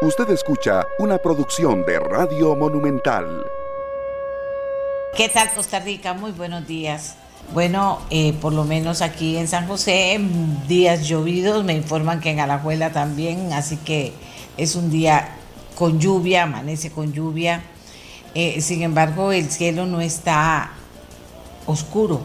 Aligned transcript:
Usted 0.00 0.30
escucha 0.30 0.86
una 1.00 1.18
producción 1.18 1.84
de 1.84 1.98
Radio 1.98 2.54
Monumental. 2.54 3.44
¿Qué 5.16 5.28
tal 5.28 5.52
Costa 5.52 5.80
Rica? 5.80 6.14
Muy 6.14 6.30
buenos 6.30 6.68
días. 6.68 7.16
Bueno, 7.52 7.98
eh, 8.08 8.32
por 8.34 8.52
lo 8.52 8.62
menos 8.62 9.02
aquí 9.02 9.36
en 9.36 9.48
San 9.48 9.66
José, 9.66 10.20
días 10.68 11.08
llovidos, 11.08 11.64
me 11.64 11.72
informan 11.72 12.20
que 12.20 12.30
en 12.30 12.38
Alajuela 12.38 12.92
también, 12.92 13.52
así 13.52 13.76
que 13.76 14.12
es 14.56 14.76
un 14.76 14.88
día 14.88 15.30
con 15.74 15.98
lluvia, 15.98 16.44
amanece 16.44 16.92
con 16.92 17.12
lluvia. 17.12 17.64
Eh, 18.36 18.60
sin 18.60 18.82
embargo, 18.82 19.32
el 19.32 19.50
cielo 19.50 19.84
no 19.84 20.00
está 20.00 20.74
oscuro, 21.66 22.20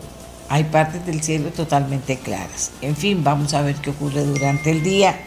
hay 0.48 0.66
partes 0.66 1.04
del 1.08 1.24
cielo 1.24 1.50
totalmente 1.50 2.20
claras. 2.20 2.72
En 2.82 2.96
fin, 2.96 3.24
vamos 3.24 3.56
a 3.56 3.64
ver 3.64 3.78
qué 3.78 3.90
ocurre 3.90 4.24
durante 4.26 4.70
el 4.70 4.84
día. 4.84 5.20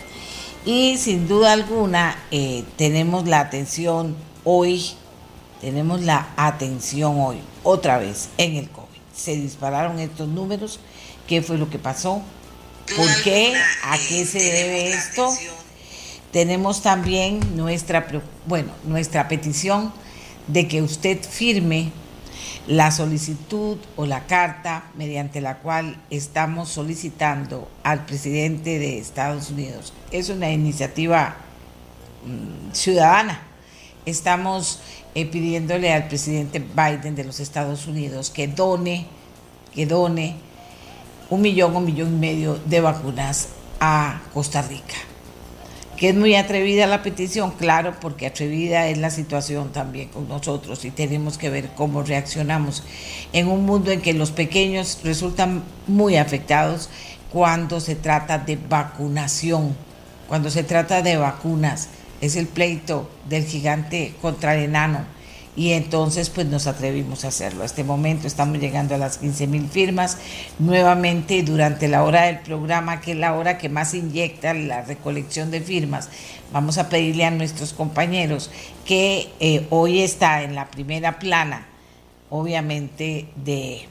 Y 0.67 0.97
sin 0.99 1.29
duda 1.29 1.53
alguna, 1.53 2.19
eh, 2.33 2.65
tenemos 2.77 3.29
la 3.29 3.39
atención 3.39 4.17
hoy, 4.43 4.95
tenemos 5.61 6.03
la 6.03 6.27
atención 6.37 7.21
hoy, 7.21 7.39
otra 7.63 7.99
vez, 7.99 8.31
en 8.37 8.57
el 8.57 8.69
COVID. 8.69 8.99
Se 9.15 9.37
dispararon 9.37 10.01
estos 10.01 10.27
números, 10.27 10.81
¿qué 11.29 11.41
fue 11.41 11.57
lo 11.57 11.71
que 11.71 11.79
pasó? 11.79 12.21
¿Por 12.97 13.23
qué? 13.23 13.55
¿A 13.85 13.97
qué 14.09 14.27
se 14.27 14.41
debe 14.41 14.91
esto? 14.91 15.33
Tenemos 16.33 16.83
también 16.83 17.39
nuestra, 17.57 18.05
bueno, 18.47 18.73
nuestra 18.85 19.29
petición 19.29 19.93
de 20.49 20.67
que 20.67 20.83
usted 20.83 21.23
firme 21.23 21.93
la 22.67 22.91
solicitud 22.91 23.79
o 23.97 24.07
la 24.07 24.27
carta 24.27 24.85
mediante 24.97 25.41
la 25.41 25.59
cual 25.59 25.97
estamos 26.11 26.69
solicitando 26.69 27.69
al 27.83 28.05
presidente 28.05 28.79
de 28.79 28.99
Estados 28.99 29.51
Unidos. 29.51 29.93
Es 30.11 30.29
una 30.29 30.51
iniciativa 30.51 31.37
mm, 32.25 32.73
ciudadana. 32.73 33.43
Estamos 34.05 34.81
eh, 35.15 35.27
pidiéndole 35.27 35.93
al 35.93 36.09
presidente 36.09 36.59
Biden 36.59 37.15
de 37.15 37.25
los 37.25 37.41
Estados 37.41 37.87
Unidos 37.87 38.31
que 38.31 38.49
done, 38.49 39.07
que 39.75 39.87
done 39.87 40.37
un 41.31 41.41
millón 41.41 41.75
un 41.75 41.85
millón 41.85 42.15
y 42.15 42.19
medio 42.19 42.59
de 42.67 42.81
vacunas 42.81 43.49
a 43.81 44.21
Costa 44.33 44.63
Rica 44.63 45.06
que 45.97 46.11
es 46.11 46.15
muy 46.15 46.37
atrevida 46.37 46.87
la 46.87 47.03
petición, 47.03 47.53
claro, 47.53 47.95
porque 48.01 48.27
atrevida 48.27 48.89
es 48.89 48.99
la 48.99 49.11
situación 49.11 49.73
también 49.73 50.09
con 50.11 50.29
nosotros 50.29 50.85
y 50.85 50.91
tenemos 50.91 51.39
que 51.39 51.51
ver 51.51 51.71
cómo 51.75 52.03
reaccionamos 52.03 52.83
en 53.33 53.49
un 53.49 53.65
mundo 53.65 53.91
en 53.91 54.03
que 54.03 54.13
los 54.13 54.31
pequeños 54.31 55.01
resultan 55.05 55.63
muy 55.87 56.17
afectados 56.17 56.91
cuando 57.33 57.81
se 57.81 57.95
trata 57.97 58.39
de 58.39 58.57
vacunación, 58.57 59.77
cuando 60.29 60.51
se 60.51 60.65
trata 60.65 61.03
de 61.03 61.17
vacunas. 61.17 61.89
Es 62.21 62.37
el 62.37 62.47
pleito 62.47 63.11
del 63.29 63.45
gigante 63.45 64.15
contra 64.23 64.55
el 64.55 64.65
enano 64.65 65.16
y 65.57 65.73
entonces 65.73 66.29
pues 66.29 66.47
nos 66.47 66.67
atrevimos 66.67 67.25
a 67.25 67.29
hacerlo. 67.29 67.63
A 67.63 67.67
este 67.67 67.83
momento 67.83 68.27
estamos 68.27 68.59
llegando 68.59 68.95
a 68.95 68.99
las 68.99 69.17
15 69.17 69.47
mil 69.47 69.69
firmas. 69.69 70.19
Nuevamente 70.59 71.43
durante 71.43 71.89
la 71.89 72.05
hora 72.05 72.27
del 72.27 72.41
programa, 72.41 73.01
que 73.01 73.13
es 73.13 73.17
la 73.17 73.35
hora 73.35 73.57
que 73.57 73.71
más 73.71 73.95
inyecta 73.95 74.53
la 74.53 74.83
recolección 74.83 75.51
de 75.51 75.63
firmas, 75.63 76.11
vamos 76.53 76.77
a 76.77 76.91
pedirle 76.91 77.25
a 77.25 77.31
nuestros 77.31 77.73
compañeros 77.73 78.51
que 78.85 79.33
eh, 79.41 79.67
hoy 79.71 80.03
está 80.03 80.43
en 80.43 80.55
la 80.55 80.71
primera 80.71 81.19
plana, 81.19 81.67
obviamente 82.29 83.27
de 83.37 83.89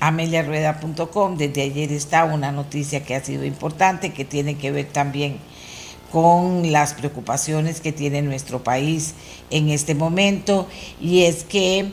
ameliarueda.com, 0.00 1.36
desde 1.36 1.62
ayer 1.62 1.90
está 1.90 2.24
una 2.24 2.52
noticia 2.52 3.02
que 3.04 3.16
ha 3.16 3.24
sido 3.24 3.44
importante, 3.44 4.12
que 4.12 4.24
tiene 4.24 4.56
que 4.56 4.70
ver 4.70 4.86
también 4.86 5.38
con 6.12 6.72
las 6.72 6.94
preocupaciones 6.94 7.80
que 7.80 7.92
tiene 7.92 8.22
nuestro 8.22 8.62
país 8.64 9.14
en 9.50 9.68
este 9.68 9.94
momento 9.94 10.66
y 11.00 11.24
es 11.24 11.44
que 11.44 11.90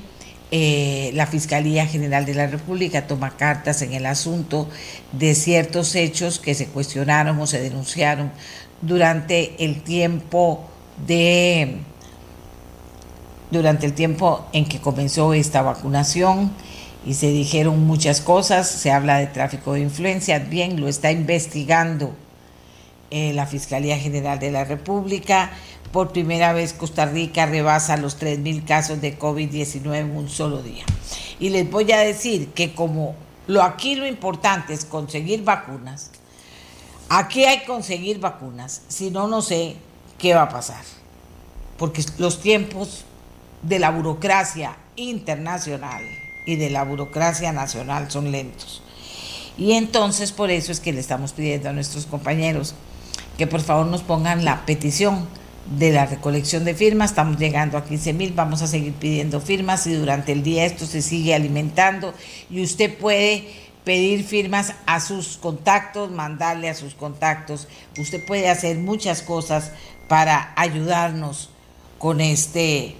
eh, 0.51 1.11
la 1.13 1.27
Fiscalía 1.27 1.85
General 1.87 2.25
de 2.25 2.33
la 2.33 2.47
República 2.47 3.07
toma 3.07 3.35
cartas 3.35 3.81
en 3.81 3.93
el 3.93 4.05
asunto 4.05 4.69
de 5.11 5.35
ciertos 5.35 5.95
hechos 5.95 6.39
que 6.39 6.53
se 6.53 6.67
cuestionaron 6.67 7.39
o 7.39 7.47
se 7.47 7.61
denunciaron 7.61 8.31
durante 8.81 9.55
el 9.63 9.81
tiempo 9.81 10.63
de 11.07 11.79
durante 13.51 13.85
el 13.85 13.93
tiempo 13.93 14.45
en 14.53 14.65
que 14.65 14.79
comenzó 14.79 15.33
esta 15.33 15.61
vacunación 15.61 16.51
y 17.05 17.13
se 17.13 17.27
dijeron 17.27 17.85
muchas 17.85 18.21
cosas, 18.21 18.67
se 18.67 18.91
habla 18.91 19.17
de 19.17 19.27
tráfico 19.27 19.73
de 19.73 19.81
influencia, 19.81 20.39
bien, 20.39 20.79
lo 20.81 20.87
está 20.87 21.11
investigando 21.11 22.15
la 23.11 23.45
Fiscalía 23.45 23.97
General 23.97 24.39
de 24.39 24.51
la 24.51 24.65
República. 24.65 25.51
Por 25.91 26.11
primera 26.11 26.51
vez 26.53 26.73
Costa 26.73 27.05
Rica 27.05 27.45
rebasa 27.45 27.97
los 27.97 28.19
3.000 28.19 28.65
casos 28.65 29.01
de 29.01 29.17
COVID-19 29.17 29.95
en 29.95 30.15
un 30.15 30.29
solo 30.29 30.61
día. 30.61 30.83
Y 31.39 31.49
les 31.49 31.69
voy 31.69 31.91
a 31.91 31.99
decir 31.99 32.49
que 32.49 32.73
como 32.73 33.15
lo 33.47 33.63
aquí 33.63 33.95
lo 33.95 34.07
importante 34.07 34.73
es 34.73 34.85
conseguir 34.85 35.43
vacunas, 35.43 36.11
aquí 37.09 37.45
hay 37.45 37.59
que 37.59 37.65
conseguir 37.65 38.19
vacunas, 38.19 38.81
si 38.87 39.11
no, 39.11 39.27
no 39.27 39.41
sé 39.41 39.75
qué 40.17 40.33
va 40.33 40.43
a 40.43 40.49
pasar. 40.49 40.83
Porque 41.77 42.03
los 42.17 42.41
tiempos 42.41 43.05
de 43.61 43.79
la 43.79 43.91
burocracia 43.91 44.77
internacional 44.95 46.03
y 46.45 46.55
de 46.55 46.69
la 46.69 46.83
burocracia 46.83 47.51
nacional 47.51 48.09
son 48.09 48.31
lentos. 48.31 48.81
Y 49.57 49.73
entonces 49.73 50.31
por 50.31 50.51
eso 50.51 50.71
es 50.71 50.79
que 50.79 50.93
le 50.93 50.99
estamos 50.99 51.33
pidiendo 51.33 51.69
a 51.69 51.73
nuestros 51.73 52.05
compañeros 52.05 52.75
que 53.37 53.47
por 53.47 53.61
favor 53.61 53.85
nos 53.85 54.03
pongan 54.03 54.45
la 54.45 54.65
petición 54.65 55.27
de 55.77 55.91
la 55.91 56.05
recolección 56.05 56.63
de 56.63 56.75
firmas. 56.75 57.11
Estamos 57.11 57.37
llegando 57.37 57.77
a 57.77 57.85
15 57.85 58.13
mil, 58.13 58.33
vamos 58.33 58.61
a 58.61 58.67
seguir 58.67 58.93
pidiendo 58.93 59.41
firmas 59.41 59.87
y 59.87 59.93
durante 59.93 60.31
el 60.31 60.43
día 60.43 60.65
esto 60.65 60.85
se 60.85 61.01
sigue 61.01 61.33
alimentando 61.33 62.13
y 62.49 62.63
usted 62.63 62.97
puede 62.97 63.47
pedir 63.83 64.23
firmas 64.23 64.73
a 64.85 64.99
sus 64.99 65.37
contactos, 65.37 66.11
mandarle 66.11 66.69
a 66.69 66.73
sus 66.73 66.95
contactos. 66.95 67.67
Usted 67.97 68.25
puede 68.25 68.49
hacer 68.49 68.77
muchas 68.77 69.21
cosas 69.21 69.71
para 70.07 70.53
ayudarnos 70.55 71.49
con 71.97 72.21
este 72.21 72.95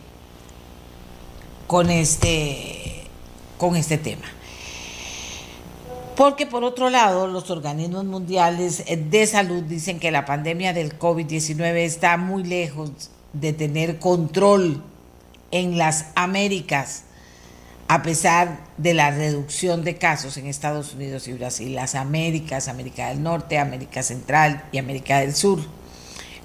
con 1.68 1.90
este 1.90 3.04
con 3.58 3.76
este 3.76 3.98
tema. 3.98 4.26
Porque 6.16 6.46
por 6.46 6.64
otro 6.64 6.90
lado, 6.90 7.28
los 7.28 7.52
organismos 7.52 8.06
mundiales 8.06 8.86
de 8.88 9.28
salud 9.28 9.64
dicen 9.64 10.00
que 10.00 10.12
la 10.12 10.26
pandemia 10.26 10.72
del 10.72 10.98
COVID-19 10.98 11.76
está 11.78 12.16
muy 12.16 12.44
lejos 12.44 13.12
de 13.34 13.52
tener 13.52 14.00
control 14.00 14.82
en 15.52 15.78
las 15.78 16.08
Américas, 16.16 17.04
a 17.88 18.02
pesar 18.02 18.64
de 18.78 18.94
la 18.94 19.12
reducción 19.12 19.84
de 19.84 19.98
casos 19.98 20.38
en 20.38 20.48
Estados 20.48 20.94
Unidos 20.94 21.28
y 21.28 21.34
Brasil, 21.34 21.76
las 21.76 21.96
Américas, 21.96 22.70
América 22.70 23.10
del 23.10 23.22
Norte, 23.22 23.60
América 23.60 24.02
Central 24.02 24.64
y 24.72 24.78
América 24.78 25.20
del 25.20 25.36
Sur. 25.36 25.60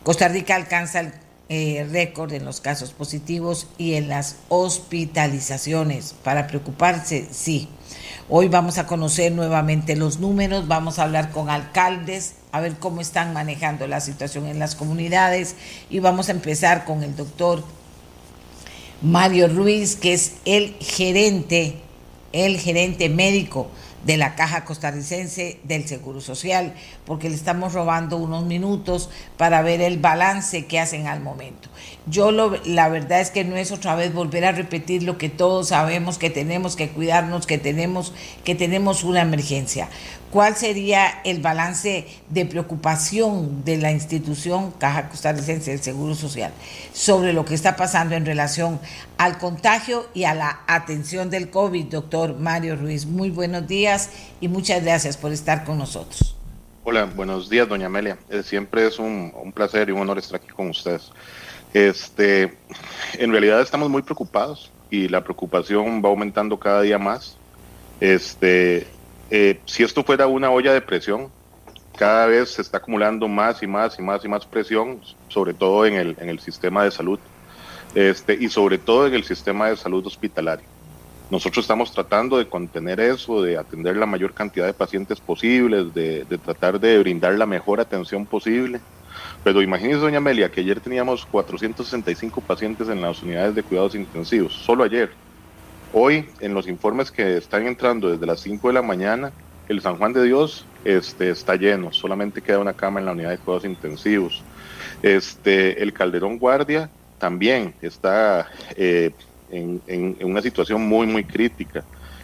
Costa 0.02 0.28
Rica 0.28 0.56
alcanza 0.56 1.00
el 1.00 1.12
eh, 1.48 1.86
récord 1.90 2.32
en 2.32 2.44
los 2.44 2.60
casos 2.60 2.92
positivos 2.92 3.68
y 3.78 3.94
en 3.94 4.08
las 4.08 4.36
hospitalizaciones. 4.48 6.14
Para 6.24 6.46
preocuparse, 6.46 7.28
sí. 7.30 7.68
Hoy 8.28 8.48
vamos 8.48 8.78
a 8.78 8.86
conocer 8.86 9.32
nuevamente 9.32 9.96
los 9.96 10.18
números, 10.20 10.68
vamos 10.68 10.98
a 10.98 11.02
hablar 11.02 11.30
con 11.30 11.50
alcaldes, 11.50 12.34
a 12.52 12.60
ver 12.60 12.76
cómo 12.76 13.00
están 13.00 13.32
manejando 13.32 13.86
la 13.86 14.00
situación 14.00 14.46
en 14.46 14.58
las 14.58 14.74
comunidades 14.74 15.56
y 15.88 16.00
vamos 16.00 16.28
a 16.28 16.32
empezar 16.32 16.84
con 16.84 17.02
el 17.02 17.16
doctor 17.16 17.64
Mario 19.02 19.48
Ruiz, 19.48 19.96
que 19.96 20.12
es 20.12 20.34
el 20.44 20.76
gerente, 20.80 21.76
el 22.32 22.58
gerente 22.58 23.08
médico 23.08 23.68
de 24.04 24.16
la 24.16 24.34
Caja 24.34 24.64
Costarricense 24.64 25.58
del 25.64 25.86
Seguro 25.86 26.20
Social, 26.20 26.74
porque 27.04 27.28
le 27.28 27.34
estamos 27.34 27.72
robando 27.72 28.16
unos 28.16 28.44
minutos 28.44 29.10
para 29.36 29.62
ver 29.62 29.80
el 29.80 29.98
balance 29.98 30.66
que 30.66 30.80
hacen 30.80 31.06
al 31.06 31.20
momento. 31.20 31.68
Yo 32.06 32.32
lo, 32.32 32.56
la 32.64 32.88
verdad 32.88 33.20
es 33.20 33.30
que 33.30 33.44
no 33.44 33.56
es 33.56 33.72
otra 33.72 33.94
vez 33.94 34.12
volver 34.12 34.44
a 34.44 34.52
repetir 34.52 35.02
lo 35.02 35.18
que 35.18 35.28
todos 35.28 35.68
sabemos 35.68 36.18
que 36.18 36.30
tenemos 36.30 36.76
que 36.76 36.90
cuidarnos, 36.90 37.46
que 37.46 37.58
tenemos 37.58 38.12
que 38.44 38.54
tenemos 38.54 39.04
una 39.04 39.20
emergencia. 39.20 39.88
¿Cuál 40.30 40.54
sería 40.54 41.22
el 41.24 41.40
balance 41.40 42.06
de 42.28 42.46
preocupación 42.46 43.64
de 43.64 43.78
la 43.78 43.90
institución 43.90 44.70
Caja 44.70 45.08
Costarricense 45.08 45.72
del 45.72 45.82
Seguro 45.82 46.14
Social 46.14 46.52
sobre 46.92 47.32
lo 47.32 47.44
que 47.44 47.54
está 47.54 47.74
pasando 47.74 48.14
en 48.14 48.24
relación 48.24 48.78
al 49.18 49.38
contagio 49.38 50.06
y 50.14 50.24
a 50.24 50.34
la 50.34 50.60
atención 50.68 51.30
del 51.30 51.50
COVID, 51.50 51.86
doctor 51.86 52.36
Mario 52.38 52.76
Ruiz? 52.76 53.06
Muy 53.06 53.30
buenos 53.30 53.66
días 53.66 54.10
y 54.40 54.46
muchas 54.46 54.84
gracias 54.84 55.16
por 55.16 55.32
estar 55.32 55.64
con 55.64 55.78
nosotros. 55.78 56.36
Hola, 56.84 57.06
buenos 57.06 57.50
días, 57.50 57.68
doña 57.68 57.86
Amelia. 57.86 58.16
Eh, 58.30 58.44
siempre 58.44 58.86
es 58.86 59.00
un, 59.00 59.32
un, 59.34 59.50
placer 59.50 59.88
y 59.88 59.92
un 59.92 59.98
honor 59.98 60.18
estar 60.18 60.36
aquí 60.40 60.52
con 60.54 60.70
ustedes. 60.70 61.10
Este, 61.74 62.56
en 63.14 63.32
realidad 63.32 63.60
estamos 63.62 63.90
muy 63.90 64.02
preocupados 64.02 64.70
y 64.90 65.08
la 65.08 65.24
preocupación 65.24 66.00
va 66.04 66.08
aumentando 66.08 66.56
cada 66.56 66.82
día 66.82 66.98
más. 66.98 67.36
Este, 68.00 68.86
eh, 69.30 69.60
si 69.64 69.82
esto 69.82 70.02
fuera 70.02 70.26
una 70.26 70.50
olla 70.50 70.72
de 70.72 70.80
presión, 70.80 71.30
cada 71.96 72.26
vez 72.26 72.50
se 72.50 72.62
está 72.62 72.78
acumulando 72.78 73.28
más 73.28 73.62
y 73.62 73.66
más 73.66 73.98
y 73.98 74.02
más 74.02 74.24
y 74.24 74.28
más 74.28 74.46
presión, 74.46 75.00
sobre 75.28 75.54
todo 75.54 75.86
en 75.86 75.94
el, 75.94 76.16
en 76.18 76.28
el 76.28 76.40
sistema 76.40 76.82
de 76.82 76.90
salud 76.90 77.18
este, 77.94 78.34
y 78.40 78.48
sobre 78.48 78.78
todo 78.78 79.06
en 79.06 79.14
el 79.14 79.24
sistema 79.24 79.68
de 79.68 79.76
salud 79.76 80.06
hospitalario. 80.06 80.66
Nosotros 81.30 81.62
estamos 81.62 81.92
tratando 81.92 82.38
de 82.38 82.48
contener 82.48 82.98
eso, 82.98 83.42
de 83.42 83.56
atender 83.56 83.96
la 83.96 84.06
mayor 84.06 84.34
cantidad 84.34 84.66
de 84.66 84.72
pacientes 84.72 85.20
posibles, 85.20 85.94
de, 85.94 86.24
de 86.24 86.38
tratar 86.38 86.80
de 86.80 86.98
brindar 86.98 87.34
la 87.34 87.46
mejor 87.46 87.80
atención 87.80 88.26
posible. 88.26 88.80
Pero 89.44 89.62
imagínese, 89.62 90.00
doña 90.00 90.18
Amelia, 90.18 90.50
que 90.50 90.60
ayer 90.60 90.80
teníamos 90.80 91.24
465 91.26 92.40
pacientes 92.40 92.88
en 92.88 93.00
las 93.00 93.22
unidades 93.22 93.54
de 93.54 93.62
cuidados 93.62 93.94
intensivos, 93.94 94.54
solo 94.54 94.82
ayer. 94.82 95.10
Hoy, 95.92 96.28
en 96.38 96.54
los 96.54 96.68
informes 96.68 97.10
que 97.10 97.36
están 97.36 97.66
entrando 97.66 98.10
desde 98.10 98.24
las 98.24 98.40
5 98.40 98.68
de 98.68 98.74
la 98.74 98.82
mañana, 98.82 99.32
el 99.68 99.80
San 99.80 99.96
Juan 99.96 100.12
de 100.12 100.22
Dios 100.22 100.64
este, 100.84 101.30
está 101.30 101.56
lleno, 101.56 101.92
solamente 101.92 102.42
queda 102.42 102.60
una 102.60 102.74
cama 102.74 103.00
en 103.00 103.06
la 103.06 103.12
unidad 103.12 103.30
de 103.30 103.38
cuidados 103.38 103.64
intensivos. 103.64 104.40
Este, 105.02 105.82
el 105.82 105.92
Calderón 105.92 106.38
Guardia 106.38 106.88
también 107.18 107.74
está 107.82 108.48
eh, 108.76 109.10
en, 109.50 110.16
una 110.22 110.40
situación 110.42 110.88
muy, 110.88 111.08
muy 111.08 111.24
crítica. 111.24 111.82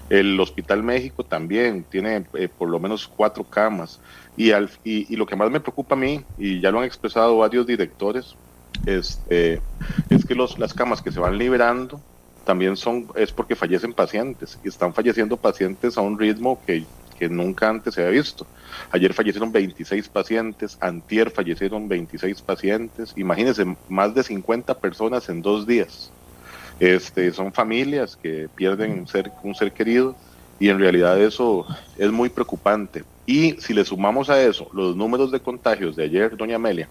El 0.08 0.38
Hospital 0.38 0.84
México 0.84 1.24
también 1.24 1.84
tiene 1.90 2.24
eh, 2.34 2.48
por 2.48 2.68
lo 2.68 2.78
menos 2.78 3.08
cuatro 3.08 3.42
camas. 3.42 3.98
Y, 4.36 4.52
al, 4.52 4.70
y, 4.84 5.16
lo 5.16 5.26
que 5.26 5.34
más 5.34 5.50
me 5.50 5.58
preocupa 5.58 5.96
a 5.96 5.98
mí, 5.98 6.24
y 6.38 6.60
ya 6.60 6.70
lo 6.70 6.78
han 6.78 6.84
expresado 6.84 7.38
varios 7.38 7.66
directores, 7.66 8.36
este, 8.86 9.60
es 10.08 10.24
que 10.24 10.36
los, 10.36 10.56
las 10.56 10.72
camas 10.72 11.02
que 11.02 11.10
se 11.10 11.18
van 11.18 11.36
liberando 11.36 12.00
también 12.46 12.76
son, 12.76 13.08
es 13.16 13.32
porque 13.32 13.56
fallecen 13.56 13.93
pacientes 13.93 14.56
y 14.64 14.69
están 14.69 14.94
falleciendo 14.94 15.37
pacientes 15.37 15.98
a 15.98 16.00
un 16.00 16.16
ritmo 16.16 16.62
que, 16.64 16.84
que 17.19 17.28
nunca 17.28 17.69
antes 17.69 17.94
se 17.94 18.02
había 18.02 18.22
visto. 18.22 18.46
Ayer 18.93 19.12
fallecieron 19.12 19.50
26 19.50 20.08
pacientes, 20.08 20.78
antier 20.81 21.32
fallecieron 21.32 21.88
26 21.88 22.40
pacientes, 22.43 23.12
imagínense, 23.16 23.76
más 23.88 24.14
de 24.14 24.22
50 24.22 24.78
personas 24.78 25.28
en 25.28 25.43
dos 25.43 25.66
días. 25.66 26.12
Este, 26.78 27.32
son 27.32 27.52
familias 27.52 28.16
que 28.16 28.49
pierden 28.54 28.92
un 28.92 29.08
ser, 29.08 29.32
un 29.42 29.56
ser 29.56 29.72
querido 29.72 30.14
y 30.60 30.69
en 30.69 30.78
realidad 30.78 31.20
eso 31.20 31.66
es 31.99 32.12
muy 32.12 32.28
preocupante. 32.28 33.02
Y 33.26 33.54
si 33.60 33.75
le 33.75 33.84
sumamos 33.84 34.31
a 34.31 34.40
eso 34.40 34.69
los 34.72 34.94
números 34.94 35.32
de 35.32 35.40
contagios 35.40 35.96
de 35.96 36.04
ayer, 36.04 36.37
doña 36.37 36.56
Amelia, 36.56 36.88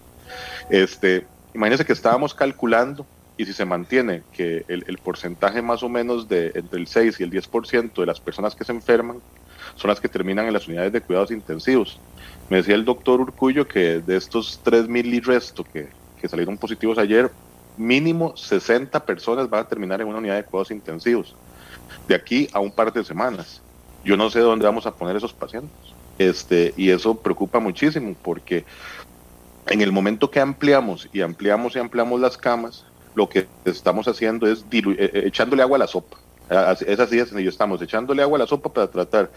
este, 0.68 1.26
imagínense 1.54 1.86
que 1.86 1.94
estábamos 1.94 2.34
calculando 2.34 3.06
y 3.36 3.44
si 3.44 3.52
se 3.52 3.64
mantiene 3.64 4.22
que 4.32 4.64
el, 4.68 4.84
el, 4.86 4.98
porcentaje 4.98 5.60
más 5.60 5.82
o 5.82 5.88
menos 5.88 6.28
de 6.28 6.52
entre 6.54 6.80
el 6.80 6.86
6 6.86 7.20
y 7.20 7.22
el 7.22 7.30
10% 7.30 7.94
de 7.94 8.06
las 8.06 8.20
personas 8.20 8.54
que 8.54 8.64
se 8.64 8.72
enferman 8.72 9.18
son 9.74 9.88
las 9.88 10.00
que 10.00 10.08
terminan 10.08 10.46
en 10.46 10.54
las 10.54 10.66
unidades 10.66 10.92
de 10.92 11.00
cuidados 11.00 11.30
intensivos. 11.30 11.98
Me 12.48 12.58
decía 12.58 12.74
el 12.74 12.84
doctor 12.84 13.20
Urcullo 13.20 13.68
que 13.68 14.00
de 14.00 14.16
estos 14.16 14.60
3.000 14.64 15.06
y 15.06 15.20
resto 15.20 15.64
que, 15.64 15.88
que 16.20 16.28
salieron 16.28 16.56
positivos 16.56 16.98
ayer, 16.98 17.30
mínimo 17.76 18.36
60 18.36 19.04
personas 19.04 19.50
van 19.50 19.64
a 19.64 19.68
terminar 19.68 20.00
en 20.00 20.08
una 20.08 20.18
unidad 20.18 20.36
de 20.36 20.44
cuidados 20.44 20.70
intensivos. 20.70 21.34
De 22.08 22.14
aquí 22.14 22.48
a 22.52 22.60
un 22.60 22.70
par 22.70 22.92
de 22.92 23.04
semanas. 23.04 23.60
Yo 24.04 24.16
no 24.16 24.30
sé 24.30 24.40
dónde 24.40 24.64
vamos 24.64 24.86
a 24.86 24.94
poner 24.94 25.16
esos 25.16 25.32
pacientes. 25.32 25.76
Este, 26.18 26.72
y 26.76 26.90
eso 26.90 27.16
preocupa 27.16 27.60
muchísimo 27.60 28.14
porque 28.22 28.64
en 29.66 29.82
el 29.82 29.92
momento 29.92 30.30
que 30.30 30.40
ampliamos 30.40 31.08
y 31.12 31.20
ampliamos 31.20 31.76
y 31.76 31.80
ampliamos 31.80 32.20
las 32.20 32.38
camas, 32.38 32.86
lo 33.16 33.28
que 33.28 33.48
estamos 33.64 34.06
haciendo 34.06 34.46
es 34.46 34.64
eh, 34.70 34.94
eh, 34.98 35.22
echándole 35.24 35.62
agua 35.62 35.76
a 35.76 35.80
la 35.80 35.86
sopa. 35.88 36.18
Es 36.86 37.00
así 37.00 37.16
de 37.16 37.26
sencillo, 37.26 37.50
estamos 37.50 37.82
echándole 37.82 38.22
agua 38.22 38.38
a 38.38 38.40
la 38.40 38.46
sopa 38.46 38.72
para 38.72 38.86
tratar 38.86 39.32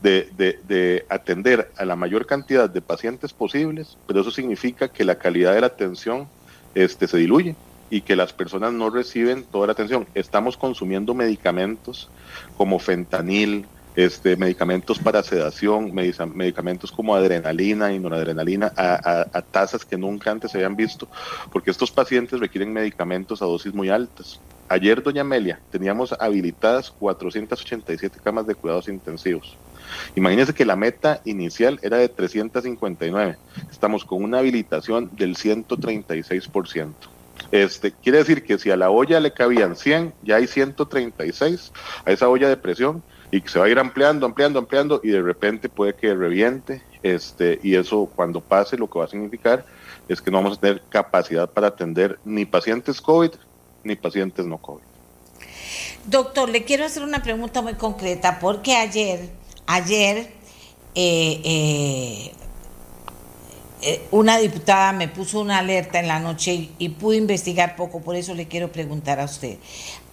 de, 0.00 0.30
de, 0.38 1.04
atender 1.10 1.70
a 1.76 1.84
la 1.84 1.94
mayor 1.94 2.24
cantidad 2.24 2.70
de 2.70 2.80
pacientes 2.80 3.34
posibles, 3.34 3.98
pero 4.06 4.22
eso 4.22 4.30
significa 4.30 4.88
que 4.88 5.04
la 5.04 5.16
calidad 5.16 5.52
de 5.52 5.60
la 5.60 5.66
atención 5.66 6.26
este, 6.74 7.06
se 7.06 7.18
diluye 7.18 7.54
y 7.90 8.00
que 8.00 8.16
las 8.16 8.32
personas 8.32 8.72
no 8.72 8.88
reciben 8.88 9.44
toda 9.44 9.66
la 9.66 9.74
atención. 9.74 10.06
Estamos 10.14 10.56
consumiendo 10.56 11.12
medicamentos 11.12 12.08
como 12.56 12.78
fentanil, 12.78 13.66
este, 13.96 14.36
medicamentos 14.36 14.98
para 14.98 15.22
sedación, 15.22 15.94
medicamentos 15.94 16.90
como 16.90 17.14
adrenalina 17.14 17.92
y 17.92 17.98
noradrenalina 17.98 18.72
a, 18.76 19.26
a, 19.32 19.42
tasas 19.42 19.84
que 19.84 19.96
nunca 19.96 20.30
antes 20.30 20.50
se 20.50 20.58
habían 20.58 20.76
visto, 20.76 21.08
porque 21.52 21.70
estos 21.70 21.90
pacientes 21.90 22.40
requieren 22.40 22.72
medicamentos 22.72 23.42
a 23.42 23.46
dosis 23.46 23.72
muy 23.72 23.90
altas. 23.90 24.40
Ayer, 24.68 25.02
doña 25.02 25.20
Amelia, 25.20 25.60
teníamos 25.70 26.14
habilitadas 26.18 26.90
487 26.90 28.18
camas 28.24 28.46
de 28.46 28.54
cuidados 28.54 28.88
intensivos. 28.88 29.56
Imagínense 30.16 30.54
que 30.54 30.64
la 30.64 30.74
meta 30.74 31.20
inicial 31.24 31.78
era 31.82 31.98
de 31.98 32.08
359. 32.08 33.36
Estamos 33.70 34.04
con 34.04 34.24
una 34.24 34.38
habilitación 34.38 35.10
del 35.12 35.36
136%. 35.36 36.92
Este, 37.52 37.92
quiere 37.92 38.18
decir 38.18 38.42
que 38.42 38.58
si 38.58 38.70
a 38.70 38.76
la 38.76 38.90
olla 38.90 39.20
le 39.20 39.32
cabían 39.32 39.76
100, 39.76 40.14
ya 40.22 40.36
hay 40.36 40.46
136 40.46 41.72
a 42.04 42.10
esa 42.10 42.28
olla 42.28 42.48
de 42.48 42.56
presión 42.56 43.02
y 43.34 43.40
que 43.40 43.48
se 43.48 43.58
va 43.58 43.64
a 43.64 43.68
ir 43.68 43.80
ampliando, 43.80 44.26
ampliando, 44.26 44.60
ampliando 44.60 45.00
y 45.02 45.08
de 45.08 45.20
repente 45.20 45.68
puede 45.68 45.92
que 45.96 46.14
reviente. 46.14 46.82
Este, 47.02 47.58
y 47.64 47.74
eso 47.74 48.08
cuando 48.14 48.40
pase 48.40 48.78
lo 48.78 48.88
que 48.88 49.00
va 49.00 49.06
a 49.06 49.08
significar 49.08 49.66
es 50.08 50.22
que 50.22 50.30
no 50.30 50.36
vamos 50.40 50.56
a 50.56 50.60
tener 50.60 50.82
capacidad 50.88 51.50
para 51.50 51.66
atender 51.66 52.20
ni 52.24 52.44
pacientes 52.44 53.00
COVID 53.00 53.32
ni 53.82 53.96
pacientes 53.96 54.46
no 54.46 54.58
COVID. 54.58 54.84
Doctor, 56.06 56.48
le 56.48 56.62
quiero 56.62 56.84
hacer 56.84 57.02
una 57.02 57.24
pregunta 57.24 57.60
muy 57.60 57.74
concreta 57.74 58.38
porque 58.38 58.76
ayer, 58.76 59.30
ayer 59.66 60.30
eh, 60.94 61.40
eh, 61.44 62.32
eh, 63.82 64.06
una 64.12 64.38
diputada 64.38 64.92
me 64.92 65.08
puso 65.08 65.40
una 65.40 65.58
alerta 65.58 65.98
en 65.98 66.06
la 66.06 66.20
noche 66.20 66.70
y, 66.78 66.88
pude 66.90 67.16
investigar 67.16 67.74
poco, 67.74 68.00
por 68.00 68.14
eso 68.14 68.32
le 68.32 68.46
quiero 68.46 68.70
preguntar 68.70 69.18
a 69.18 69.24
usted. 69.24 69.58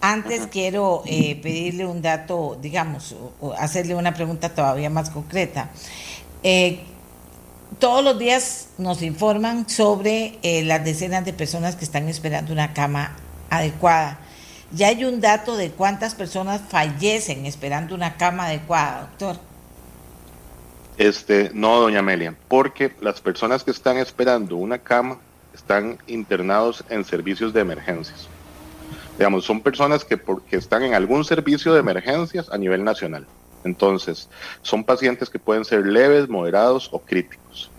Antes 0.01 0.47
quiero 0.47 1.03
eh, 1.05 1.39
pedirle 1.41 1.85
un 1.85 2.01
dato, 2.01 2.57
digamos, 2.61 3.15
o, 3.39 3.53
hacerle 3.53 3.95
una 3.95 4.13
pregunta 4.13 4.49
todavía 4.49 4.89
más 4.89 5.09
concreta. 5.09 5.69
Eh, 6.43 6.79
todos 7.79 8.03
los 8.03 8.19
días 8.19 8.69
nos 8.77 9.01
informan 9.01 9.69
sobre 9.69 10.39
las 10.65 10.83
decenas 10.83 11.23
de 11.23 11.33
personas 11.33 11.75
que 11.75 11.85
están 11.85 12.09
esperando 12.09 12.51
una 12.51 12.73
cama 12.73 13.15
adecuada. 13.49 14.19
¿Ya 14.73 14.87
hay 14.87 15.03
un 15.03 15.19
dato 15.19 15.57
de 15.57 15.71
cuántas 15.71 16.15
personas 16.15 16.61
fallecen 16.69 17.45
esperando 17.45 17.93
una 17.93 18.15
cama 18.17 18.45
adecuada, 18.45 19.01
doctor? 19.01 19.37
Este, 20.97 21.51
no, 21.53 21.79
doña 21.79 21.99
Amelia, 21.99 22.35
porque 22.47 22.93
las 23.01 23.19
personas 23.21 23.63
que 23.63 23.71
están 23.71 23.97
esperando 23.97 24.55
una 24.55 24.79
cama 24.79 25.19
están 25.53 25.97
internados 26.07 26.85
en 26.89 27.03
servicios 27.03 27.53
de 27.53 27.61
emergencias. 27.61 28.29
Digamos, 29.21 29.45
son 29.45 29.61
personas 29.61 30.03
que, 30.03 30.17
porque 30.17 30.55
están 30.55 30.81
en 30.81 30.95
algún 30.95 31.23
servicio 31.23 31.75
de 31.75 31.79
emergencias 31.79 32.49
a 32.49 32.57
nivel 32.57 32.83
nacional. 32.83 33.27
Entonces, 33.63 34.27
son 34.63 34.83
pacientes 34.83 35.29
que 35.29 35.37
pueden 35.37 35.63
ser 35.63 35.85
leves, 35.85 36.27
moderados 36.27 36.89
o 36.91 36.97
críticos. 36.97 37.69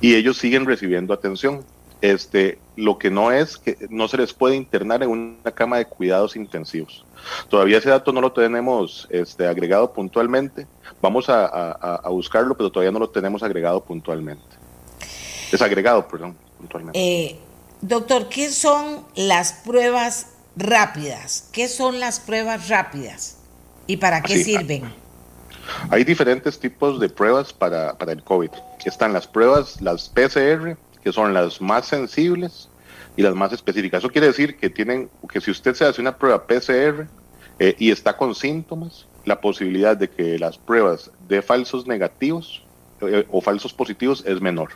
Y 0.00 0.14
ellos 0.14 0.38
siguen 0.38 0.64
recibiendo 0.64 1.12
atención. 1.12 1.66
Este, 2.00 2.58
lo 2.76 2.96
que 2.96 3.10
no 3.10 3.30
es 3.30 3.58
que 3.58 3.76
no 3.90 4.08
se 4.08 4.16
les 4.16 4.32
puede 4.32 4.56
internar 4.56 5.02
en 5.02 5.10
una 5.10 5.52
cama 5.52 5.76
de 5.76 5.84
cuidados 5.84 6.34
intensivos. 6.34 7.04
Todavía 7.50 7.76
ese 7.76 7.90
dato 7.90 8.10
no 8.10 8.22
lo 8.22 8.32
tenemos 8.32 9.06
este, 9.10 9.46
agregado 9.46 9.92
puntualmente. 9.92 10.66
Vamos 11.02 11.26
a, 11.28 12.00
buscarlo, 12.08 12.56
pero 12.56 12.72
todavía 12.72 12.90
no 12.90 13.00
lo 13.00 13.10
tenemos 13.10 13.42
agregado 13.42 13.84
puntualmente. 13.84 14.56
Desagregado, 15.52 16.08
perdón, 16.08 16.38
puntualmente. 16.56 16.98
Eh, 16.98 17.38
doctor, 17.82 18.30
¿qué 18.30 18.50
son 18.50 19.04
las 19.14 19.52
pruebas 19.52 20.28
rápidas? 20.56 21.48
¿Qué 21.52 21.68
son 21.68 22.00
las 22.00 22.20
pruebas 22.20 22.68
rápidas? 22.68 23.38
¿Y 23.86 23.98
para 23.98 24.22
qué 24.22 24.42
sirven? 24.42 24.84
Hay 25.90 26.04
diferentes 26.04 26.58
tipos 26.58 26.98
de 27.00 27.08
pruebas 27.08 27.52
para, 27.52 27.96
para 27.96 28.12
el 28.12 28.22
COVID. 28.22 28.50
Están 28.84 29.12
las 29.12 29.26
pruebas, 29.26 29.80
las 29.80 30.08
PCR, 30.08 30.76
que 31.02 31.12
son 31.12 31.34
las 31.34 31.60
más 31.60 31.86
sensibles 31.86 32.68
y 33.16 33.22
las 33.22 33.34
más 33.34 33.52
específicas. 33.52 33.98
Eso 33.98 34.10
quiere 34.10 34.28
decir 34.28 34.56
que 34.56 34.70
tienen, 34.70 35.10
que 35.28 35.40
si 35.40 35.50
usted 35.50 35.74
se 35.74 35.84
hace 35.84 36.00
una 36.00 36.16
prueba 36.16 36.46
PCR 36.46 37.06
eh, 37.58 37.74
y 37.78 37.90
está 37.90 38.16
con 38.16 38.34
síntomas, 38.34 39.06
la 39.24 39.40
posibilidad 39.40 39.96
de 39.96 40.08
que 40.08 40.38
las 40.38 40.56
pruebas 40.56 41.10
de 41.28 41.42
falsos 41.42 41.86
negativos 41.86 42.62
eh, 43.00 43.26
o 43.30 43.40
falsos 43.40 43.72
positivos 43.72 44.24
es 44.26 44.40
menor. 44.40 44.70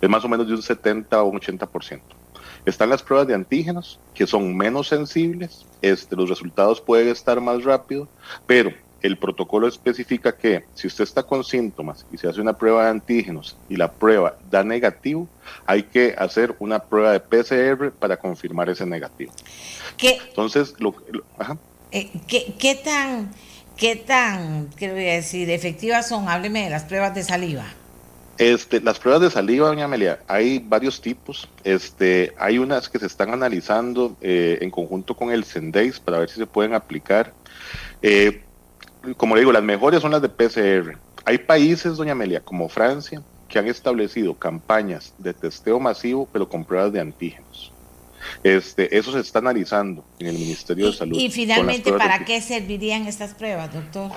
Es 0.00 0.08
más 0.08 0.24
o 0.24 0.28
menos 0.28 0.46
de 0.46 0.54
un 0.54 0.62
70 0.62 1.22
o 1.22 1.26
un 1.26 1.40
80%. 1.40 2.00
Están 2.66 2.90
las 2.90 3.02
pruebas 3.02 3.28
de 3.28 3.34
antígenos, 3.34 4.00
que 4.12 4.26
son 4.26 4.56
menos 4.56 4.88
sensibles, 4.88 5.64
este, 5.82 6.16
los 6.16 6.28
resultados 6.28 6.80
pueden 6.80 7.08
estar 7.08 7.40
más 7.40 7.62
rápido, 7.62 8.08
pero 8.46 8.72
el 9.02 9.16
protocolo 9.16 9.68
especifica 9.68 10.36
que 10.36 10.64
si 10.74 10.88
usted 10.88 11.04
está 11.04 11.22
con 11.22 11.44
síntomas 11.44 12.04
y 12.12 12.18
se 12.18 12.28
hace 12.28 12.40
una 12.40 12.54
prueba 12.54 12.84
de 12.84 12.90
antígenos 12.90 13.56
y 13.68 13.76
la 13.76 13.92
prueba 13.92 14.36
da 14.50 14.64
negativo, 14.64 15.28
hay 15.64 15.84
que 15.84 16.14
hacer 16.18 16.56
una 16.58 16.80
prueba 16.80 17.12
de 17.12 17.20
PCR 17.20 17.92
para 17.92 18.16
confirmar 18.16 18.68
ese 18.68 18.84
negativo. 18.84 19.32
¿Qué, 19.96 20.18
Entonces, 20.28 20.74
lo, 20.78 20.94
eh, 21.92 22.10
¿qué, 22.26 22.80
tan, 22.82 23.30
qué 23.76 23.96
tan, 23.96 24.70
qué 24.76 24.90
voy 24.90 25.08
a 25.08 25.14
decir, 25.14 25.50
efectivas 25.50 26.08
son? 26.08 26.28
Hábleme 26.28 26.64
de 26.64 26.70
las 26.70 26.84
pruebas 26.84 27.14
de 27.14 27.22
saliva. 27.22 27.66
Este, 28.38 28.80
las 28.80 28.98
pruebas 28.98 29.22
de 29.22 29.30
saliva, 29.30 29.68
doña 29.68 29.86
Amelia, 29.86 30.20
hay 30.26 30.58
varios 30.58 31.00
tipos. 31.00 31.48
Este, 31.64 32.34
hay 32.38 32.58
unas 32.58 32.88
que 32.88 32.98
se 32.98 33.06
están 33.06 33.30
analizando 33.30 34.16
eh, 34.20 34.58
en 34.60 34.70
conjunto 34.70 35.14
con 35.14 35.30
el 35.30 35.44
Sendeis 35.44 35.98
para 36.00 36.18
ver 36.18 36.28
si 36.28 36.36
se 36.36 36.46
pueden 36.46 36.74
aplicar. 36.74 37.32
Eh, 38.02 38.42
como 39.16 39.34
le 39.34 39.40
digo, 39.40 39.52
las 39.52 39.62
mejores 39.62 40.02
son 40.02 40.10
las 40.10 40.22
de 40.22 40.28
PCR. 40.28 40.98
Hay 41.24 41.38
países, 41.38 41.96
doña 41.96 42.12
Amelia, 42.12 42.40
como 42.40 42.68
Francia, 42.68 43.22
que 43.48 43.58
han 43.58 43.68
establecido 43.68 44.34
campañas 44.34 45.14
de 45.18 45.32
testeo 45.32 45.80
masivo, 45.80 46.28
pero 46.32 46.48
con 46.48 46.64
pruebas 46.64 46.92
de 46.92 47.00
antígenos. 47.00 47.72
Este, 48.42 48.96
eso 48.96 49.12
se 49.12 49.20
está 49.20 49.38
analizando 49.38 50.04
en 50.18 50.26
el 50.26 50.34
Ministerio 50.34 50.86
de 50.86 50.92
Salud. 50.92 51.18
Y 51.18 51.30
finalmente, 51.30 51.92
¿para 51.92 52.24
qué 52.24 52.40
servirían 52.40 53.06
estas 53.06 53.34
pruebas, 53.34 53.72
doctor? 53.72 54.10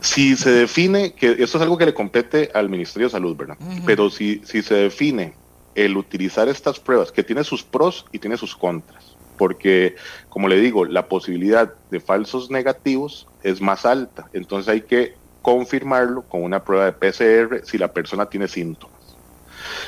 Si 0.00 0.36
se 0.36 0.50
define, 0.50 1.12
que 1.12 1.32
esto 1.32 1.58
es 1.58 1.62
algo 1.62 1.76
que 1.76 1.86
le 1.86 1.94
compete 1.94 2.50
al 2.54 2.68
Ministerio 2.68 3.08
de 3.08 3.12
Salud, 3.12 3.36
¿verdad? 3.36 3.56
Pero 3.84 4.10
si, 4.10 4.40
si 4.44 4.62
se 4.62 4.74
define 4.74 5.34
el 5.74 5.96
utilizar 5.96 6.48
estas 6.48 6.78
pruebas, 6.78 7.10
que 7.10 7.24
tiene 7.24 7.44
sus 7.44 7.64
pros 7.64 8.06
y 8.12 8.18
tiene 8.18 8.36
sus 8.36 8.54
contras, 8.54 9.16
porque, 9.36 9.96
como 10.28 10.48
le 10.48 10.60
digo, 10.60 10.84
la 10.84 11.08
posibilidad 11.08 11.72
de 11.90 12.00
falsos 12.00 12.50
negativos 12.50 13.28
es 13.42 13.60
más 13.60 13.86
alta, 13.86 14.28
entonces 14.32 14.68
hay 14.68 14.82
que 14.82 15.14
confirmarlo 15.42 16.22
con 16.22 16.42
una 16.42 16.62
prueba 16.64 16.84
de 16.84 16.92
PCR 16.92 17.64
si 17.64 17.78
la 17.78 17.92
persona 17.92 18.26
tiene 18.26 18.48
síntomas. 18.48 18.98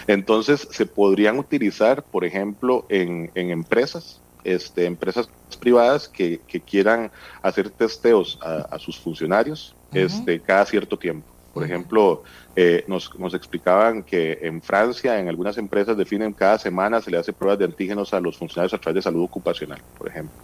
Entonces, 0.07 0.67
se 0.71 0.87
podrían 0.87 1.38
utilizar, 1.38 2.02
por 2.02 2.25
ejemplo, 2.25 2.87
en, 2.88 3.31
empresas, 3.35 4.21
este, 4.45 4.87
empresas 4.87 5.29
privadas 5.61 6.09
que, 6.09 6.40
quieran 6.64 7.11
hacer 7.43 7.71
testeos 7.71 8.38
a, 8.43 8.79
sus 8.79 8.99
funcionarios 8.99 9.75
este, 9.92 10.40
cada 10.40 10.64
cierto 10.66 10.99
tiempo. 10.99 11.26
Por 11.52 11.64
ejemplo, 11.64 12.23
eh, 12.54 12.85
nos, 12.87 13.18
nos, 13.18 13.35
explicaban 13.35 14.04
que 14.04 14.38
en 14.42 14.62
Francia, 14.62 15.18
en 15.18 15.28
algunas 15.28 15.59
empresas 15.59 15.97
definen 15.97 16.32
cada 16.32 16.59
semana 16.59 17.00
se 17.00 17.11
le 17.11 17.18
hace 17.18 17.32
pruebas 17.32 17.59
de 17.59 17.64
antígenos 17.64 18.14
a 18.14 18.20
los 18.20 18.37
funcionarios 18.37 18.73
a 18.73 18.78
través 18.78 18.97
de 18.97 19.02
salud 19.02 19.25
ocupacional, 19.25 19.82
por 19.99 20.09
ejemplo. 20.09 20.37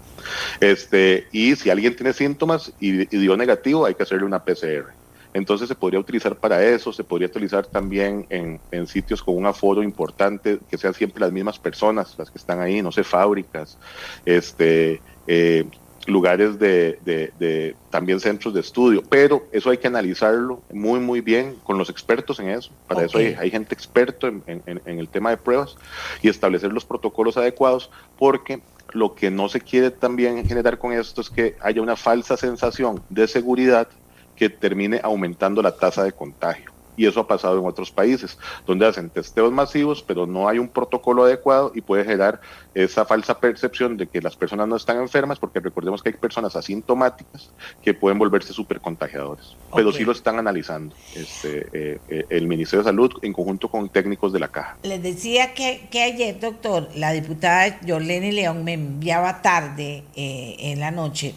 Este, 0.58 1.28
y 1.30 1.54
si 1.54 1.70
alguien 1.70 1.94
tiene 1.94 2.12
síntomas 2.12 2.72
y, 2.80 3.02
y 3.02 3.20
dio 3.20 3.36
negativo, 3.36 3.86
hay 3.86 3.94
que 3.94 4.02
hacerle 4.02 4.24
una 4.24 4.42
PCR. 4.42 4.90
Entonces 5.36 5.68
se 5.68 5.74
podría 5.74 6.00
utilizar 6.00 6.34
para 6.34 6.64
eso, 6.64 6.94
se 6.94 7.04
podría 7.04 7.28
utilizar 7.28 7.66
también 7.66 8.26
en, 8.30 8.86
sitios 8.86 9.22
con 9.22 9.36
un 9.36 9.44
aforo 9.44 9.82
importante, 9.82 10.58
que 10.70 10.78
sean 10.78 10.94
siempre 10.94 11.20
las 11.20 11.30
mismas 11.30 11.58
personas 11.58 12.14
las 12.16 12.30
que 12.30 12.38
están 12.38 12.58
ahí, 12.58 12.80
no 12.80 12.90
sé, 12.90 13.04
fábricas, 13.04 13.76
este, 14.24 15.02
eh, 15.26 15.66
lugares 16.06 16.58
de, 16.58 17.74
también 17.90 18.20
centros 18.20 18.54
de 18.54 18.60
estudio, 18.60 19.02
pero 19.08 19.46
eso 19.52 19.70
hay 19.70 19.78
que 19.78 19.86
analizarlo 19.86 20.62
muy, 20.72 21.00
muy 21.00 21.20
bien 21.20 21.56
con 21.64 21.78
los 21.78 21.90
expertos 21.90 22.40
en 22.40 22.50
eso. 22.50 22.70
Para 22.86 23.04
eso 23.04 23.18
hay, 23.18 23.50
gente 23.50 23.74
experto 23.74 24.26
en, 24.26 24.42
en, 24.46 24.98
el 24.98 25.08
tema 25.08 25.30
de 25.30 25.36
pruebas 25.36 25.76
y 26.22 26.28
establecer 26.28 26.72
los 26.72 26.84
protocolos 26.84 27.36
adecuados, 27.36 27.90
porque 28.18 28.60
lo 28.92 29.14
que 29.14 29.30
no 29.30 29.48
se 29.48 29.60
quiere 29.60 29.90
también 29.90 30.46
generar 30.46 30.78
con 30.78 30.92
esto 30.92 31.20
es 31.20 31.30
que 31.30 31.56
haya 31.60 31.82
una 31.82 31.96
falsa 31.96 32.36
sensación 32.36 33.02
de 33.10 33.26
seguridad 33.26 33.88
que 34.36 34.48
termine 34.48 35.00
aumentando 35.02 35.62
la 35.62 35.74
tasa 35.74 36.04
de 36.04 36.12
contagio. 36.12 36.75
Y 36.96 37.06
eso 37.06 37.20
ha 37.20 37.26
pasado 37.26 37.58
en 37.58 37.66
otros 37.66 37.90
países, 37.90 38.38
donde 38.66 38.86
hacen 38.86 39.10
testeos 39.10 39.52
masivos, 39.52 40.02
pero 40.02 40.26
no 40.26 40.48
hay 40.48 40.58
un 40.58 40.68
protocolo 40.68 41.24
adecuado 41.24 41.72
y 41.74 41.80
puede 41.80 42.04
generar 42.04 42.40
esa 42.74 43.04
falsa 43.04 43.38
percepción 43.38 43.96
de 43.96 44.06
que 44.06 44.20
las 44.20 44.36
personas 44.36 44.68
no 44.68 44.76
están 44.76 44.98
enfermas, 44.98 45.38
porque 45.38 45.60
recordemos 45.60 46.02
que 46.02 46.10
hay 46.10 46.14
personas 46.14 46.56
asintomáticas 46.56 47.50
que 47.82 47.94
pueden 47.94 48.18
volverse 48.18 48.52
súper 48.52 48.80
contagiadores. 48.80 49.56
Pero 49.74 49.92
sí 49.92 50.04
lo 50.04 50.12
están 50.12 50.38
analizando 50.38 50.94
este, 51.14 51.66
eh, 51.72 51.98
eh, 52.08 52.24
el 52.28 52.46
Ministerio 52.46 52.82
de 52.82 52.90
Salud 52.90 53.12
en 53.22 53.32
conjunto 53.32 53.68
con 53.68 53.88
técnicos 53.88 54.32
de 54.32 54.40
la 54.40 54.48
caja. 54.48 54.76
Les 54.82 55.02
decía 55.02 55.54
que, 55.54 55.88
que 55.90 56.02
ayer, 56.02 56.38
doctor, 56.38 56.88
la 56.94 57.12
diputada 57.12 57.80
Yolene 57.80 58.32
León 58.32 58.64
me 58.64 58.74
enviaba 58.74 59.42
tarde 59.42 60.04
eh, 60.14 60.56
en 60.58 60.80
la 60.80 60.90
noche 60.90 61.34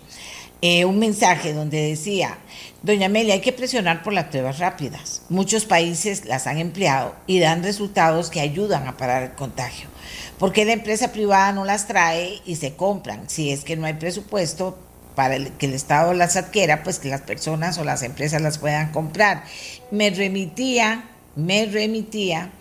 un 0.62 1.00
mensaje 1.00 1.54
donde 1.54 1.82
decía 1.82 2.38
Doña 2.82 3.08
Amelia, 3.08 3.34
hay 3.34 3.42
que 3.42 3.52
presionar 3.52 4.04
por 4.04 4.14
las 4.14 4.28
pruebas 4.28 4.60
rápidas. 4.60 5.24
Muchos 5.28 5.66
países 5.66 6.24
las 6.24 6.48
han 6.48 6.60
empleado 6.60 7.14
y 7.28 7.40
dan 7.40 7.62
resultados 7.62 8.30
que 8.30 8.40
ayudan 8.40 8.88
a 8.88 8.96
parar 8.96 9.24
el 9.24 9.34
contagio. 9.34 9.90
¿Por 10.38 10.54
qué 10.54 10.64
la 10.64 10.72
empresa 10.72 11.12
privada 11.12 11.52
no 11.52 11.66
las 11.66 11.88
trae 11.88 12.40
y 12.46 12.56
se 12.56 12.76
compran? 12.76 13.30
Si 13.30 13.52
es 13.52 13.66
que 13.66 13.76
no 13.76 13.86
hay 13.86 13.96
presupuesto 13.96 14.78
para 15.14 15.38
que 15.38 15.66
el 15.66 15.74
Estado 15.74 16.14
las 16.14 16.38
adquiera, 16.38 16.82
pues 16.84 17.00
que 17.00 17.10
las 17.10 17.22
personas 17.22 17.78
o 17.80 17.84
las 17.84 18.02
empresas 18.02 18.42
las 18.42 18.60
puedan 18.60 18.94
comprar. 18.94 19.44
Me 19.92 20.10
remitía, 20.12 21.04
me 21.36 21.66
remitía 21.66 22.52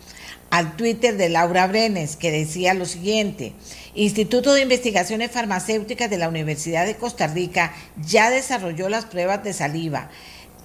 al 0.49 0.75
Twitter 0.75 1.15
de 1.15 1.29
Laura 1.29 1.67
Brenes, 1.67 2.17
que 2.17 2.31
decía 2.31 2.73
lo 2.73 2.85
siguiente. 2.85 3.53
Instituto 3.99 4.53
de 4.53 4.61
Investigaciones 4.61 5.29
Farmacéuticas 5.29 6.09
de 6.09 6.17
la 6.17 6.29
Universidad 6.29 6.85
de 6.85 6.95
Costa 6.95 7.27
Rica 7.27 7.73
ya 8.01 8.29
desarrolló 8.29 8.87
las 8.87 9.03
pruebas 9.03 9.43
de 9.43 9.51
saliva. 9.51 10.09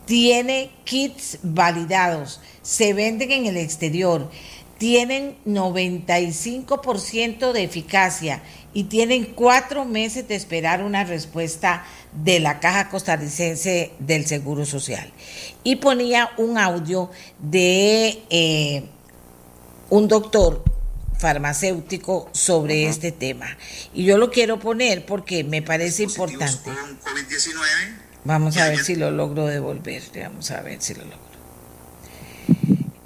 Tiene 0.04 0.70
kits 0.84 1.40
validados, 1.42 2.40
se 2.62 2.94
venden 2.94 3.32
en 3.32 3.46
el 3.46 3.56
exterior, 3.56 4.30
tienen 4.78 5.36
95% 5.46 7.50
de 7.50 7.64
eficacia 7.64 8.40
y 8.72 8.84
tienen 8.84 9.24
cuatro 9.24 9.84
meses 9.84 10.28
de 10.28 10.36
esperar 10.36 10.84
una 10.84 11.02
respuesta 11.02 11.84
de 12.12 12.38
la 12.38 12.60
Caja 12.60 12.88
Costarricense 12.88 13.90
del 13.98 14.26
Seguro 14.26 14.64
Social. 14.64 15.12
Y 15.64 15.76
ponía 15.76 16.30
un 16.36 16.56
audio 16.56 17.10
de 17.40 18.22
eh, 18.30 18.84
un 19.90 20.06
doctor 20.06 20.62
farmacéutico 21.18 22.28
sobre 22.32 22.86
este 22.86 23.12
tema. 23.12 23.56
Y 23.92 24.04
yo 24.04 24.18
lo 24.18 24.30
quiero 24.30 24.58
poner 24.58 25.06
porque 25.06 25.44
me 25.44 25.62
parece 25.62 26.04
importante. 26.04 26.70
Vamos 28.24 28.56
a 28.56 28.68
ver 28.68 28.78
si 28.78 28.96
lo 28.96 29.10
logro 29.10 29.46
devolver. 29.46 30.02
Vamos 30.22 30.50
a 30.50 30.60
ver 30.62 30.80
si 30.80 30.94
lo 30.94 31.04
logro. 31.04 31.18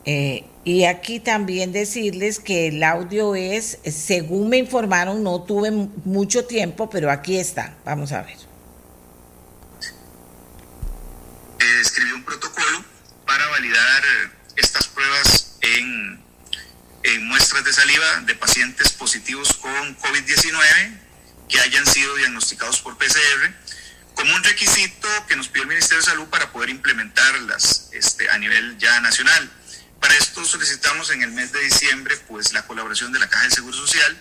Eh, 0.05 0.45
y 0.65 0.85
aquí 0.85 1.21
también 1.21 1.73
decirles 1.73 2.39
que 2.39 2.69
el 2.69 2.83
audio 2.83 3.35
es, 3.35 3.79
según 3.85 4.49
me 4.49 4.59
informaron, 4.59 5.23
no 5.23 5.43
tuve 5.43 5.71
mucho 5.71 6.45
tiempo, 6.47 6.89
pero 6.89 7.11
aquí 7.11 7.37
está. 7.39 7.77
Vamos 7.85 8.13
a 8.13 8.23
ver. 8.23 8.37
Eh, 11.61 11.81
escribió 11.81 12.15
un 12.15 12.25
protocolo 12.25 12.85
para 13.27 13.47
validar 13.49 14.03
estas 14.57 14.87
pruebas 14.89 15.59
en 15.61 16.28
en 17.15 17.27
muestras 17.27 17.65
de 17.65 17.73
saliva 17.73 18.21
de 18.27 18.35
pacientes 18.35 18.93
positivos 18.93 19.55
con 19.55 19.97
COVID-19 19.99 20.99
que 21.49 21.59
hayan 21.61 21.87
sido 21.87 22.15
diagnosticados 22.17 22.81
por 22.81 22.99
PCR, 22.99 23.55
como 24.15 24.35
un 24.35 24.45
requisito 24.45 25.09
que 25.27 25.35
nos 25.35 25.49
pidió 25.49 25.63
el 25.63 25.69
Ministerio 25.69 26.03
de 26.03 26.11
Salud 26.11 26.27
para 26.29 26.53
poder 26.53 26.69
implementarlas 26.69 27.89
este, 27.93 28.29
a 28.29 28.37
nivel 28.37 28.77
ya 28.77 29.01
nacional. 29.01 29.51
Para 30.01 30.15
esto 30.17 30.45
solicitamos 30.45 31.11
en 31.11 31.23
el 31.23 31.31
mes 31.31 31.51
de 31.53 31.61
diciembre 31.61 32.17
pues 32.29 32.53
la 32.53 32.67
colaboración 32.67 33.11
de 33.11 33.21
la 33.21 33.29
Caja 33.29 33.45
del 33.45 33.53
Seguro 33.53 33.77
Social 33.77 34.17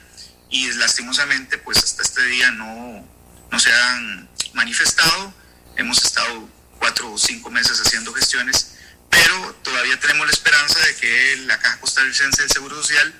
y 0.50 0.72
lastimosamente 0.74 1.58
pues 1.58 1.80
hasta 1.80 2.04
este 2.04 2.26
día 2.26 2.52
no, 2.52 3.06
no 3.52 3.60
se 3.60 3.72
han 3.72 4.30
manifestado. 4.54 5.34
Hemos 5.76 6.04
estado 6.06 6.50
cuatro 6.80 7.12
o 7.12 7.18
cinco 7.18 7.52
meses 7.52 7.82
haciendo 7.82 8.14
gestiones 8.14 8.77
pero 9.10 9.54
todavía 9.64 10.00
tenemos 10.00 10.28
la 10.28 10.34
esperanza 10.34 10.80
de 10.80 10.96
que 10.96 11.36
la 11.46 11.60
Caja 11.60 11.80
Costarricense 11.80 12.42
del 12.42 12.52
Seguro 12.52 12.76
Social 12.76 13.14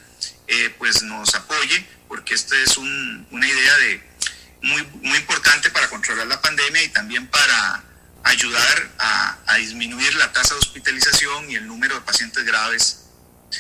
eh, 0.48 0.74
pues 0.78 1.02
nos 1.04 1.34
apoye, 1.36 1.86
porque 2.08 2.34
esta 2.34 2.56
es 2.58 2.78
una 2.78 3.48
idea 3.48 3.78
de 3.78 4.04
muy, 4.62 5.18
importante 5.18 5.70
para 5.72 5.90
controlar 5.90 6.28
la 6.28 6.42
pandemia 6.42 6.84
y 6.84 6.90
también 6.90 7.28
para 7.28 7.84
ayudar 8.24 8.90
a, 9.00 9.38
a, 9.48 9.56
disminuir 9.56 10.16
la 10.16 10.32
tasa 10.34 10.54
de 10.56 10.60
hospitalización 10.60 11.50
y 11.50 11.56
el 11.56 11.68
número 11.68 11.96
de 11.96 12.02
pacientes 12.02 12.44
graves. 12.44 13.06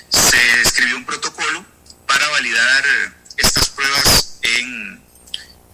Se 0.10 0.62
escribió 0.62 0.98
un 0.98 1.06
protocolo 1.06 1.66
para 2.06 2.28
validar 2.30 2.84
estas 3.38 3.70
pruebas 3.70 4.40
en, 4.42 5.02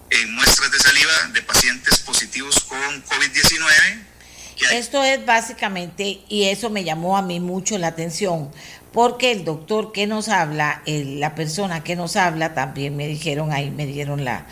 en 0.10 0.36
muestras 0.36 0.72
de 0.72 0.79
saliva 0.79 1.13
de 1.31 1.41
pacientes 1.41 2.00
positivos 2.00 2.60
con 2.62 3.03
COVID-19 3.05 4.02
esto 4.72 5.03
es 5.03 5.25
básicamente, 5.25 6.22
y 6.29 6.43
eso 6.43 6.70
me 6.70 6.84
llamó 6.84 7.17
a 7.17 7.22
mí 7.22 7.39
mucho 7.39 7.77
la 7.77 7.88
atención, 7.88 8.50
porque 8.91 9.32
el 9.32 9.43
doctor 9.43 9.91
que 9.91 10.08
nos 10.08 10.29
habla, 10.29 10.82
la 10.86 11.36
persona 11.36 11.84
que 11.84 11.96
nos 11.96 12.15
habla, 12.15 12.53
también 12.53 12.96
me 12.96 13.08
dijeron 13.08 13.51
ahí, 13.51 13.72
me 13.72 13.86
dieron 13.86 14.24
la, 14.24 14.46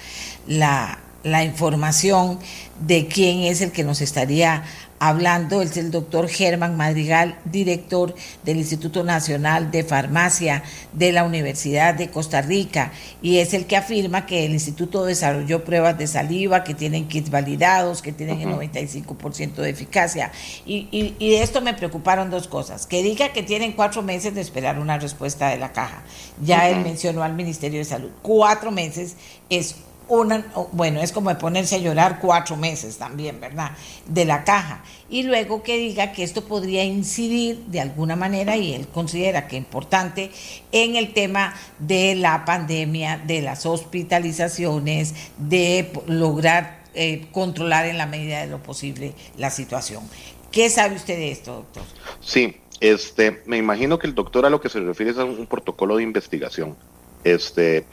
la, 0.48 1.44
información 1.44 2.40
de 2.80 3.08
quién 3.08 3.42
es 3.42 3.62
el 3.62 3.72
que 3.72 3.84
nos 3.84 4.02
estaría 4.02 4.64
hablando, 5.02 5.64
es 5.64 5.78
el 5.78 5.90
doctor 5.90 6.30
Germán 6.30 6.78
Madrigal, 6.78 7.40
director 7.46 8.14
del 8.44 8.58
Instituto 8.58 9.04
Nacional 9.04 9.72
de 9.72 9.84
Farmacia 9.84 10.62
de 10.94 11.12
la 11.12 11.24
Universidad 11.24 11.96
de 11.96 12.12
Costa 12.12 12.44
Rica, 12.44 12.92
y 13.20 13.40
es 13.40 13.56
el 13.56 13.66
que 13.66 13.76
afirma 13.76 14.28
que 14.28 14.46
el 14.46 14.52
instituto 14.52 15.04
desarrolló 15.04 15.66
pruebas 15.66 15.98
de 15.98 16.06
saliva 16.06 16.64
que 16.64 16.76
tienen 16.76 17.08
kits 17.08 17.32
validados, 17.32 18.04
que 18.04 18.12
tienen 18.12 18.42
el 18.42 18.50
95% 18.50 19.56
de 19.56 19.72
eficacia. 19.72 20.32
Y, 20.68 20.88
y, 20.92 21.30
de 21.32 21.42
esto 21.42 21.62
me 21.62 21.74
preocuparon 21.74 22.30
dos 22.30 22.48
cosas. 22.48 22.86
Que 22.86 23.02
diga 23.02 23.34
que 23.34 23.42
tienen 23.42 23.72
cuatro 23.72 24.04
meses 24.04 24.36
de 24.36 24.42
esperar 24.42 24.78
una 24.78 25.00
respuesta 25.00 25.50
de 25.50 25.58
la 25.58 25.74
caja. 25.74 26.04
Ya 26.44 26.70
él 26.70 26.82
mencionó 26.82 27.24
al 27.24 27.34
Ministerio 27.34 27.80
de 27.80 27.86
Salud. 27.86 28.12
Cuatro 28.22 28.70
meses 28.70 29.16
es 29.50 29.78
una, 30.12 30.46
bueno, 30.74 31.00
es 31.00 31.14
como 31.14 31.30
de 31.30 31.36
ponerse 31.36 31.76
a 31.76 31.80
llorar 31.80 32.20
cuatro 32.20 32.58
meses 32.58 32.98
también, 32.98 33.40
¿verdad? 33.40 33.72
De 34.06 34.26
la 34.26 34.44
caja. 34.44 34.84
Y 35.10 35.24
luego 35.24 35.64
que 35.64 35.78
diga 35.78 36.12
que 36.12 36.24
esto 36.24 36.44
podría 36.44 36.84
incidir 36.84 37.60
de 37.68 37.80
alguna 37.80 38.18
manera, 38.18 38.58
y 38.58 38.74
él 38.74 38.88
considera 38.90 39.48
que 39.48 39.56
importante, 39.56 40.32
en 40.74 40.98
el 40.98 41.14
tema 41.14 41.54
de 41.80 42.16
la 42.16 42.44
pandemia, 42.44 43.22
de 43.26 43.42
las 43.42 43.66
hospitalizaciones, 43.66 45.14
de 45.38 45.92
lograr 46.08 46.82
eh, 46.94 47.28
controlar 47.32 47.86
en 47.86 47.98
la 47.98 48.06
medida 48.06 48.42
de 48.42 48.48
lo 48.48 48.62
posible 48.62 49.14
la 49.38 49.50
situación. 49.50 50.04
¿Qué 50.52 50.70
sabe 50.70 50.98
usted 50.98 51.16
de 51.16 51.32
esto, 51.32 51.54
doctor? 51.54 51.84
Sí, 52.20 52.58
este, 52.82 53.42
me 53.46 53.56
imagino 53.56 53.98
que 53.98 54.08
el 54.08 54.14
doctor 54.14 54.46
a 54.46 54.50
lo 54.50 54.60
que 54.60 54.68
se 54.68 54.82
refiere 54.82 55.12
es 55.12 55.18
a 55.18 55.24
un 55.24 55.48
protocolo 55.48 55.96
de 55.96 56.04
investigación. 56.04 56.76
Este, 57.24 57.86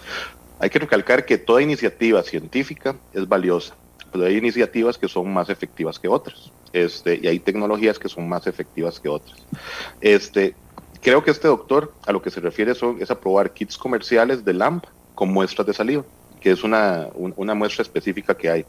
hay 0.60 0.70
que 0.70 0.78
recalcar 0.78 1.24
que 1.24 1.38
toda 1.38 1.62
iniciativa 1.62 2.22
científica 2.22 2.96
es 3.12 3.28
valiosa, 3.28 3.74
pero 4.12 4.24
hay 4.24 4.36
iniciativas 4.36 4.98
que 4.98 5.08
son 5.08 5.32
más 5.32 5.50
efectivas 5.50 5.98
que 5.98 6.08
otras, 6.08 6.50
este, 6.72 7.20
y 7.22 7.26
hay 7.26 7.38
tecnologías 7.38 7.98
que 7.98 8.08
son 8.08 8.28
más 8.28 8.46
efectivas 8.46 8.98
que 9.00 9.08
otras. 9.08 9.38
Este, 10.00 10.54
creo 11.00 11.22
que 11.22 11.30
este 11.30 11.48
doctor 11.48 11.92
a 12.06 12.12
lo 12.12 12.22
que 12.22 12.30
se 12.30 12.40
refiere 12.40 12.74
son, 12.74 13.00
es 13.00 13.10
aprobar 13.10 13.52
kits 13.52 13.76
comerciales 13.76 14.44
de 14.44 14.54
LAMP 14.54 14.84
con 15.14 15.32
muestras 15.32 15.66
de 15.66 15.74
saliva 15.74 16.04
que 16.40 16.52
es 16.52 16.62
una, 16.62 17.08
una 17.14 17.54
muestra 17.54 17.82
específica 17.82 18.36
que 18.36 18.48
hay. 18.48 18.64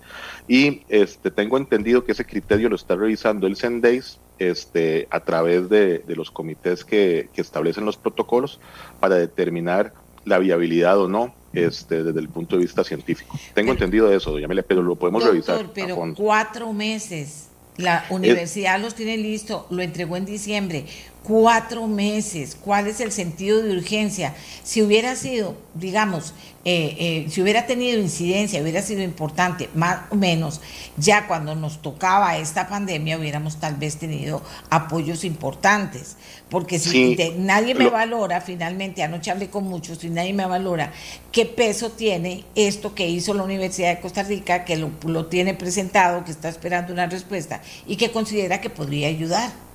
Y 0.48 0.82
este, 0.90 1.32
tengo 1.32 1.58
entendido 1.58 2.04
que 2.04 2.14
ese 2.14 2.26
criterio 2.26 2.70
lo 2.70 2.76
está 2.76 2.96
revisando 2.96 3.48
el 3.48 3.56
CENDAIS 3.56 4.20
este, 4.40 5.08
a 5.12 5.20
través 5.20 5.70
de, 5.70 6.00
de 6.00 6.16
los 6.16 6.32
comités 6.32 6.84
que, 6.84 7.30
que, 7.34 7.42
establecen 7.42 7.86
los 7.86 7.98
protocolos 7.98 8.60
para 9.00 9.16
determinar 9.16 9.94
la 10.26 10.40
viabilidad 10.40 11.00
o 11.00 11.08
no 11.08 11.34
este, 11.54 12.04
desde 12.04 12.20
el 12.20 12.30
punto 12.30 12.56
de 12.56 12.64
vista 12.64 12.84
científico. 12.84 13.38
Tengo 13.54 13.72
entendido 13.72 14.12
eso, 14.12 14.32
doña 14.32 14.46
Amelia, 14.46 14.64
pero 14.68 14.82
lo 14.82 14.96
podemos 14.96 15.24
revisar. 15.24 15.70
Pero 15.74 16.14
cuatro 16.16 16.74
meses. 16.74 17.46
La 17.78 18.06
universidad 18.10 18.78
los 18.78 18.94
tiene 18.94 19.16
listo, 19.16 19.66
lo 19.70 19.82
entregó 19.82 20.18
en 20.18 20.26
diciembre 20.26 20.86
cuatro 21.30 21.86
meses. 21.86 22.58
¿Cuál 22.60 22.88
es 22.88 23.00
el 23.00 23.12
sentido 23.12 23.62
de 23.62 23.78
urgencia? 23.78 24.34
Si 24.64 24.82
hubiera 24.82 25.16
sido, 25.16 25.56
digamos, 25.76 26.34
eh, 26.66 26.96
eh, 27.00 27.28
si 27.30 27.44
hubiera 27.44 27.68
tenido 27.68 28.02
incidencia, 28.02 28.60
hubiera 28.62 28.82
sido 28.82 29.04
importante, 29.04 29.70
más 29.76 30.00
o 30.10 30.16
menos, 30.16 30.60
ya 30.98 31.28
cuando 31.28 31.54
nos 31.54 31.84
tocaba 31.84 32.36
esta 32.38 32.68
pandemia 32.68 33.20
hubiéramos 33.20 33.60
tal 33.60 33.76
vez 33.76 33.98
tenido 33.98 34.42
apoyos 34.72 35.24
importantes. 35.24 36.18
Porque 36.50 36.80
si 36.80 37.16
nadie 37.38 37.76
me 37.76 37.90
valora, 37.92 38.42
finalmente, 38.42 39.04
anoche 39.04 39.30
hablé 39.30 39.52
con 39.52 39.66
muchos 39.66 40.04
y 40.04 40.10
nadie 40.10 40.34
me 40.34 40.48
valora 40.48 40.92
qué 41.32 41.46
peso 41.46 41.92
tiene 41.92 42.44
esto 42.56 42.96
que 42.96 43.08
hizo 43.08 43.36
la 43.36 43.44
Universidad 43.44 43.96
de 43.96 44.02
Costa 44.02 44.24
Rica, 44.24 44.66
que 44.66 44.78
lo, 44.78 44.90
lo 45.06 45.28
tiene 45.28 45.54
presentado, 45.54 46.26
que 46.26 46.32
está 46.32 46.50
esperando 46.50 46.92
una 46.92 47.06
respuesta 47.06 47.62
y 47.86 47.98
que 47.98 48.10
considera 48.10 48.62
que 48.62 48.72
podría 48.72 49.10
ayudar. 49.10 49.69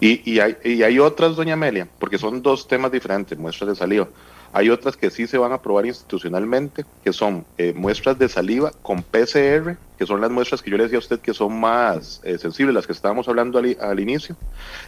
Y, 0.00 0.30
y, 0.30 0.40
hay, 0.40 0.56
y 0.64 0.82
hay 0.82 0.98
otras, 0.98 1.36
doña 1.36 1.54
Amelia, 1.54 1.88
porque 1.98 2.18
son 2.18 2.42
dos 2.42 2.66
temas 2.68 2.92
diferentes, 2.92 3.38
muestras 3.38 3.70
de 3.70 3.76
saliva. 3.76 4.08
Hay 4.52 4.70
otras 4.70 4.96
que 4.96 5.10
sí 5.10 5.26
se 5.26 5.36
van 5.36 5.52
a 5.52 5.56
aprobar 5.56 5.84
institucionalmente, 5.84 6.84
que 7.04 7.12
son 7.12 7.44
eh, 7.58 7.74
muestras 7.76 8.18
de 8.18 8.28
saliva 8.28 8.72
con 8.82 9.02
PCR, 9.02 9.76
que 9.98 10.06
son 10.06 10.20
las 10.20 10.30
muestras 10.30 10.62
que 10.62 10.70
yo 10.70 10.76
le 10.78 10.84
decía 10.84 10.98
a 10.98 11.00
usted 11.00 11.20
que 11.20 11.34
son 11.34 11.60
más 11.60 12.20
eh, 12.24 12.38
sensibles, 12.38 12.74
las 12.74 12.86
que 12.86 12.92
estábamos 12.92 13.28
hablando 13.28 13.58
al, 13.58 13.76
al, 13.80 14.00
inicio, 14.00 14.36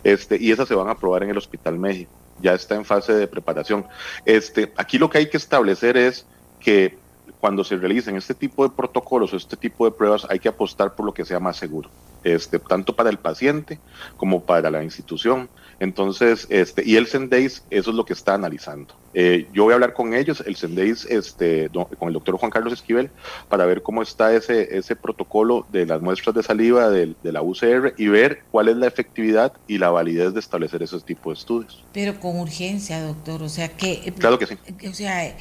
este, 0.02 0.38
y 0.40 0.50
esas 0.50 0.66
se 0.66 0.74
van 0.74 0.88
a 0.88 0.92
aprobar 0.92 1.22
en 1.24 1.30
el 1.30 1.38
Hospital 1.38 1.78
México. 1.78 2.10
Ya 2.40 2.54
está 2.54 2.74
en 2.74 2.86
fase 2.86 3.12
de 3.12 3.26
preparación. 3.26 3.84
Este, 4.24 4.72
aquí 4.76 4.96
lo 4.96 5.10
que 5.10 5.18
hay 5.18 5.28
que 5.28 5.36
establecer 5.36 5.98
es 5.98 6.24
que 6.58 6.96
cuando 7.38 7.62
se 7.64 7.76
realicen 7.76 8.16
este 8.16 8.34
tipo 8.34 8.66
de 8.66 8.74
protocolos 8.74 9.32
o 9.34 9.36
este 9.36 9.56
tipo 9.56 9.84
de 9.84 9.90
pruebas 9.90 10.26
hay 10.30 10.38
que 10.38 10.48
apostar 10.48 10.94
por 10.94 11.04
lo 11.04 11.12
que 11.12 11.24
sea 11.24 11.40
más 11.40 11.56
seguro 11.56 11.90
este, 12.22 12.58
tanto 12.58 12.94
para 12.94 13.10
el 13.10 13.18
paciente 13.18 13.80
como 14.16 14.44
para 14.44 14.70
la 14.70 14.82
institución. 14.84 15.50
Entonces, 15.78 16.46
este, 16.50 16.82
y 16.84 16.96
el 16.96 17.06
Sendeis, 17.06 17.64
eso 17.70 17.90
es 17.90 17.96
lo 17.96 18.04
que 18.04 18.12
está 18.12 18.34
analizando. 18.34 18.99
Eh, 19.12 19.48
yo 19.52 19.64
voy 19.64 19.72
a 19.72 19.74
hablar 19.74 19.92
con 19.92 20.14
ellos, 20.14 20.42
el 20.46 20.56
Sendeis, 20.56 21.04
este, 21.06 21.68
con 21.98 22.08
el 22.08 22.14
doctor 22.14 22.36
Juan 22.36 22.50
Carlos 22.50 22.72
Esquivel, 22.72 23.10
para 23.48 23.66
ver 23.66 23.82
cómo 23.82 24.02
está 24.02 24.32
ese, 24.32 24.76
ese 24.76 24.94
protocolo 24.94 25.66
de 25.72 25.86
las 25.86 26.00
muestras 26.00 26.34
de 26.34 26.42
saliva 26.42 26.90
de, 26.90 27.14
de, 27.20 27.32
la 27.32 27.42
UCR 27.42 27.94
y 27.96 28.06
ver 28.06 28.42
cuál 28.52 28.68
es 28.68 28.76
la 28.76 28.86
efectividad 28.86 29.52
y 29.66 29.78
la 29.78 29.90
validez 29.90 30.32
de 30.32 30.40
establecer 30.40 30.82
ese 30.82 31.00
tipo 31.00 31.30
de 31.30 31.34
estudios. 31.34 31.84
Pero 31.92 32.20
con 32.20 32.38
urgencia, 32.38 33.02
doctor, 33.02 33.42
o 33.42 33.48
sea 33.48 33.68
que... 33.68 33.92
Eh, 34.04 34.12
claro 34.16 34.38
que 34.38 34.46
sí. 34.46 34.56
O 34.88 34.94
sea, 34.94 35.36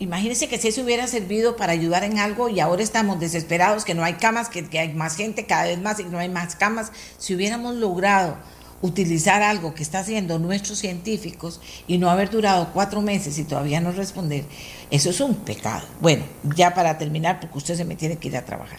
imagínese 0.00 0.48
que 0.48 0.58
si 0.58 0.68
eso 0.68 0.82
hubiera 0.82 1.06
servido 1.06 1.56
para 1.56 1.72
ayudar 1.72 2.02
en 2.02 2.18
algo 2.18 2.48
y 2.48 2.58
ahora 2.58 2.82
estamos 2.82 3.20
desesperados, 3.20 3.84
que 3.84 3.94
no 3.94 4.02
hay 4.02 4.14
camas, 4.14 4.48
que, 4.48 4.68
que 4.68 4.80
hay 4.80 4.92
más 4.92 5.16
gente 5.16 5.46
cada 5.46 5.64
vez 5.64 5.80
más 5.80 6.00
y 6.00 6.04
no 6.04 6.18
hay 6.18 6.28
más 6.28 6.56
camas, 6.56 6.90
si 7.18 7.34
hubiéramos 7.34 7.76
logrado 7.76 8.36
utilizar 8.82 9.42
algo 9.42 9.74
que 9.74 9.82
está 9.82 10.00
haciendo 10.00 10.38
nuestros 10.38 10.78
científicos 10.78 11.60
y 11.86 11.98
no 11.98 12.10
haber 12.10 12.30
durado 12.30 12.70
cuatro 12.72 13.00
meses 13.00 13.38
y 13.38 13.44
todavía 13.44 13.80
no 13.80 13.92
responder, 13.92 14.44
eso 14.90 15.10
es 15.10 15.20
un 15.20 15.34
pecado. 15.36 15.86
Bueno, 16.00 16.24
ya 16.56 16.74
para 16.74 16.98
terminar, 16.98 17.40
porque 17.40 17.58
usted 17.58 17.76
se 17.76 17.84
me 17.84 17.96
tiene 17.96 18.16
que 18.16 18.28
ir 18.28 18.36
a 18.36 18.44
trabajar. 18.44 18.76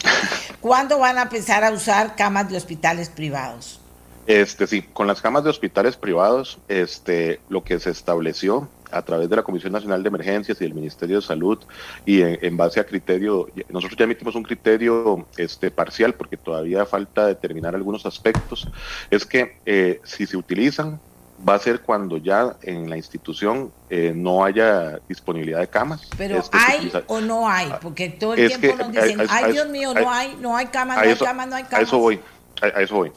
¿Cuándo 0.60 0.98
van 0.98 1.18
a 1.18 1.22
empezar 1.22 1.64
a 1.64 1.70
usar 1.70 2.16
camas 2.16 2.48
de 2.48 2.56
hospitales 2.56 3.08
privados? 3.08 3.80
Este 4.26 4.66
sí, 4.66 4.82
con 4.82 5.06
las 5.06 5.22
camas 5.22 5.44
de 5.44 5.50
hospitales 5.50 5.96
privados, 5.96 6.58
este, 6.68 7.40
lo 7.48 7.62
que 7.62 7.78
se 7.78 7.90
estableció 7.90 8.68
a 8.90 9.02
través 9.02 9.28
de 9.28 9.36
la 9.36 9.42
Comisión 9.42 9.72
Nacional 9.72 10.02
de 10.02 10.08
Emergencias 10.08 10.60
y 10.60 10.64
del 10.64 10.74
Ministerio 10.74 11.16
de 11.16 11.22
Salud 11.22 11.58
y 12.04 12.22
en, 12.22 12.56
base 12.56 12.80
a 12.80 12.84
criterio, 12.84 13.48
nosotros 13.68 13.96
ya 13.98 14.04
emitimos 14.04 14.34
un 14.34 14.42
criterio 14.42 15.26
este, 15.36 15.70
parcial 15.70 16.14
porque 16.14 16.36
todavía 16.36 16.86
falta 16.86 17.26
determinar 17.26 17.74
algunos 17.74 18.06
aspectos, 18.06 18.68
es 19.10 19.26
que 19.26 19.58
eh, 19.64 20.00
si 20.04 20.26
se 20.26 20.36
utilizan 20.36 21.00
va 21.46 21.54
a 21.54 21.58
ser 21.58 21.80
cuando 21.80 22.16
ya 22.16 22.56
en 22.62 22.88
la 22.88 22.96
institución 22.96 23.70
eh, 23.90 24.12
no 24.14 24.44
haya 24.44 25.00
disponibilidad 25.08 25.60
de 25.60 25.68
camas. 25.68 26.08
Pero 26.16 26.42
hay 26.52 26.90
o 27.06 27.20
no 27.20 27.48
hay, 27.48 27.70
porque 27.82 28.08
todo 28.08 28.34
el 28.34 28.48
tiempo 28.48 28.84
nos 28.84 28.92
dicen, 28.92 29.20
ay 29.28 29.52
Dios 29.52 29.68
mío, 29.68 29.92
no 29.94 30.10
hay, 30.10 30.36
no 30.40 30.56
hay 30.56 30.66
camas, 30.66 30.96
no 30.96 31.02
hay 31.02 31.14
camas, 31.14 31.48
no 31.48 31.56
hay 31.56 31.64
camas. 31.64 31.80
A 31.80 31.82
eso 31.82 31.98
voy 31.98 32.20
a, 32.62 32.80
eso 32.80 32.94
voy. 32.96 33.12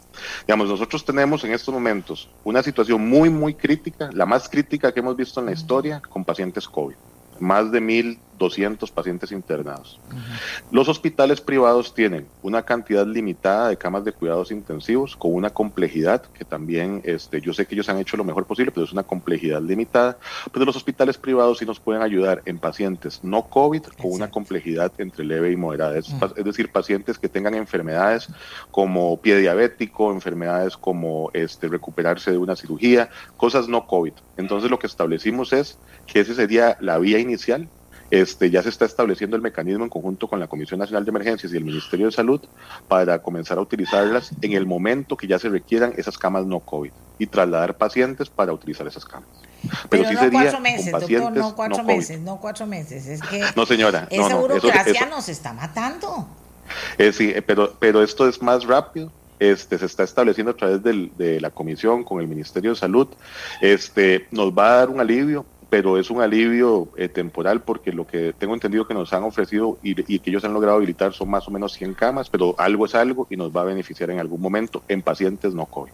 Digamos, 0.48 0.70
nosotros 0.70 1.04
tenemos 1.06 1.44
en 1.44 1.54
estos 1.54 1.74
momentos 1.74 2.30
una 2.44 2.64
situación 2.64 3.08
muy, 3.08 3.30
muy 3.30 3.54
crítica, 3.54 4.10
la 4.14 4.26
más 4.26 4.50
crítica 4.50 4.92
que 4.92 5.00
hemos 5.00 5.16
visto 5.16 5.40
en 5.40 5.48
la 5.48 5.52
historia 5.52 6.02
con 6.10 6.26
pacientes 6.26 6.68
COVID. 6.68 6.96
Más 7.40 7.72
de 7.72 7.82
mil 7.82 8.20
200 8.40 8.90
pacientes 8.90 9.32
internados. 9.32 10.00
Los 10.72 10.90
hospitales 10.90 11.42
privados 11.42 11.94
tienen 11.94 12.26
una 12.42 12.64
cantidad 12.64 13.06
limitada 13.06 13.68
de 13.68 13.78
camas 13.78 14.06
de 14.06 14.14
cuidados 14.14 14.52
intensivos 14.52 15.16
con 15.16 15.36
una 15.36 15.52
complejidad 15.52 16.24
que 16.34 16.46
también, 16.46 17.02
este, 17.04 17.42
yo 17.42 17.54
sé 17.54 17.68
que 17.68 17.76
ellos 17.76 17.90
han 17.90 18.00
hecho 18.00 18.18
lo 18.18 18.24
mejor 18.24 18.46
posible, 18.46 18.72
pero 18.72 18.86
es 18.86 18.94
una 18.94 19.04
complejidad 19.04 19.62
limitada. 19.62 20.18
Pero 20.52 20.66
los 20.66 20.76
hospitales 20.76 21.18
privados 21.18 21.60
sí 21.60 21.66
nos 21.66 21.80
pueden 21.80 22.02
ayudar 22.02 22.42
en 22.46 22.58
pacientes 22.58 23.20
no 23.24 23.44
COVID 23.44 23.84
con 24.02 24.12
una 24.14 24.32
complejidad 24.32 24.92
entre 24.98 25.26
leve 25.26 25.52
y 25.52 25.58
moderada. 25.58 25.98
Es, 25.98 26.10
es, 26.36 26.46
decir, 26.46 26.72
pacientes 26.72 27.20
que 27.20 27.28
tengan 27.28 27.54
enfermedades 27.54 28.30
como 28.72 29.20
pie 29.20 29.36
diabético, 29.36 30.12
enfermedades 30.12 30.78
como 30.78 31.30
este, 31.34 31.68
recuperarse 31.68 32.32
de 32.32 32.38
una 32.38 32.56
cirugía, 32.56 33.10
cosas 33.36 33.68
no 33.68 33.86
COVID. 33.86 34.14
Entonces 34.38 34.72
lo 34.72 34.80
que 34.80 34.88
establecimos 34.88 35.52
es 35.52 35.78
que 36.12 36.22
ese 36.22 36.36
sería 36.36 36.78
la 36.80 36.98
vía 36.98 37.20
inicial 37.20 37.70
este, 38.12 38.50
ya 38.50 38.64
se 38.64 38.70
está 38.70 38.86
estableciendo 38.86 39.36
el 39.36 39.42
mecanismo 39.42 39.84
en 39.84 39.90
conjunto 39.90 40.28
con 40.28 40.40
la 40.40 40.48
Comisión 40.48 40.80
Nacional 40.80 41.06
de 41.06 41.10
Emergencias 41.10 41.54
y 41.54 41.58
el 41.58 41.64
Ministerio 41.64 42.08
de 42.08 42.12
Salud 42.12 42.42
para 42.88 43.22
comenzar 43.22 43.60
a 43.60 43.62
utilizarlas 43.62 44.32
en 44.42 44.54
el 44.54 44.66
momento 44.66 45.16
que 45.16 45.28
ya 45.28 45.38
se 45.38 45.48
requieran 45.50 45.94
esas 45.96 46.18
camas 46.18 46.46
no 46.46 46.60
COVID 46.60 46.92
y 47.20 47.28
trasladar 47.28 47.78
pacientes 47.78 48.30
para 48.30 48.52
utilizar 48.52 48.88
esas 48.88 49.06
camas. 49.06 49.30
Pero, 49.90 50.08
sí 50.08 50.16
no 50.16 50.22
sería 50.22 50.42
cuatro 50.42 50.60
meses, 50.60 50.92
doctor, 50.92 51.32
no 51.34 51.56
cuatro 51.56 51.84
meses, 51.84 52.20
no 52.20 52.40
cuatro 52.40 52.66
meses. 52.66 53.06
Es 53.06 53.22
que 53.22 53.44
no, 53.56 53.66
señora, 53.66 54.08
esa 54.10 54.30
no, 54.30 54.40
burocracia 54.40 55.06
nos 55.06 55.30
está 55.30 55.54
matando. 55.54 56.28
Eh, 56.98 57.12
sí, 57.12 57.32
eh, 57.36 57.42
pero, 57.42 57.76
pero 57.80 58.02
esto 58.02 58.28
es 58.28 58.42
más 58.42 58.64
rápido. 58.66 59.12
Este, 59.38 59.78
se 59.78 59.86
está 59.86 60.04
estableciendo 60.04 60.52
a 60.52 60.56
través 60.56 60.84
del, 60.84 61.12
de 61.18 61.40
la 61.40 61.50
comisión 61.50 62.04
con 62.04 62.20
el 62.20 62.28
Ministerio 62.28 62.72
de 62.72 62.76
Salud. 62.76 63.08
Este, 63.62 64.28
nos 64.32 64.52
va 64.52 64.74
a 64.74 64.76
dar 64.78 64.90
un 64.90 65.00
alivio 65.00 65.46
pero 65.70 65.98
es 65.98 66.10
un 66.10 66.22
alivio 66.22 66.90
eh, 66.98 67.10
temporal 67.10 67.62
porque 67.62 67.92
lo 67.92 68.08
que 68.08 68.34
tengo 68.38 68.54
entendido 68.54 68.88
que 68.88 68.94
nos 68.94 69.14
han 69.14 69.24
ofrecido 69.24 69.78
y, 69.84 69.96
que 70.20 70.30
ellos 70.30 70.44
han 70.44 70.54
logrado 70.54 70.78
habilitar 70.78 71.14
son 71.14 71.30
más 71.30 71.48
o 71.48 71.52
menos 71.52 71.74
100 71.74 71.94
camas, 71.94 72.30
pero 72.30 72.56
algo 72.58 72.86
es 72.86 72.96
algo 72.96 73.28
y 73.30 73.38
nos 73.38 73.56
va 73.56 73.62
a 73.62 73.66
beneficiar 73.66 74.10
en 74.10 74.20
algún 74.20 74.42
momento. 74.42 74.84
En 74.88 75.02
pacientes 75.02 75.54
no 75.54 75.66
COVID. 75.66 75.92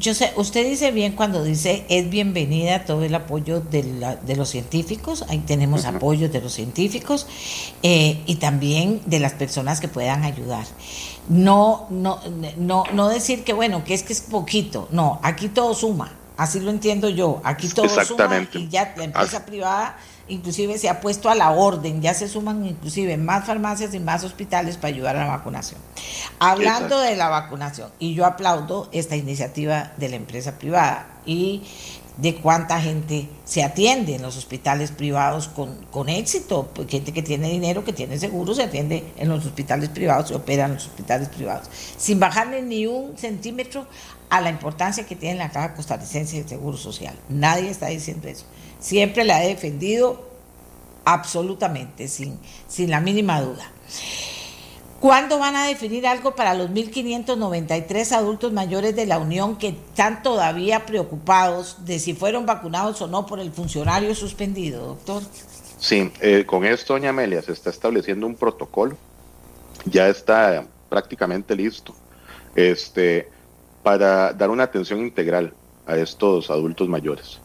Yo 0.00 0.14
sé, 0.14 0.32
usted 0.34 0.68
dice 0.68 0.90
bien 0.90 1.12
cuando 1.12 1.44
dice 1.44 1.86
es 1.88 2.10
bienvenida 2.10 2.84
todo 2.84 3.04
el 3.04 3.14
apoyo 3.14 3.60
de, 3.60 3.84
la, 3.84 4.16
de 4.16 4.34
los 4.34 4.48
científicos, 4.48 5.24
ahí 5.28 5.38
tenemos 5.38 5.84
apoyo 5.84 6.28
de 6.28 6.40
los 6.40 6.52
científicos 6.54 7.28
eh, 7.84 8.20
y 8.26 8.36
también 8.36 9.00
de 9.06 9.20
las 9.20 9.34
personas 9.34 9.80
que 9.80 9.86
puedan 9.86 10.24
ayudar. 10.24 10.66
No, 11.28 11.86
no, 11.90 12.18
no, 12.56 12.82
no 12.92 13.08
decir 13.08 13.44
que 13.44 13.52
bueno, 13.52 13.84
que 13.84 13.94
es 13.94 14.02
que 14.02 14.12
es 14.12 14.22
poquito, 14.22 14.88
no, 14.90 15.20
aquí 15.22 15.48
todo 15.48 15.72
suma, 15.72 16.10
así 16.36 16.60
lo 16.60 16.70
entiendo 16.70 17.08
yo, 17.08 17.40
aquí 17.44 17.68
todo 17.68 17.88
suma 18.04 18.46
y 18.52 18.68
ya 18.68 18.94
la 18.96 19.04
empresa 19.04 19.44
privada 19.44 19.96
inclusive 20.28 20.78
se 20.78 20.88
ha 20.88 21.00
puesto 21.00 21.30
a 21.30 21.34
la 21.34 21.50
orden, 21.52 22.02
ya 22.02 22.14
se 22.14 22.28
suman 22.28 22.66
inclusive 22.66 23.16
más 23.16 23.46
farmacias 23.46 23.94
y 23.94 24.00
más 24.00 24.24
hospitales 24.24 24.76
para 24.76 24.88
ayudar 24.88 25.16
a 25.16 25.26
la 25.26 25.36
vacunación. 25.36 25.80
Hablando 26.38 26.98
de 26.98 27.16
la 27.16 27.28
vacunación, 27.28 27.90
y 27.98 28.14
yo 28.14 28.26
aplaudo 28.26 28.88
esta 28.92 29.16
iniciativa 29.16 29.92
de 29.96 30.08
la 30.08 30.16
empresa 30.16 30.58
privada 30.58 31.06
y 31.24 31.62
de 32.16 32.36
cuánta 32.36 32.80
gente 32.80 33.28
se 33.44 33.62
atiende 33.62 34.14
en 34.14 34.22
los 34.22 34.36
hospitales 34.36 34.90
privados 34.90 35.48
con, 35.48 35.84
con 35.90 36.08
éxito, 36.08 36.70
pues, 36.74 36.88
gente 36.88 37.12
que 37.12 37.22
tiene 37.22 37.50
dinero, 37.50 37.84
que 37.84 37.92
tiene 37.92 38.18
seguro, 38.18 38.54
se 38.54 38.62
atiende 38.62 39.04
en 39.16 39.28
los 39.28 39.44
hospitales 39.44 39.90
privados, 39.90 40.28
se 40.28 40.34
opera 40.34 40.64
en 40.64 40.74
los 40.74 40.86
hospitales 40.86 41.28
privados, 41.28 41.68
sin 41.98 42.18
bajarle 42.18 42.62
ni 42.62 42.86
un 42.86 43.18
centímetro 43.18 43.86
a 44.30 44.40
la 44.40 44.50
importancia 44.50 45.04
que 45.04 45.14
tiene 45.14 45.38
la 45.38 45.50
Caja 45.50 45.74
Costarricense 45.74 46.42
de 46.42 46.48
Seguro 46.48 46.76
Social. 46.76 47.14
Nadie 47.28 47.70
está 47.70 47.88
diciendo 47.88 48.28
eso. 48.28 48.44
Siempre 48.80 49.24
la 49.24 49.44
he 49.44 49.48
defendido 49.48 50.28
absolutamente, 51.04 52.08
sin, 52.08 52.38
sin 52.66 52.90
la 52.90 53.00
mínima 53.00 53.40
duda. 53.40 53.70
¿Cuándo 55.00 55.38
van 55.38 55.56
a 55.56 55.66
definir 55.66 56.06
algo 56.06 56.34
para 56.34 56.54
los 56.54 56.70
1.593 56.70 58.12
adultos 58.12 58.52
mayores 58.52 58.96
de 58.96 59.06
la 59.06 59.18
Unión 59.18 59.56
que 59.56 59.68
están 59.68 60.22
todavía 60.22 60.86
preocupados 60.86 61.84
de 61.84 61.98
si 61.98 62.14
fueron 62.14 62.46
vacunados 62.46 63.02
o 63.02 63.06
no 63.06 63.26
por 63.26 63.38
el 63.38 63.52
funcionario 63.52 64.14
suspendido, 64.14 64.86
doctor? 64.86 65.22
Sí, 65.78 66.10
eh, 66.20 66.44
con 66.46 66.64
esto, 66.64 66.94
doña 66.94 67.10
Amelia, 67.10 67.42
se 67.42 67.52
está 67.52 67.68
estableciendo 67.68 68.26
un 68.26 68.34
protocolo, 68.34 68.96
ya 69.84 70.08
está 70.08 70.66
prácticamente 70.88 71.54
listo, 71.54 71.94
este, 72.54 73.28
para 73.82 74.32
dar 74.32 74.48
una 74.48 74.64
atención 74.64 75.00
integral 75.00 75.52
a 75.86 75.96
estos 75.96 76.50
adultos 76.50 76.88
mayores. 76.88 77.40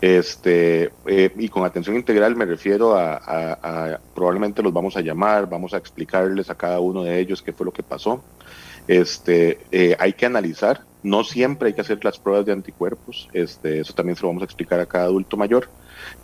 Este, 0.00 0.90
eh, 1.06 1.30
y 1.36 1.48
con 1.50 1.64
atención 1.64 1.94
integral 1.94 2.34
me 2.34 2.46
refiero 2.46 2.96
a, 2.96 4.00
probablemente 4.14 4.62
los 4.62 4.72
vamos 4.72 4.96
a 4.96 5.02
llamar, 5.02 5.48
vamos 5.48 5.74
a 5.74 5.76
explicarles 5.76 6.48
a 6.48 6.54
cada 6.54 6.80
uno 6.80 7.02
de 7.02 7.18
ellos 7.20 7.42
qué 7.42 7.52
fue 7.52 7.66
lo 7.66 7.72
que 7.72 7.82
pasó. 7.82 8.22
Este, 8.88 9.60
eh, 9.70 9.96
hay 9.98 10.14
que 10.14 10.26
analizar, 10.26 10.80
no 11.02 11.22
siempre 11.22 11.68
hay 11.68 11.74
que 11.74 11.82
hacer 11.82 12.02
las 12.04 12.18
pruebas 12.18 12.46
de 12.46 12.52
anticuerpos, 12.52 13.28
este, 13.32 13.80
eso 13.80 13.92
también 13.92 14.16
se 14.16 14.22
lo 14.22 14.28
vamos 14.28 14.42
a 14.42 14.46
explicar 14.46 14.80
a 14.80 14.86
cada 14.86 15.04
adulto 15.04 15.36
mayor. 15.36 15.68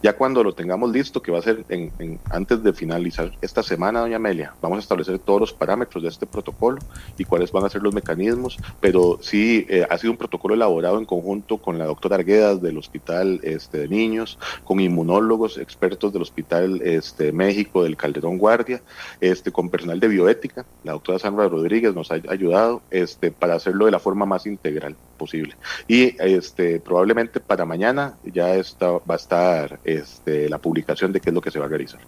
Ya 0.02 0.14
cuando 0.14 0.42
lo 0.42 0.54
tengamos 0.54 0.90
listo, 0.90 1.22
que 1.22 1.32
va 1.32 1.38
a 1.38 1.42
ser 1.42 1.64
en, 1.68 2.18
antes 2.30 2.62
de 2.62 2.72
finalizar 2.72 3.32
esta 3.40 3.62
semana, 3.62 4.00
doña 4.00 4.16
Amelia, 4.16 4.54
vamos 4.60 4.78
a 4.78 4.80
establecer 4.80 5.18
todos 5.18 5.40
los 5.40 5.52
parámetros 5.52 6.02
de 6.02 6.08
este 6.08 6.26
protocolo 6.26 6.78
y 7.18 7.24
cuáles 7.24 7.52
van 7.52 7.64
a 7.64 7.68
ser 7.68 7.82
los 7.82 7.94
mecanismos, 7.94 8.58
pero 8.80 9.18
sí 9.20 9.66
eh, 9.68 9.86
ha 9.88 9.98
sido 9.98 10.12
un 10.12 10.18
protocolo 10.18 10.54
elaborado 10.54 10.98
en 10.98 11.04
conjunto 11.04 11.58
con 11.58 11.78
la 11.78 11.86
doctora 11.86 12.16
Arguedas 12.16 12.60
del 12.62 12.78
Hospital 12.78 13.40
este, 13.42 13.78
de 13.78 13.88
Niños, 13.88 14.38
con 14.64 14.80
inmunólogos 14.80 15.58
expertos 15.58 16.12
del 16.12 16.22
Hospital 16.22 16.80
este, 16.82 17.32
México, 17.32 17.82
del 17.82 17.96
Calderón 17.96 18.38
Guardia, 18.38 18.82
este, 19.20 19.52
con 19.52 19.70
personal 19.70 20.00
de 20.00 20.08
bioética, 20.08 20.64
la 20.84 20.92
doctora 20.92 21.18
Sandra 21.18 21.48
Rodríguez 21.48 21.94
nos 21.94 22.10
ha 22.10 22.20
ayudado 22.28 22.82
este, 22.90 23.30
para 23.30 23.54
hacerlo 23.54 23.86
de 23.86 23.90
la 23.90 23.98
forma 23.98 24.26
más 24.26 24.46
integral 24.46 24.96
posible. 25.16 25.56
Y 25.88 26.14
este, 26.22 26.80
probablemente 26.80 27.40
para 27.40 27.64
mañana 27.64 28.14
ya 28.24 28.54
está, 28.54 28.90
va 28.90 29.14
a 29.14 29.16
estar 29.16 29.80
este, 29.84 30.48
la 30.48 30.58
publicación 30.58 31.12
de 31.12 31.20
qué 31.20 31.30
es 31.30 31.34
lo 31.34 31.40
que 31.40 31.50
se 31.50 31.58
va 31.58 31.66
a 31.66 31.68
realizar. 31.68 32.00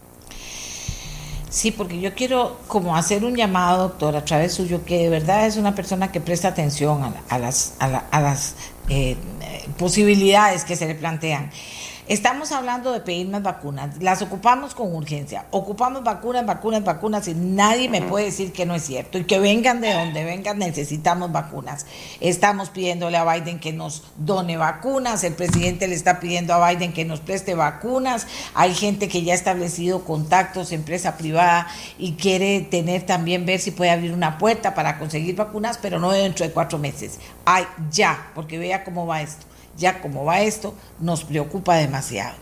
Sí, 1.50 1.70
porque 1.70 1.98
yo 1.98 2.14
quiero 2.14 2.58
como 2.68 2.94
hacer 2.94 3.24
un 3.24 3.34
llamado, 3.34 3.88
doctor, 3.88 4.14
a 4.16 4.24
través 4.24 4.52
suyo, 4.52 4.84
que 4.84 4.98
de 4.98 5.08
verdad 5.08 5.46
es 5.46 5.56
una 5.56 5.74
persona 5.74 6.12
que 6.12 6.20
presta 6.20 6.48
atención 6.48 7.14
a, 7.28 7.38
las, 7.38 7.74
a, 7.80 8.20
las 8.20 8.54
eh, 8.90 9.16
posibilidades 9.78 10.64
que 10.64 10.76
se 10.76 10.86
le 10.86 10.94
plantean. 10.94 11.50
Estamos 12.08 12.52
hablando 12.52 12.90
de 12.92 13.00
pedir 13.00 13.28
más 13.28 13.42
vacunas, 13.42 14.02
las 14.02 14.22
ocupamos 14.22 14.74
con 14.74 14.94
urgencia, 14.94 15.44
ocupamos 15.50 16.02
vacunas, 16.02 16.46
vacunas, 16.46 16.82
vacunas 16.82 17.28
y 17.28 17.34
nadie 17.34 17.90
me 17.90 18.00
puede 18.00 18.24
decir 18.24 18.50
que 18.50 18.64
no 18.64 18.74
es 18.74 18.84
cierto. 18.84 19.18
Y 19.18 19.24
que 19.24 19.38
vengan 19.38 19.82
de 19.82 19.92
donde 19.92 20.24
vengan, 20.24 20.58
necesitamos 20.58 21.30
vacunas. 21.32 21.84
Estamos 22.20 22.70
pidiéndole 22.70 23.18
a 23.18 23.30
Biden 23.30 23.60
que 23.60 23.74
nos 23.74 24.04
done 24.16 24.56
vacunas, 24.56 25.22
el 25.22 25.34
presidente 25.34 25.86
le 25.86 25.94
está 25.94 26.18
pidiendo 26.18 26.54
a 26.54 26.70
Biden 26.70 26.94
que 26.94 27.04
nos 27.04 27.20
preste 27.20 27.54
vacunas, 27.54 28.26
hay 28.54 28.74
gente 28.74 29.08
que 29.08 29.22
ya 29.22 29.34
ha 29.34 29.36
establecido 29.36 30.06
contactos, 30.06 30.72
empresa 30.72 31.18
privada 31.18 31.66
y 31.98 32.14
quiere 32.14 32.62
tener 32.62 33.02
también, 33.02 33.44
ver 33.44 33.60
si 33.60 33.70
puede 33.70 33.90
abrir 33.90 34.14
una 34.14 34.38
puerta 34.38 34.74
para 34.74 34.98
conseguir 34.98 35.36
vacunas, 35.36 35.76
pero 35.76 35.98
no 35.98 36.12
dentro 36.12 36.46
de 36.46 36.54
cuatro 36.54 36.78
meses. 36.78 37.18
Ay, 37.44 37.66
ya, 37.90 38.30
porque 38.34 38.56
vea 38.56 38.82
cómo 38.82 39.06
va 39.06 39.20
esto 39.20 39.44
ya 39.78 40.00
como 40.00 40.24
va 40.24 40.40
esto, 40.42 40.74
nos 41.00 41.24
preocupa 41.24 41.76
demasiado. 41.76 42.36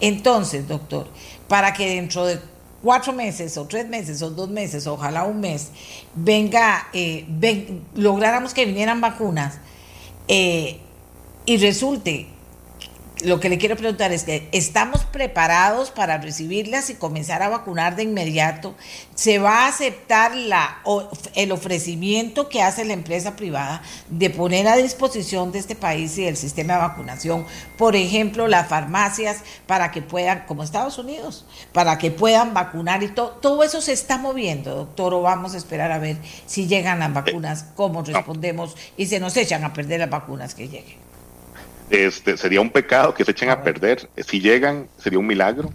Entonces, 0.00 0.68
doctor, 0.68 1.08
para 1.48 1.72
que 1.72 1.96
dentro 1.96 2.26
de 2.26 2.38
cuatro 2.82 3.12
meses 3.12 3.56
o 3.56 3.64
tres 3.64 3.88
meses 3.88 4.20
o 4.22 4.30
dos 4.30 4.50
meses, 4.50 4.86
ojalá 4.86 5.24
un 5.24 5.40
mes, 5.40 5.70
venga, 6.14 6.88
eh, 6.92 7.26
lográramos 7.94 8.52
que 8.52 8.66
vinieran 8.66 9.00
vacunas 9.00 9.58
eh, 10.28 10.78
y 11.46 11.56
resulte 11.56 12.28
lo 13.24 13.40
que 13.40 13.48
le 13.48 13.58
quiero 13.58 13.76
preguntar 13.76 14.12
es 14.12 14.24
que 14.24 14.48
estamos 14.52 15.04
preparados 15.04 15.90
para 15.90 16.18
recibirlas 16.18 16.90
y 16.90 16.94
comenzar 16.94 17.42
a 17.42 17.48
vacunar 17.48 17.96
de 17.96 18.02
inmediato. 18.02 18.74
¿Se 19.14 19.38
va 19.38 19.64
a 19.64 19.68
aceptar 19.68 20.34
la, 20.36 20.82
el 21.34 21.52
ofrecimiento 21.52 22.48
que 22.48 22.62
hace 22.62 22.84
la 22.84 22.92
empresa 22.92 23.36
privada 23.36 23.82
de 24.08 24.30
poner 24.30 24.68
a 24.68 24.76
disposición 24.76 25.52
de 25.52 25.58
este 25.58 25.74
país 25.74 26.16
y 26.18 26.24
del 26.24 26.36
sistema 26.36 26.74
de 26.74 26.80
vacunación, 26.80 27.46
por 27.78 27.96
ejemplo, 27.96 28.46
las 28.46 28.68
farmacias 28.68 29.38
para 29.66 29.90
que 29.90 30.02
puedan, 30.02 30.44
como 30.46 30.62
Estados 30.62 30.98
Unidos, 30.98 31.46
para 31.72 31.98
que 31.98 32.10
puedan 32.10 32.54
vacunar 32.54 33.02
y 33.02 33.08
todo? 33.08 33.30
Todo 33.30 33.62
eso 33.64 33.80
se 33.80 33.92
está 33.92 34.18
moviendo, 34.18 34.74
doctor, 34.74 35.14
o 35.14 35.22
vamos 35.22 35.54
a 35.54 35.58
esperar 35.58 35.92
a 35.92 35.98
ver 35.98 36.18
si 36.46 36.66
llegan 36.66 36.98
las 36.98 37.12
vacunas, 37.12 37.66
cómo 37.74 38.02
respondemos 38.02 38.76
y 38.96 39.06
se 39.06 39.20
nos 39.20 39.36
echan 39.36 39.64
a 39.64 39.72
perder 39.72 40.00
las 40.00 40.10
vacunas 40.10 40.54
que 40.54 40.68
lleguen. 40.68 41.03
Este, 41.90 42.36
sería 42.36 42.60
un 42.60 42.70
pecado 42.70 43.14
que 43.14 43.24
se 43.24 43.32
echen 43.32 43.50
a 43.50 43.62
perder. 43.62 44.08
Si 44.16 44.40
llegan, 44.40 44.88
sería 44.98 45.18
un 45.18 45.26
milagro. 45.26 45.70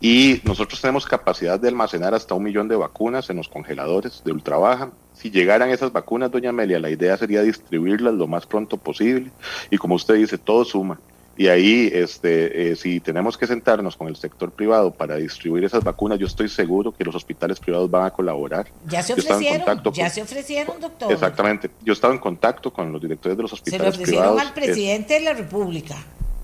Y 0.00 0.40
nosotros 0.44 0.80
tenemos 0.80 1.06
capacidad 1.06 1.58
de 1.58 1.68
almacenar 1.68 2.14
hasta 2.14 2.34
un 2.34 2.44
millón 2.44 2.68
de 2.68 2.76
vacunas 2.76 3.28
en 3.30 3.36
los 3.36 3.48
congeladores 3.48 4.22
de 4.24 4.32
ultra 4.32 4.56
baja. 4.56 4.90
Si 5.12 5.30
llegaran 5.30 5.70
esas 5.70 5.92
vacunas, 5.92 6.30
doña 6.30 6.50
Amelia, 6.50 6.78
la 6.78 6.90
idea 6.90 7.16
sería 7.16 7.42
distribuirlas 7.42 8.14
lo 8.14 8.26
más 8.26 8.46
pronto 8.46 8.76
posible. 8.76 9.30
Y 9.70 9.76
como 9.76 9.96
usted 9.96 10.14
dice, 10.14 10.38
todo 10.38 10.64
suma. 10.64 10.98
Y 11.40 11.48
ahí, 11.48 11.90
este, 11.90 12.70
eh, 12.70 12.76
si 12.76 13.00
tenemos 13.00 13.38
que 13.38 13.46
sentarnos 13.46 13.96
con 13.96 14.08
el 14.08 14.16
sector 14.16 14.50
privado 14.50 14.90
para 14.90 15.16
distribuir 15.16 15.64
esas 15.64 15.82
vacunas, 15.82 16.18
yo 16.18 16.26
estoy 16.26 16.50
seguro 16.50 16.92
que 16.92 17.02
los 17.02 17.14
hospitales 17.14 17.58
privados 17.58 17.90
van 17.90 18.04
a 18.04 18.10
colaborar. 18.10 18.66
Ya 18.86 19.02
se 19.02 19.14
ofrecieron, 19.14 19.82
ya 19.94 20.10
se 20.10 20.20
ofrecieron, 20.20 20.78
doctor. 20.78 21.10
Exactamente. 21.10 21.70
Yo 21.82 21.94
estaba 21.94 22.12
en 22.12 22.20
contacto 22.20 22.70
con 22.70 22.92
los 22.92 23.00
directores 23.00 23.38
de 23.38 23.42
los 23.42 23.54
hospitales 23.54 23.96
privados. 23.96 24.06
Se 24.06 24.12
lo 24.12 24.20
ofrecieron 24.20 24.48
al 24.48 24.52
presidente 24.52 25.14
de 25.14 25.20
la 25.20 25.32
República. 25.32 25.96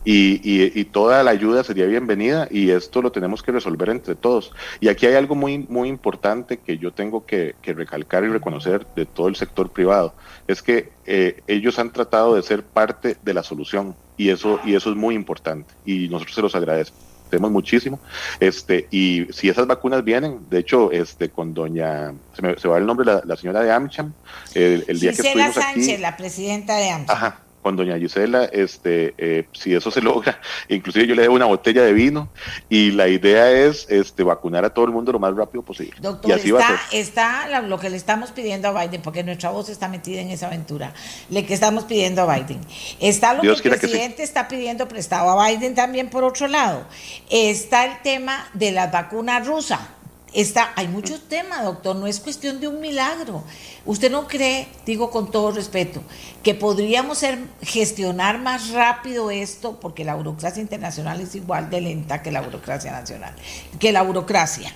Y, 0.09 0.40
y, 0.81 0.85
toda 0.85 1.25
la 1.25 1.33
ayuda 1.33 1.64
sería 1.64 1.87
bienvenida 1.87 2.47
y 2.49 2.71
esto 2.71 3.03
lo 3.03 3.11
tenemos 3.11 3.42
que 3.42 3.51
resolver 3.51 3.88
entre 3.88 4.14
todos. 4.14 4.53
Y 4.79 4.87
aquí 4.87 5.05
hay 5.05 5.14
algo 5.14 5.35
muy, 5.35 5.59
muy 5.69 5.88
importante 5.88 6.59
que 6.59 6.79
yo 6.79 6.92
tengo 6.92 7.27
que, 7.27 7.57
recalcar 7.64 8.23
y 8.23 8.29
reconocer 8.29 8.87
de 8.95 9.05
todo 9.05 9.27
el 9.27 9.35
sector 9.35 9.69
privado, 9.71 10.14
es 10.47 10.62
que 10.62 10.92
eh, 11.07 11.42
ellos 11.49 11.81
han 11.81 11.92
tratado 11.92 12.37
de 12.37 12.45
ser 12.45 12.62
parte 12.62 13.16
de 13.21 13.35
la 13.35 13.42
solución 13.42 13.97
y 14.16 14.31
eso, 14.31 14.61
y 14.64 14.77
eso 14.77 14.90
es 14.90 14.97
muy 14.97 15.16
importante 15.16 15.75
y 15.85 16.09
nosotros 16.09 16.37
se 16.37 16.42
los 16.42 16.55
agradecemos 16.55 17.51
muchísimo. 17.51 17.99
Este, 18.38 18.87
y 18.92 19.27
si 19.33 19.49
esas 19.49 19.66
vacunas 19.66 20.05
vienen, 20.05 20.49
de 20.49 20.61
hecho, 20.61 20.92
este, 20.92 21.31
con 21.31 21.53
doña, 21.53 22.14
se 22.35 22.42
me 22.42 22.57
se 22.57 22.69
va 22.69 22.79
el 22.79 22.87
nombre, 22.87 23.05
la, 23.05 23.23
la 23.25 23.37
señora 23.37 23.62
de 23.62 23.73
AmCham, 23.73 24.12
el, 24.55 24.85
día 25.01 25.12
que 25.12 25.23
estuvimos 25.23 25.55
Sánchez, 25.55 26.01
la 26.01 26.16
presidenta 26.16 26.77
de 26.77 26.90
AmCham. 26.90 27.16
Ajá, 27.16 27.40
con 27.67 27.75
doña 27.75 27.99
Gisela, 27.99 28.45
este, 28.45 29.13
eh, 29.19 29.49
si 29.51 29.75
eso 29.75 29.91
se 29.91 30.01
logra, 30.09 30.41
inclusive 30.69 31.05
yo 31.05 31.17
le 31.17 31.23
debo 31.23 31.35
una 31.35 31.47
botella 31.47 31.83
de 31.83 31.93
vino 31.93 32.29
y 32.69 32.93
la 32.93 33.09
idea 33.09 33.51
es 33.51 33.89
este, 33.91 34.23
vacunar 34.23 34.65
a 34.65 34.71
todo 34.71 34.85
el 34.85 34.93
mundo 34.93 35.11
lo 35.11 35.19
más 35.19 35.35
rápido 35.35 35.65
posible. 35.65 35.97
Doctor, 36.01 36.39
está, 36.39 36.81
está 36.93 37.63
lo 37.63 37.81
que 37.81 37.91
le 37.91 37.97
estamos 37.97 38.31
pidiendo 38.31 38.69
a 38.69 38.87
Biden, 38.87 39.03
porque 39.03 39.25
nuestra 39.25 39.51
voz 39.51 39.69
está 39.69 39.89
metida 39.89 40.21
en 40.21 40.31
esa 40.31 40.47
aventura, 40.47 40.95
le 41.29 41.45
que 41.45 41.55
estamos 41.55 41.83
pidiendo 41.83 42.23
a 42.23 42.37
Biden. 42.37 42.61
Está 43.01 43.35
lo 43.35 43.43
que 43.43 43.49
el 43.49 43.79
presidente 43.79 44.23
está 44.23 44.47
pidiendo 44.47 44.87
prestado 44.87 45.29
a 45.29 45.49
Biden 45.49 45.75
también 45.75 46.09
por 46.09 46.23
otro 46.23 46.47
lado. 46.47 46.85
Está 47.31 47.85
el 47.85 48.01
tema 48.03 48.49
de 48.55 48.71
la 48.71 48.87
vacuna 48.93 49.41
rusa 49.41 49.96
Está, 50.33 50.73
hay 50.77 50.89
muchos 50.89 51.21
temas, 51.29 51.65
doctor, 51.65 51.97
no 51.97 52.07
es 52.07 52.21
cuestión 52.21 52.61
de 52.61 52.69
un 52.69 52.81
milagro. 52.81 53.45
¿Usted 53.87 54.11
no 54.11 54.27
cree, 54.27 54.69
digo 54.85 55.11
con 55.11 55.31
todo 55.31 55.51
respeto, 55.51 56.03
que 56.43 56.55
podríamos 56.55 57.25
gestionar 57.62 58.39
más 58.39 58.71
rápido 58.71 59.31
esto, 59.31 59.81
porque 59.81 60.05
la 60.05 60.15
burocracia 60.15 60.61
internacional 60.61 61.21
es 61.21 61.35
igual 61.35 61.71
de 61.71 61.81
lenta 61.81 62.23
que 62.23 62.33
la 62.33 62.43
burocracia 62.43 62.93
nacional, 62.93 63.35
que 63.79 63.93
la 63.93 64.03
burocracia? 64.03 64.73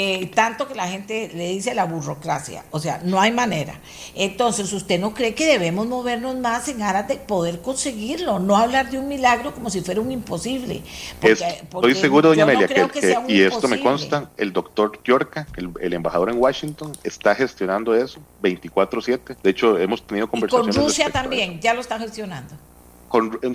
Eh, 0.00 0.30
tanto 0.32 0.68
que 0.68 0.76
la 0.76 0.86
gente 0.86 1.28
le 1.34 1.48
dice 1.48 1.74
la 1.74 1.84
burocracia, 1.84 2.64
o 2.70 2.78
sea, 2.78 3.00
no 3.02 3.20
hay 3.20 3.32
manera. 3.32 3.80
Entonces, 4.14 4.72
¿usted 4.72 5.00
no 5.00 5.12
cree 5.12 5.34
que 5.34 5.44
debemos 5.44 5.88
movernos 5.88 6.36
más 6.36 6.68
en 6.68 6.82
aras 6.82 7.08
de 7.08 7.16
poder 7.16 7.62
conseguirlo? 7.62 8.38
No 8.38 8.56
hablar 8.56 8.90
de 8.90 8.98
un 9.00 9.08
milagro 9.08 9.52
como 9.52 9.70
si 9.70 9.80
fuera 9.80 10.00
un 10.00 10.12
imposible. 10.12 10.84
estoy 11.20 11.96
seguro, 11.96 12.28
doña 12.28 12.44
Amelia, 12.44 12.68
que, 12.68 13.18
y 13.26 13.42
esto 13.42 13.66
me 13.66 13.80
consta, 13.80 14.30
el 14.36 14.52
doctor 14.52 15.02
Yorka, 15.02 15.48
el, 15.56 15.92
embajador 15.92 16.30
en 16.30 16.38
Washington, 16.38 16.92
está 17.02 17.34
gestionando 17.34 17.92
eso 17.92 18.20
24/7. 18.40 19.36
De 19.42 19.50
hecho, 19.50 19.76
hemos 19.78 20.06
tenido 20.06 20.30
conversaciones. 20.30 20.76
Y 20.76 20.78
con 20.78 20.86
Rusia 20.86 21.10
también, 21.10 21.58
ya 21.60 21.74
lo 21.74 21.80
está 21.80 21.98
gestionando 21.98 22.54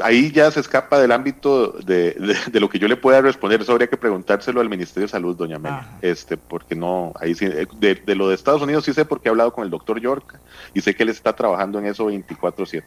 ahí 0.03 0.31
ya 0.31 0.49
se 0.51 0.59
escapa 0.59 0.99
del 0.99 1.11
ámbito 1.11 1.71
de, 1.71 2.15
lo 2.53 2.69
que 2.69 2.79
yo 2.79 2.87
le 2.87 2.97
pueda 2.97 3.21
responder. 3.21 3.61
Eso 3.61 3.71
habría 3.71 3.87
que 3.87 3.97
preguntárselo 3.97 4.61
al 4.61 4.69
Ministerio 4.69 5.07
de 5.07 5.11
Salud, 5.11 5.35
doña 5.35 5.59
Mel. 5.59 5.73
Este, 6.01 6.37
porque 6.37 6.75
no, 6.75 7.13
ahí 7.19 7.35
sí, 7.35 7.45
de, 7.45 7.95
de, 7.95 8.15
lo 8.15 8.29
de 8.29 8.35
Estados 8.35 8.61
Unidos 8.61 8.85
sí 8.85 8.93
sé 8.93 9.05
porque 9.05 9.29
he 9.29 9.31
hablado 9.31 9.53
con 9.53 9.63
el 9.63 9.69
doctor 9.69 9.99
York 9.99 10.39
y 10.73 10.81
sé 10.81 10.95
que 10.95 11.03
él 11.03 11.09
está 11.09 11.35
trabajando 11.35 11.79
en 11.79 11.85
eso 11.85 12.09
24/7. 12.09 12.83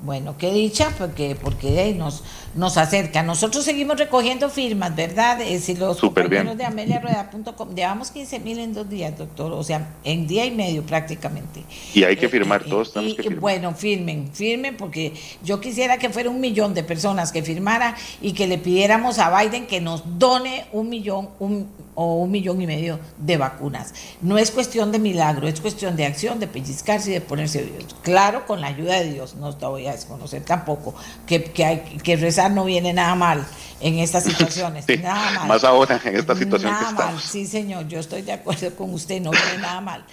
Bueno, 0.00 0.36
qué 0.38 0.52
dicha, 0.52 0.92
porque, 0.96 1.36
porque 1.40 1.92
nos, 1.98 2.22
nos 2.54 2.76
acerca. 2.76 3.22
Nosotros 3.22 3.64
seguimos 3.64 3.98
recogiendo 3.98 4.48
firmas, 4.50 4.94
¿verdad? 4.94 5.40
Eh, 5.40 5.58
si 5.60 5.76
los 5.76 5.98
compañeros 5.98 6.56
de 6.56 6.64
ameliarueda.com, 6.64 7.74
llevamos 7.74 8.10
15 8.10 8.40
mil 8.40 8.58
en 8.58 8.74
dos 8.74 8.88
días, 8.88 9.16
doctor, 9.16 9.52
o 9.52 9.62
sea, 9.62 9.94
en 10.04 10.26
día 10.26 10.44
y 10.44 10.50
medio 10.50 10.82
prácticamente. 10.82 11.62
Y 11.94 12.04
hay 12.04 12.16
que 12.16 12.26
eh, 12.26 12.28
firmar, 12.28 12.62
eh, 12.62 12.68
todos 12.68 12.92
tenemos 12.92 13.16
que 13.16 13.22
firmar. 13.22 13.40
Bueno, 13.40 13.74
firmen, 13.74 14.30
firmen, 14.32 14.76
porque 14.76 15.12
yo 15.42 15.60
quisiera 15.60 15.98
que 15.98 16.10
fuera 16.10 16.30
un 16.30 16.40
millón 16.40 16.74
de 16.74 16.82
personas 16.82 17.32
que 17.32 17.42
firmara 17.42 17.96
y 18.20 18.32
que 18.32 18.46
le 18.46 18.58
pidiéramos 18.58 19.18
a 19.18 19.36
Biden 19.38 19.66
que 19.66 19.80
nos 19.80 20.18
done 20.18 20.66
un 20.72 20.88
millón 20.88 21.28
un, 21.38 21.68
o 21.94 22.22
un 22.22 22.30
millón 22.30 22.62
y 22.62 22.66
medio 22.66 22.98
de 23.18 23.36
vacunas. 23.36 23.92
No 24.22 24.38
es 24.38 24.50
cuestión 24.50 24.92
de 24.92 24.98
milagro, 24.98 25.48
es 25.48 25.60
cuestión 25.60 25.96
de 25.96 26.06
acción, 26.06 26.38
de 26.38 26.46
pellizcarse 26.46 27.10
y 27.10 27.14
de 27.14 27.20
ponerse 27.20 27.64
Dios. 27.64 27.96
Claro, 28.02 28.46
con 28.46 28.60
la 28.60 28.68
ayuda 28.68 29.00
de 29.00 29.12
Dios, 29.12 29.34
no 29.34 29.54
te 29.56 29.66
voy 29.66 29.86
a 29.86 29.92
desconocer 29.92 30.44
tampoco, 30.44 30.94
que, 31.26 31.42
que, 31.44 31.64
hay, 31.64 31.78
que 32.02 32.16
rezar 32.16 32.37
no 32.48 32.64
viene 32.64 32.92
nada 32.92 33.16
mal 33.16 33.44
en 33.80 33.98
estas 33.98 34.24
situaciones, 34.30 34.84
nada 35.02 35.32
mal. 35.32 35.48
Más 35.48 35.64
ahora 35.64 36.00
en 36.04 36.16
esta 36.16 36.36
situación 36.36 36.70
nada 36.70 36.92
mal, 36.92 37.20
sí 37.20 37.46
señor, 37.46 37.88
yo 37.88 37.98
estoy 37.98 38.22
de 38.22 38.32
acuerdo 38.32 38.74
con 38.76 38.92
usted, 38.94 39.20
no 39.20 39.30
viene 39.30 39.58
nada 39.60 39.80
mal 39.80 40.04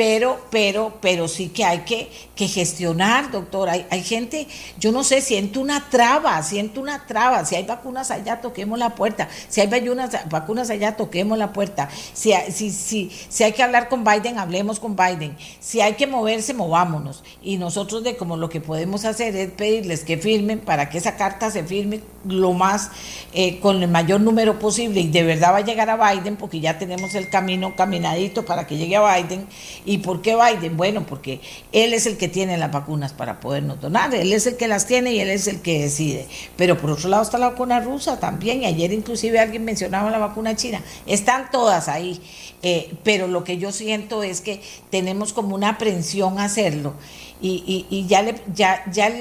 pero, 0.00 0.40
pero, 0.48 0.94
pero 1.02 1.28
sí 1.28 1.50
que 1.50 1.62
hay 1.62 1.80
que, 1.80 2.10
que 2.34 2.48
gestionar, 2.48 3.30
doctor. 3.30 3.68
Hay, 3.68 3.84
hay, 3.90 4.02
gente, 4.02 4.48
yo 4.78 4.92
no 4.92 5.04
sé, 5.04 5.20
siento 5.20 5.60
una 5.60 5.90
traba, 5.90 6.42
siento 6.42 6.80
una 6.80 7.06
traba. 7.06 7.44
Si 7.44 7.54
hay 7.54 7.64
vacunas 7.64 8.10
allá, 8.10 8.40
toquemos 8.40 8.78
la 8.78 8.94
puerta. 8.94 9.28
Si 9.50 9.60
hay 9.60 9.66
vacunas, 9.66 10.16
vacunas 10.30 10.70
allá, 10.70 10.96
toquemos 10.96 11.36
la 11.36 11.52
puerta. 11.52 11.90
Si, 12.14 12.32
si, 12.50 12.70
si, 12.70 13.12
si 13.28 13.44
hay 13.44 13.52
que 13.52 13.62
hablar 13.62 13.90
con 13.90 14.02
Biden, 14.02 14.38
hablemos 14.38 14.80
con 14.80 14.96
Biden. 14.96 15.36
Si 15.60 15.82
hay 15.82 15.92
que 15.96 16.06
moverse, 16.06 16.54
movámonos. 16.54 17.22
Y 17.42 17.58
nosotros 17.58 18.02
de 18.02 18.16
como 18.16 18.38
lo 18.38 18.48
que 18.48 18.62
podemos 18.62 19.04
hacer 19.04 19.36
es 19.36 19.50
pedirles 19.50 20.04
que 20.04 20.16
firmen 20.16 20.60
para 20.60 20.88
que 20.88 20.96
esa 20.96 21.18
carta 21.18 21.50
se 21.50 21.62
firme 21.62 22.00
lo 22.24 22.54
más, 22.54 22.90
eh, 23.34 23.60
con 23.60 23.82
el 23.82 23.90
mayor 23.90 24.22
número 24.22 24.58
posible 24.58 25.00
y 25.00 25.08
de 25.08 25.24
verdad 25.24 25.52
va 25.52 25.58
a 25.58 25.60
llegar 25.60 25.90
a 25.90 26.12
Biden 26.12 26.36
porque 26.36 26.60
ya 26.60 26.78
tenemos 26.78 27.14
el 27.14 27.28
camino 27.28 27.76
caminadito 27.76 28.46
para 28.46 28.66
que 28.66 28.78
llegue 28.78 28.96
a 28.96 29.16
Biden 29.16 29.46
¿Y 29.90 29.98
por 29.98 30.22
qué 30.22 30.36
Biden? 30.36 30.76
Bueno, 30.76 31.04
porque 31.04 31.40
él 31.72 31.94
es 31.94 32.06
el 32.06 32.16
que 32.16 32.28
tiene 32.28 32.56
las 32.56 32.70
vacunas 32.70 33.12
para 33.12 33.40
podernos 33.40 33.80
donar, 33.80 34.14
él 34.14 34.32
es 34.32 34.46
el 34.46 34.56
que 34.56 34.68
las 34.68 34.86
tiene 34.86 35.14
y 35.14 35.18
él 35.18 35.30
es 35.30 35.48
el 35.48 35.62
que 35.62 35.80
decide. 35.80 36.28
Pero 36.56 36.78
por 36.78 36.92
otro 36.92 37.08
lado 37.08 37.24
está 37.24 37.38
la 37.38 37.48
vacuna 37.48 37.80
rusa 37.80 38.20
también, 38.20 38.62
y 38.62 38.66
ayer 38.66 38.92
inclusive 38.92 39.40
alguien 39.40 39.64
mencionaba 39.64 40.08
la 40.12 40.18
vacuna 40.18 40.54
china. 40.54 40.80
Están 41.06 41.50
todas 41.50 41.88
ahí, 41.88 42.22
eh, 42.62 42.94
pero 43.02 43.26
lo 43.26 43.42
que 43.42 43.58
yo 43.58 43.72
siento 43.72 44.22
es 44.22 44.40
que 44.40 44.62
tenemos 44.90 45.32
como 45.32 45.56
una 45.56 45.70
aprensión 45.70 46.38
a 46.38 46.44
hacerlo. 46.44 46.94
Y, 47.42 47.84
y, 47.90 48.06
ya, 48.06 48.22
le, 48.22 48.36
ya, 48.54 48.84
ya, 48.92 49.12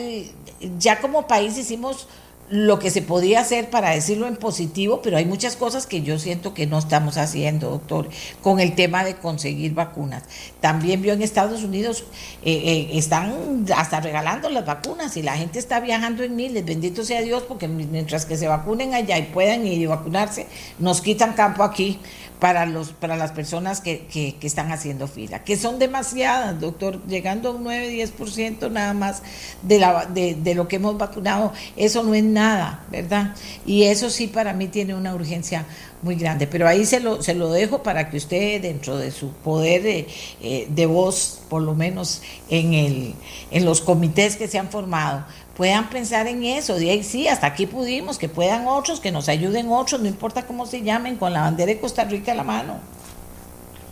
ya 0.78 1.00
como 1.02 1.26
país 1.26 1.58
hicimos 1.58 2.06
lo 2.50 2.80
que 2.80 2.90
se 2.90 3.02
podía 3.02 3.42
hacer 3.42 3.70
para 3.70 3.92
decirlo 3.92 4.28
en 4.28 4.36
positivo, 4.36 5.02
pero 5.04 5.18
hay 5.18 5.26
muchas 5.26 5.56
cosas 5.56 5.86
que 5.86 6.02
yo 6.02 6.18
siento 6.18 6.54
que 6.54 6.66
no 6.66 6.80
estamos 6.80 7.18
haciendo, 7.18 7.70
doctor, 7.70 8.10
con 8.42 8.60
el 8.60 8.74
tema 8.74 9.04
de 9.04 9.16
conseguir 9.16 9.74
vacunas. 9.74 10.24
También 10.62 11.02
vio 11.02 11.14
en 11.14 11.22
Estados 11.22 11.64
Unidos, 11.64 12.04
eh, 12.44 12.52
eh, 12.54 12.90
están 12.98 13.66
hasta 13.76 14.02
regalando 14.02 14.50
las 14.50 14.66
vacunas 14.66 15.16
y 15.16 15.22
la 15.22 15.38
gente 15.38 15.58
está 15.58 15.80
viajando 15.80 16.24
en 16.24 16.36
miles, 16.36 16.66
bendito 16.66 17.06
sea 17.06 17.22
Dios, 17.22 17.44
porque 17.44 17.68
mientras 17.68 18.26
que 18.26 18.36
se 18.36 18.48
vacunen 18.48 18.94
allá 18.94 19.18
y 19.18 19.24
puedan 19.24 19.66
ir 19.66 19.88
a 19.88 19.96
vacunarse, 19.96 20.48
nos 20.78 21.02
quitan 21.02 21.34
campo 21.34 21.64
aquí 21.64 22.00
para, 22.40 22.66
los, 22.66 22.90
para 22.92 23.18
las 23.18 23.32
personas 23.32 23.82
que, 23.82 24.08
que, 24.08 24.36
están 24.42 24.72
haciendo 24.72 25.08
fila, 25.08 25.44
que 25.44 25.58
son 25.58 25.78
demasiadas, 25.78 26.60
doctor, 26.60 27.06
llegando 27.06 27.50
a 27.50 27.52
un 27.54 27.66
9-10% 27.66 28.72
nada 28.72 28.94
más 28.94 29.22
de, 29.62 29.80
la, 29.80 30.06
de, 30.06 30.56
lo 30.56 30.68
que 30.68 30.78
hemos 30.78 30.98
vacunado, 30.98 31.54
eso 31.76 32.02
no 32.04 32.14
es 32.14 32.24
nada, 32.24 32.86
¿verdad? 32.90 33.36
Y 33.66 33.84
eso 33.84 34.10
sí 34.10 34.28
para 34.28 34.54
mí 34.54 34.68
tiene 34.68 34.96
una 34.96 35.14
urgencia 35.14 35.66
muy 36.02 36.16
grande, 36.16 36.48
pero 36.48 36.68
ahí 36.68 36.86
se 36.86 37.00
lo, 37.00 37.22
se 37.22 37.34
lo 37.34 37.52
dejo 37.52 37.84
para 37.84 38.10
que 38.10 38.18
usted 38.18 38.62
dentro 38.62 38.98
de 38.98 39.12
su 39.12 39.30
poder 39.30 39.84
de, 39.84 40.08
eh, 40.42 40.68
de 40.70 40.86
voz, 40.86 41.42
por 41.50 41.62
lo 41.62 41.76
menos 41.76 42.22
en, 42.50 42.74
el, 42.74 43.16
en 43.52 43.66
los 43.66 43.82
comités 43.82 44.36
que 44.36 44.48
se 44.48 44.58
han 44.58 44.70
formado, 44.70 45.26
puedan 45.58 45.90
pensar 45.90 46.28
en 46.28 46.46
eso. 46.46 46.76
De 46.76 46.90
ahí 46.90 47.04
sí, 47.04 47.28
hasta 47.28 47.48
aquí 47.48 47.66
pudimos, 47.66 48.18
que 48.18 48.30
puedan 48.30 48.68
otros, 48.68 49.00
que 49.00 49.12
nos 49.12 49.28
ayuden 49.28 49.70
otros, 49.72 50.00
no 50.00 50.08
importa 50.08 50.48
cómo 50.48 50.66
se 50.66 50.82
llamen, 50.82 51.18
con 51.18 51.34
la 51.34 51.42
bandera 51.42 51.74
de 51.74 51.80
Costa 51.80 52.06
Rica 52.06 52.32
a 52.32 52.36
la 52.36 52.44
mano. 52.44 52.99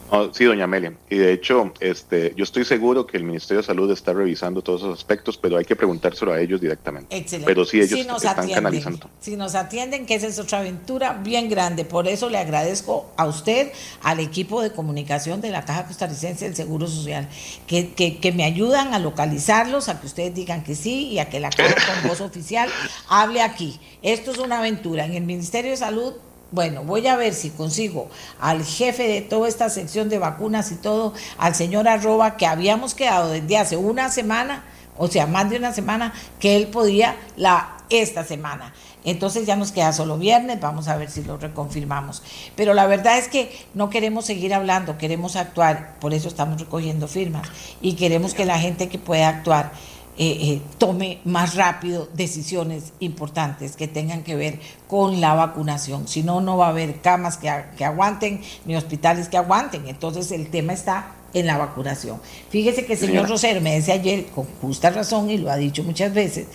Oh, 0.10 0.30
sí, 0.34 0.46
doña 0.46 0.64
Amelia. 0.64 0.94
Y 1.10 1.18
de 1.18 1.34
hecho, 1.34 1.74
este, 1.80 2.34
yo 2.36 2.44
estoy 2.44 2.64
seguro 2.64 3.06
que 3.06 3.18
el 3.18 3.24
Ministerio 3.24 3.62
de 3.62 3.68
Salud 3.68 3.92
está 3.92 4.14
revisando 4.14 4.62
todos 4.62 4.82
esos 4.82 4.98
aspectos, 4.98 5.38
pero 5.38 5.58
hay 5.58 5.66
que 5.66 5.76
preguntárselo 5.76 6.32
a 6.32 6.40
ellos 6.40 6.62
directamente. 6.62 7.16
Excelente. 7.16 7.46
Pero 7.46 7.66
sí, 7.66 7.82
ellos 7.82 8.24
están 8.24 8.50
canalizando. 8.50 9.10
Si 9.20 9.36
nos 9.36 9.56
atienden, 9.56 10.06
que 10.06 10.16
esa 10.16 10.28
es 10.28 10.40
otra 10.40 10.60
aventura 10.60 11.14
bien 11.14 11.50
grande. 11.50 11.84
Por 11.84 12.08
eso 12.08 12.30
le 12.30 12.38
agradezco 12.38 13.12
a 13.18 13.26
usted, 13.26 13.72
al 14.02 14.20
equipo 14.20 14.62
de 14.62 14.72
comunicación 14.72 15.42
de 15.42 15.50
la 15.50 15.66
Caja 15.66 15.86
Costarricense 15.86 16.46
del 16.46 16.56
Seguro 16.56 16.88
Social, 16.88 17.28
que, 17.68 17.94
que, 17.94 18.20
que 18.20 18.32
me 18.32 18.46
ayudan 18.46 18.94
a 18.94 19.00
localizarlos, 19.00 19.90
a 19.90 20.00
que 20.00 20.08
ustedes 20.08 20.34
digan 20.34 20.64
que 20.64 20.76
sí 20.76 21.08
y 21.08 21.20
a 21.20 21.30
que 21.30 21.40
la 21.40 21.50
Caja 21.50 21.76
con 21.76 22.10
voz 22.10 22.22
oficial 22.28 22.70
hable 23.10 23.42
aquí. 23.42 23.80
Esto 24.02 24.32
es 24.32 24.38
una 24.38 24.60
aventura. 24.60 25.06
En 25.06 25.14
el 25.14 25.24
Ministerio 25.24 25.72
de 25.72 25.78
Salud 25.78 26.14
bueno, 26.52 26.84
voy 26.84 27.08
a 27.08 27.16
ver 27.16 27.34
si 27.34 27.50
consigo 27.50 28.10
al 28.40 28.64
jefe 28.64 29.08
de 29.08 29.22
toda 29.22 29.48
esta 29.48 29.70
sección 29.70 30.10
de 30.10 30.20
vacunas 30.20 30.72
y 30.72 30.76
todo, 30.76 31.14
al 31.38 31.56
señor 31.56 31.88
Arroba, 31.88 32.38
que 32.38 32.46
habíamos 32.46 32.94
quedado 32.94 33.32
desde 33.32 33.58
hace 33.58 33.78
una 33.78 34.10
semana, 34.10 34.64
o 34.98 35.08
sea, 35.08 35.28
más 35.28 35.50
de 35.50 35.58
una 35.58 35.74
semana, 35.74 36.14
que 36.40 36.56
él 36.56 36.68
podía 36.68 37.16
la 37.36 37.78
esta 37.90 38.24
semana. 38.24 38.74
Entonces 39.04 39.46
ya 39.46 39.56
nos 39.56 39.72
queda 39.72 39.94
solo 39.94 40.18
viernes, 40.18 40.60
vamos 40.60 40.88
a 40.90 40.98
ver 40.98 41.10
si 41.10 41.24
lo 41.24 41.38
reconfirmamos. 41.38 42.22
Pero 42.56 42.74
la 42.74 42.88
verdad 42.88 43.18
es 43.18 43.30
que 43.30 43.58
no 43.74 43.90
queremos 43.90 44.26
seguir 44.26 44.54
hablando, 44.54 44.98
queremos 44.98 45.36
actuar, 45.36 45.98
por 46.00 46.14
eso 46.14 46.28
estamos 46.28 46.60
recogiendo 46.60 47.08
firmas 47.08 47.48
y 47.82 47.94
queremos 47.94 48.34
que 48.34 48.46
la 48.46 48.60
gente 48.60 48.90
que 48.90 49.00
pueda 49.00 49.30
actuar 49.30 49.72
eh, 50.20 50.54
eh, 50.54 50.62
tome 50.78 51.20
más 51.26 51.56
rápido 51.56 52.10
decisiones 52.14 52.94
importantes 53.00 53.76
que 53.76 53.88
tengan 53.88 54.24
que 54.24 54.36
ver 54.36 54.60
con 54.88 55.22
la 55.22 55.36
vacunación. 55.36 56.08
Si 56.08 56.24
no, 56.24 56.42
no 56.42 56.58
va 56.58 56.68
a 56.68 56.70
haber 56.70 57.02
camas 57.02 57.38
que, 57.38 57.52
que 57.78 57.86
aguanten 57.86 58.42
ni 58.66 58.76
hospitales 58.76 59.30
que 59.30 59.38
aguanten. 59.38 59.88
Entonces 59.88 60.32
el 60.32 60.50
tema 60.50 60.74
está 60.74 61.17
en 61.34 61.46
la 61.46 61.58
vacunación. 61.58 62.22
Fíjese 62.50 62.86
que 62.86 62.94
el 62.94 63.00
señor 63.00 63.28
Rosero 63.28 63.62
me 63.62 63.76
decía 63.76 63.96
ayer, 63.96 64.26
con 64.28 64.46
justa 64.62 64.90
razón, 64.90 65.30
y 65.30 65.38
lo 65.38 65.52
ha 65.52 65.58
dicho 65.58 65.84
muchas 65.84 66.14
veces, 66.14 66.48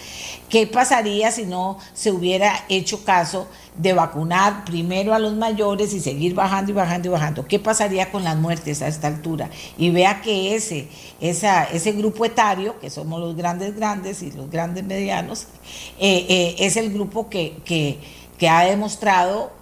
¿qué 0.49 0.67
pasaría 0.67 1.31
si 1.31 1.45
no 1.45 1.79
se 1.95 2.11
hubiera 2.11 2.65
hecho 2.69 3.05
caso 3.05 3.49
de 3.77 3.93
vacunar 3.93 4.65
primero 4.65 5.15
a 5.15 5.19
los 5.19 5.35
mayores 5.35 5.93
y 5.95 6.01
seguir 6.01 6.35
bajando 6.35 6.73
y 6.73 6.75
bajando 6.75 7.09
y 7.09 7.11
bajando? 7.11 7.47
¿Qué 7.47 7.59
pasaría 7.59 8.11
con 8.11 8.25
las 8.25 8.37
muertes 8.37 8.83
a 8.83 8.89
esta 8.89 9.09
altura? 9.09 9.51
Y 9.77 9.91
vea 9.91 10.21
que 10.21 10.55
ese, 10.55 10.89
esa, 11.21 11.65
ese 11.65 11.93
grupo 11.93 12.25
etario, 12.25 12.79
que 12.81 12.91
somos 12.91 13.21
los 13.21 13.37
grandes 13.37 13.77
grandes 13.77 14.23
y 14.23 14.33
los 14.33 14.51
grandes 14.51 14.85
medianos, 14.85 15.47
eh, 15.99 16.27
eh, 16.29 16.57
es 16.59 16.77
el 16.77 16.93
grupo 16.93 17.29
que, 17.29 17.57
que, 17.65 17.99
que 18.39 18.49
ha 18.49 18.65
demostrado 18.65 19.53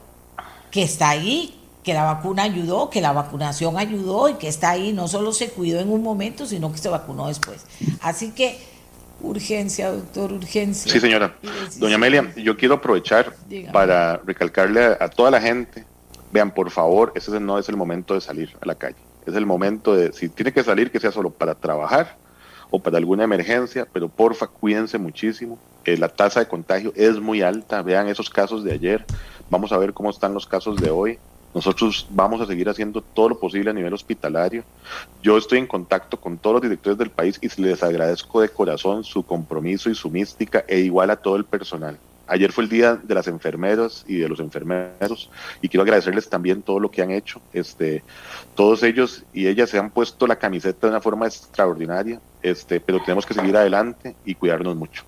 que 0.70 0.82
está 0.82 1.10
ahí, 1.10 1.59
que 1.82 1.94
la 1.94 2.04
vacuna 2.04 2.42
ayudó, 2.42 2.90
que 2.90 3.00
la 3.00 3.12
vacunación 3.12 3.78
ayudó 3.78 4.28
y 4.28 4.34
que 4.34 4.48
está 4.48 4.70
ahí, 4.70 4.92
no 4.92 5.08
solo 5.08 5.32
se 5.32 5.50
cuidó 5.50 5.80
en 5.80 5.90
un 5.90 6.02
momento, 6.02 6.46
sino 6.46 6.70
que 6.72 6.78
se 6.78 6.88
vacunó 6.88 7.28
después. 7.28 7.64
Así 8.02 8.32
que 8.32 8.58
urgencia, 9.22 9.90
doctor, 9.90 10.32
urgencia. 10.32 10.92
Sí, 10.92 11.00
señora. 11.00 11.34
Doña 11.76 11.96
Amelia, 11.96 12.32
yo 12.36 12.56
quiero 12.56 12.74
aprovechar 12.74 13.34
para 13.72 14.18
recalcarle 14.18 14.96
a, 14.98 15.08
toda 15.08 15.30
la 15.30 15.40
gente, 15.40 15.84
vean, 16.32 16.52
por 16.52 16.70
favor, 16.70 17.12
ese 17.14 17.38
no 17.40 17.58
es 17.58 17.68
el 17.68 17.76
momento 17.76 18.14
de 18.14 18.20
salir 18.20 18.56
a 18.60 18.66
la 18.66 18.74
calle. 18.74 18.96
Es 19.26 19.34
el 19.34 19.46
momento 19.46 19.94
de, 19.94 20.12
si 20.12 20.28
tiene 20.28 20.52
que 20.52 20.62
salir, 20.62 20.90
que 20.90 21.00
sea 21.00 21.12
solo 21.12 21.30
para 21.30 21.54
trabajar 21.54 22.16
o 22.70 22.80
para 22.80 22.98
alguna 22.98 23.24
emergencia, 23.24 23.86
pero 23.92 24.08
porfa, 24.08 24.46
cuídense 24.46 24.96
muchísimo. 24.98 25.58
Eh, 25.84 25.96
la 25.96 26.08
tasa 26.08 26.40
de 26.40 26.48
contagio 26.48 26.92
es 26.94 27.18
muy 27.18 27.42
alta. 27.42 27.82
Vean 27.82 28.08
esos 28.08 28.30
casos 28.30 28.64
de 28.64 28.72
ayer. 28.72 29.04
Vamos 29.50 29.72
a 29.72 29.78
ver 29.78 29.92
cómo 29.92 30.10
están 30.10 30.34
los 30.34 30.46
casos 30.46 30.76
de 30.76 30.90
hoy. 30.90 31.18
Nosotros 31.54 32.06
vamos 32.10 32.40
a 32.40 32.46
seguir 32.46 32.68
haciendo 32.68 33.00
todo 33.00 33.30
lo 33.30 33.38
posible 33.38 33.70
a 33.70 33.74
nivel 33.74 33.92
hospitalario. 33.92 34.62
Yo 35.22 35.36
estoy 35.36 35.58
en 35.58 35.66
contacto 35.66 36.20
con 36.20 36.38
todos 36.38 36.54
los 36.54 36.62
directores 36.62 36.98
del 36.98 37.10
país 37.10 37.38
y 37.40 37.60
les 37.60 37.82
agradezco 37.82 38.40
de 38.40 38.48
corazón 38.48 39.02
su 39.02 39.24
compromiso 39.24 39.90
y 39.90 39.94
su 39.94 40.10
mística 40.10 40.64
e 40.68 40.78
igual 40.78 41.10
a 41.10 41.16
todo 41.16 41.36
el 41.36 41.44
personal. 41.44 41.98
Ayer 42.28 42.52
fue 42.52 42.62
el 42.62 42.70
día 42.70 42.94
de 42.94 43.12
las 43.12 43.26
enfermeras 43.26 44.04
y 44.06 44.18
de 44.18 44.28
los 44.28 44.38
enfermeros 44.38 45.28
y 45.60 45.68
quiero 45.68 45.82
agradecerles 45.82 46.28
también 46.28 46.62
todo 46.62 46.78
lo 46.78 46.88
que 46.88 47.02
han 47.02 47.10
hecho. 47.10 47.40
Este, 47.52 48.04
todos 48.54 48.84
ellos 48.84 49.24
y 49.34 49.48
ellas 49.48 49.68
se 49.68 49.78
han 49.80 49.90
puesto 49.90 50.28
la 50.28 50.36
camiseta 50.36 50.86
de 50.86 50.92
una 50.92 51.00
forma 51.00 51.26
extraordinaria, 51.26 52.20
este, 52.40 52.78
pero 52.78 53.00
tenemos 53.00 53.26
que 53.26 53.34
seguir 53.34 53.56
adelante 53.56 54.14
y 54.24 54.36
cuidarnos 54.36 54.76
mucho. 54.76 55.02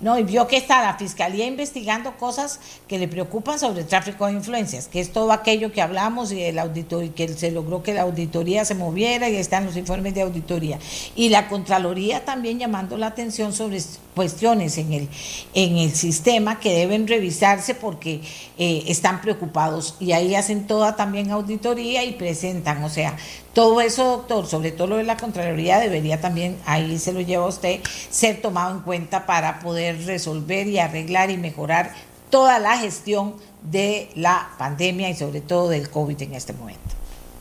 No, 0.00 0.16
y 0.16 0.22
vio 0.22 0.46
que 0.46 0.56
está 0.56 0.80
la 0.80 0.96
fiscalía 0.96 1.46
investigando 1.46 2.16
cosas 2.16 2.60
que 2.86 2.98
le 2.98 3.08
preocupan 3.08 3.58
sobre 3.58 3.80
el 3.80 3.86
tráfico 3.88 4.26
de 4.26 4.34
influencias, 4.34 4.86
que 4.86 5.00
es 5.00 5.12
todo 5.12 5.32
aquello 5.32 5.72
que 5.72 5.82
hablamos 5.82 6.30
y 6.30 6.40
el 6.42 6.60
auditor, 6.60 7.02
y 7.02 7.08
que 7.08 7.26
se 7.26 7.50
logró 7.50 7.82
que 7.82 7.94
la 7.94 8.02
auditoría 8.02 8.64
se 8.64 8.76
moviera 8.76 9.28
y 9.28 9.34
están 9.34 9.66
los 9.66 9.76
informes 9.76 10.14
de 10.14 10.22
auditoría. 10.22 10.78
Y 11.16 11.30
la 11.30 11.48
Contraloría 11.48 12.24
también 12.24 12.60
llamando 12.60 12.96
la 12.96 13.08
atención 13.08 13.52
sobre 13.52 13.82
cuestiones 14.14 14.78
en 14.78 14.92
el, 14.92 15.08
en 15.54 15.78
el 15.78 15.92
sistema 15.92 16.60
que 16.60 16.74
deben 16.74 17.08
revisarse 17.08 17.74
porque 17.74 18.20
eh, 18.56 18.84
están 18.86 19.20
preocupados. 19.20 19.96
Y 19.98 20.12
ahí 20.12 20.36
hacen 20.36 20.68
toda 20.68 20.94
también 20.94 21.32
auditoría 21.32 22.04
y 22.04 22.12
presentan, 22.12 22.84
o 22.84 22.88
sea, 22.88 23.16
todo 23.54 23.80
eso, 23.80 24.04
doctor, 24.04 24.46
sobre 24.46 24.70
todo 24.70 24.86
lo 24.86 24.96
de 24.98 25.02
la 25.02 25.16
Contraloría, 25.16 25.80
debería 25.80 26.20
también, 26.20 26.56
ahí 26.64 26.96
se 26.98 27.12
lo 27.12 27.20
lleva 27.20 27.46
usted, 27.46 27.80
ser 28.08 28.40
tomado 28.40 28.72
en 28.72 28.82
cuenta 28.82 29.26
para 29.26 29.58
poder 29.58 29.87
resolver 29.92 30.66
y 30.66 30.78
arreglar 30.78 31.30
y 31.30 31.36
mejorar 31.36 31.92
toda 32.30 32.58
la 32.58 32.78
gestión 32.78 33.34
de 33.62 34.10
la 34.14 34.50
pandemia 34.58 35.10
y 35.10 35.14
sobre 35.14 35.40
todo 35.40 35.68
del 35.68 35.90
COVID 35.90 36.20
en 36.22 36.34
este 36.34 36.52
momento. 36.52 36.80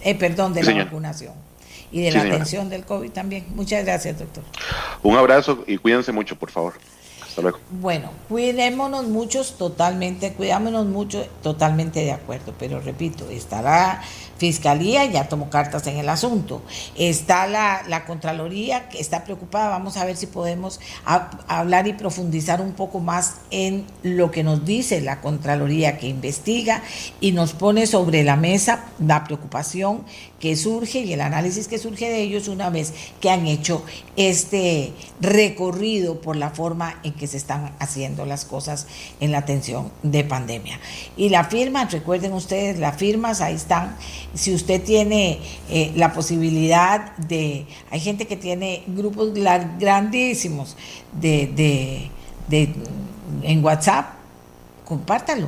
Eh, 0.01 0.15
perdón, 0.15 0.53
de 0.53 0.63
la 0.63 0.83
vacunación 0.83 1.33
y 1.91 2.01
de 2.01 2.11
la 2.11 2.21
atención 2.21 2.69
del 2.69 2.85
COVID 2.85 3.11
también. 3.11 3.45
Muchas 3.55 3.83
gracias, 3.85 4.19
doctor. 4.19 4.43
Un 5.03 5.17
abrazo 5.17 5.63
y 5.67 5.77
cuídense 5.77 6.11
mucho, 6.11 6.35
por 6.35 6.51
favor. 6.51 6.73
Bueno, 7.69 8.09
cuidémonos 8.29 9.05
muchos, 9.05 9.57
totalmente, 9.57 10.33
cuidámonos 10.33 10.87
mucho, 10.87 11.27
totalmente 11.43 11.99
de 11.99 12.11
acuerdo, 12.11 12.53
pero 12.57 12.79
repito, 12.79 13.29
estará 13.29 14.01
Fiscalía 14.37 15.05
ya 15.05 15.27
tomó 15.27 15.49
cartas 15.49 15.87
en 15.87 15.97
el 15.97 16.09
asunto. 16.09 16.61
Está 16.95 17.47
la, 17.47 17.83
la 17.87 18.05
Contraloría 18.05 18.89
que 18.89 18.99
está 18.99 19.23
preocupada. 19.23 19.69
Vamos 19.69 19.97
a 19.97 20.05
ver 20.05 20.17
si 20.17 20.27
podemos 20.27 20.79
hablar 21.47 21.87
y 21.87 21.93
profundizar 21.93 22.61
un 22.61 22.73
poco 22.73 22.99
más 22.99 23.35
en 23.51 23.85
lo 24.03 24.31
que 24.31 24.43
nos 24.43 24.65
dice 24.65 25.01
la 25.01 25.21
Contraloría 25.21 25.97
que 25.97 26.07
investiga 26.07 26.81
y 27.19 27.31
nos 27.31 27.53
pone 27.53 27.87
sobre 27.87 28.23
la 28.23 28.35
mesa 28.35 28.85
la 28.99 29.23
preocupación 29.23 30.03
que 30.39 30.55
surge 30.55 30.99
y 30.99 31.13
el 31.13 31.21
análisis 31.21 31.67
que 31.67 31.77
surge 31.79 32.09
de 32.09 32.21
ellos 32.21 32.47
una 32.47 32.69
vez 32.69 32.93
que 33.19 33.29
han 33.29 33.47
hecho 33.47 33.83
este 34.15 34.93
recorrido 35.19 36.21
por 36.21 36.35
la 36.35 36.51
forma 36.51 36.99
en 37.03 37.13
que 37.13 37.27
se 37.27 37.37
están 37.37 37.75
haciendo 37.79 38.25
las 38.25 38.45
cosas 38.45 38.87
en 39.19 39.31
la 39.31 39.39
atención 39.39 39.91
de 40.03 40.23
pandemia. 40.23 40.79
Y 41.15 41.29
la 41.29 41.45
firma, 41.45 41.85
recuerden 41.85 42.33
ustedes, 42.33 42.77
las 42.77 42.97
firmas 42.97 43.41
ahí 43.41 43.55
están 43.55 43.95
si 44.33 44.53
usted 44.53 44.83
tiene 44.83 45.39
eh, 45.69 45.91
la 45.95 46.13
posibilidad 46.13 47.15
de, 47.17 47.65
hay 47.91 47.99
gente 47.99 48.27
que 48.27 48.35
tiene 48.35 48.83
grupos 48.87 49.33
grandísimos 49.33 50.75
de, 51.13 52.09
de, 52.49 52.73
en 53.43 53.63
WhatsApp, 53.63 54.13
compártalo, 54.85 55.47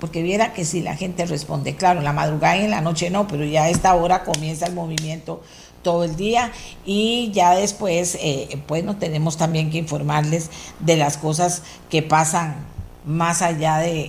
porque 0.00 0.22
viera 0.22 0.52
que 0.52 0.64
si 0.64 0.82
la 0.82 0.96
gente 0.96 1.24
responde, 1.26 1.76
claro, 1.76 2.00
en 2.00 2.04
la 2.04 2.12
madrugada 2.12 2.56
y 2.56 2.64
en 2.64 2.70
la 2.70 2.80
noche 2.80 3.10
no, 3.10 3.26
pero 3.26 3.44
ya 3.44 3.64
a 3.64 3.70
esta 3.70 3.94
hora 3.94 4.24
comienza 4.24 4.66
el 4.66 4.74
movimiento 4.74 5.42
todo 5.82 6.04
el 6.04 6.16
día 6.16 6.50
y 6.84 7.30
ya 7.32 7.54
después, 7.54 8.18
eh, 8.20 8.58
bueno, 8.66 8.96
tenemos 8.96 9.36
también 9.36 9.70
que 9.70 9.78
informarles 9.78 10.50
de 10.80 10.96
las 10.96 11.16
cosas 11.16 11.62
que 11.90 12.02
pasan 12.02 12.73
más 13.04 13.42
allá 13.42 13.78
de, 13.78 14.08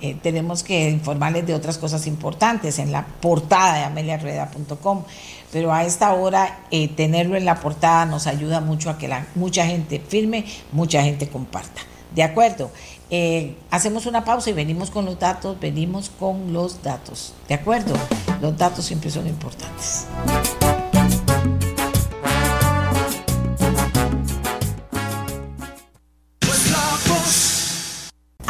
eh, 0.00 0.16
tenemos 0.22 0.62
que 0.62 0.90
informarles 0.90 1.46
de 1.46 1.54
otras 1.54 1.78
cosas 1.78 2.06
importantes 2.06 2.78
en 2.78 2.92
la 2.92 3.06
portada 3.06 3.78
de 3.78 3.84
ameliarrueda.com, 3.84 5.04
pero 5.52 5.72
a 5.72 5.84
esta 5.84 6.12
hora 6.12 6.60
eh, 6.70 6.88
tenerlo 6.88 7.36
en 7.36 7.44
la 7.44 7.60
portada 7.60 8.04
nos 8.04 8.26
ayuda 8.26 8.60
mucho 8.60 8.90
a 8.90 8.98
que 8.98 9.08
la, 9.08 9.26
mucha 9.34 9.66
gente 9.66 10.00
firme, 10.06 10.44
mucha 10.72 11.02
gente 11.02 11.28
comparta. 11.28 11.80
¿De 12.14 12.22
acuerdo? 12.22 12.70
Eh, 13.10 13.56
hacemos 13.70 14.06
una 14.06 14.24
pausa 14.24 14.50
y 14.50 14.52
venimos 14.52 14.90
con 14.90 15.04
los 15.04 15.18
datos, 15.18 15.58
venimos 15.60 16.10
con 16.18 16.52
los 16.52 16.82
datos. 16.82 17.34
¿De 17.48 17.54
acuerdo? 17.54 17.94
Los 18.40 18.56
datos 18.56 18.84
siempre 18.84 19.10
son 19.10 19.26
importantes. 19.26 20.06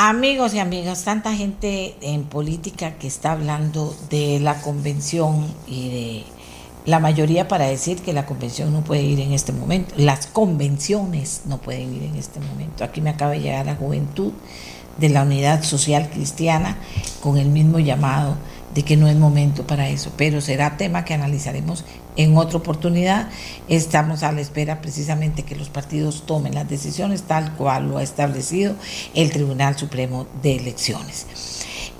Amigos 0.08 0.54
y 0.54 0.60
amigas, 0.60 1.02
tanta 1.02 1.34
gente 1.34 1.96
en 2.00 2.22
política 2.26 2.92
que 2.92 3.08
está 3.08 3.32
hablando 3.32 3.92
de 4.08 4.38
la 4.38 4.54
convención 4.62 5.52
y 5.66 5.88
de 5.88 6.24
la 6.84 7.00
mayoría 7.00 7.48
para 7.48 7.64
decir 7.64 8.00
que 8.02 8.12
la 8.12 8.24
convención 8.24 8.72
no 8.72 8.84
puede 8.84 9.02
ir 9.02 9.18
en 9.18 9.32
este 9.32 9.52
momento. 9.52 9.96
Las 9.96 10.28
convenciones 10.28 11.40
no 11.46 11.58
pueden 11.58 11.92
ir 11.92 12.04
en 12.04 12.14
este 12.14 12.38
momento. 12.38 12.84
Aquí 12.84 13.00
me 13.00 13.10
acaba 13.10 13.32
de 13.32 13.40
llegar 13.40 13.66
la 13.66 13.74
juventud 13.74 14.32
de 14.96 15.08
la 15.08 15.24
Unidad 15.24 15.64
Social 15.64 16.08
Cristiana 16.08 16.76
con 17.20 17.36
el 17.36 17.48
mismo 17.48 17.80
llamado 17.80 18.36
de 18.76 18.82
que 18.82 18.98
no 18.98 19.08
es 19.08 19.16
momento 19.16 19.66
para 19.66 19.88
eso, 19.88 20.12
pero 20.18 20.42
será 20.42 20.76
tema 20.76 21.02
que 21.02 21.14
analizaremos 21.14 21.82
en 22.14 22.36
otra 22.36 22.58
oportunidad. 22.58 23.30
Estamos 23.68 24.22
a 24.22 24.32
la 24.32 24.42
espera 24.42 24.82
precisamente 24.82 25.44
que 25.44 25.56
los 25.56 25.70
partidos 25.70 26.24
tomen 26.26 26.54
las 26.54 26.68
decisiones 26.68 27.22
tal 27.22 27.54
cual 27.54 27.88
lo 27.88 27.96
ha 27.96 28.02
establecido 28.02 28.74
el 29.14 29.32
Tribunal 29.32 29.78
Supremo 29.78 30.26
de 30.42 30.56
Elecciones. 30.56 31.26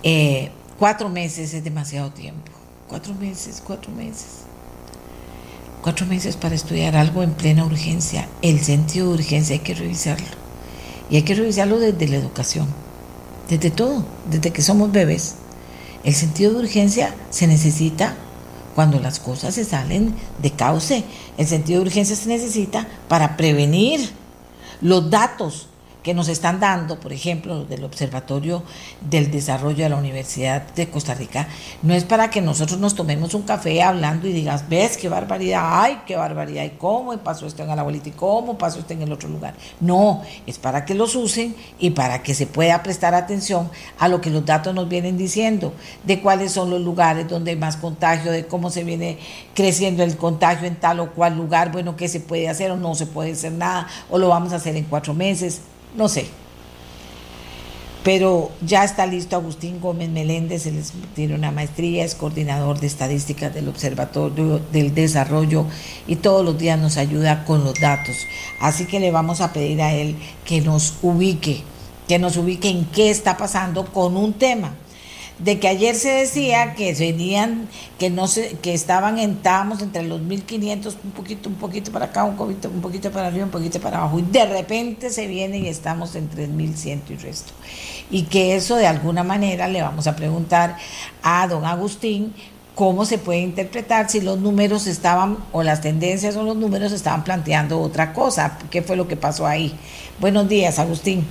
Eh, 0.03 0.51
cuatro 0.79 1.09
meses 1.09 1.55
es 1.55 1.65
demasiado 1.65 2.11
tiempo. 2.11 2.53
Cuatro 2.89 3.15
meses, 3.15 3.62
cuatro 3.67 3.91
meses. 3.93 4.43
Cuatro 5.81 6.05
meses 6.05 6.37
para 6.37 6.55
estudiar 6.55 6.95
algo 6.95 7.23
en 7.23 7.33
plena 7.33 7.65
urgencia. 7.65 8.29
El 8.43 8.61
sentido 8.61 9.09
de 9.09 9.15
urgencia 9.15 9.55
hay 9.55 9.61
que 9.61 9.75
revisarlo. 9.75 10.27
Y 11.09 11.17
hay 11.17 11.23
que 11.23 11.35
revisarlo 11.35 11.79
desde 11.79 12.07
la 12.07 12.17
educación, 12.17 12.67
desde 13.49 13.71
todo, 13.71 14.05
desde 14.31 14.53
que 14.53 14.61
somos 14.61 14.93
bebés. 14.93 15.37
El 16.07 16.14
sentido 16.14 16.53
de 16.53 16.61
urgencia 16.61 17.12
se 17.31 17.49
necesita 17.49 18.14
cuando 18.77 19.01
las 19.01 19.19
cosas 19.19 19.57
se 19.57 19.64
salen 19.64 20.14
de 20.40 20.53
cauce. 20.53 21.03
El 21.37 21.49
sentido 21.49 21.81
de 21.81 21.87
urgencia 21.88 22.14
se 22.14 22.29
necesita 22.29 22.87
para 23.09 23.37
prevenir 23.37 24.09
los 24.81 25.11
datos 25.11 25.66
que 26.07 26.14
nos 26.14 26.29
están 26.29 26.61
dando, 26.61 27.01
por 27.01 27.12
ejemplo, 27.12 27.64
del 27.64 27.83
Observatorio 27.83 28.62
del 29.01 29.29
Desarrollo 29.33 29.83
de 29.83 29.88
la 29.88 29.97
Universidad 29.97 30.62
de 30.77 30.88
Costa 30.88 31.14
Rica, 31.14 31.49
no 31.83 31.95
es 31.95 32.05
para 32.05 32.31
que 32.31 32.40
nosotros 32.40 32.79
nos 32.79 32.95
tomemos 32.95 33.35
un 33.35 33.42
café 33.42 33.83
hablando 33.83 34.29
y 34.29 34.33
digas, 34.33 34.69
ves 34.69 34.97
qué 34.97 35.09
barbaridad, 35.09 35.62
ay, 35.64 36.03
qué 36.07 36.14
barbaridad, 36.14 36.62
y 36.62 36.71
cómo 36.79 37.16
pasó 37.19 37.49
esto 37.49 37.64
en 37.64 37.71
la 37.75 37.81
abuelita 37.81 38.11
y 38.11 38.12
cómo 38.12 38.57
pasó 38.57 38.79
esto 38.79 38.92
en 38.92 39.03
el 39.03 39.11
otro 39.11 39.29
lugar. 39.29 39.55
No, 39.81 40.23
es 40.47 40.59
para 40.59 40.85
que 40.85 40.95
los 40.95 41.16
usen 41.16 41.57
y 41.81 41.90
para 41.90 42.23
que 42.23 42.35
se 42.35 42.47
pueda 42.47 42.85
prestar 42.85 43.12
atención 43.16 43.69
a 43.99 44.07
lo 44.07 44.21
que 44.21 44.31
los 44.31 44.47
datos 44.47 44.73
nos 44.73 44.88
vienen 44.88 45.19
diciendo, 45.19 45.73
de 46.05 46.21
cuáles 46.21 46.53
son 46.53 46.71
los 46.71 46.83
lugares 46.83 47.27
donde 47.27 47.51
hay 47.51 47.57
más 47.57 47.77
contagio, 47.77 48.31
de 48.31 48.47
cómo 48.47 48.71
se 48.71 48.85
viene 48.85 49.19
creciendo 49.55 50.05
el 50.05 50.16
contagio 50.16 50.69
en 50.69 50.77
tal 50.77 51.01
o 51.01 51.11
cual 51.11 51.37
lugar, 51.37 51.73
bueno, 51.73 51.97
qué 51.97 52.07
se 52.07 52.21
puede 52.21 52.49
hacer 52.49 52.71
o 52.71 52.77
no 52.77 52.95
se 52.95 53.07
puede 53.07 53.33
hacer 53.33 53.51
nada, 53.51 53.88
o 54.09 54.19
lo 54.19 54.29
vamos 54.29 54.53
a 54.53 54.57
hacer 54.57 54.77
en 54.77 54.85
cuatro 54.85 55.12
meses 55.12 55.62
no 55.96 56.09
sé. 56.09 56.26
Pero 58.04 58.52
ya 58.64 58.85
está 58.85 59.04
listo 59.04 59.35
Agustín 59.35 59.80
Gómez 59.80 60.09
Meléndez, 60.11 60.66
él 60.66 60.80
tiene 61.16 61.35
una 61.35 61.50
maestría, 61.50 62.04
es 62.04 62.14
coordinador 62.14 62.78
de 62.78 62.87
estadísticas 62.87 63.52
del 63.52 63.68
Observatorio 63.68 64.61
del 64.70 64.94
Desarrollo 64.94 65.66
y 66.06 66.14
todos 66.14 66.44
los 66.44 66.56
días 66.56 66.78
nos 66.78 66.98
ayuda 66.98 67.44
con 67.44 67.64
los 67.64 67.74
datos. 67.80 68.14
Así 68.61 68.87
que 68.87 69.00
le 69.00 69.11
vamos 69.11 69.40
a 69.40 69.53
pedir 69.53 69.82
a 69.82 69.92
él 69.92 70.14
que 70.44 70.61
nos 70.61 70.94
ubique, 71.03 71.64
que 72.07 72.20
nos 72.20 72.36
ubique 72.36 72.68
en 72.68 72.84
qué 72.84 73.11
está 73.11 73.36
pasando 73.36 73.86
con 73.86 74.16
un 74.16 74.34
tema 74.34 74.76
de 75.39 75.59
que 75.61 75.68
ayer 75.68 75.95
se 75.95 76.11
decía 76.11 76.74
que 76.74 76.95
venían, 76.95 77.68
que 77.99 78.09
no 78.09 78.26
se, 78.26 78.57
que 78.59 78.72
estaban, 78.72 79.18
estábamos 79.18 79.82
entre 79.82 80.03
los 80.03 80.20
1500, 80.22 80.97
un 81.05 81.11
poquito, 81.11 81.49
un 81.49 81.57
poquito 81.57 81.93
para 81.93 82.07
acá, 82.07 82.24
un 82.24 82.37
poquito, 82.37 82.68
un 82.70 82.80
poquito 82.80 83.11
para 83.11 83.26
arriba, 83.26 83.45
un 83.45 83.51
poquito 83.51 83.78
para 83.80 83.99
abajo, 83.99 84.18
y 84.18 84.22
de 84.22 84.47
repente 84.47 85.11
se 85.11 85.26
viene 85.26 85.59
y 85.59 85.68
estamos 85.68 86.14
en 86.14 86.28
3100 86.28 87.03
y 87.11 87.14
resto. 87.16 87.53
Y 88.11 88.22
que 88.22 88.57
eso 88.57 88.76
de 88.76 88.87
alguna 88.87 89.24
manera 89.24 89.68
le 89.68 89.82
vamos 89.82 90.07
a 90.07 90.16
preguntar 90.16 90.76
a 91.22 91.47
don 91.49 91.64
Agustín 91.64 92.32
cómo 92.74 93.05
se 93.05 93.18
puede 93.18 93.41
interpretar 93.41 94.09
si 94.09 94.20
los 94.20 94.39
números 94.39 94.87
estaban, 94.87 95.39
o 95.53 95.62
las 95.62 95.82
tendencias 95.82 96.37
o 96.37 96.45
los 96.45 96.57
números 96.57 96.93
estaban 96.93 97.24
planteando 97.24 97.80
otra 97.80 98.14
cosa, 98.14 98.59
qué 98.70 98.80
fue 98.80 98.97
lo 98.97 99.07
que 99.07 99.16
pasó 99.16 99.47
ahí. 99.47 99.74
Buenos 100.18 100.49
días, 100.49 100.78
Agustín. 100.78 101.26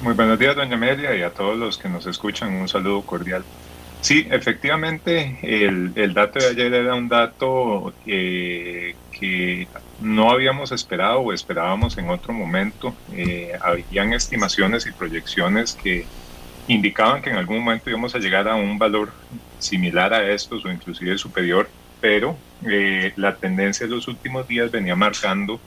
Muy 0.00 0.12
buenos 0.12 0.38
días, 0.38 0.54
doña 0.54 0.74
Amelia, 0.74 1.16
y 1.16 1.22
a 1.22 1.30
todos 1.30 1.56
los 1.56 1.78
que 1.78 1.88
nos 1.88 2.06
escuchan, 2.06 2.52
un 2.52 2.68
saludo 2.68 3.02
cordial. 3.02 3.44
Sí, 4.02 4.26
efectivamente, 4.30 5.38
el, 5.42 5.92
el 5.96 6.12
dato 6.12 6.38
de 6.38 6.48
ayer 6.48 6.74
era 6.74 6.94
un 6.94 7.08
dato 7.08 7.94
que 8.04 8.94
no 9.98 10.30
habíamos 10.30 10.70
esperado 10.72 11.20
o 11.20 11.32
esperábamos 11.32 11.96
en 11.96 12.10
otro 12.10 12.32
momento. 12.34 12.94
Eh, 13.12 13.52
habían 13.60 14.12
estimaciones 14.12 14.86
y 14.86 14.92
proyecciones 14.92 15.72
que 15.72 16.04
indicaban 16.68 17.22
que 17.22 17.30
en 17.30 17.36
algún 17.36 17.60
momento 17.60 17.88
íbamos 17.88 18.14
a 18.14 18.18
llegar 18.18 18.48
a 18.48 18.56
un 18.56 18.78
valor 18.78 19.12
similar 19.58 20.12
a 20.12 20.30
estos 20.30 20.64
o 20.64 20.70
inclusive 20.70 21.16
superior, 21.16 21.68
pero 22.00 22.36
eh, 22.68 23.12
la 23.16 23.36
tendencia 23.36 23.86
de 23.86 23.94
los 23.94 24.06
últimos 24.08 24.46
días 24.46 24.70
venía 24.70 24.94
marcando 24.94 25.58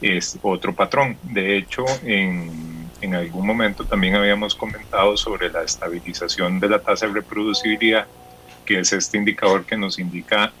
es 0.00 0.38
otro 0.42 0.74
patrón. 0.74 1.18
De 1.22 1.58
hecho, 1.58 1.84
en 2.02 2.83
en 3.00 3.14
algún 3.14 3.46
momento 3.46 3.84
también 3.84 4.14
habíamos 4.14 4.54
comentado 4.54 5.16
sobre 5.16 5.50
la 5.50 5.62
estabilización 5.62 6.60
de 6.60 6.68
la 6.68 6.78
tasa 6.78 7.06
de 7.06 7.14
reproducibilidad, 7.14 8.06
que 8.64 8.80
es 8.80 8.92
este 8.92 9.18
indicador 9.18 9.64
que 9.64 9.76
nos 9.76 9.98
indica, 9.98 10.52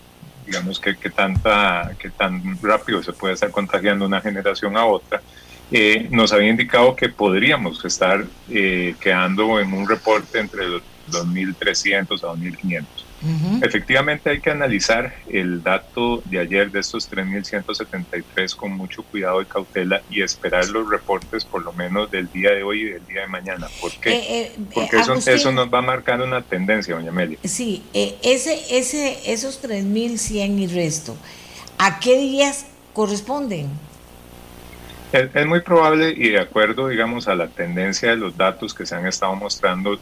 digamos, 0.46 0.78
que, 0.78 0.96
que 0.96 1.10
tanta, 1.10 1.92
que 1.98 2.10
tan 2.10 2.58
rápido 2.62 3.02
se 3.02 3.12
puede 3.12 3.34
estar 3.34 3.50
contagiando 3.50 4.06
una 4.06 4.20
generación 4.20 4.76
a 4.76 4.84
otra. 4.84 5.22
Eh, 5.70 6.08
nos 6.10 6.32
había 6.32 6.50
indicado 6.50 6.94
que 6.94 7.08
podríamos 7.08 7.84
estar 7.84 8.24
eh, 8.50 8.94
quedando 9.00 9.58
en 9.58 9.72
un 9.72 9.88
reporte 9.88 10.38
entre 10.38 10.68
los 10.68 10.82
2.300 11.10 12.22
a 12.22 12.34
2.500. 12.34 12.84
Efectivamente 13.62 14.30
hay 14.30 14.40
que 14.40 14.50
analizar 14.50 15.14
el 15.30 15.62
dato 15.62 16.22
de 16.26 16.40
ayer 16.40 16.70
de 16.70 16.80
estos 16.80 17.10
3.173 17.10 18.54
con 18.54 18.72
mucho 18.72 19.02
cuidado 19.02 19.40
y 19.40 19.46
cautela 19.46 20.02
y 20.10 20.22
esperar 20.22 20.68
los 20.68 20.88
reportes 20.88 21.44
por 21.44 21.64
lo 21.64 21.72
menos 21.72 22.10
del 22.10 22.30
día 22.30 22.52
de 22.52 22.62
hoy 22.62 22.82
y 22.82 22.84
del 22.90 23.06
día 23.06 23.22
de 23.22 23.28
mañana. 23.28 23.68
¿Por 23.80 23.92
qué? 23.92 24.10
Eh, 24.10 24.22
eh, 24.28 24.52
Porque 24.74 24.98
eso, 24.98 25.14
eso, 25.14 25.52
nos 25.52 25.72
va 25.72 25.78
a 25.78 25.82
marcar 25.82 26.20
una 26.20 26.42
tendencia, 26.42 26.94
doña 26.94 27.10
Amelia. 27.10 27.38
Sí, 27.44 27.82
eh, 27.94 28.16
ese, 28.22 28.60
ese, 28.70 29.32
esos 29.32 29.62
3.100 29.62 30.58
y 30.58 30.66
resto, 30.66 31.16
¿a 31.78 32.00
qué 32.00 32.18
días 32.18 32.66
corresponden? 32.92 33.70
Es, 35.12 35.46
muy 35.46 35.60
probable 35.60 36.10
y 36.10 36.30
de 36.30 36.40
acuerdo, 36.40 36.88
digamos, 36.88 37.28
a 37.28 37.36
la 37.36 37.46
tendencia 37.46 38.10
de 38.10 38.16
los 38.16 38.36
datos 38.36 38.74
que 38.74 38.84
se 38.84 38.96
han 38.96 39.06
estado 39.06 39.34
mostrando 39.36 39.98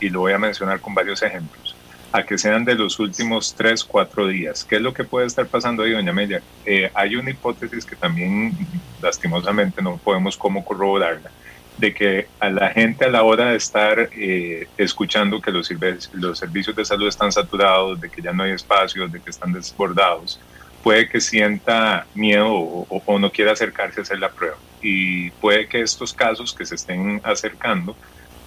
y 0.00 0.08
lo 0.08 0.20
voy 0.20 0.32
a 0.32 0.38
mencionar 0.38 0.80
con 0.80 0.94
varios 0.94 1.22
ejemplos 1.22 1.73
a 2.14 2.22
que 2.22 2.38
sean 2.38 2.64
de 2.64 2.76
los 2.76 3.00
últimos 3.00 3.56
tres, 3.56 3.82
cuatro 3.82 4.28
días. 4.28 4.64
¿Qué 4.64 4.76
es 4.76 4.82
lo 4.82 4.94
que 4.94 5.02
puede 5.02 5.26
estar 5.26 5.48
pasando 5.48 5.82
ahí, 5.82 5.90
doña 5.90 6.12
Amelia? 6.12 6.40
Eh, 6.64 6.88
hay 6.94 7.16
una 7.16 7.30
hipótesis 7.30 7.84
que 7.84 7.96
también 7.96 8.56
lastimosamente 9.02 9.82
no 9.82 9.96
podemos 9.96 10.36
cómo 10.36 10.64
corroborarla, 10.64 11.32
de 11.76 11.92
que 11.92 12.28
a 12.38 12.50
la 12.50 12.70
gente 12.70 13.06
a 13.06 13.08
la 13.08 13.24
hora 13.24 13.46
de 13.46 13.56
estar 13.56 14.10
eh, 14.16 14.68
escuchando 14.78 15.40
que 15.40 15.50
los, 15.50 15.68
los 16.12 16.38
servicios 16.38 16.76
de 16.76 16.84
salud 16.84 17.08
están 17.08 17.32
saturados, 17.32 18.00
de 18.00 18.08
que 18.08 18.22
ya 18.22 18.32
no 18.32 18.44
hay 18.44 18.52
espacios, 18.52 19.10
de 19.10 19.20
que 19.20 19.30
están 19.30 19.52
desbordados, 19.52 20.38
puede 20.84 21.08
que 21.08 21.20
sienta 21.20 22.06
miedo 22.14 22.48
o, 22.48 23.02
o 23.04 23.18
no 23.18 23.32
quiera 23.32 23.50
acercarse 23.50 23.98
a 23.98 24.02
hacer 24.04 24.20
la 24.20 24.30
prueba. 24.30 24.56
Y 24.80 25.32
puede 25.32 25.66
que 25.66 25.80
estos 25.80 26.12
casos 26.12 26.54
que 26.54 26.64
se 26.64 26.76
estén 26.76 27.20
acercando 27.24 27.96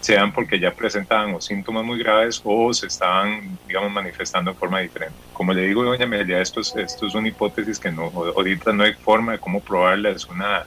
sean 0.08 0.32
porque 0.32 0.58
ya 0.58 0.72
presentaban 0.72 1.34
o 1.36 1.42
síntomas 1.42 1.84
muy 1.84 2.00
graves 2.00 2.42
o 2.46 2.74
se 2.74 2.88
estaban, 2.88 3.58
digamos, 3.68 3.92
manifestando 3.92 4.52
de 4.52 4.58
forma 4.58 4.80
diferente. 4.80 5.16
Como 5.34 5.52
le 5.54 5.64
digo, 5.64 5.84
doña 5.84 6.06
Amelia, 6.06 6.42
esto 6.42 6.62
es, 6.62 6.74
esto 6.78 7.08
es 7.08 7.14
una 7.14 7.28
hipótesis 7.28 7.78
que 7.78 7.92
no, 7.92 8.04
ahorita 8.06 8.72
no 8.72 8.84
hay 8.84 8.94
forma 8.94 9.34
de 9.34 9.40
cómo 9.40 9.60
probarla, 9.60 10.12
es 10.12 10.26
una, 10.26 10.66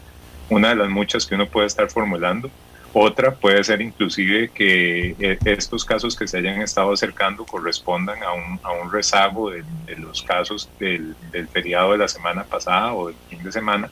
una 0.51 0.69
de 0.69 0.75
las 0.75 0.91
muchas 0.91 1.25
que 1.25 1.37
uno 1.37 1.47
puede 1.47 1.69
estar 1.69 1.89
formulando. 1.89 2.51
Otra 2.93 3.35
puede 3.35 3.65
ser 3.65 3.81
inclusive 3.81 4.51
que 4.51 5.17
eh, 5.19 5.39
estos 5.47 5.87
casos 5.87 6.15
que 6.15 6.29
se 6.29 6.37
hayan 6.37 6.61
estado 6.61 6.93
acercando 6.93 7.47
correspondan 7.47 8.23
a 8.23 8.33
un, 8.33 8.61
a 8.63 8.73
un 8.73 8.93
rezago 8.93 9.51
de, 9.51 9.65
los 9.97 10.23
casos 10.23 10.69
del, 10.79 11.15
del, 11.33 11.49
feriado 11.49 11.93
de 11.93 11.99
la 11.99 12.09
semana 12.09 12.45
pasada 12.45 12.93
o 12.93 13.07
del 13.07 13.17
fin 13.31 13.43
de 13.43 13.53
semana, 13.53 13.91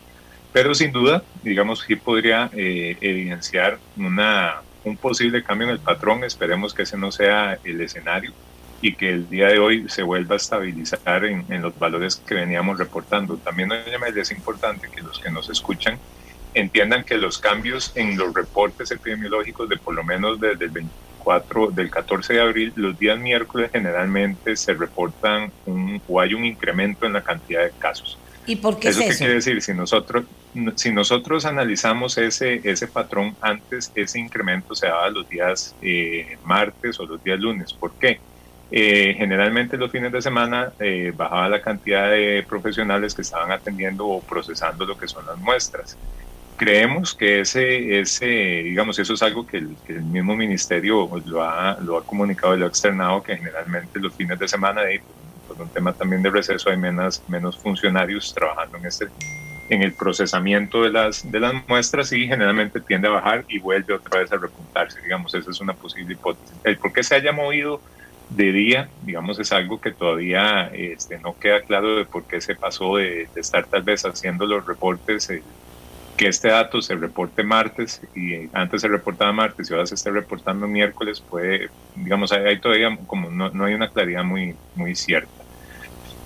pero 0.53 0.75
sin 0.75 0.93
duda, 0.93 1.23
digamos, 1.43 1.85
sí 1.87 1.97
podría 1.97 2.51
eh, 2.53 2.97
evidenciar 3.01 3.79
una, 3.97 4.63
un 4.89 4.97
posible 4.97 5.43
cambio 5.43 5.69
en 5.69 5.75
el 5.75 5.81
patrón. 5.81 6.25
Esperemos 6.25 6.75
que 6.75 6.83
ese 6.83 6.97
no 6.97 7.13
sea 7.13 7.59
el 7.65 7.81
escenario 7.81 8.33
y 8.81 8.95
que 8.95 9.11
el 9.11 9.29
día 9.29 9.49
de 9.49 9.59
hoy 9.59 9.89
se 9.89 10.03
vuelva 10.03 10.35
a 10.35 10.37
estabilizar 10.37 11.25
en, 11.25 11.45
los 11.63 11.79
valores 11.79 12.17
que 12.17 12.35
veníamos 12.35 12.79
reportando. 12.79 13.37
También 13.37 13.71
es 13.73 14.31
importante 14.31 14.89
que 14.89 15.03
los 15.03 15.19
que 15.19 15.31
nos 15.31 15.51
escuchan 15.51 15.99
entiendan 16.55 17.05
que 17.05 17.17
los 17.17 17.39
cambios 17.39 17.93
en 17.95 18.17
los 18.17 18.33
reportes 18.35 18.91
epidemiológicos 18.91 19.69
de 19.69 19.77
por 19.77 19.95
lo 19.95 20.05
menos 20.05 20.41
desde 20.41 20.65
el 20.65 20.71
24, 20.71 21.71
del 21.71 21.91
14 21.91 22.35
de 22.35 22.41
abril, 22.41 22.73
los 22.77 22.99
días 22.99 23.19
miércoles 23.19 23.71
generalmente 23.73 24.57
se 24.57 24.75
reportan 24.75 25.53
un, 25.67 26.01
o 26.09 26.21
hay 26.21 26.35
un 26.35 26.45
incremento 26.45 27.07
en 27.07 27.13
la 27.13 27.23
cantidad 27.23 27.65
de 27.65 27.73
casos. 27.79 28.19
¿Y 28.47 28.57
por 28.57 28.79
qué 28.79 28.89
¿Eso 28.89 29.01
es 29.03 29.11
qué 29.11 29.17
quiere 29.19 29.35
decir? 29.35 29.61
Si 29.61 29.75
nosotros, 29.75 30.25
si 30.77 30.93
nosotros 30.93 31.45
analizamos 31.45 32.19
ese, 32.19 32.61
ese 32.65 32.89
patrón 32.89 33.37
antes, 33.41 33.91
ese 33.95 34.19
incremento 34.19 34.75
se 34.75 34.87
daba 34.87 35.11
los 35.11 35.29
días 35.29 35.75
eh, 35.83 36.39
martes 36.45 36.99
o 37.01 37.07
los 37.07 37.23
días 37.23 37.39
lunes. 37.39 37.73
¿Por 37.73 37.93
qué? 37.99 38.21
Eh, 38.71 39.15
generalmente 39.17 39.79
los 39.79 39.91
fines 39.91 40.13
de 40.13 40.21
semana 40.21 40.73
eh, 40.79 41.13
bajaba 41.17 41.49
la 41.49 41.63
cantidad 41.63 42.11
de 42.11 42.45
profesionales 42.47 43.15
que 43.15 43.23
estaban 43.23 43.51
atendiendo 43.51 44.07
o 44.07 44.21
procesando 44.21 44.85
lo 44.85 44.97
que 44.97 45.09
son 45.09 45.25
las 45.27 45.39
muestras. 45.39 45.97
Creemos 46.57 47.15
que 47.15 47.41
ese, 47.41 48.01
ese 48.01 48.27
digamos, 48.27 48.99
eso 48.99 49.15
es 49.15 49.23
algo 49.23 49.47
que 49.47 49.59
el, 49.59 49.77
que 49.87 49.95
mismo 49.95 50.37
ministerio 50.37 51.09
lo 51.25 51.43
ha, 51.43 51.79
lo 51.81 51.97
ha 51.97 52.05
comunicado 52.05 52.57
y 52.57 52.59
lo 52.59 52.67
ha 52.67 52.69
externado, 52.69 53.23
que 53.23 53.37
generalmente 53.37 54.01
los 54.01 54.15
fines 54.15 54.39
de 54.39 54.49
semana 54.49 54.83
por 55.47 55.63
un 55.63 55.69
tema 55.71 55.93
también 55.93 56.23
de 56.23 56.31
receso 56.31 56.69
hay 56.69 56.77
menos, 56.77 57.23
menos 57.29 57.57
funcionarios 57.57 58.35
trabajando 58.35 58.77
en, 58.79 58.87
este, 58.87 59.07
en 59.69 59.83
el 59.83 59.93
procesamiento 59.93 60.83
de 60.83 60.91
las, 60.91 61.31
de 61.31 61.41
las 61.41 61.69
muestras 61.69 62.13
y 62.13 62.27
generalmente 62.27 62.81
tiende 62.81 63.09
a 63.09 63.13
bajar 63.13 63.45
y 63.49 63.59
vuelve 63.59 63.95
otra 63.95 64.21
vez 64.21 64.33
a 64.33 64.37
repuntarse, 64.37 65.01
digamos, 65.03 65.35
esa 65.35 65.51
es 65.51 65.61
una 65.61 65.75
posible 65.75 66.15
hipótesis. 66.15 66.57
El 66.65 66.79
por 66.79 66.93
qué 66.93 67.03
se 67.03 67.15
haya 67.15 67.33
movido 67.33 67.81
de 68.31 68.53
día, 68.53 68.89
digamos, 69.03 69.39
es 69.39 69.53
algo 69.53 69.81
que 69.81 69.91
todavía 69.91 70.71
este, 70.73 71.19
no 71.19 71.39
queda 71.39 71.63
claro 71.63 71.97
de 71.97 72.05
por 72.05 72.25
qué 72.25 72.41
se 72.41 72.55
pasó 72.55 72.97
de, 72.97 73.29
estar 73.37 73.67
tal 73.67 73.83
vez 73.83 74.05
haciendo 74.05 74.47
los 74.47 74.67
reportes, 74.67 75.31
eh, 75.31 75.43
que 76.17 76.29
este 76.29 76.49
dato 76.49 76.83
se 76.83 76.97
reporte 76.97 77.45
martes 77.45 78.03
y 78.15 78.51
antes 78.53 78.83
se 78.83 78.89
reportaba 78.89 79.33
martes 79.33 79.71
y 79.71 79.73
ahora 79.73 79.87
se 79.87 79.95
está 79.95 80.11
reportando 80.11 80.67
miércoles, 80.67 81.21
puede, 81.21 81.71
digamos, 81.95 82.33
hay, 82.33 82.59
todavía 82.59 82.99
como 83.07 83.31
no, 83.31 83.51
no, 83.51 83.65
hay 83.65 83.75
una 83.75 83.89
claridad 83.89 84.25
muy, 84.25 84.55
muy 84.75 84.97
cierta. 84.97 85.31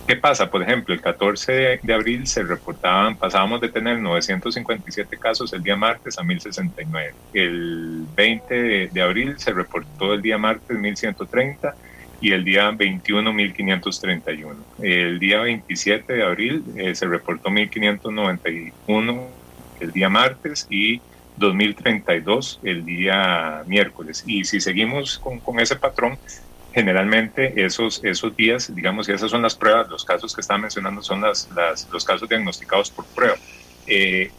¿Qué 0.07 0.17
pasa? 0.17 0.51
Por 0.51 0.63
ejemplo, 0.63 0.93
el 0.93 1.01
14 1.01 1.81
de 1.83 1.95
abril 1.95 2.27
se 2.27 2.43
reportaban, 2.43 3.17
pasábamos 3.17 3.61
de 3.61 3.69
tener 3.69 3.99
957 3.99 5.17
casos 5.17 5.53
el 5.53 5.63
día 5.63 5.77
martes 5.77 6.19
a 6.19 6.25
1069. 6.25 7.15
El 7.33 8.05
20 8.15 8.89
de 8.93 9.03
abril 9.03 9.35
se 9.39 9.53
reportó 9.53 10.13
el 10.13 10.21
día 10.21 10.39
martes 10.39 10.77
1130 10.77 11.75
y 12.21 12.33
el 12.33 12.45
día 12.45 12.71
21 12.71 13.33
1531. 13.33 14.57
El 14.81 15.19
día 15.21 15.41
27 15.41 16.13
de 16.13 16.23
abril 16.25 16.65
eh, 16.77 16.95
se 16.95 17.07
reportó 17.07 17.51
1591 17.51 19.29
el 19.81 19.93
día 19.93 20.09
martes 20.09 20.67
y 20.69 21.01
2032 21.37 22.61
el 22.63 22.85
día 22.85 23.63
miércoles. 23.67 24.25
Y 24.27 24.45
si 24.45 24.61
seguimos 24.61 25.19
con, 25.19 25.41
con 25.41 25.61
ese 25.61 25.77
patrón, 25.77 26.19
generalmente 26.73 27.65
esos, 27.65 28.01
esos 28.03 28.35
días, 28.37 28.75
digamos, 28.75 29.09
y 29.09 29.13
esas 29.13 29.31
son 29.31 29.43
las 29.43 29.55
pruebas, 29.55 29.89
los 29.89 30.05
casos 30.05 30.35
que 30.35 30.41
estaba 30.41 30.59
mencionando 30.59 31.03
son 31.03 31.21
las, 31.21 31.49
las 31.55 31.89
los 31.93 32.05
casos 32.05 32.29
diagnosticados 32.29 32.91
por 32.91 33.05
prueba, 33.07 33.35
eh, 33.87 34.31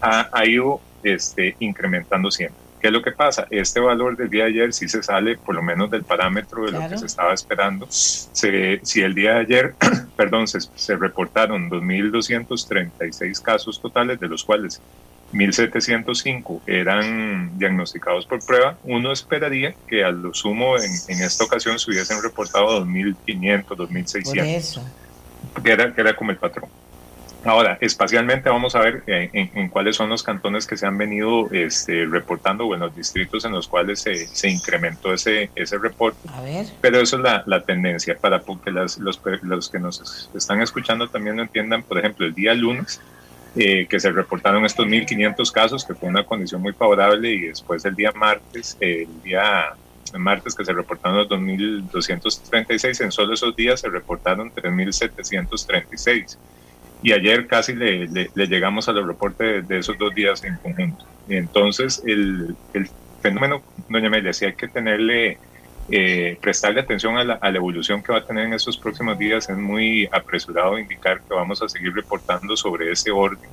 ha, 0.00 0.46
ido 0.46 0.80
este, 1.02 1.56
incrementando 1.60 2.30
siempre. 2.30 2.58
¿Qué 2.80 2.86
es 2.86 2.92
lo 2.92 3.02
que 3.02 3.12
pasa? 3.12 3.46
Este 3.50 3.78
valor 3.78 4.16
del 4.16 4.30
día 4.30 4.44
de 4.44 4.50
ayer 4.50 4.72
sí 4.72 4.88
se 4.88 5.02
sale 5.02 5.36
por 5.36 5.54
lo 5.54 5.62
menos 5.62 5.90
del 5.90 6.02
parámetro 6.02 6.64
de 6.64 6.72
lo 6.72 6.88
que 6.88 6.96
se 6.96 7.04
estaba 7.04 7.34
esperando. 7.34 7.86
Se, 7.90 8.80
si 8.82 9.02
el 9.02 9.14
día 9.14 9.34
de 9.34 9.40
ayer, 9.40 9.74
perdón, 10.16 10.48
se, 10.48 10.60
se 10.60 10.96
reportaron 10.96 11.68
2.236 11.68 13.42
casos 13.42 13.82
totales, 13.82 14.18
de 14.18 14.28
los 14.28 14.44
cuales 14.44 14.80
1.705 15.32 16.60
eran 16.66 17.58
diagnosticados 17.58 18.26
por 18.26 18.44
prueba, 18.44 18.76
uno 18.84 19.12
esperaría 19.12 19.74
que 19.88 20.04
a 20.04 20.10
lo 20.10 20.34
sumo 20.34 20.76
en, 20.76 21.20
esta 21.20 21.44
ocasión 21.44 21.78
se 21.78 21.90
hubiesen 21.90 22.22
reportado 22.22 22.84
2.500, 22.84 23.64
2.600, 23.66 24.82
que 25.62 25.70
era, 25.70 25.94
que 25.94 26.00
era 26.00 26.14
como 26.14 26.30
el 26.30 26.36
patrón. 26.36 26.68
Ahora, 27.44 27.78
espacialmente 27.80 28.50
vamos 28.50 28.74
a 28.74 28.80
ver 28.80 29.02
eh, 29.06 29.30
en, 29.32 29.68
cuáles 29.70 29.96
son 29.96 30.10
los 30.10 30.22
cantones 30.22 30.66
que 30.66 30.76
se 30.76 30.86
han 30.86 30.98
venido 30.98 31.50
este, 31.52 32.04
reportando 32.04 32.66
o 32.66 32.74
en 32.74 32.80
los 32.80 32.94
distritos 32.94 33.44
en 33.46 33.52
los 33.52 33.66
cuales 33.66 34.00
se, 34.00 34.26
se 34.26 34.50
incrementó 34.50 35.14
ese, 35.14 35.50
ese 35.54 35.78
reporte. 35.78 36.28
A 36.34 36.42
ver. 36.42 36.66
Pero 36.82 37.00
eso 37.00 37.16
es 37.16 37.22
la, 37.22 37.42
la 37.46 37.62
tendencia 37.62 38.18
para 38.18 38.42
que 38.62 38.70
las, 38.70 38.98
los, 38.98 39.18
los 39.42 39.70
que 39.70 39.78
nos 39.78 40.28
están 40.34 40.60
escuchando 40.60 41.08
también 41.08 41.36
lo 41.36 41.42
entiendan. 41.42 41.82
Por 41.82 41.98
ejemplo, 41.98 42.26
el 42.26 42.34
día 42.34 42.52
lunes 42.52 43.00
eh, 43.56 43.86
que 43.86 43.98
se 43.98 44.12
reportaron 44.12 44.64
estos 44.64 44.86
1.500 44.86 45.52
casos, 45.52 45.84
que 45.84 45.94
fue 45.94 46.08
una 46.08 46.24
condición 46.24 46.62
muy 46.62 46.72
favorable, 46.72 47.32
y 47.32 47.48
después 47.48 47.84
el 47.84 47.96
día 47.96 48.12
martes, 48.12 48.76
el 48.80 49.08
día 49.22 49.74
martes 50.18 50.54
que 50.54 50.64
se 50.64 50.72
reportaron 50.72 51.18
los 51.18 51.28
2.236, 51.28 53.04
en 53.04 53.12
solo 53.12 53.34
esos 53.34 53.54
días 53.56 53.80
se 53.80 53.88
reportaron 53.88 54.52
3.736. 54.52 56.36
Y 57.02 57.12
ayer 57.12 57.46
casi 57.46 57.74
le, 57.74 58.08
llegamos 58.34 58.88
a 58.88 58.92
los 58.92 59.06
reportes 59.06 59.66
de, 59.66 59.78
esos 59.78 59.96
dos 59.98 60.14
días 60.14 60.44
en 60.44 60.56
conjunto. 60.56 61.04
entonces, 61.28 62.02
el, 62.06 62.54
el 62.74 62.90
fenómeno, 63.22 63.62
doña 63.88 64.08
Amelia, 64.08 64.32
sí 64.32 64.44
hay 64.44 64.54
que 64.54 64.68
tenerle 64.68 65.38
eh, 65.90 66.38
prestarle 66.40 66.80
atención 66.80 67.16
a 67.16 67.24
la, 67.24 67.38
evolución 67.42 68.02
que 68.02 68.12
va 68.12 68.18
a 68.18 68.24
tener 68.24 68.46
en 68.46 68.54
estos 68.54 68.76
próximos 68.76 69.18
días. 69.18 69.48
Es 69.48 69.56
muy 69.56 70.08
apresurado 70.12 70.78
indicar 70.78 71.20
que 71.20 71.34
vamos 71.34 71.60
a 71.62 71.68
seguir 71.68 71.94
reportando 71.94 72.56
sobre 72.56 72.90
ese 72.92 73.10
orden. 73.10 73.50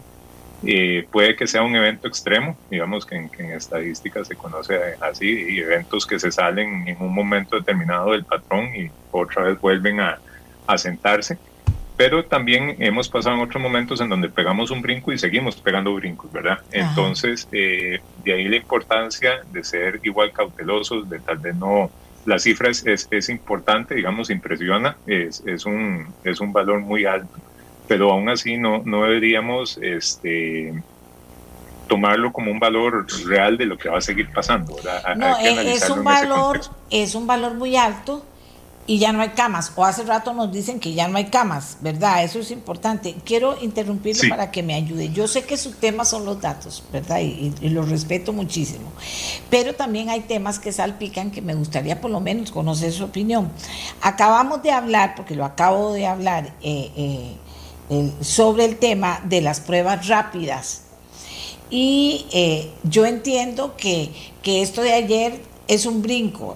Eh, 0.65 1.07
puede 1.11 1.35
que 1.35 1.45
sea 1.45 1.61
un 1.61 1.75
evento 1.75 2.07
extremo, 2.07 2.57
digamos 2.69 3.05
que 3.05 3.15
en, 3.15 3.29
que 3.29 3.55
estadística 3.55 4.25
se 4.25 4.35
conoce 4.35 4.75
así, 5.01 5.45
y 5.49 5.59
eventos 5.59 6.05
que 6.05 6.19
se 6.19 6.31
salen 6.31 6.87
en 6.87 6.97
un 6.99 7.13
momento 7.13 7.57
determinado 7.57 8.11
del 8.11 8.25
patrón 8.25 8.75
y 8.75 8.89
otra 9.11 9.43
vez 9.43 9.61
vuelven 9.61 9.99
a, 9.99 10.19
a 10.65 10.77
sentarse 10.77 11.37
pero 11.97 12.23
también 12.23 12.75
hemos 12.77 13.09
pasado 13.09 13.35
en 13.35 13.41
otros 13.41 13.61
momentos 13.61 13.99
en 13.99 14.09
donde 14.09 14.29
pegamos 14.29 14.69
un 14.69 14.83
brinco 14.83 15.11
y 15.11 15.17
seguimos 15.17 15.55
pegando 15.55 15.95
brincos, 15.95 16.31
¿verdad? 16.31 16.59
Entonces, 16.71 17.47
eh, 17.51 17.99
de 18.23 18.33
ahí 18.33 18.47
la 18.47 18.57
importancia 18.57 19.41
de 19.51 19.63
ser 19.63 19.99
igual 20.03 20.31
cautelosos, 20.31 21.09
de 21.09 21.19
tal 21.19 21.39
vez 21.39 21.55
no 21.55 21.89
la 22.27 22.39
cifra 22.39 22.69
es, 22.69 23.07
es, 23.09 23.29
importante, 23.29 23.95
digamos, 23.95 24.29
impresiona, 24.29 24.97
es, 25.07 25.41
es, 25.45 25.65
un, 25.65 26.13
es 26.25 26.41
un 26.41 26.51
valor 26.51 26.81
muy 26.81 27.05
alto, 27.05 27.37
pero 27.87 28.11
aún 28.11 28.27
así 28.27 28.57
no, 28.57 28.81
no 28.83 29.03
deberíamos 29.03 29.79
este, 29.81 30.73
tomarlo 31.87 32.33
como 32.33 32.51
un 32.51 32.59
valor 32.59 33.07
real 33.27 33.57
de 33.57 33.65
lo 33.65 33.77
que 33.77 33.87
va 33.87 33.99
a 33.99 34.01
seguir 34.01 34.29
pasando. 34.33 34.75
No, 35.15 35.37
es 35.37 35.89
un 35.89 36.03
valor, 36.03 36.59
es 36.89 37.15
un 37.15 37.27
valor 37.27 37.53
muy 37.53 37.77
alto 37.77 38.25
y 38.87 38.99
ya 38.99 39.11
no 39.11 39.21
hay 39.21 39.29
camas. 39.29 39.71
O 39.75 39.83
hace 39.83 40.03
rato 40.03 40.33
nos 40.33 40.51
dicen 40.51 40.79
que 40.79 40.93
ya 40.93 41.09
no 41.09 41.17
hay 41.17 41.25
camas, 41.25 41.77
¿verdad? 41.81 42.23
Eso 42.23 42.39
es 42.39 42.51
importante. 42.51 43.15
Quiero 43.25 43.61
interrumpirlo 43.61 44.29
para 44.29 44.49
que 44.49 44.63
me 44.63 44.73
ayude. 44.73 45.11
Yo 45.11 45.27
sé 45.27 45.43
que 45.43 45.57
su 45.57 45.73
tema 45.73 46.05
son 46.05 46.25
los 46.25 46.39
datos, 46.41 46.83
¿verdad? 46.91 47.19
Y, 47.19 47.53
los 47.67 47.89
respeto 47.89 48.31
muchísimo. 48.31 48.91
Pero 49.49 49.75
también 49.75 50.09
hay 50.09 50.21
temas 50.21 50.57
que 50.57 50.71
salpican 50.71 51.31
que 51.31 51.41
me 51.41 51.53
gustaría 51.53 51.99
por 51.99 52.09
lo 52.09 52.21
menos 52.21 52.49
conocer 52.49 52.93
su 52.93 53.03
opinión. 53.03 53.51
Acabamos 54.01 54.63
de 54.63 54.71
hablar, 54.71 55.15
porque 55.15 55.35
lo 55.35 55.43
acabo 55.43 55.91
de 55.91 56.07
hablar, 56.07 56.53
eh, 56.61 57.35
eh, 57.89 58.11
sobre 58.21 58.65
el 58.65 58.77
tema 58.77 59.21
de 59.25 59.41
las 59.41 59.59
pruebas 59.59 60.07
rápidas. 60.07 60.83
Y 61.69 62.25
eh, 62.31 62.71
yo 62.83 63.05
entiendo 63.05 63.75
que, 63.75 64.13
que 64.41 64.61
esto 64.61 64.81
de 64.81 64.93
ayer 64.93 65.41
es 65.67 65.85
un 65.85 66.01
brinco 66.01 66.55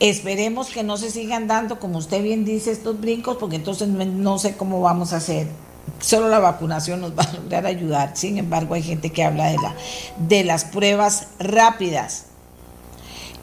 Esperemos 0.00 0.68
que 0.68 0.84
no 0.84 0.96
se 0.96 1.10
sigan 1.10 1.48
dando, 1.48 1.80
como 1.80 1.98
usted 1.98 2.22
bien 2.22 2.44
dice, 2.44 2.70
estos 2.70 3.00
brincos, 3.00 3.36
porque 3.38 3.56
entonces 3.56 3.88
no 3.88 4.38
sé 4.38 4.56
cómo 4.56 4.80
vamos 4.80 5.12
a 5.12 5.16
hacer. 5.16 5.48
Solo 6.00 6.28
la 6.28 6.38
vacunación 6.38 7.00
nos 7.00 7.18
va 7.18 7.24
a 7.24 7.32
lograr 7.32 7.66
ayudar. 7.66 8.12
Sin 8.16 8.38
embargo, 8.38 8.74
hay 8.74 8.82
gente 8.82 9.10
que 9.10 9.24
habla 9.24 9.46
de, 9.50 9.56
la, 9.56 9.74
de 10.18 10.44
las 10.44 10.64
pruebas 10.64 11.28
rápidas. 11.40 12.26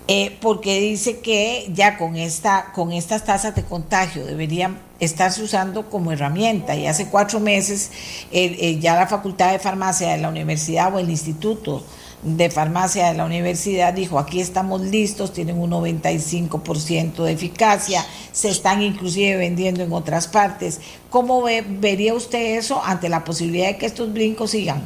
Eh, 0.07 0.37
porque 0.39 0.79
dice 0.79 1.19
que 1.19 1.67
ya 1.73 1.97
con, 1.97 2.15
esta, 2.15 2.71
con 2.73 2.91
estas 2.91 3.25
tasas 3.25 3.55
de 3.55 3.63
contagio 3.63 4.23
deberían 4.23 4.77
estarse 4.99 5.41
usando 5.43 5.89
como 5.89 6.11
herramienta. 6.11 6.75
Y 6.75 6.85
hace 6.85 7.07
cuatro 7.07 7.39
meses 7.39 7.91
eh, 8.31 8.55
eh, 8.59 8.79
ya 8.79 8.95
la 8.95 9.07
Facultad 9.07 9.51
de 9.51 9.59
Farmacia 9.59 10.11
de 10.11 10.19
la 10.19 10.29
Universidad 10.29 10.93
o 10.93 10.99
el 10.99 11.09
Instituto 11.09 11.83
de 12.25 12.49
farmacia 12.49 13.07
de 13.07 13.13
la 13.17 13.23
universidad 13.23 13.93
dijo, 13.93 14.17
aquí 14.17 14.41
estamos 14.41 14.81
listos, 14.81 15.31
tienen 15.31 15.59
un 15.59 15.69
95% 15.69 17.23
de 17.23 17.31
eficacia, 17.31 18.03
se 18.31 18.49
están 18.49 18.81
inclusive 18.81 19.37
vendiendo 19.37 19.83
en 19.83 19.93
otras 19.93 20.27
partes. 20.27 20.81
¿Cómo 21.11 21.43
ve, 21.43 21.63
vería 21.67 22.15
usted 22.15 22.57
eso 22.57 22.83
ante 22.83 23.09
la 23.09 23.23
posibilidad 23.23 23.67
de 23.67 23.77
que 23.77 23.85
estos 23.85 24.11
brincos 24.11 24.51
sigan? 24.51 24.81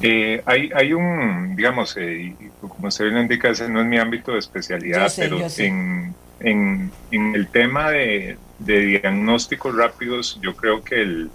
Eh, 0.00 0.42
hay, 0.46 0.70
hay 0.74 0.94
un, 0.94 1.54
digamos, 1.54 1.96
eh, 1.98 2.34
como 2.60 2.88
usted 2.88 3.12
lo 3.12 3.20
indica, 3.20 3.50
ese 3.50 3.68
no 3.68 3.82
es 3.82 3.86
mi 3.86 3.98
ámbito 3.98 4.32
de 4.32 4.38
especialidad, 4.38 5.12
pero 5.14 5.38
en, 5.58 6.14
en, 6.40 6.90
en, 7.10 7.34
el 7.34 7.46
tema 7.48 7.90
de, 7.90 8.36
de 8.58 8.80
diagnósticos 8.80 9.76
rápidos, 9.76 10.40
yo 10.42 10.56
creo 10.56 10.82
que 10.82 11.02
el, 11.02 11.30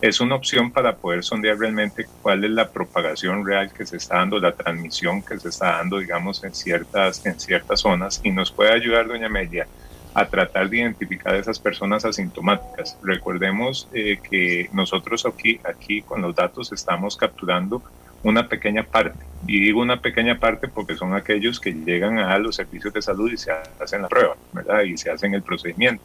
es 0.00 0.20
una 0.20 0.34
opción 0.34 0.70
para 0.70 0.96
poder 0.96 1.22
sondear 1.22 1.58
realmente 1.58 2.06
cuál 2.22 2.44
es 2.44 2.50
la 2.50 2.70
propagación 2.70 3.44
real 3.44 3.72
que 3.72 3.84
se 3.84 3.98
está 3.98 4.16
dando, 4.16 4.38
la 4.38 4.52
transmisión 4.52 5.22
que 5.22 5.38
se 5.38 5.50
está 5.50 5.72
dando, 5.72 5.98
digamos, 5.98 6.42
en 6.42 6.54
ciertas, 6.54 7.24
en 7.26 7.38
ciertas 7.38 7.80
zonas 7.80 8.20
y 8.22 8.30
nos 8.30 8.50
puede 8.50 8.72
ayudar, 8.72 9.08
doña 9.08 9.26
Amelia, 9.26 9.66
a 10.14 10.26
tratar 10.26 10.68
de 10.70 10.78
identificar 10.78 11.34
a 11.34 11.38
esas 11.38 11.58
personas 11.58 12.04
asintomáticas. 12.04 12.96
Recordemos 13.02 13.88
eh, 13.92 14.18
que 14.28 14.68
nosotros 14.72 15.26
aquí, 15.26 15.60
aquí 15.64 16.02
con 16.02 16.22
los 16.22 16.34
datos 16.34 16.72
estamos 16.72 17.16
capturando 17.16 17.82
una 18.22 18.48
pequeña 18.48 18.82
parte. 18.82 19.18
Y 19.46 19.60
digo 19.60 19.80
una 19.80 20.00
pequeña 20.00 20.38
parte 20.38 20.68
porque 20.68 20.96
son 20.96 21.14
aquellos 21.14 21.60
que 21.60 21.72
llegan 21.72 22.18
a 22.18 22.38
los 22.38 22.56
servicios 22.56 22.92
de 22.92 23.02
salud 23.02 23.30
y 23.32 23.36
se 23.36 23.52
hacen 23.78 24.02
la 24.02 24.08
prueba, 24.08 24.36
¿verdad? 24.52 24.82
Y 24.82 24.96
se 24.96 25.10
hacen 25.10 25.34
el 25.34 25.42
procedimiento. 25.42 26.02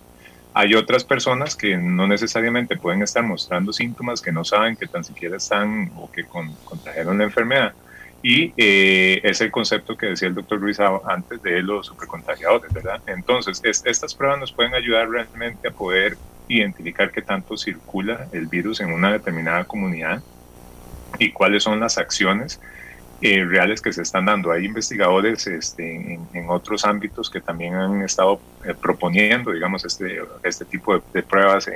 Hay 0.57 0.73
otras 0.73 1.03
personas 1.03 1.53
que 1.53 1.75
no 1.75 2.07
necesariamente 2.07 2.77
pueden 2.77 3.01
estar 3.01 3.21
mostrando 3.21 3.73
síntomas 3.73 4.21
que 4.21 4.31
no 4.31 4.45
saben 4.45 4.77
que 4.77 4.87
tan 4.87 5.03
siquiera 5.03 5.35
están 5.35 5.91
o 5.97 6.09
que 6.09 6.23
contrajeron 6.63 7.17
la 7.17 7.25
enfermedad. 7.25 7.73
Y 8.23 8.53
eh, 8.55 9.19
es 9.21 9.41
el 9.41 9.51
concepto 9.51 9.97
que 9.97 10.05
decía 10.05 10.29
el 10.29 10.33
doctor 10.33 10.61
Ruiz 10.61 10.79
antes 10.79 11.41
de 11.41 11.61
los 11.61 11.87
supercontagiadores, 11.87 12.71
¿verdad? 12.71 13.01
Entonces, 13.05 13.59
estas 13.83 14.15
pruebas 14.15 14.39
nos 14.39 14.53
pueden 14.53 14.73
ayudar 14.73 15.09
realmente 15.09 15.67
a 15.67 15.71
poder 15.71 16.17
identificar 16.47 17.11
qué 17.11 17.21
tanto 17.21 17.57
circula 17.57 18.29
el 18.31 18.47
virus 18.47 18.79
en 18.79 18.93
una 18.93 19.11
determinada 19.11 19.65
comunidad 19.65 20.23
y 21.19 21.33
cuáles 21.33 21.63
son 21.63 21.81
las 21.81 21.97
acciones 21.97 22.61
eh, 23.21 23.45
reales 23.45 23.81
que 23.81 23.93
se 23.93 24.01
están 24.01 24.25
dando. 24.25 24.51
Hay 24.51 24.65
investigadores 24.65 25.47
este, 25.47 26.19
en, 26.33 26.49
otros 26.49 26.85
ámbitos 26.85 27.29
que 27.29 27.41
también 27.41 27.75
han 27.75 28.01
estado 28.01 28.39
eh, 28.65 28.73
proponiendo, 28.79 29.51
digamos, 29.51 29.85
este, 29.85 30.21
este 30.43 30.65
tipo 30.65 31.01
de, 31.13 31.23
pruebas 31.23 31.69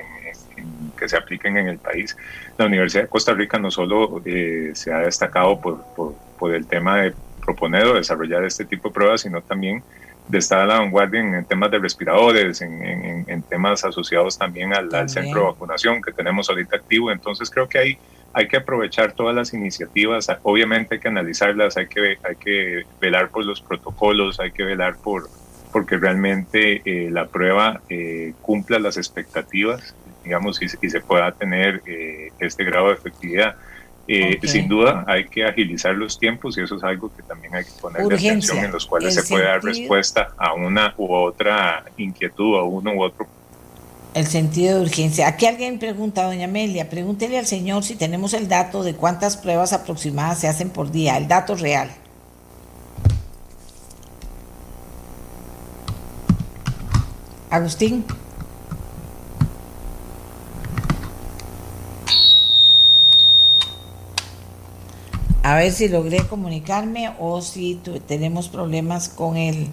que 0.98 1.10
se 1.10 1.18
apliquen 1.18 1.58
en 1.58 1.68
el 1.68 1.78
país. 1.78 2.16
La 2.58 2.66
Universidad 2.66 3.04
de 3.04 3.10
Costa 3.10 3.34
Rica 3.34 3.58
no 3.58 3.72
solo 3.72 4.22
eh, 4.26 4.72
se 4.74 4.92
ha 4.92 5.00
destacado 5.00 5.60
por, 5.60 5.82
por, 5.96 6.14
por, 6.38 6.54
el 6.54 6.68
tema 6.68 6.98
de 6.98 7.14
proponer 7.42 7.86
o 7.86 7.94
desarrollar 7.96 8.44
este 8.44 8.66
tipo 8.66 8.90
de 8.90 8.94
pruebas, 8.94 9.22
sino 9.22 9.42
también 9.42 9.82
de 10.30 10.38
estar 10.38 10.60
a 10.60 10.66
la 10.66 10.80
vanguardia 10.80 11.20
en, 11.20 11.46
temas 11.46 11.72
de 11.72 11.80
respiradores, 11.80 12.62
en, 12.62 13.44
temas 13.50 13.84
asociados 13.84 14.38
también 14.38 14.74
al, 14.74 15.10
centro 15.10 15.40
de 15.42 15.48
vacunación 15.48 16.02
que 16.04 16.12
tenemos 16.12 16.50
ahorita 16.50 16.76
activo. 16.76 17.12
Entonces 17.12 17.50
creo 17.50 17.68
que 17.68 17.80
hay, 17.80 17.98
hay 18.34 18.48
que 18.48 18.58
aprovechar 18.58 19.14
todas 19.14 19.36
las 19.36 19.54
iniciativas, 19.54 20.28
obviamente 20.44 20.96
hay 20.96 21.02
que 21.02 21.08
analizarlas, 21.08 21.78
hay 21.78 21.88
que, 21.88 22.18
hay 22.24 22.36
que 22.36 22.84
velar 23.02 23.30
por 23.30 23.46
los 23.46 23.62
protocolos, 23.62 24.40
hay 24.40 24.52
que 24.52 24.64
velar 24.64 24.98
por 24.98 25.30
porque 25.72 25.98
realmente 25.98 26.82
eh, 26.84 27.12
la 27.12 27.28
prueba 27.28 27.82
eh, 27.90 28.34
cumpla 28.42 28.80
las 28.80 28.98
expectativas, 28.98 29.94
digamos, 30.24 30.60
y, 30.62 30.66
y 30.66 30.90
se 30.90 31.00
pueda 31.00 31.32
tener 31.32 31.84
eh, 31.86 32.32
este 32.40 32.64
grado 32.64 32.88
de 32.88 32.96
efectividad. 32.96 33.56
Eh, 34.12 34.40
sin 34.42 34.68
duda 34.68 35.04
hay 35.06 35.26
que 35.26 35.46
agilizar 35.46 35.94
los 35.94 36.18
tiempos 36.18 36.58
y 36.58 36.62
eso 36.62 36.78
es 36.78 36.84
algo 36.84 37.16
que 37.16 37.22
también 37.22 37.54
hay 37.54 37.64
que 37.64 37.72
poner 37.80 38.02
atención 38.02 38.58
en 38.58 38.72
los 38.72 38.88
cuales 38.88 39.14
se 39.14 39.22
puede 39.22 39.46
dar 39.46 39.64
respuesta 39.64 40.30
a 40.36 40.56
una 40.56 40.96
u 40.98 41.14
otra 41.14 41.84
inquietud 41.96 42.56
o 42.56 42.66
uno 42.66 42.94
u 42.94 43.04
otro. 43.04 43.28
El 44.20 44.28
sentido 44.28 44.76
de 44.76 44.82
urgencia. 44.82 45.30
Aquí 45.30 45.46
alguien 45.46 45.80
pregunta, 45.80 46.26
doña 46.26 46.44
Amelia, 46.44 46.90
pregúntele 46.90 47.40
al 47.40 47.48
señor 47.48 47.86
si 47.86 47.96
tenemos 47.96 48.34
el 48.34 48.50
dato 48.50 48.84
de 48.84 48.94
cuántas 48.94 49.38
pruebas 49.38 49.72
aproximadas 49.72 50.40
se 50.40 50.50
hacen 50.50 50.72
por 50.72 50.92
día, 50.92 51.16
el 51.16 51.30
dato 51.30 51.56
real. 51.56 51.90
Agustín. 57.50 58.04
A 65.44 65.56
ver 65.56 65.72
si 65.72 65.88
logré 65.88 66.28
comunicarme 66.28 67.14
o 67.20 67.42
si 67.42 67.80
tenemos 68.06 68.50
problemas 68.50 69.08
con 69.08 69.38
el 69.38 69.70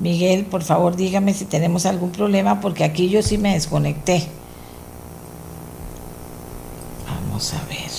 Miguel, 0.00 0.44
por 0.46 0.62
favor 0.62 0.96
dígame 0.96 1.34
si 1.34 1.44
tenemos 1.44 1.86
algún 1.86 2.10
problema 2.10 2.60
porque 2.60 2.84
aquí 2.84 3.08
yo 3.08 3.22
sí 3.22 3.38
me 3.38 3.54
desconecté. 3.54 4.26
Vamos 7.06 7.54
a 7.54 7.64
ver. 7.66 7.90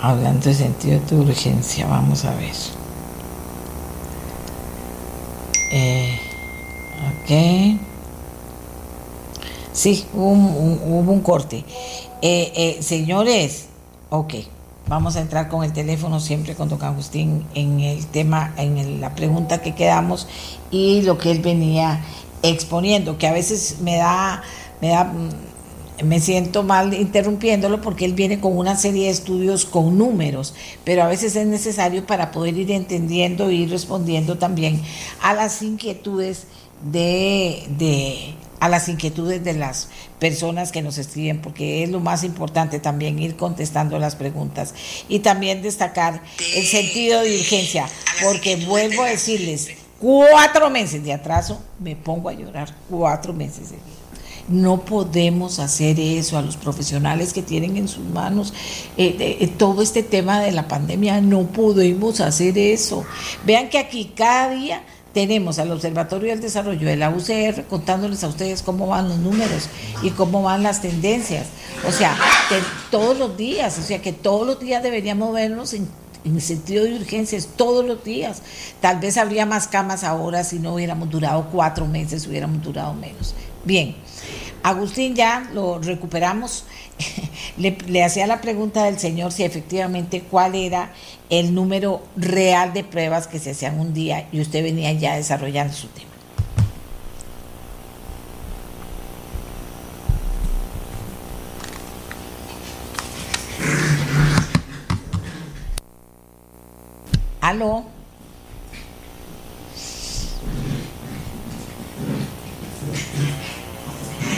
Hablando 0.00 0.48
de 0.48 0.54
sentido 0.54 1.00
de 1.00 1.16
urgencia, 1.16 1.86
vamos 1.86 2.24
a 2.24 2.34
ver. 2.34 2.52
Eh, 5.72 6.18
ok. 7.22 7.80
Sí, 9.72 10.06
hubo 10.14 10.30
un 10.30 11.20
corte. 11.20 11.64
Eh, 12.22 12.52
eh, 12.54 12.82
señores, 12.82 13.66
ok, 14.08 14.34
vamos 14.86 15.16
a 15.16 15.20
entrar 15.20 15.48
con 15.48 15.64
el 15.64 15.72
teléfono 15.72 16.20
siempre 16.20 16.54
con 16.54 16.68
don 16.68 16.82
Agustín 16.82 17.44
en 17.54 17.80
el 17.80 18.06
tema, 18.06 18.52
en 18.56 19.00
la 19.00 19.14
pregunta 19.14 19.62
que 19.62 19.74
quedamos 19.74 20.28
y 20.70 21.02
lo 21.02 21.18
que 21.18 21.30
él 21.30 21.40
venía 21.40 22.00
exponiendo, 22.42 23.16
que 23.16 23.26
a 23.26 23.32
veces 23.32 23.78
me 23.80 23.96
da, 23.96 24.42
me 24.80 24.88
da, 24.88 25.04
mm, 25.04 26.04
me 26.04 26.20
siento 26.20 26.62
mal 26.62 26.92
interrumpiéndolo 26.92 27.80
porque 27.80 28.04
él 28.04 28.12
viene 28.12 28.40
con 28.40 28.58
una 28.58 28.76
serie 28.76 29.04
de 29.04 29.10
estudios 29.10 29.64
con 29.64 29.96
números, 29.96 30.54
pero 30.84 31.02
a 31.02 31.06
veces 31.06 31.36
es 31.36 31.46
necesario 31.46 32.06
para 32.06 32.30
poder 32.30 32.56
ir 32.58 32.70
entendiendo 32.70 33.50
y 33.50 33.62
ir 33.62 33.70
respondiendo 33.70 34.36
también 34.36 34.82
a 35.22 35.32
las 35.32 35.62
inquietudes 35.62 36.46
de, 36.92 37.64
de 37.78 38.34
a 38.60 38.68
las 38.68 38.88
inquietudes 38.88 39.44
de 39.44 39.54
las 39.54 39.88
personas 40.18 40.72
que 40.72 40.82
nos 40.82 40.98
escriben, 40.98 41.40
porque 41.40 41.82
es 41.82 41.90
lo 41.90 42.00
más 42.00 42.24
importante 42.24 42.78
también 42.78 43.18
ir 43.18 43.36
contestando 43.36 43.98
las 43.98 44.16
preguntas 44.16 44.74
y 45.08 45.20
también 45.20 45.62
destacar 45.62 46.22
el 46.54 46.64
sentido 46.64 47.22
de 47.22 47.36
urgencia, 47.38 47.86
porque 48.22 48.56
vuelvo 48.56 49.02
a 49.02 49.08
decirles, 49.08 49.68
cuatro 50.00 50.70
meses 50.70 51.04
de 51.04 51.12
atraso, 51.12 51.60
me 51.78 51.96
pongo 51.96 52.28
a 52.28 52.32
llorar, 52.32 52.74
cuatro 52.88 53.32
meses 53.32 53.70
de. 53.70 53.78
No 54.46 54.84
podemos 54.84 55.58
hacer 55.58 55.98
eso 55.98 56.36
a 56.36 56.42
los 56.42 56.56
profesionales 56.56 57.32
que 57.32 57.40
tienen 57.40 57.78
en 57.78 57.88
sus 57.88 58.04
manos 58.04 58.52
eh, 58.98 59.16
eh, 59.40 59.48
todo 59.56 59.80
este 59.80 60.02
tema 60.02 60.40
de 60.40 60.52
la 60.52 60.68
pandemia. 60.68 61.22
No 61.22 61.44
podemos 61.44 62.20
hacer 62.20 62.58
eso. 62.58 63.04
Vean 63.46 63.70
que 63.70 63.78
aquí 63.78 64.12
cada 64.14 64.54
día 64.54 64.82
tenemos 65.14 65.58
al 65.60 65.70
Observatorio 65.70 66.30
del 66.30 66.40
Desarrollo 66.40 66.86
de 66.86 66.96
la 66.96 67.08
UCR 67.08 67.64
contándoles 67.70 68.22
a 68.24 68.28
ustedes 68.28 68.62
cómo 68.62 68.88
van 68.88 69.08
los 69.08 69.18
números 69.18 69.68
y 70.02 70.10
cómo 70.10 70.42
van 70.42 70.62
las 70.64 70.82
tendencias. 70.82 71.46
O 71.88 71.92
sea, 71.92 72.16
todos 72.90 73.16
los 73.16 73.36
días, 73.36 73.78
o 73.78 73.82
sea 73.82 74.02
que 74.02 74.12
todos 74.12 74.46
los 74.46 74.58
días 74.58 74.82
deberíamos 74.82 75.32
vernos 75.32 75.72
en, 75.72 75.88
en 76.24 76.40
sentido 76.40 76.84
de 76.84 76.96
urgencias, 76.96 77.48
todos 77.56 77.86
los 77.86 78.02
días. 78.02 78.42
Tal 78.80 78.98
vez 78.98 79.16
habría 79.16 79.46
más 79.46 79.68
camas 79.68 80.02
ahora 80.02 80.42
si 80.42 80.58
no 80.58 80.74
hubiéramos 80.74 81.08
durado 81.08 81.48
cuatro 81.50 81.86
meses, 81.86 82.26
hubiéramos 82.26 82.62
durado 82.62 82.92
menos. 82.92 83.34
Bien, 83.64 83.94
Agustín 84.64 85.14
ya 85.14 85.48
lo 85.52 85.78
recuperamos. 85.78 86.64
le, 87.56 88.04
hacía 88.04 88.26
la 88.26 88.40
pregunta 88.40 88.84
del 88.84 88.98
señor 88.98 89.32
si 89.32 89.44
efectivamente 89.44 90.22
cuál 90.22 90.54
era 90.54 90.92
el 91.30 91.54
número 91.54 92.02
real 92.16 92.72
de 92.72 92.84
pruebas 92.84 93.26
que 93.26 93.38
se 93.38 93.50
hacían 93.50 93.78
un 93.80 93.94
día 93.94 94.28
y 94.32 94.40
usted 94.40 94.62
venía 94.62 94.92
ya 94.92 95.16
desarrollando 95.16 95.72
su 95.72 95.88
tema. 95.88 96.10
Aló. 107.40 107.84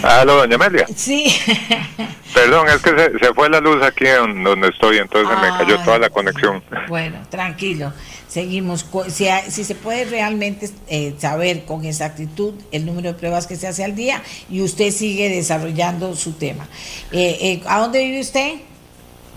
Aló, 0.06 0.36
doña 0.36 0.54
Amelia. 0.54 0.86
Sí. 0.94 1.26
Perdón, 2.34 2.68
es 2.68 2.82
que 2.82 2.90
se, 3.20 3.34
fue 3.34 3.50
la 3.50 3.60
luz 3.60 3.82
aquí 3.82 4.04
donde 4.44 4.68
estoy, 4.68 4.98
entonces 4.98 5.36
me 5.40 5.48
cayó 5.58 5.82
toda 5.84 5.98
la 5.98 6.10
conexión. 6.10 6.62
Bueno, 6.88 7.18
tranquilo. 7.28 7.92
Seguimos. 8.28 8.86
Si, 9.08 9.26
si 9.48 9.64
se 9.64 9.74
puede 9.74 10.04
realmente 10.04 10.70
eh, 10.86 11.14
saber 11.18 11.64
con 11.64 11.84
exactitud 11.84 12.54
el 12.70 12.86
número 12.86 13.12
de 13.12 13.18
pruebas 13.18 13.46
que 13.46 13.56
se 13.56 13.66
hace 13.66 13.84
al 13.84 13.96
día 13.96 14.22
y 14.48 14.60
usted 14.60 14.90
sigue 14.90 15.28
desarrollando 15.28 16.14
su 16.14 16.34
tema. 16.34 16.68
Eh, 17.10 17.38
eh, 17.40 17.62
¿A 17.66 17.80
dónde 17.80 18.04
vive 18.04 18.20
usted? 18.20 18.54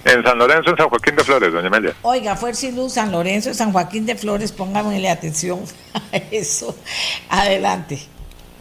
En 0.05 0.23
San 0.23 0.37
Lorenzo, 0.37 0.69
en 0.69 0.77
San 0.77 0.89
Joaquín 0.89 1.15
de 1.15 1.23
Flores, 1.23 1.51
doña 1.51 1.67
Amelia. 1.67 1.95
Oiga, 2.03 2.35
Fuerza 2.35 2.67
y 2.67 2.71
Luz, 2.71 2.93
San 2.93 3.11
Lorenzo, 3.11 3.53
San 3.53 3.71
Joaquín 3.71 4.05
de 4.05 4.15
Flores, 4.15 4.51
pónganle 4.51 5.09
atención 5.09 5.61
a 6.13 6.17
eso. 6.31 6.75
Adelante. 7.29 7.99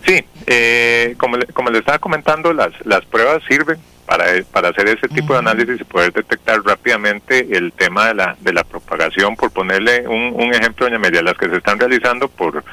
Sí, 0.08 0.24
eh, 0.46 1.14
como, 1.18 1.36
le, 1.36 1.44
como 1.48 1.68
le 1.68 1.80
estaba 1.80 1.98
comentando, 1.98 2.54
las, 2.54 2.70
las 2.86 3.04
pruebas 3.04 3.42
sirven 3.46 3.76
para, 4.06 4.24
para 4.50 4.70
hacer 4.70 4.88
ese 4.88 5.06
tipo 5.06 5.34
de 5.34 5.40
análisis 5.40 5.82
y 5.82 5.84
poder 5.84 6.14
detectar 6.14 6.62
rápidamente 6.64 7.46
el 7.54 7.72
tema 7.72 8.06
de 8.06 8.14
la, 8.14 8.34
de 8.40 8.54
la 8.54 8.64
propagación. 8.64 9.36
Por 9.36 9.50
ponerle 9.50 10.08
un, 10.08 10.32
un 10.34 10.54
ejemplo, 10.54 10.86
doña 10.86 10.98
María, 10.98 11.20
las 11.20 11.36
que 11.36 11.50
se 11.50 11.56
están 11.56 11.78
realizando 11.78 12.28
por 12.28 12.64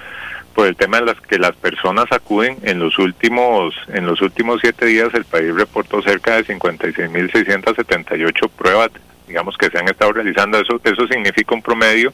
por 0.53 0.67
el 0.67 0.77
tema 0.77 1.01
de 1.01 1.07
las 1.07 1.19
que 1.19 1.37
las 1.37 1.53
personas 1.57 2.05
acuden 2.11 2.57
en 2.63 2.79
los 2.79 2.97
últimos 2.97 3.75
en 3.89 4.05
los 4.05 4.21
últimos 4.21 4.61
siete 4.61 4.85
días 4.85 5.13
el 5.13 5.25
país 5.25 5.53
reportó 5.53 6.01
cerca 6.01 6.37
de 6.37 6.45
56.678 6.45 8.49
pruebas 8.51 8.91
digamos 9.27 9.55
que 9.57 9.69
se 9.69 9.77
han 9.77 9.87
estado 9.87 10.13
realizando 10.13 10.59
eso 10.59 10.79
eso 10.83 11.07
significa 11.07 11.55
un 11.55 11.61
promedio 11.61 12.13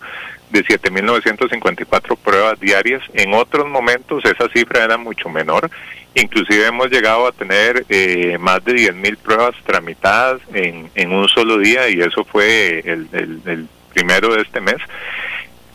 de 0.51 0.63
7.954 0.65 2.17
pruebas 2.17 2.59
diarias. 2.59 3.01
En 3.13 3.33
otros 3.33 3.67
momentos 3.67 4.23
esa 4.25 4.49
cifra 4.49 4.83
era 4.83 4.97
mucho 4.97 5.29
menor. 5.29 5.69
Inclusive 6.13 6.67
hemos 6.67 6.89
llegado 6.89 7.25
a 7.27 7.31
tener 7.31 7.85
eh, 7.87 8.37
más 8.37 8.63
de 8.65 8.73
10.000 8.73 9.17
pruebas 9.17 9.55
tramitadas 9.65 10.41
en, 10.53 10.89
en 10.95 11.13
un 11.13 11.27
solo 11.29 11.57
día 11.57 11.87
y 11.89 12.01
eso 12.01 12.25
fue 12.25 12.79
el, 12.79 13.07
el 13.13 13.67
primero 13.93 14.33
de 14.33 14.41
este 14.41 14.59
mes. 14.59 14.77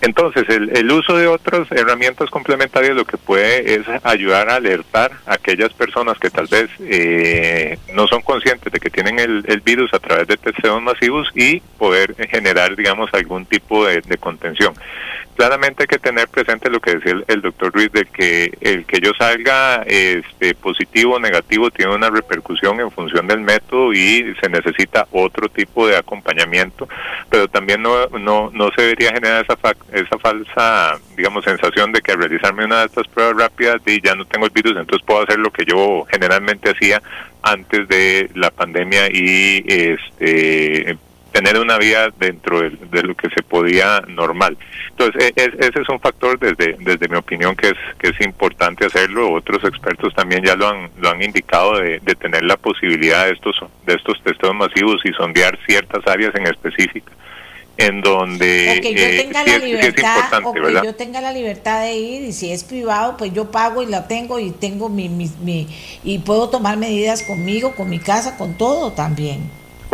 Entonces, 0.07 0.45
el, 0.49 0.93
uso 0.93 1.17
de 1.17 1.27
otras 1.27 1.67
herramientas 1.73 2.31
complementarias 2.31 2.95
lo 2.95 3.05
que 3.05 3.17
puede 3.17 3.75
es 3.75 3.81
ayudar 4.05 4.49
a 4.49 4.55
alertar 4.55 5.11
a 5.27 5.35
aquellas 5.35 5.73
personas 5.73 6.17
que 6.21 6.31
tal 6.31 6.47
vez 6.47 6.71
eh, 6.79 7.77
no 7.93 8.07
son 8.07 8.23
conscientes 8.23 8.73
de 8.73 8.79
que 8.79 8.89
tienen 8.89 9.19
el, 9.19 9.43
virus 9.65 9.93
a 9.93 9.99
través 9.99 10.29
de 10.29 10.37
testeos 10.37 10.81
masivos 10.81 11.29
y 11.35 11.59
poder 11.77 12.15
generar, 12.31 12.77
digamos, 12.77 13.13
algún 13.15 13.47
tipo 13.47 13.85
de 13.85 14.17
contención 14.19 14.75
claramente 15.37 15.85
hay 15.85 15.87
que 15.87 15.99
tener 15.99 16.29
presente 16.29 16.71
lo 16.71 16.81
que 16.81 16.97
decía 16.97 17.23
el, 17.29 17.43
doctor 17.43 17.73
Ruiz, 17.73 17.93
de 17.93 18.07
que 18.07 18.53
el 18.61 18.85
que 18.87 19.01
yo 19.01 19.13
salga 19.17 19.83
este, 19.87 20.55
positivo 20.55 21.15
o 21.15 21.21
negativo 21.21 21.71
tiene 21.71 21.95
una 21.95 22.11
repercusión 22.11 22.81
en 22.81 22.91
función 22.91 23.27
del 23.27 23.41
método 23.41 23.93
y 23.93 24.35
se 24.41 24.49
necesita 24.49 25.07
otro 25.13 25.49
tipo 25.49 25.87
de 25.87 25.97
acompañamiento, 25.97 26.89
pero 27.31 27.49
también 27.49 27.83
no, 27.83 28.09
no, 28.09 28.51
no 28.53 28.71
se 28.75 28.83
debería 28.83 29.13
generar 29.13 29.45
esa, 29.45 29.77
esa 29.93 30.19
falsa, 30.19 30.99
digamos, 31.17 31.45
sensación 31.45 31.93
de 31.93 32.01
que 32.01 32.13
al 32.13 32.19
realizarme 32.19 32.65
una 32.65 32.81
de 32.81 32.87
estas 32.87 33.07
pruebas 33.09 33.37
rápidas 33.37 33.81
y 33.87 34.01
ya 34.01 34.15
no 34.15 34.25
tengo 34.25 34.47
el 34.47 34.53
virus, 34.53 34.77
entonces 34.77 35.07
puedo 35.07 35.23
hacer 35.23 35.39
lo 35.39 35.51
que 35.51 35.65
yo 35.65 36.05
generalmente 36.11 36.71
hacía 36.71 37.03
antes 37.43 37.87
de 37.89 38.31
la 38.35 38.51
pandemia 38.51 39.09
y 39.13 39.63
este 39.67 40.97
tener 41.37 41.61
una 41.61 41.77
vida 41.77 42.09
dentro 42.19 42.63
de, 42.63 43.03
lo 43.03 43.15
que 43.15 43.29
se 43.29 43.43
podía 43.43 44.01
normal. 44.09 44.57
Entonces, 44.89 45.35
e, 45.37 45.53
ese 45.59 45.83
es 45.83 45.89
un 45.91 46.01
factor 46.01 46.39
desde, 46.39 46.77
desde 46.81 47.09
mi 47.09 47.17
opinión 47.17 47.55
que 47.55 47.69
es, 47.69 47.77
que 47.99 48.09
es 48.09 48.21
importante 48.23 48.87
hacerlo. 48.87 49.33
Otros 49.33 49.63
expertos 49.65 50.15
también 50.15 50.43
ya 50.43 50.57
lo 50.57 50.67
han, 50.67 50.91
lo 50.99 51.11
han 51.11 51.23
indicado 51.23 51.79
de, 51.79 52.01
de 52.01 52.15
tener 52.15 52.43
la 52.43 52.57
posibilidad 52.57 53.27
de 53.27 53.33
estos, 53.33 53.55
de 53.85 53.95
estos 53.95 54.23
testeos 54.23 54.55
masivos 54.55 54.97
y 55.05 55.13
sondear 55.13 55.59
ciertas 55.67 56.07
áreas 56.07 56.35
en 56.37 56.47
específica 56.47 57.13
en 57.79 58.01
donde 58.01 58.81
que 58.83 58.95
yo 58.95 59.05
eh, 59.05 59.23
tenga 59.23 59.45
la 59.45 59.59
libertad 59.59 60.41
o 60.45 60.55
que 60.55 60.81
yo 60.83 60.95
tenga 60.95 61.21
la 61.21 61.31
libertad 61.31 61.83
de 61.83 61.95
ir 61.95 62.23
y 62.23 62.33
si 62.33 62.51
es 62.51 62.65
privado 62.65 63.19
pues 63.19 63.35
yo 63.35 63.51
pago 63.51 63.83
y 63.83 63.87
la 63.87 64.09
tengo 64.09 64.39
y 64.39 64.51
tengo 64.51 64.89
mi, 64.89 65.11
mi, 65.11 65.31
mi 65.43 65.69
y 66.03 66.21
puedo 66.21 66.49
tomar 66.49 66.79
medidas 66.79 67.23
conmigo 67.23 67.75
con 67.75 67.91
mi 67.91 67.99
casa 67.99 68.39
con 68.39 68.57
todo 68.57 68.93
también 68.93 69.43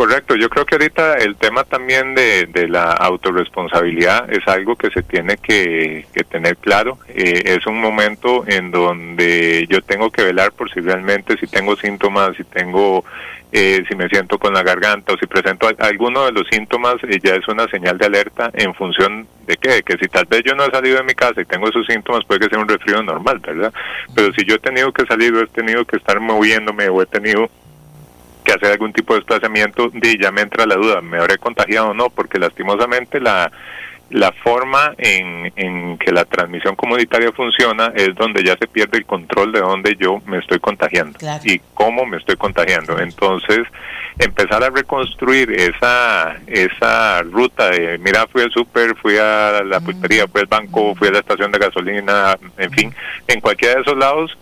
Correcto, 0.03 0.35
yo 0.35 0.49
creo 0.49 0.65
que 0.65 0.75
ahorita 0.75 1.13
el 1.19 1.37
tema 1.37 1.63
también 1.63 2.13
de, 2.13 2.67
la 2.67 2.91
autorresponsabilidad 2.91 4.29
es 4.33 4.45
algo 4.49 4.75
que 4.75 4.89
se 4.89 5.01
tiene 5.01 5.37
que, 5.37 6.05
que 6.13 6.25
tener 6.25 6.57
claro. 6.57 6.97
Eh, 7.07 7.43
es 7.45 7.65
un 7.67 7.79
momento 7.79 8.43
en 8.45 8.69
donde 8.69 9.65
yo 9.69 9.81
tengo 9.81 10.11
que 10.11 10.25
velar 10.25 10.51
por 10.51 10.69
si 10.73 10.81
realmente 10.81 11.37
si 11.37 11.47
tengo 11.47 11.77
síntomas, 11.77 12.35
si 12.35 12.43
tengo, 12.43 13.05
eh, 13.53 13.85
si 13.87 13.95
me 13.95 14.09
siento 14.09 14.37
con 14.37 14.53
la 14.53 14.61
garganta 14.61 15.13
o 15.13 15.17
si 15.17 15.25
presento 15.25 15.69
alguno 15.79 16.25
de 16.25 16.33
los 16.33 16.49
síntomas, 16.51 16.95
eh, 17.03 17.19
ya 17.23 17.35
es 17.35 17.47
una 17.47 17.69
señal 17.69 17.97
de 17.97 18.05
alerta 18.05 18.51
en 18.55 18.73
función 18.73 19.25
de 19.47 19.55
qué, 19.55 19.83
que 19.83 19.97
si 19.97 20.09
tal 20.09 20.25
vez 20.25 20.43
yo 20.43 20.53
no 20.53 20.65
he 20.65 20.71
salido 20.71 20.97
de 20.97 21.03
mi 21.03 21.13
casa 21.13 21.39
y 21.39 21.45
tengo 21.45 21.69
esos 21.69 21.87
síntomas, 21.87 22.25
puede 22.25 22.41
que 22.41 22.49
sea 22.49 22.59
un 22.59 22.67
resfrío 22.67 23.01
normal, 23.01 23.39
¿verdad? 23.39 23.73
Pero 24.13 24.33
si 24.33 24.43
yo 24.43 24.55
he 24.55 24.59
tenido 24.59 24.91
que 24.91 25.05
salir 25.05 25.33
o 25.33 25.43
he 25.43 25.47
tenido 25.47 25.85
que 25.85 25.95
estar 25.95 26.19
moviéndome 26.19 26.89
o 26.89 27.01
he 27.01 27.05
tenido 27.05 27.49
que 28.43 28.53
hacer 28.53 28.71
algún 28.71 28.93
tipo 28.93 29.13
de 29.13 29.19
desplazamiento, 29.19 29.91
y 29.93 30.21
ya 30.21 30.31
me 30.31 30.41
entra 30.41 30.65
la 30.65 30.75
duda, 30.75 31.01
¿me 31.01 31.17
habré 31.17 31.37
contagiado 31.37 31.89
o 31.89 31.93
no? 31.93 32.09
Porque 32.09 32.39
lastimosamente 32.39 33.19
la, 33.19 33.51
la 34.09 34.31
forma 34.31 34.93
en, 34.97 35.51
en, 35.55 35.97
que 35.97 36.11
la 36.11 36.25
transmisión 36.25 36.75
comunitaria 36.75 37.31
funciona 37.31 37.91
es 37.95 38.13
donde 38.15 38.43
ya 38.43 38.55
se 38.57 38.67
pierde 38.67 38.99
el 38.99 39.05
control 39.05 39.51
de 39.51 39.59
dónde 39.59 39.95
yo 39.99 40.21
me 40.27 40.37
estoy 40.37 40.59
contagiando 40.59 41.17
y 41.43 41.59
cómo 41.73 42.05
me 42.05 42.17
estoy 42.17 42.35
contagiando. 42.35 42.99
Entonces, 42.99 43.65
empezar 44.19 44.63
a 44.63 44.69
reconstruir 44.69 45.51
esa 45.51 46.35
esa 46.45 47.23
ruta 47.23 47.71
de, 47.71 47.97
mira, 47.97 48.27
fui 48.27 48.43
al 48.43 48.51
súper, 48.51 48.95
fui 48.97 49.17
a 49.17 49.63
la 49.63 49.79
pulpería, 49.79 50.27
fui 50.27 50.41
al 50.41 50.47
banco, 50.47 50.93
fui 50.95 51.07
a 51.07 51.11
la 51.11 51.19
estación 51.19 51.51
de 51.51 51.59
gasolina, 51.59 52.37
en 52.57 52.71
fin, 52.71 52.93
en 53.27 53.41
cualquiera 53.41 53.75
de 53.75 53.81
esos 53.81 53.97
lados, 53.97 54.37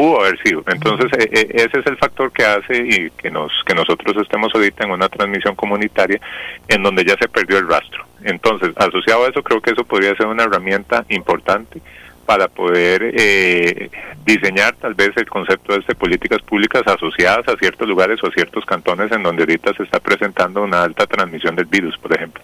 pudo 0.00 0.22
haber 0.22 0.40
sido. 0.42 0.62
Entonces, 0.66 1.12
e, 1.18 1.24
e, 1.24 1.56
ese 1.56 1.80
es 1.80 1.86
el 1.86 1.98
factor 1.98 2.32
que 2.32 2.42
hace 2.42 2.74
y 2.74 3.10
que 3.10 3.30
nos 3.30 3.52
que 3.66 3.74
nosotros 3.74 4.16
estemos 4.16 4.50
ahorita 4.54 4.84
en 4.84 4.92
una 4.92 5.10
transmisión 5.10 5.54
comunitaria 5.54 6.18
en 6.68 6.82
donde 6.82 7.04
ya 7.04 7.16
se 7.20 7.28
perdió 7.28 7.58
el 7.58 7.68
rastro. 7.68 8.06
Entonces, 8.24 8.70
asociado 8.76 9.26
a 9.26 9.28
eso, 9.28 9.42
creo 9.42 9.60
que 9.60 9.72
eso 9.72 9.84
podría 9.84 10.16
ser 10.16 10.26
una 10.26 10.44
herramienta 10.44 11.04
importante 11.10 11.82
para 12.24 12.48
poder 12.48 13.12
eh, 13.14 13.90
diseñar 14.24 14.74
tal 14.76 14.94
vez 14.94 15.14
el 15.16 15.28
concepto 15.28 15.74
de 15.78 15.94
políticas 15.94 16.40
públicas 16.40 16.82
asociadas 16.86 17.46
a 17.48 17.58
ciertos 17.58 17.86
lugares 17.86 18.22
o 18.22 18.28
a 18.28 18.30
ciertos 18.30 18.64
cantones 18.64 19.12
en 19.12 19.22
donde 19.22 19.42
ahorita 19.42 19.74
se 19.74 19.82
está 19.82 20.00
presentando 20.00 20.62
una 20.62 20.82
alta 20.82 21.06
transmisión 21.06 21.54
del 21.56 21.66
virus, 21.66 21.98
por 21.98 22.14
ejemplo. 22.14 22.42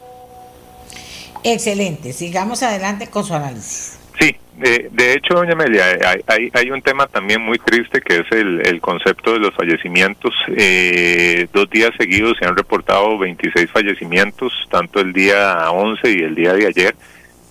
Excelente, 1.42 2.12
sigamos 2.12 2.62
adelante 2.62 3.08
con 3.08 3.24
su 3.24 3.32
análisis. 3.32 4.05
Sí, 4.18 4.36
de, 4.56 5.12
hecho, 5.12 5.34
doña 5.34 5.52
Amelia, 5.52 5.84
hay, 6.26 6.50
hay, 6.52 6.70
un 6.70 6.80
tema 6.80 7.06
también 7.06 7.42
muy 7.42 7.58
triste 7.58 8.00
que 8.00 8.20
es 8.20 8.32
el, 8.32 8.80
concepto 8.80 9.34
de 9.34 9.40
los 9.40 9.54
fallecimientos. 9.54 10.34
Eh, 10.56 11.46
dos 11.52 11.68
días 11.68 11.90
seguidos 11.98 12.36
se 12.38 12.46
han 12.46 12.56
reportado 12.56 13.18
26 13.18 13.70
fallecimientos, 13.70 14.52
tanto 14.70 15.00
el 15.00 15.12
día 15.12 15.70
11 15.70 16.10
y 16.10 16.22
el 16.22 16.34
día 16.34 16.54
de 16.54 16.66
ayer, 16.66 16.96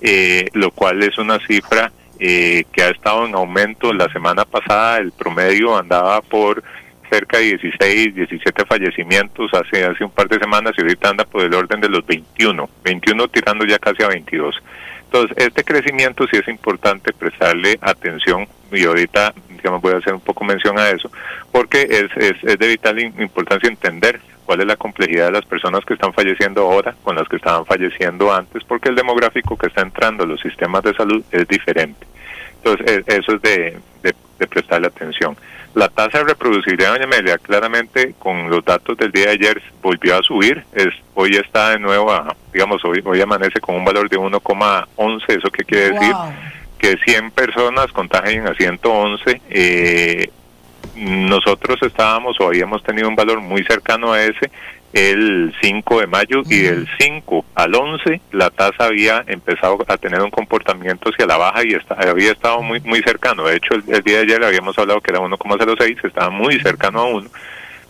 eh, 0.02 0.48
lo 0.54 0.72
cual 0.72 1.04
es 1.04 1.18
una 1.20 1.40
cifra 1.46 1.92
eh, 2.20 2.64
que 2.72 2.82
ha 2.82 2.90
estado 2.90 3.28
en 3.28 3.36
aumento. 3.36 3.94
La 3.94 4.12
semana 4.12 4.44
pasada 4.44 4.98
el 4.98 5.12
promedio 5.12 5.78
andaba 5.78 6.22
por 6.22 6.64
cerca 7.12 7.38
de 7.38 7.58
16, 7.58 8.16
17 8.16 8.66
fallecimientos 8.66 9.54
hace, 9.54 9.86
hace 9.86 10.04
un 10.04 10.10
par 10.10 10.28
de 10.28 10.40
semanas 10.40 10.74
y 10.76 10.82
ahorita 10.82 11.10
anda 11.10 11.24
por 11.24 11.44
el 11.44 11.54
orden 11.54 11.80
de 11.82 11.90
los 11.90 12.04
21, 12.06 12.68
21 12.84 13.28
tirando 13.28 13.64
ya 13.64 13.78
casi 13.78 14.02
a 14.02 14.08
22. 14.08 14.56
Entonces, 15.16 15.48
este 15.48 15.64
crecimiento 15.64 16.28
sí 16.28 16.36
es 16.36 16.48
importante 16.50 17.14
prestarle 17.14 17.80
atención 17.80 18.46
y 18.70 18.84
ahorita, 18.84 19.34
digamos, 19.48 19.82
voy 19.82 19.94
a 19.94 19.98
hacer 20.00 20.14
un 20.14 20.20
poco 20.20 20.44
mención 20.44 20.78
a 20.78 20.90
eso, 20.90 21.10
porque 21.54 21.84
es, 21.84 22.10
es, 22.18 22.44
es 22.44 22.60
de 22.60 22.68
vital 22.68 23.00
importancia 23.00 23.70
entender 23.70 24.20
cuál 24.46 24.60
es 24.60 24.68
la 24.68 24.76
complejidad 24.76 25.28
de 25.28 25.32
las 25.32 25.46
personas 25.46 25.86
que 25.86 25.94
están 25.94 26.12
falleciendo 26.12 26.64
ahora 26.64 26.94
con 27.02 27.16
las 27.16 27.30
que 27.30 27.38
estaban 27.38 27.66
falleciendo 27.66 28.34
antes, 28.34 28.66
porque 28.66 28.90
el 28.90 28.96
demográfico 28.96 29.58
que 29.58 29.68
está 29.68 29.84
entrando 29.84 30.26
a 30.26 30.28
los 30.28 30.42
sistemas 30.42 30.84
de 30.84 30.94
salud 30.94 31.24
es 31.32 31.48
diferente. 31.48 32.06
Entonces, 32.66 33.04
eso 33.08 33.36
es 33.36 33.42
de, 33.42 33.78
de 34.40 34.48
prestarle 34.48 34.88
atención. 34.88 35.38
La 35.74 35.90
tasa 35.90 36.20
de 36.20 36.24
reproducibilidad, 36.26 36.94
doña 36.94 37.04
Amelia, 37.04 37.38
claramente 37.38 38.16
con 38.18 38.50
los 38.50 38.64
datos 38.64 38.98
del 38.98 39.12
día 39.12 39.26
de 39.26 39.32
ayer 39.32 39.62
volvió 39.82 40.18
a 40.18 40.24
subir. 40.24 40.64
Es, 40.74 40.88
hoy 41.14 41.36
está 41.36 41.72
de 41.72 41.80
nuevo, 41.80 42.12
a, 42.12 42.36
digamos, 42.54 42.84
hoy, 42.86 43.02
hoy 43.04 43.20
amanece 43.20 43.60
con 43.60 43.76
un 43.76 43.84
valor 43.84 44.10
de 44.10 44.18
1,11. 44.18 45.24
¿Eso 45.28 45.52
qué 45.52 45.64
quiere 45.66 45.92
decir? 45.92 46.14
Que 46.78 46.98
100 47.06 47.32
personas 47.32 47.92
contagian 47.92 48.48
a 48.48 48.54
111. 48.54 49.42
Eh, 49.50 50.30
nosotros 50.96 51.78
estábamos 51.82 52.40
o 52.40 52.48
habíamos 52.48 52.82
tenido 52.84 53.10
un 53.10 53.16
valor 53.16 53.42
muy 53.42 53.64
cercano 53.66 54.14
a 54.14 54.24
ese 54.24 54.50
el 54.96 55.54
5 55.62 56.00
de 56.00 56.08
mayo 56.08 56.42
y 56.50 56.62
del 56.62 56.88
5 56.98 57.46
al 57.54 57.76
11 57.76 58.22
la 58.32 58.50
tasa 58.50 58.86
había 58.86 59.26
empezado 59.28 59.78
a 59.90 59.98
tener 59.98 60.22
un 60.22 60.32
comportamiento 60.32 61.10
hacia 61.10 61.26
la 61.26 61.36
baja 61.36 61.64
y 61.66 61.78
había 61.98 62.32
estado 62.32 62.62
muy 62.62 62.80
muy 62.80 63.02
cercano. 63.02 63.44
De 63.44 63.58
hecho, 63.58 63.76
el, 63.76 64.02
día 64.04 64.20
de 64.20 64.24
ayer 64.24 64.44
habíamos 64.44 64.80
hablado 64.80 65.02
que 65.02 65.12
era 65.12 65.20
1,06, 65.20 66.06
estaba 66.06 66.30
muy 66.30 66.58
cercano 66.62 67.02
a 67.02 67.06
1. 67.08 67.30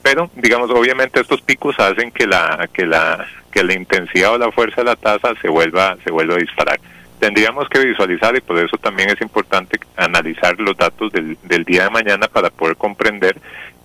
Pero, 0.01 0.31
digamos, 0.35 0.71
obviamente 0.71 1.19
estos 1.19 1.43
picos 1.43 1.79
hacen 1.79 2.11
que 2.11 2.25
la 2.25 2.67
que 2.73 2.87
la 2.87 3.27
que 3.51 3.63
la 3.63 3.75
intensidad 3.75 4.33
o 4.33 4.37
la 4.39 4.51
fuerza 4.51 4.81
de 4.81 4.85
la 4.85 4.95
tasa 4.95 5.35
se 5.39 5.47
vuelva 5.47 5.97
se 6.03 6.11
vuelva 6.11 6.35
a 6.35 6.39
disparar. 6.39 6.79
Tendríamos 7.25 7.67
que 7.69 7.79
visualizar 7.79 8.35
y 8.35 8.41
por 8.41 8.59
eso 8.59 8.77
también 8.77 9.09
es 9.09 9.19
importante 9.19 9.79
analizar 9.97 10.59
los 10.59 10.77
datos 10.77 11.11
del, 11.11 11.35
del 11.41 11.63
día 11.63 11.85
de 11.85 11.89
mañana 11.89 12.27
para 12.27 12.51
poder 12.51 12.75
comprender 12.75 13.35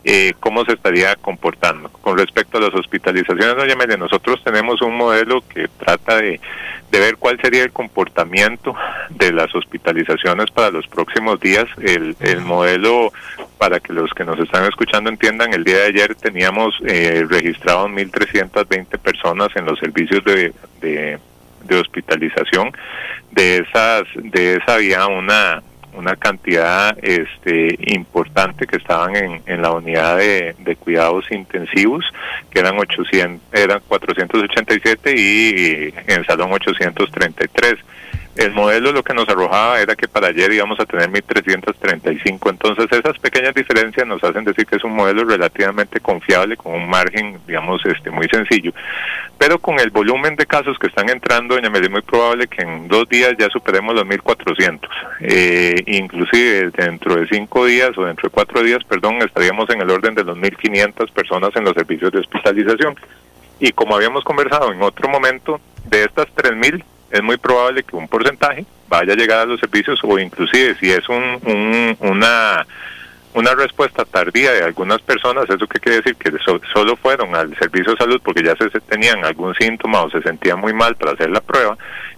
eh, 0.05 0.35
cómo 0.41 0.63
se 0.67 0.75
estaría 0.75 1.17
comportando. 1.17 1.89
Con 1.89 2.19
respecto 2.19 2.59
a 2.59 2.61
las 2.61 2.75
hospitalizaciones, 2.75 3.57
doña 3.57 3.97
nosotros 3.97 4.45
tenemos 4.45 4.83
un 4.83 4.95
modelo 4.95 5.43
que 5.49 5.69
trata 5.79 6.17
de, 6.17 6.39
ver 6.91 7.17
cuál 7.17 7.41
sería 7.41 7.63
el 7.63 7.73
comportamiento 7.73 8.75
de 9.09 9.33
las 9.33 9.55
hospitalizaciones 9.55 10.51
para 10.51 10.71
los 10.71 10.87
próximos 10.89 11.41
días. 11.41 11.65
El, 11.81 12.17
el 12.21 12.43
modelo, 12.43 13.11
para 13.57 13.81
que 13.81 13.95
los 13.95 14.11
que 14.13 14.25
nos 14.25 14.39
están 14.39 14.67
escuchando 14.67 15.09
entiendan, 15.09 15.55
el 15.55 15.65
día 15.65 15.79
de 15.79 15.87
ayer 15.87 16.15
teníamos 16.15 16.75
eh, 16.87 17.25
registrados 17.27 17.91
1.320 17.91 18.99
personas 18.99 19.49
en 19.55 19.65
los 19.65 19.79
servicios 19.79 20.23
de, 20.25 20.53
de, 20.83 21.19
de 21.65 21.77
hospitalización. 21.79 22.73
De 23.31 23.59
esas, 23.59 24.03
de 24.15 24.57
esa 24.57 24.75
había 24.75 25.07
una 25.07 25.63
una 25.93 26.15
cantidad 26.17 26.97
este, 27.03 27.77
importante 27.95 28.67
que 28.67 28.77
estaban 28.77 29.17
en, 29.17 29.43
en 29.47 29.61
la 29.61 29.73
unidad 29.73 30.19
de, 30.19 30.55
de, 30.59 30.77
cuidados 30.77 31.31
intensivos, 31.33 32.05
que 32.51 32.61
eran 32.61 32.79
800, 32.79 33.41
eran 33.53 33.81
487 33.89 35.15
y 35.17 35.95
en 36.07 36.25
salón 36.27 36.53
833 36.53 37.75
el 38.41 38.53
modelo 38.53 38.91
lo 38.91 39.03
que 39.03 39.13
nos 39.13 39.29
arrojaba 39.29 39.81
era 39.81 39.95
que 39.95 40.09
para 40.09 40.29
ayer 40.29 40.51
íbamos 40.51 40.81
a 40.81 40.87
tener 40.87 41.11
1.335, 41.11 42.51
entonces 42.51 42.87
esas 42.91 43.19
pequeñas 43.19 43.55
diferencias 43.55 44.07
nos 44.07 44.25
hacen 44.25 44.45
decir 44.45 44.65
que 44.65 44.77
es 44.77 44.85
un 44.85 44.97
modelo 44.97 45.25
relativamente 45.25 46.01
confiable, 46.01 46.57
con 46.57 46.73
un 46.73 46.89
margen, 46.89 47.39
digamos, 47.47 47.85
este 47.85 48.11
muy 48.11 48.27
sencillo, 48.29 48.73
pero 49.37 49.59
con 49.59 49.79
el 49.79 49.91
volumen 49.91 50.37
de 50.37 50.47
casos 50.47 50.79
que 50.79 50.87
están 50.87 51.11
entrando, 51.11 51.55
doña 51.55 51.71
es 51.75 51.91
muy 51.91 52.01
probable 52.01 52.49
que 52.49 52.63
en 52.63 52.89
dos 52.89 53.07
días 53.11 53.35
ya 53.39 53.49
superemos 53.51 53.95
los 53.95 54.05
1.400, 54.05 54.89
eh, 55.21 55.75
inclusive 55.87 56.71
dentro 56.71 57.17
de 57.17 57.27
cinco 57.29 57.67
días 57.67 57.91
o 57.99 58.05
dentro 58.05 58.31
de 58.31 58.33
cuatro 58.33 58.63
días, 58.63 58.83
perdón, 58.85 59.19
estaríamos 59.21 59.69
en 59.69 59.83
el 59.83 59.91
orden 59.91 60.15
de 60.15 60.25
los 60.25 60.39
1.500 60.39 61.13
personas 61.13 61.51
en 61.57 61.65
los 61.65 61.75
servicios 61.75 62.11
de 62.11 62.21
hospitalización. 62.21 62.97
Y 63.59 63.73
como 63.73 63.95
habíamos 63.95 64.25
conversado 64.25 64.73
en 64.73 64.81
otro 64.81 65.11
momento, 65.11 65.61
de 65.85 66.05
estas 66.05 66.27
3.000 66.35 66.83
es 67.11 67.23
muy 67.23 67.37
probable 67.37 67.83
que 67.83 67.97
un 67.97 68.09
porcentaje 68.09 68.65
vaya 68.89 69.13
a 69.13 69.17
llegar 69.17 69.39
a 69.41 69.47
los 69.47 69.61
servicios 69.61 70.01
o 70.03 70.19
inclusive 70.19 70.77
si 70.81 70.91
es 70.91 71.09
un, 71.09 71.97
una 72.01 72.67
una 73.33 73.55
respuesta 73.55 74.05
tardía 74.05 74.53
de 74.53 74.65
algunas 74.65 75.01
personas, 75.03 75.45
¿eso 75.49 75.67
qué 75.69 75.79
quiere 75.79 75.99
decir? 75.99 76.17
Que 76.17 76.33
solo 76.73 76.97
fueron 76.97 77.35
al 77.37 77.57
servicio 77.57 77.93
de 77.93 77.99
salud 77.99 78.21
porque 78.25 78.43
ya 78.43 78.57
se, 78.57 78.69
tenían 78.81 79.25
algún 79.25 79.55
síntoma 79.55 80.03
o 80.03 80.11
se 80.11 80.21
sentían 80.23 80.59
muy 80.59 80.73
mal 80.73 80.97
para 80.97 81.13
hacer 81.13 81.31
la 81.31 81.41
prueba, 81.41 81.77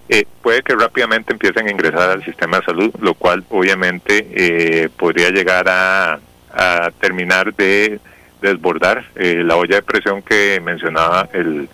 eh, 0.09 0.24
puede 0.40 0.62
que 0.62 0.74
rápidamente 0.74 1.32
empiecen 1.32 1.68
a 1.68 1.70
ingresar 1.70 2.11
al 2.11 2.24
sistema 2.24 2.61
de 2.61 2.64
salud, 2.64 2.95
lo 3.01 3.14
cual 3.14 3.45
obviamente 3.51 4.26
eh, 4.32 4.88
podría 4.97 5.30
llegar 5.30 5.68
a, 5.68 6.18
a 6.51 6.90
terminar 6.99 7.55
de 7.55 8.01
desbordar 8.40 9.05
eh, 9.14 9.43
la 9.45 9.57
olla 9.57 9.76
de 9.76 9.82
presión 9.82 10.22
que 10.22 10.61
mencionaba 10.61 11.28
el, 11.32 11.68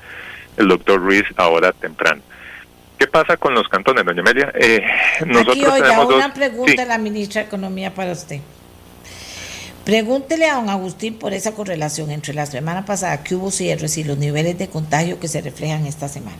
el 0.56 0.68
doctor 0.68 1.00
Ruiz 1.00 1.24
ahora 1.36 1.72
temprano. 1.72 2.22
¿Qué 2.98 3.06
pasa 3.06 3.36
con 3.36 3.54
los 3.54 3.68
cantones, 3.68 4.04
doña 4.04 4.22
Amelia? 4.22 4.52
Eh, 4.54 4.82
nosotros 5.24 5.56
Aquí, 5.56 5.64
oiga, 5.64 6.04
una 6.04 6.34
pregunta 6.34 6.82
a 6.82 6.86
la 6.86 6.98
ministra 6.98 7.42
de 7.42 7.46
Economía 7.46 7.94
para 7.94 8.12
usted. 8.12 8.40
Pregúntele 9.84 10.46
a 10.50 10.56
don 10.56 10.68
Agustín 10.68 11.14
por 11.14 11.32
esa 11.32 11.54
correlación 11.54 12.10
entre 12.10 12.34
la 12.34 12.44
semana 12.44 12.84
pasada 12.84 13.22
que 13.22 13.36
hubo 13.36 13.50
cierres 13.50 13.96
y 13.98 14.04
los 14.04 14.18
niveles 14.18 14.58
de 14.58 14.68
contagio 14.68 15.20
que 15.20 15.28
se 15.28 15.40
reflejan 15.40 15.86
esta 15.86 16.08
semana. 16.08 16.36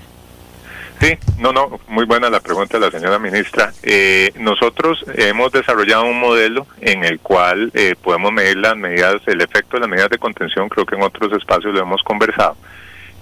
Sí, 1.00 1.16
no, 1.38 1.52
no, 1.52 1.78
muy 1.86 2.04
buena 2.06 2.28
la 2.28 2.40
pregunta 2.40 2.78
de 2.78 2.86
la 2.86 2.90
señora 2.90 3.20
ministra. 3.20 3.72
Eh, 3.84 4.32
nosotros 4.40 5.04
hemos 5.14 5.52
desarrollado 5.52 6.06
un 6.06 6.18
modelo 6.18 6.66
en 6.80 7.04
el 7.04 7.20
cual 7.20 7.70
eh, 7.72 7.94
podemos 8.02 8.32
medir 8.32 8.56
las 8.56 8.76
medidas, 8.76 9.22
el 9.26 9.40
efecto 9.40 9.76
de 9.76 9.80
las 9.80 9.88
medidas 9.88 10.10
de 10.10 10.18
contención, 10.18 10.68
creo 10.68 10.84
que 10.84 10.96
en 10.96 11.02
otros 11.02 11.32
espacios 11.32 11.72
lo 11.72 11.80
hemos 11.80 12.02
conversado. 12.02 12.56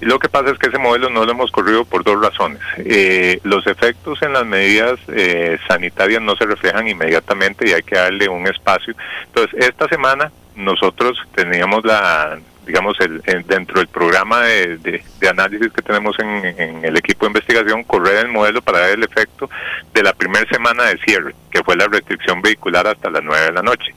Y 0.01 0.05
lo 0.05 0.19
que 0.19 0.29
pasa 0.29 0.51
es 0.51 0.59
que 0.59 0.69
ese 0.69 0.79
modelo 0.79 1.09
no 1.09 1.25
lo 1.25 1.33
hemos 1.33 1.51
corrido 1.51 1.85
por 1.85 2.05
dos 2.05 2.21
razones. 2.21 2.61
Eh, 2.79 3.41
los 3.45 3.67
efectos 3.67 4.21
en 4.23 4.35
las 4.35 4.45
medidas 4.45 4.99
eh, 5.09 5.59
sanitarias 5.67 6.21
no 6.21 6.37
se 6.37 6.45
reflejan 6.45 6.87
inmediatamente 6.87 7.69
y 7.69 7.73
hay 7.73 7.83
que 7.83 7.97
darle 7.97 8.29
un 8.29 8.47
espacio. 8.47 8.95
Entonces, 9.27 9.69
esta 9.69 9.89
semana 9.89 10.31
nosotros 10.55 11.19
teníamos 11.35 11.85
la, 11.85 12.39
digamos, 12.67 12.99
el, 13.01 13.23
dentro 13.47 13.79
del 13.79 13.89
programa 13.89 14.43
de, 14.43 15.03
análisis 15.31 15.73
que 15.73 15.83
tenemos 15.83 16.17
en, 16.19 16.85
el 16.85 16.97
equipo 16.97 17.25
de 17.25 17.29
investigación, 17.29 17.85
correr 17.85 18.27
el 18.27 18.29
modelo 18.29 18.61
para 18.61 18.81
ver 18.81 18.99
el 18.99 19.05
efecto 19.05 19.49
de 19.95 20.03
la 20.03 20.13
primera 20.13 20.47
semana 20.51 20.85
de 20.85 20.99
cierre, 20.99 21.35
que 21.51 21.63
fue 21.63 21.77
la 21.77 21.87
restricción 21.87 22.43
vehicular 22.43 22.87
hasta 22.87 23.11
las 23.11 23.23
9 23.23 23.47
de 23.47 23.53
la 23.53 23.63
noche. 23.63 23.95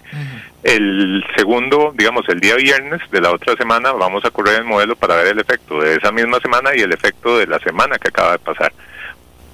El 0.64 1.24
segundo, 1.38 1.94
digamos, 1.96 2.28
el 2.28 2.42
día 2.42 2.56
viernes 2.56 3.02
de 3.12 3.22
la 3.22 3.32
otra 3.32 3.56
semana, 3.56 3.94
vamos 3.94 4.26
a 4.26 4.32
correr 4.32 4.56
el 4.56 4.66
modelo 4.66 4.96
para 4.96 5.16
ver 5.16 5.28
el 5.28 5.40
efecto 5.40 5.80
de 5.80 5.96
esa 5.96 6.12
misma 6.12 6.40
semana 6.42 6.72
y 6.76 6.82
el 6.82 6.92
efecto 6.92 7.38
de 7.38 7.48
la 7.48 7.60
semana 7.60 7.98
que 7.98 8.10
acaba 8.10 8.34
de 8.34 8.40
pasar. 8.40 8.74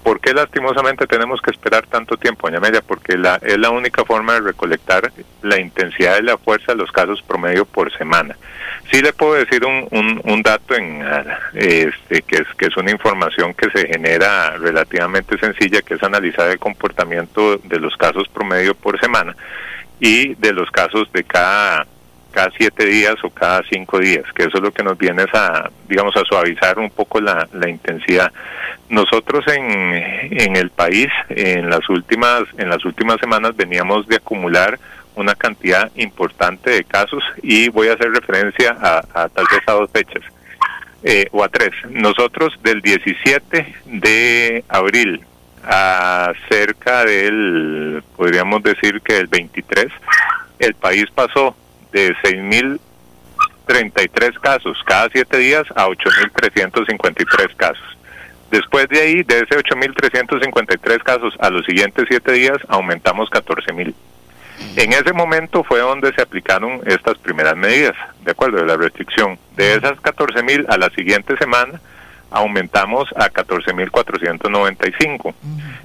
¿Por 0.01 0.19
qué 0.19 0.33
lastimosamente 0.33 1.07
tenemos 1.07 1.41
que 1.41 1.51
esperar 1.51 1.85
tanto 1.87 2.15
tiempo, 2.17 2.47
doña 2.47 2.57
Amelia? 2.57 2.81
Porque 2.81 3.17
la, 3.17 3.39
es 3.41 3.57
la 3.57 3.71
única 3.71 4.03
forma 4.05 4.33
de 4.33 4.41
recolectar 4.41 5.11
la 5.41 5.59
intensidad 5.59 6.19
y 6.19 6.23
la 6.23 6.37
fuerza 6.37 6.73
de 6.73 6.77
los 6.77 6.91
casos 6.91 7.23
promedio 7.23 7.65
por 7.65 7.95
semana. 7.97 8.35
Sí 8.91 9.01
le 9.01 9.13
puedo 9.13 9.33
decir 9.33 9.65
un, 9.65 10.21
un, 10.23 10.41
dato 10.43 10.75
en 10.75 11.03
este, 11.55 12.21
que, 12.21 12.35
es, 12.35 12.47
que 12.55 12.67
es 12.67 12.77
una 12.77 12.91
información 12.91 13.55
que 13.55 13.69
se 13.71 13.87
genera 13.87 14.57
relativamente 14.57 15.39
sencilla, 15.39 15.81
que 15.81 15.95
es 15.95 16.03
analizar 16.03 16.51
el 16.51 16.59
comportamiento 16.59 17.57
de 17.57 17.79
los 17.79 17.95
casos 17.97 18.27
promedio 18.27 18.75
por 18.75 18.99
semana 18.99 19.35
y 19.99 20.35
de 20.35 20.53
los 20.53 20.69
casos 20.71 21.11
de 21.13 21.23
cada 21.23 21.85
cada 22.35 22.51
siete 22.57 22.85
días 22.85 23.15
o 23.23 23.29
cada 23.29 23.63
cinco 23.69 23.97
días, 23.97 24.25
que 24.33 24.43
eso 24.43 24.57
es 24.57 24.61
lo 24.61 24.73
que 24.73 24.83
nos 24.83 24.97
viene 24.97 25.23
a, 25.33 25.69
digamos, 25.87 26.13
a 26.17 26.25
suavizar 26.25 26.77
un 26.77 26.89
poco 26.89 27.21
la, 27.21 27.47
la 27.53 27.69
intensidad. 27.69 28.29
Nosotros 28.89 29.45
en, 29.47 29.93
en 30.31 30.57
el 30.57 30.69
país, 30.69 31.07
en 31.29 31.69
las 31.69 31.87
últimas, 31.89 32.43
en 32.57 32.69
las 32.69 32.83
últimas 32.83 33.21
semanas 33.21 33.55
veníamos 33.55 34.05
de 34.07 34.17
acumular 34.17 34.77
una 35.15 35.33
cantidad 35.33 35.89
importante 35.95 36.71
de 36.71 36.83
casos 36.83 37.23
y 37.41 37.69
voy 37.69 37.87
a 37.87 37.93
hacer 37.93 38.11
referencia 38.11 38.75
a, 38.81 38.97
a 39.13 39.29
tal 39.29 39.45
vez 39.49 39.61
a 39.65 39.71
dos 39.71 39.89
fechas. 39.89 40.21
Eh, 41.07 41.27
o 41.31 41.43
a 41.43 41.49
tres. 41.49 41.71
Nosotros 41.91 42.57
del 42.63 42.81
17 42.81 43.75
de 43.85 44.63
abril 44.67 45.21
a 45.67 46.33
cerca 46.49 47.05
del, 47.05 48.03
podríamos 48.15 48.63
decir 48.63 49.01
que 49.01 49.17
el 49.17 49.27
23, 49.27 49.87
el 50.59 50.73
país 50.75 51.05
pasó 51.13 51.55
de 51.91 52.15
6.033 52.23 54.39
casos 54.39 54.81
cada 54.85 55.09
siete 55.09 55.37
días 55.37 55.65
a 55.75 55.87
8.353 55.87 57.55
casos. 57.55 57.97
Después 58.51 58.87
de 58.89 59.01
ahí, 59.01 59.23
de 59.23 59.39
ese 59.39 59.57
8.353 59.57 61.03
casos 61.03 61.33
a 61.39 61.49
los 61.49 61.65
siguientes 61.65 62.05
siete 62.07 62.31
días, 62.31 62.57
aumentamos 62.67 63.29
14.000. 63.29 63.93
En 64.77 64.93
ese 64.93 65.13
momento 65.13 65.63
fue 65.63 65.79
donde 65.79 66.13
se 66.13 66.21
aplicaron 66.21 66.81
estas 66.85 67.17
primeras 67.17 67.57
medidas, 67.57 67.95
de 68.23 68.31
acuerdo, 68.31 68.57
de 68.57 68.65
la 68.65 68.77
restricción. 68.77 69.37
De 69.55 69.75
esas 69.75 69.97
14.000 69.97 70.65
a 70.69 70.77
la 70.77 70.89
siguiente 70.91 71.35
semana, 71.37 71.81
aumentamos 72.35 73.09
a 73.15 73.29
14.495. 73.29 75.33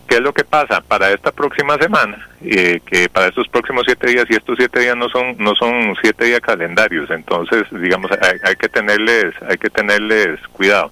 ¿Qué 0.09 0.17
es 0.17 0.21
lo 0.21 0.33
que 0.33 0.45
pasa? 0.45 0.81
Para 0.81 1.11
esta 1.11 1.31
próxima 1.31 1.79
semana, 1.79 2.29
eh, 2.43 2.81
que 2.85 3.09
para 3.09 3.29
estos 3.29 3.47
próximos 3.49 3.85
siete 3.87 4.09
días, 4.09 4.25
y 4.29 4.35
estos 4.35 4.57
siete 4.59 4.81
días 4.81 4.97
no 4.97 5.09
son 5.09 5.37
no 5.39 5.55
son 5.55 5.95
siete 6.03 6.25
días 6.25 6.41
calendarios, 6.41 7.09
entonces, 7.11 7.63
digamos, 7.71 8.11
hay, 8.43 8.57
que 8.57 8.69
tenerles 8.69 9.35
hay 9.49 9.57
que 9.57 9.71
tenerles 9.71 10.41
cuidado. 10.49 10.91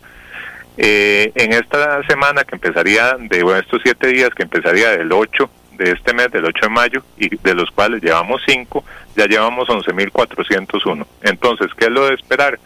Eh, 0.76 1.32
en 1.34 1.52
esta 1.52 2.06
semana 2.06 2.44
que 2.44 2.54
empezaría 2.54 3.16
de 3.18 3.40
estos 3.59 3.80
siete 3.82 4.06
días, 4.06 4.30
que 4.30 4.44
empezaría 4.44 4.90
del 4.90 5.11
8 5.11 5.50
de 5.72 5.90
este 5.90 6.14
mes, 6.14 6.30
del 6.30 6.44
8 6.44 6.61
de 6.62 6.68
mayo, 6.68 7.02
y 7.16 7.36
de 7.36 7.54
los 7.54 7.68
cuales 7.72 8.00
llevamos 8.00 8.40
5, 8.46 8.84
ya 9.16 9.26
llevamos 9.26 9.68
11.401. 9.68 11.04
Entonces, 11.22 11.66
¿qué 11.76 11.86
es 11.86 11.90
lo 11.90 12.06
de 12.06 12.14
esperar? 12.14 12.61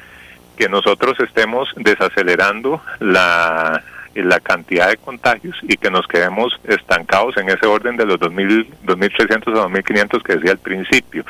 Que 0.56 0.68
nosotros 0.68 1.18
estemos 1.20 1.68
desacelerando 1.76 2.80
la, 3.00 3.82
la 4.14 4.40
cantidad 4.40 4.88
de 4.88 4.96
contagios 4.96 5.56
y 5.62 5.76
que 5.76 5.90
nos 5.90 6.06
quedemos 6.06 6.58
estancados 6.64 7.36
en 7.36 7.48
ese 7.48 7.66
orden 7.66 7.96
de 7.96 8.06
los 8.06 8.18
2.000, 8.18 8.66
2.300 8.84 9.58
a 9.58 9.68
2.500 9.68 10.22
que 10.22 10.36
decía 10.36 10.52
al 10.52 10.58
principio. 10.58 11.24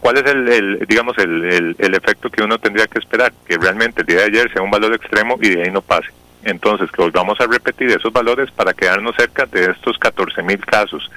¿Cuál 0.00 0.18
es 0.18 0.26
el, 0.30 0.86
digamos, 0.86 1.18
el, 1.18 1.76
el, 1.76 1.94
efecto 1.94 2.30
que 2.30 2.42
uno 2.42 2.58
tendría 2.58 2.86
que 2.86 3.00
esperar? 3.00 3.32
Que 3.46 3.58
realmente 3.58 4.02
el 4.02 4.06
día 4.06 4.18
de 4.18 4.24
ayer 4.24 4.52
sea 4.52 4.62
un 4.62 4.70
valor 4.70 4.94
extremo 4.94 5.36
y 5.42 5.48
de 5.48 5.64
ahí 5.64 5.70
no 5.72 5.82
pase. 5.82 6.08
Entonces, 6.44 6.90
que 6.92 7.02
volvamos 7.02 7.40
a 7.40 7.46
repetir 7.46 7.90
esos 7.90 8.12
valores 8.12 8.50
para 8.52 8.72
quedarnos 8.72 9.16
cerca 9.16 9.44
de 9.46 9.72
estos 9.72 9.98
14.000 9.98 10.60
casos. 10.60 11.10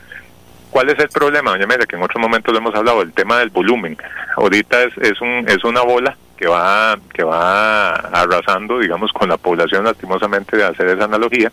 ¿Cuál 0.71 0.89
es 0.89 0.99
el 0.99 1.09
problema, 1.09 1.51
doña 1.51 1.67
Mera? 1.67 1.85
Que 1.85 1.97
en 1.97 2.01
otro 2.01 2.19
momento 2.19 2.51
lo 2.51 2.57
hemos 2.57 2.73
hablado, 2.73 3.01
el 3.01 3.11
tema 3.11 3.37
del 3.37 3.49
volumen. 3.49 3.97
Ahorita 4.37 4.83
es, 4.83 4.97
es, 4.97 5.21
un, 5.21 5.45
es 5.47 5.63
una 5.65 5.81
bola 5.81 6.15
que 6.37 6.47
va, 6.47 6.97
que 7.13 7.23
va 7.23 7.89
arrasando, 7.89 8.79
digamos, 8.79 9.11
con 9.11 9.29
la 9.29 9.37
población, 9.37 9.83
lastimosamente, 9.83 10.55
de 10.57 10.63
hacer 10.63 10.87
esa 10.87 11.03
analogía, 11.03 11.51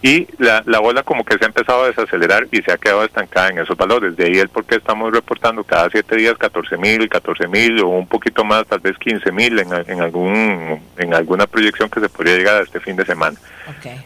y 0.00 0.28
la, 0.38 0.62
la 0.66 0.78
bola 0.78 1.02
como 1.02 1.24
que 1.24 1.36
se 1.38 1.44
ha 1.44 1.48
empezado 1.48 1.82
a 1.82 1.88
desacelerar 1.88 2.46
y 2.52 2.62
se 2.62 2.72
ha 2.72 2.78
quedado 2.78 3.04
estancada 3.04 3.48
en 3.48 3.58
esos 3.58 3.76
valores. 3.76 4.16
De 4.16 4.26
ahí 4.26 4.38
el 4.38 4.48
por 4.48 4.64
qué 4.64 4.76
estamos 4.76 5.12
reportando 5.12 5.64
cada 5.64 5.90
siete 5.90 6.16
días 6.16 6.36
14 6.38 6.76
mil, 6.76 7.08
14 7.08 7.48
mil 7.48 7.80
o 7.80 7.88
un 7.88 8.06
poquito 8.06 8.44
más, 8.44 8.66
tal 8.66 8.78
vez 8.78 8.96
15 8.96 9.32
mil 9.32 9.58
en, 9.58 9.68
en, 9.86 10.00
algún, 10.00 10.80
en 10.96 11.14
alguna 11.14 11.46
proyección 11.46 11.90
que 11.90 12.00
se 12.00 12.08
podría 12.08 12.36
llegar 12.36 12.56
a 12.56 12.62
este 12.62 12.78
fin 12.78 12.94
de 12.94 13.04
semana. 13.04 13.36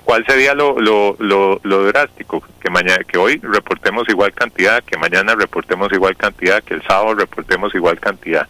¿Cuál 0.05 0.25
sería 0.27 0.55
lo, 0.55 0.81
lo, 0.81 1.15
lo, 1.19 1.61
lo, 1.63 1.85
drástico? 1.85 2.43
Que, 2.59 2.71
mañana, 2.71 3.05
que 3.05 3.19
hoy 3.19 3.39
reportemos 3.43 4.09
igual 4.09 4.33
cantidad, 4.33 4.83
que 4.83 4.97
mañana 4.97 5.35
reportemos 5.35 5.93
igual 5.93 6.17
cantidad, 6.17 6.63
que 6.65 6.75
el 6.75 6.83
sábado 6.83 7.15
reportemos 7.15 7.75
igual 7.75 8.01
cantidad. 8.01 8.49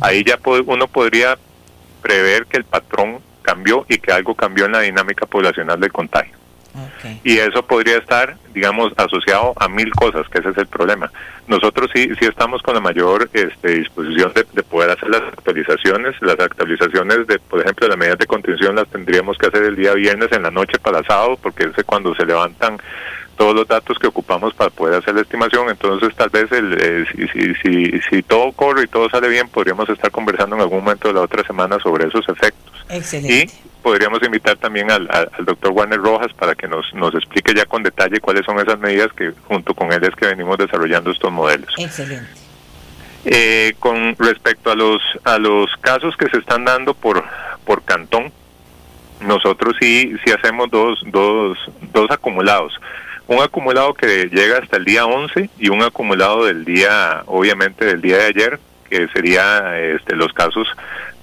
Ahí 0.00 0.24
ya 0.24 0.38
uno 0.44 0.86
podría 0.88 1.36
prever 2.00 2.46
que 2.46 2.56
el 2.56 2.64
patrón 2.64 3.18
cambió 3.42 3.84
y 3.88 3.98
que 3.98 4.12
algo 4.12 4.34
cambió 4.34 4.64
en 4.64 4.72
la 4.72 4.80
dinámica 4.80 5.26
poblacional 5.26 5.78
del 5.78 5.92
contagio. 5.92 6.43
Y 7.22 7.38
eso 7.38 7.64
podría 7.64 7.98
estar, 7.98 8.36
digamos, 8.52 8.92
asociado 8.96 9.52
a 9.56 9.68
mil 9.68 9.90
cosas, 9.92 10.28
que 10.28 10.38
ese 10.38 10.50
es 10.50 10.58
el 10.58 10.66
problema. 10.66 11.10
Nosotros 11.46 11.90
sí, 11.94 12.08
sí 12.18 12.26
estamos 12.26 12.62
con 12.62 12.74
la 12.74 12.80
mayor 12.80 13.28
este, 13.32 13.78
disposición 13.78 14.32
de, 14.34 14.46
de, 14.52 14.62
poder 14.62 14.90
hacer 14.90 15.08
las 15.08 15.22
actualizaciones. 15.22 16.20
Las 16.20 16.40
actualizaciones 16.40 17.26
de, 17.26 17.38
por 17.38 17.60
ejemplo, 17.60 17.86
las 17.86 17.98
medidas 17.98 18.18
de 18.18 18.26
contención 18.26 18.76
las 18.76 18.88
tendríamos 18.88 19.38
que 19.38 19.46
hacer 19.46 19.62
el 19.62 19.76
día 19.76 19.94
viernes 19.94 20.32
en 20.32 20.42
la 20.42 20.50
noche 20.50 20.78
para 20.78 21.04
sábado, 21.04 21.38
porque 21.40 21.64
es 21.64 21.84
cuando 21.84 22.14
se 22.14 22.26
levantan 22.26 22.78
todos 23.34 23.54
los 23.54 23.68
datos 23.68 23.98
que 23.98 24.06
ocupamos 24.06 24.54
para 24.54 24.70
poder 24.70 24.98
hacer 24.98 25.14
la 25.14 25.22
estimación. 25.22 25.68
Entonces, 25.68 26.14
tal 26.14 26.30
vez 26.30 26.50
el, 26.52 26.76
eh, 26.80 27.04
si, 27.32 27.54
si, 27.54 28.00
si, 28.00 28.22
todo 28.22 28.52
corre 28.52 28.84
y 28.84 28.86
todo 28.86 29.08
sale 29.10 29.28
bien, 29.28 29.48
podríamos 29.48 29.88
estar 29.88 30.10
conversando 30.10 30.56
en 30.56 30.62
algún 30.62 30.84
momento 30.84 31.08
de 31.08 31.14
la 31.14 31.20
otra 31.20 31.44
semana 31.44 31.78
sobre 31.80 32.06
esos 32.06 32.28
efectos. 32.28 32.84
Excelente. 32.88 33.52
Y 33.52 33.82
podríamos 33.82 34.22
invitar 34.22 34.56
también 34.56 34.90
al, 34.90 35.08
al, 35.10 35.44
doctor 35.44 35.72
Warner 35.72 36.00
Rojas 36.00 36.32
para 36.32 36.54
que 36.54 36.66
nos, 36.66 36.92
nos 36.94 37.14
explique 37.14 37.54
ya 37.54 37.66
con 37.66 37.82
detalle 37.82 38.20
cuáles 38.20 38.44
son 38.46 38.58
esas 38.58 38.78
medidas 38.78 39.12
que 39.12 39.32
junto 39.46 39.74
con 39.74 39.92
él 39.92 40.02
es 40.02 40.14
que 40.16 40.26
venimos 40.26 40.56
desarrollando 40.56 41.10
estos 41.10 41.30
modelos. 41.30 41.72
Excelente. 41.78 42.44
Eh, 43.26 43.74
con 43.78 44.16
respecto 44.18 44.70
a 44.70 44.74
los 44.74 45.00
a 45.24 45.38
los 45.38 45.70
casos 45.80 46.14
que 46.16 46.28
se 46.28 46.36
están 46.36 46.64
dando 46.64 46.92
por 46.92 47.24
por 47.64 47.82
cantón, 47.82 48.30
nosotros 49.20 49.74
sí 49.80 50.14
sí 50.24 50.30
hacemos 50.30 50.70
dos 50.70 51.00
dos 51.06 51.56
dos 51.92 52.10
acumulados 52.10 52.78
un 53.26 53.40
acumulado 53.40 53.94
que 53.94 54.28
llega 54.28 54.58
hasta 54.58 54.76
el 54.76 54.84
día 54.84 55.06
11 55.06 55.50
y 55.58 55.68
un 55.68 55.82
acumulado 55.82 56.44
del 56.44 56.64
día, 56.64 57.22
obviamente 57.26 57.84
del 57.84 58.00
día 58.00 58.18
de 58.18 58.26
ayer, 58.26 58.58
que 58.88 59.08
sería 59.08 59.78
este, 59.80 60.14
los 60.14 60.32
casos 60.32 60.68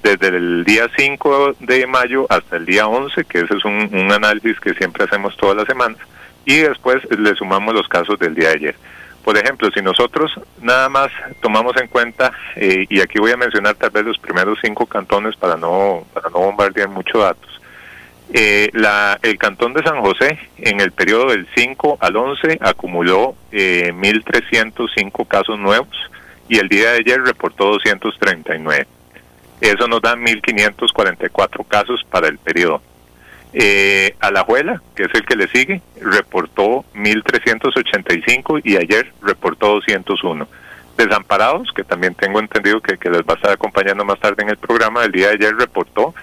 desde 0.01 0.29
el 0.29 0.63
día 0.63 0.89
5 0.97 1.55
de 1.59 1.85
mayo 1.85 2.25
hasta 2.29 2.57
el 2.57 2.65
día 2.65 2.87
11, 2.87 3.23
que 3.25 3.39
ese 3.39 3.55
es 3.55 3.65
un, 3.65 3.89
un 3.93 4.11
análisis 4.11 4.59
que 4.59 4.73
siempre 4.73 5.03
hacemos 5.03 5.37
todas 5.37 5.55
las 5.55 5.67
semanas, 5.67 5.99
y 6.45 6.57
después 6.57 6.97
le 7.17 7.35
sumamos 7.35 7.73
los 7.73 7.87
casos 7.87 8.17
del 8.19 8.33
día 8.33 8.49
de 8.49 8.55
ayer. 8.55 8.75
Por 9.23 9.37
ejemplo, 9.37 9.69
si 9.71 9.81
nosotros 9.81 10.31
nada 10.61 10.89
más 10.89 11.11
tomamos 11.41 11.77
en 11.77 11.87
cuenta, 11.87 12.31
eh, 12.55 12.87
y 12.89 13.01
aquí 13.01 13.19
voy 13.19 13.31
a 13.31 13.37
mencionar 13.37 13.75
tal 13.75 13.91
vez 13.91 14.03
los 14.03 14.17
primeros 14.17 14.57
cinco 14.61 14.87
cantones 14.87 15.35
para 15.35 15.55
no, 15.55 16.03
para 16.13 16.29
no 16.29 16.39
bombardear 16.39 16.89
muchos 16.89 17.21
datos, 17.21 17.60
Eh, 18.33 18.69
la, 18.73 19.19
el 19.23 19.37
Cantón 19.37 19.73
de 19.73 19.83
San 19.83 19.99
José 19.99 20.39
en 20.57 20.79
el 20.79 20.93
periodo 20.93 21.31
del 21.31 21.47
5 21.53 21.97
al 21.99 22.15
11 22.15 22.59
acumuló 22.61 23.35
eh, 23.51 23.91
1.305 23.93 25.27
casos 25.27 25.59
nuevos 25.59 25.89
y 26.47 26.57
el 26.57 26.69
día 26.69 26.91
de 26.91 26.99
ayer 26.99 27.21
reportó 27.21 27.71
239. 27.71 28.87
Eso 29.59 29.87
nos 29.87 30.01
da 30.01 30.15
1.544 30.15 31.67
casos 31.67 32.01
para 32.09 32.29
el 32.29 32.37
periodo. 32.37 32.81
Eh, 33.53 34.15
Alajuela, 34.21 34.81
que 34.95 35.03
es 35.03 35.13
el 35.13 35.25
que 35.25 35.35
le 35.35 35.49
sigue, 35.49 35.81
reportó 35.99 36.85
1.385 36.95 38.61
y 38.63 38.77
ayer 38.77 39.11
reportó 39.21 39.73
201. 39.75 40.47
Desamparados, 40.97 41.69
que 41.75 41.83
también 41.83 42.15
tengo 42.15 42.39
entendido 42.39 42.79
que, 42.79 42.97
que 42.97 43.09
les 43.09 43.21
va 43.21 43.33
a 43.33 43.35
estar 43.35 43.51
acompañando 43.51 44.05
más 44.05 44.19
tarde 44.19 44.43
en 44.43 44.49
el 44.49 44.57
programa, 44.57 45.03
el 45.03 45.11
día 45.11 45.27
de 45.27 45.33
ayer 45.33 45.55
reportó 45.55 46.13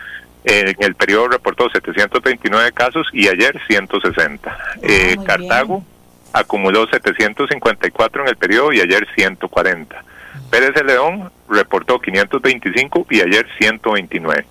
en 0.48 0.74
el 0.78 0.94
periodo 0.94 1.28
reportó 1.28 1.68
729 1.70 2.72
casos 2.72 3.06
y 3.12 3.28
ayer 3.28 3.60
160. 3.68 4.50
Ah, 4.50 4.78
eh, 4.82 5.16
Cartago 5.26 5.84
acumuló 6.32 6.86
754 6.86 8.22
en 8.22 8.28
el 8.28 8.36
periodo 8.36 8.72
y 8.72 8.80
ayer 8.80 9.06
140. 9.14 10.04
Pérez 10.50 10.74
de 10.74 10.84
León 10.84 11.30
reportó 11.50 12.00
525 12.00 13.06
y 13.10 13.20
ayer 13.20 13.46
129. 13.58 14.46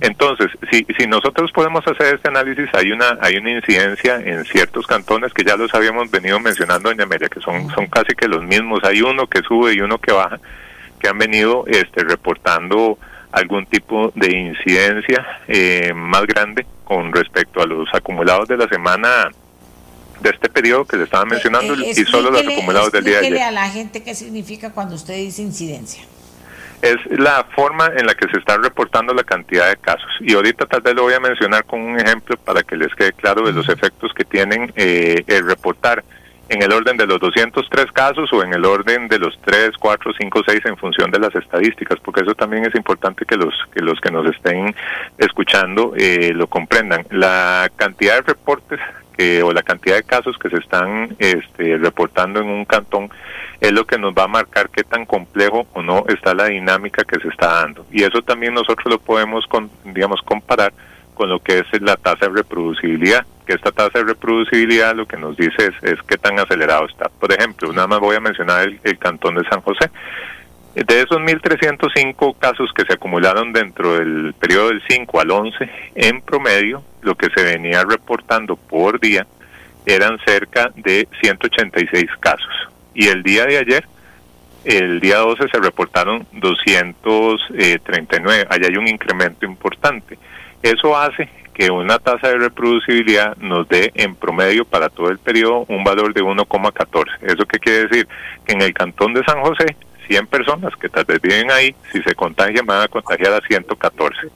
Entonces, 0.00 0.50
si, 0.70 0.86
si 0.96 1.06
nosotros 1.06 1.50
podemos 1.52 1.86
hacer 1.86 2.14
este 2.14 2.28
análisis, 2.28 2.68
hay 2.72 2.92
una 2.92 3.18
hay 3.20 3.36
una 3.36 3.50
incidencia 3.50 4.16
en 4.16 4.44
ciertos 4.44 4.86
cantones 4.86 5.34
que 5.34 5.44
ya 5.44 5.56
los 5.56 5.74
habíamos 5.74 6.10
venido 6.10 6.40
mencionando, 6.40 6.88
doña 6.88 7.04
Amelia, 7.04 7.28
que 7.28 7.40
son, 7.40 7.68
son 7.70 7.86
casi 7.86 8.14
que 8.14 8.28
los 8.28 8.42
mismos. 8.42 8.82
Hay 8.84 9.02
uno 9.02 9.26
que 9.26 9.42
sube 9.42 9.74
y 9.74 9.80
uno 9.80 9.98
que 9.98 10.12
baja, 10.12 10.40
que 11.00 11.08
han 11.08 11.18
venido 11.18 11.64
este, 11.66 12.04
reportando 12.04 12.98
algún 13.32 13.66
tipo 13.66 14.12
de 14.14 14.36
incidencia 14.36 15.26
eh, 15.46 15.92
más 15.94 16.26
grande 16.26 16.66
con 16.84 17.12
respecto 17.12 17.62
a 17.62 17.66
los 17.66 17.88
acumulados 17.94 18.48
de 18.48 18.56
la 18.56 18.68
semana 18.68 19.30
de 20.20 20.30
este 20.30 20.48
periodo 20.48 20.84
que 20.84 20.96
le 20.96 21.04
estaba 21.04 21.22
eh, 21.24 21.30
mencionando 21.30 21.74
eh, 21.74 21.92
y 21.96 22.04
solo 22.04 22.30
los 22.30 22.46
acumulados 22.46 22.92
del 22.92 23.04
día 23.04 23.20
de 23.20 23.26
ayer. 23.26 23.42
a 23.42 23.50
la 23.50 23.68
gente 23.68 24.02
qué 24.02 24.14
significa 24.14 24.72
cuando 24.72 24.94
usted 24.94 25.14
dice 25.14 25.42
incidencia. 25.42 26.02
Es 26.82 26.96
la 27.10 27.44
forma 27.54 27.92
en 27.94 28.06
la 28.06 28.14
que 28.14 28.26
se 28.30 28.38
está 28.38 28.56
reportando 28.56 29.12
la 29.12 29.22
cantidad 29.22 29.68
de 29.68 29.76
casos. 29.76 30.10
Y 30.20 30.32
ahorita 30.32 30.64
tal 30.64 30.80
vez 30.80 30.94
lo 30.94 31.02
voy 31.02 31.12
a 31.12 31.20
mencionar 31.20 31.64
con 31.64 31.78
un 31.78 32.00
ejemplo 32.00 32.38
para 32.38 32.62
que 32.62 32.74
les 32.74 32.94
quede 32.94 33.12
claro 33.12 33.46
de 33.46 33.52
los 33.52 33.68
efectos 33.68 34.12
que 34.14 34.24
tienen 34.24 34.72
el 34.76 35.46
reportar 35.46 36.02
en 36.50 36.60
el 36.62 36.72
orden 36.72 36.96
de 36.96 37.06
los 37.06 37.20
203 37.20 37.92
casos 37.92 38.28
o 38.32 38.42
en 38.42 38.52
el 38.52 38.64
orden 38.64 39.06
de 39.06 39.20
los 39.20 39.38
3, 39.42 39.70
4, 39.78 40.12
5, 40.18 40.42
6 40.44 40.60
en 40.64 40.76
función 40.76 41.08
de 41.12 41.20
las 41.20 41.32
estadísticas, 41.36 42.00
porque 42.00 42.22
eso 42.22 42.34
también 42.34 42.66
es 42.66 42.74
importante 42.74 43.24
que 43.24 43.36
los 43.36 43.54
que, 43.72 43.80
los 43.80 44.00
que 44.00 44.10
nos 44.10 44.26
estén 44.26 44.74
escuchando 45.16 45.94
eh, 45.96 46.32
lo 46.34 46.48
comprendan. 46.48 47.06
La 47.10 47.70
cantidad 47.76 48.16
de 48.16 48.22
reportes 48.22 48.80
que, 49.16 49.44
o 49.44 49.52
la 49.52 49.62
cantidad 49.62 49.94
de 49.94 50.02
casos 50.02 50.36
que 50.38 50.50
se 50.50 50.56
están 50.56 51.14
este, 51.20 51.78
reportando 51.78 52.40
en 52.40 52.48
un 52.48 52.64
cantón 52.64 53.10
es 53.60 53.70
lo 53.70 53.86
que 53.86 53.96
nos 53.96 54.12
va 54.12 54.24
a 54.24 54.28
marcar 54.28 54.70
qué 54.70 54.82
tan 54.82 55.06
complejo 55.06 55.68
o 55.72 55.82
no 55.82 56.04
está 56.08 56.34
la 56.34 56.46
dinámica 56.46 57.04
que 57.04 57.20
se 57.20 57.28
está 57.28 57.60
dando. 57.60 57.86
Y 57.92 58.02
eso 58.02 58.22
también 58.22 58.54
nosotros 58.54 58.86
lo 58.86 58.98
podemos, 58.98 59.46
con, 59.46 59.70
digamos, 59.84 60.20
comparar 60.22 60.72
con 61.20 61.28
lo 61.28 61.38
que 61.38 61.58
es 61.58 61.66
la 61.82 61.96
tasa 61.96 62.28
de 62.28 62.36
reproducibilidad, 62.36 63.26
que 63.46 63.52
esta 63.52 63.70
tasa 63.72 63.98
de 63.98 64.04
reproducibilidad 64.04 64.94
lo 64.94 65.04
que 65.04 65.18
nos 65.18 65.36
dice 65.36 65.66
es, 65.66 65.74
es 65.82 66.02
qué 66.08 66.16
tan 66.16 66.40
acelerado 66.40 66.86
está. 66.86 67.10
Por 67.10 67.30
ejemplo, 67.30 67.70
nada 67.74 67.88
más 67.88 68.00
voy 68.00 68.16
a 68.16 68.20
mencionar 68.20 68.66
el, 68.82 68.98
cantón 68.98 69.34
de 69.34 69.46
San 69.46 69.60
José. 69.60 69.90
De 70.74 71.02
esos 71.02 71.18
1.305 71.18 72.38
casos 72.38 72.70
que 72.74 72.86
se 72.86 72.94
acumularon 72.94 73.52
dentro 73.52 73.98
del 73.98 74.32
periodo 74.32 74.68
del 74.68 74.80
5 74.88 75.20
al 75.20 75.30
11, 75.30 75.70
en 75.96 76.22
promedio, 76.22 76.82
lo 77.02 77.14
que 77.14 77.28
se 77.36 77.42
venía 77.42 77.84
reportando 77.84 78.56
por 78.56 78.98
día 78.98 79.26
eran 79.84 80.18
cerca 80.24 80.70
de 80.74 81.06
186 81.20 82.06
casos. 82.18 82.70
Y 82.94 83.08
el 83.08 83.22
día 83.22 83.44
de 83.44 83.58
ayer, 83.58 83.84
el 84.64 85.00
día 85.00 85.18
12, 85.18 85.48
se 85.52 85.60
reportaron 85.60 86.26
239. 86.32 88.46
Allá 88.48 88.68
hay 88.68 88.76
un 88.78 88.88
incremento 88.88 89.44
importante. 89.44 90.16
Eso 90.62 90.96
hace 90.96 91.28
que 91.54 91.70
una 91.70 91.98
tasa 91.98 92.28
de 92.28 92.38
reproducibilidad 92.38 93.36
nos 93.36 93.68
dé 93.68 93.90
en 93.94 94.14
promedio 94.14 94.64
para 94.64 94.88
todo 94.88 95.10
el 95.10 95.18
periodo 95.18 95.66
un 95.68 95.84
valor 95.84 96.14
de 96.14 96.22
1,14. 96.22 97.06
¿Eso 97.22 97.44
qué 97.46 97.58
quiere 97.58 97.86
decir? 97.86 98.08
Que 98.44 98.52
en 98.52 98.62
el 98.62 98.72
cantón 98.72 99.12
de 99.14 99.24
San 99.24 99.40
José, 99.42 99.76
100 100.06 100.26
personas 100.26 100.74
que 100.76 100.88
tal 100.88 101.04
vez 101.04 101.20
viven 101.20 101.50
ahí, 101.50 101.74
si 101.92 102.02
se 102.02 102.14
contagian 102.14 102.66
van 102.66 102.82
a 102.82 102.88
contagiar 102.88 103.32
a 103.34 103.40
114. 103.46 104.28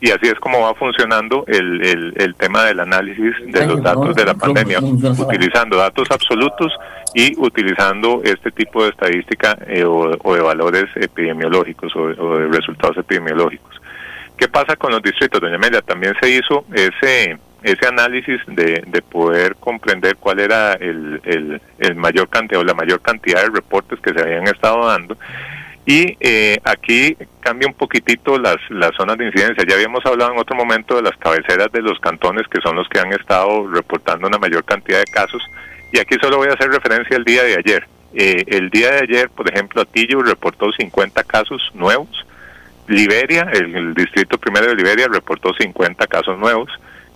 Y 0.00 0.10
así 0.10 0.26
es 0.26 0.34
como 0.34 0.60
va 0.60 0.74
funcionando 0.74 1.44
el, 1.48 2.14
el, 2.16 2.34
tema 2.36 2.64
del 2.64 2.78
análisis 2.80 3.34
de 3.46 3.66
los 3.66 3.82
datos 3.82 4.14
de 4.14 4.24
la 4.24 4.34
pandemia, 4.34 4.78
utilizando 4.80 5.78
datos 5.78 6.08
absolutos 6.10 6.72
y 7.14 7.34
utilizando 7.38 8.20
este 8.22 8.50
tipo 8.50 8.84
de 8.84 8.90
estadística 8.90 9.58
eh, 9.66 9.84
o, 9.84 10.34
de 10.34 10.42
valores 10.42 10.84
epidemiológicos 10.96 11.96
o 11.96 12.36
de 12.38 12.48
resultados 12.48 12.98
epidemiológicos. 12.98 13.80
¿Qué 14.36 14.48
pasa 14.48 14.76
con 14.76 14.92
los 14.92 15.02
distritos, 15.02 15.40
doña 15.40 15.56
Amelia? 15.56 15.82
También 15.82 16.14
se 16.20 16.30
hizo 16.30 16.64
ese 16.72 17.38
ese 17.62 17.88
análisis 17.88 18.40
de, 18.46 18.84
de 18.86 19.02
poder 19.02 19.56
comprender 19.56 20.16
cuál 20.16 20.38
era 20.38 20.74
el, 20.74 21.20
el, 21.24 21.94
mayor 21.96 22.28
cantidad 22.28 22.60
o 22.60 22.64
la 22.64 22.74
mayor 22.74 23.00
cantidad 23.00 23.42
de 23.42 23.50
reportes 23.50 23.98
que 24.00 24.12
se 24.12 24.20
habían 24.20 24.46
estado 24.46 24.86
dando. 24.86 25.16
Y 25.84 26.16
eh, 26.20 26.58
aquí 26.64 27.16
cambia 27.40 27.66
un 27.66 27.74
poquitito 27.74 28.38
las, 28.38 28.56
las 28.70 28.92
zonas 28.96 29.18
de 29.18 29.26
incidencia. 29.26 29.64
Ya 29.66 29.74
habíamos 29.74 30.04
hablado 30.06 30.32
en 30.32 30.38
otro 30.38 30.54
momento 30.54 30.96
de 30.96 31.02
las 31.02 31.16
cabeceras 31.16 31.72
de 31.72 31.82
los 31.82 31.98
cantones, 31.98 32.46
que 32.48 32.60
son 32.60 32.76
los 32.76 32.88
que 32.88 33.00
han 33.00 33.12
estado 33.12 33.66
reportando 33.68 34.28
una 34.28 34.38
mayor 34.38 34.64
cantidad 34.64 34.98
de 34.98 35.06
casos. 35.06 35.42
Y 35.92 35.98
aquí 35.98 36.16
solo 36.20 36.38
voy 36.38 36.48
a 36.48 36.54
hacer 36.54 36.70
referencia 36.70 37.16
al 37.16 37.24
día 37.24 37.42
de 37.42 37.56
ayer. 37.56 37.88
Eh, 38.14 38.44
el 38.46 38.70
día 38.70 38.92
de 38.92 38.98
ayer, 38.98 39.30
por 39.30 39.48
ejemplo, 39.48 39.82
Atillo 39.82 40.22
reportó 40.22 40.70
50 40.72 41.22
casos 41.24 41.70
nuevos 41.74 42.25
Liberia, 42.88 43.50
el, 43.52 43.94
distrito 43.94 44.38
primero 44.38 44.66
de 44.66 44.76
Liberia 44.76 45.08
reportó 45.08 45.52
50 45.54 46.06
casos 46.06 46.38
nuevos, 46.38 46.68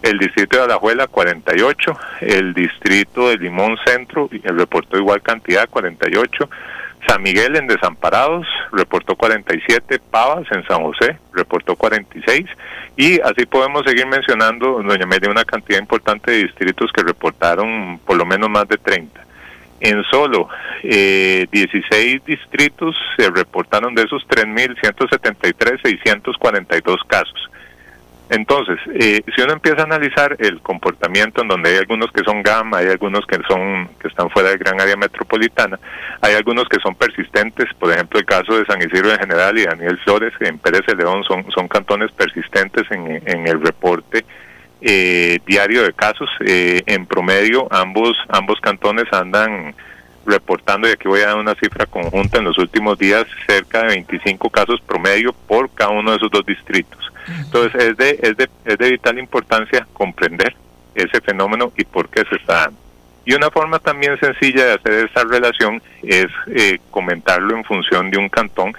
el 0.02 0.18
distrito 0.18 0.56
de 0.56 0.64
Alajuela 0.64 1.06
48, 1.06 1.98
el 2.22 2.54
distrito 2.54 3.28
de 3.28 3.38
Limón 3.38 3.76
Centro 3.84 4.28
reportó 4.30 4.96
igual 4.96 5.22
cantidad, 5.22 5.68
48, 5.68 6.48
San 7.06 7.22
Miguel 7.22 7.56
en 7.56 7.66
Desamparados 7.66 8.46
reportó 8.72 9.16
47, 9.16 10.00
Pavas 10.10 10.46
en 10.52 10.64
San 10.66 10.82
José 10.82 11.18
reportó 11.32 11.76
46 11.76 12.46
y 12.96 13.20
así 13.20 13.46
podemos 13.46 13.84
seguir 13.86 14.06
mencionando, 14.06 14.82
doña 14.82 15.06
Media, 15.06 15.30
una 15.30 15.44
cantidad 15.44 15.78
importante 15.78 16.30
de 16.30 16.44
distritos 16.44 16.90
que 16.92 17.02
reportaron 17.02 17.98
por 18.04 18.16
lo 18.16 18.26
menos 18.26 18.50
más 18.50 18.68
de 18.68 18.76
30 18.76 19.29
en 19.80 20.02
solo 20.04 20.48
eh, 20.82 21.46
16 21.50 22.24
distritos 22.24 22.94
se 23.16 23.30
reportaron 23.30 23.94
de 23.94 24.02
esos 24.02 24.26
3.173, 24.28 25.80
642 25.82 26.96
casos. 27.06 27.50
Entonces, 28.30 28.78
eh, 28.94 29.22
si 29.34 29.42
uno 29.42 29.54
empieza 29.54 29.80
a 29.80 29.84
analizar 29.84 30.36
el 30.38 30.60
comportamiento 30.60 31.42
en 31.42 31.48
donde 31.48 31.70
hay 31.70 31.78
algunos 31.78 32.12
que 32.12 32.22
son 32.22 32.44
gamma, 32.44 32.78
hay 32.78 32.86
algunos 32.86 33.26
que 33.26 33.38
son 33.48 33.88
que 34.00 34.06
están 34.06 34.30
fuera 34.30 34.50
del 34.50 34.58
gran 34.58 34.80
área 34.80 34.96
metropolitana, 34.96 35.80
hay 36.20 36.34
algunos 36.34 36.68
que 36.68 36.78
son 36.80 36.94
persistentes, 36.94 37.66
por 37.74 37.92
ejemplo 37.92 38.20
el 38.20 38.26
caso 38.26 38.56
de 38.56 38.64
San 38.66 38.78
Isidro 38.80 39.10
en 39.10 39.18
general 39.18 39.58
y 39.58 39.64
Daniel 39.64 39.98
Flores 40.04 40.32
en 40.38 40.58
Pérez 40.58 40.82
de 40.86 40.94
León 40.94 41.24
son, 41.24 41.44
son 41.50 41.66
cantones 41.66 42.12
persistentes 42.12 42.84
en, 42.92 43.20
en 43.26 43.48
el 43.48 43.60
reporte 43.60 44.24
eh, 44.80 45.38
diario 45.46 45.82
de 45.82 45.92
casos. 45.92 46.28
Eh, 46.46 46.82
en 46.86 47.06
promedio, 47.06 47.68
ambos, 47.70 48.16
ambos 48.28 48.60
cantones 48.60 49.06
andan 49.12 49.74
reportando, 50.26 50.88
y 50.88 50.92
aquí 50.92 51.08
voy 51.08 51.20
a 51.20 51.28
dar 51.28 51.38
una 51.38 51.54
cifra 51.54 51.86
conjunta, 51.86 52.38
en 52.38 52.44
los 52.44 52.58
últimos 52.58 52.98
días 52.98 53.26
cerca 53.46 53.82
de 53.82 53.88
25 53.88 54.50
casos 54.50 54.80
promedio 54.80 55.32
por 55.32 55.70
cada 55.70 55.90
uno 55.90 56.10
de 56.10 56.16
esos 56.18 56.30
dos 56.30 56.44
distritos. 56.44 57.12
Entonces 57.26 57.82
es 57.82 57.96
de, 57.96 58.18
es 58.22 58.36
de, 58.36 58.48
es 58.64 58.78
de 58.78 58.90
vital 58.90 59.18
importancia 59.18 59.86
comprender 59.92 60.54
ese 60.94 61.20
fenómeno 61.20 61.72
y 61.76 61.84
por 61.84 62.08
qué 62.08 62.24
se 62.28 62.36
está 62.36 62.54
dando. 62.62 62.78
Y 63.24 63.34
una 63.34 63.50
forma 63.50 63.78
también 63.78 64.18
sencilla 64.18 64.64
de 64.64 64.72
hacer 64.74 64.92
esa 65.10 65.24
relación 65.24 65.82
es 66.02 66.28
eh, 66.48 66.78
comentarlo 66.90 67.56
en 67.56 67.64
función 67.64 68.10
de 68.10 68.18
un 68.18 68.28
cantón 68.28 68.72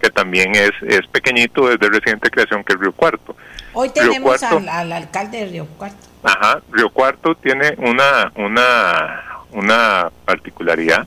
que 0.00 0.10
también 0.10 0.54
es, 0.54 0.70
es 0.86 1.06
pequeñito, 1.08 1.70
es 1.70 1.78
de 1.78 1.88
reciente 1.88 2.30
creación, 2.30 2.64
que 2.64 2.74
es 2.74 2.80
Río 2.80 2.92
Cuarto. 2.92 3.36
Hoy 3.72 3.90
tenemos 3.90 4.42
al, 4.42 4.92
alcalde 4.92 5.38
de 5.38 5.46
Río 5.46 5.66
Cuarto. 5.76 6.06
Ajá, 6.22 6.60
Río 6.70 6.90
Cuarto 6.90 7.34
tiene 7.36 7.74
una, 7.78 8.32
una, 8.36 9.24
una 9.52 10.10
particularidad. 10.24 11.06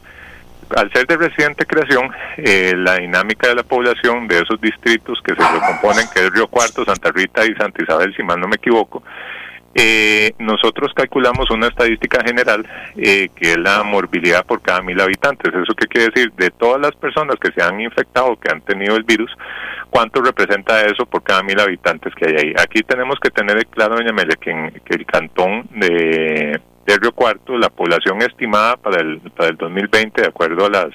Al 0.75 0.91
ser 0.93 1.05
de 1.05 1.17
reciente 1.17 1.65
creación, 1.65 2.09
eh, 2.37 2.73
la 2.77 2.95
dinámica 2.95 3.49
de 3.49 3.55
la 3.55 3.63
población 3.63 4.27
de 4.27 4.39
esos 4.39 4.59
distritos 4.61 5.19
que 5.21 5.35
se 5.35 5.41
componen, 5.41 6.07
que 6.13 6.25
es 6.25 6.31
Río 6.31 6.47
Cuarto, 6.47 6.85
Santa 6.85 7.11
Rita 7.11 7.45
y 7.45 7.53
Santa 7.55 7.83
Isabel, 7.83 8.15
si 8.15 8.23
mal 8.23 8.39
no 8.39 8.47
me 8.47 8.55
equivoco, 8.55 9.03
Eh, 9.74 10.34
nosotros 10.38 10.91
calculamos 10.93 11.49
una 11.49 11.67
estadística 11.67 12.22
general 12.26 12.67
eh, 12.97 13.30
que 13.34 13.51
es 13.51 13.57
la 13.57 13.84
morbilidad 13.84 14.45
por 14.45 14.61
cada 14.61 14.82
mil 14.82 14.99
habitantes. 14.99 15.53
¿Eso 15.53 15.74
qué 15.76 15.88
quiere 15.88 16.11
decir? 16.13 16.32
De 16.34 16.49
todas 16.49 16.82
las 16.82 16.91
personas 16.95 17.38
que 17.39 17.51
se 17.53 17.63
han 17.63 17.80
infectado, 17.80 18.38
que 18.38 18.51
han 18.51 18.61
tenido 18.61 18.97
el 18.97 19.03
virus, 19.03 19.32
¿cuánto 19.89 20.22
representa 20.22 20.82
eso 20.82 21.05
por 21.05 21.24
cada 21.24 21.41
mil 21.43 21.59
habitantes 21.59 22.13
que 22.15 22.28
hay 22.28 22.36
ahí? 22.36 22.53
Aquí 22.61 22.82
tenemos 22.82 23.15
que 23.22 23.30
tener 23.30 23.65
claro, 23.67 23.95
doña 23.95 24.09
Amelia, 24.09 24.36
que, 24.36 24.51
el 24.51 25.05
cantón 25.05 25.67
de, 25.72 26.59
de 26.86 26.97
Río 26.97 27.13
Cuarto, 27.13 27.57
la 27.57 27.69
población 27.69 28.22
estimada 28.22 28.76
para 28.76 29.01
el, 29.01 29.22
para 29.38 29.49
el 29.49 29.57
2020, 29.57 30.22
de 30.22 30.28
acuerdo 30.28 30.65
a 30.65 30.69
las 30.69 30.89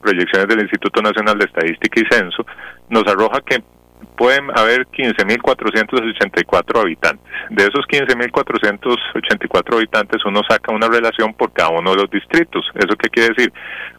proyecciones 0.00 0.48
del 0.48 0.60
Instituto 0.60 1.02
Nacional 1.02 1.38
de 1.38 1.44
Estadística 1.44 2.00
y 2.00 2.14
Censo, 2.14 2.46
nos 2.88 3.06
arroja 3.06 3.40
que 3.42 3.62
pueden 4.04 4.50
haber 4.56 4.86
15.484 4.88 6.80
habitantes. 6.80 7.24
De 7.50 7.64
esos 7.64 7.86
15.484 7.86 9.74
habitantes 9.74 10.24
uno 10.24 10.40
saca 10.48 10.72
una 10.72 10.88
relación 10.88 11.34
por 11.34 11.52
cada 11.52 11.70
uno 11.70 11.90
de 11.90 12.02
los 12.02 12.10
distritos. 12.10 12.64
¿Eso 12.74 12.96
qué 12.96 13.08
quiere 13.08 13.34
decir? 13.34 13.52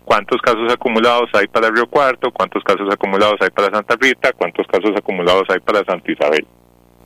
¿Cuántos 0.04 0.42
casos 0.42 0.72
acumulados 0.72 1.30
hay 1.34 1.48
para 1.48 1.70
Río 1.70 1.88
Cuarto? 1.88 2.32
¿Cuántos 2.32 2.64
casos 2.64 2.88
acumulados 2.92 3.36
hay 3.42 3.50
para 3.50 3.74
Santa 3.74 3.96
Rita? 4.00 4.32
¿Cuántos 4.34 4.66
casos 4.68 4.92
acumulados 4.96 5.44
hay 5.50 5.60
para 5.60 5.84
Santa 5.86 6.12
Isabel? 6.12 6.46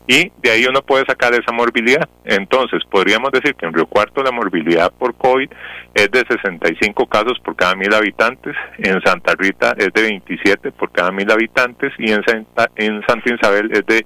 Y 0.09 0.31
de 0.41 0.49
ahí 0.49 0.65
uno 0.67 0.81
puede 0.81 1.05
sacar 1.05 1.35
esa 1.35 1.51
morbilidad. 1.53 2.09
Entonces, 2.25 2.81
podríamos 2.89 3.31
decir 3.31 3.53
que 3.53 3.67
en 3.67 3.73
Río 3.73 3.85
Cuarto 3.85 4.23
la 4.23 4.31
morbilidad 4.31 4.91
por 4.91 5.13
COVID 5.13 5.47
es 5.93 6.09
de 6.09 6.25
65 6.27 7.05
casos 7.05 7.39
por 7.45 7.55
cada 7.55 7.75
mil 7.75 7.93
habitantes, 7.93 8.55
en 8.79 8.99
Santa 9.03 9.35
Rita 9.37 9.75
es 9.77 9.93
de 9.93 10.01
27 10.01 10.71
por 10.71 10.91
cada 10.91 11.11
mil 11.11 11.29
habitantes 11.29 11.93
y 11.99 12.11
en 12.11 12.23
Santa, 12.23 12.71
en 12.75 13.03
Isabel 13.23 13.69
es 13.71 13.85
de 13.85 14.03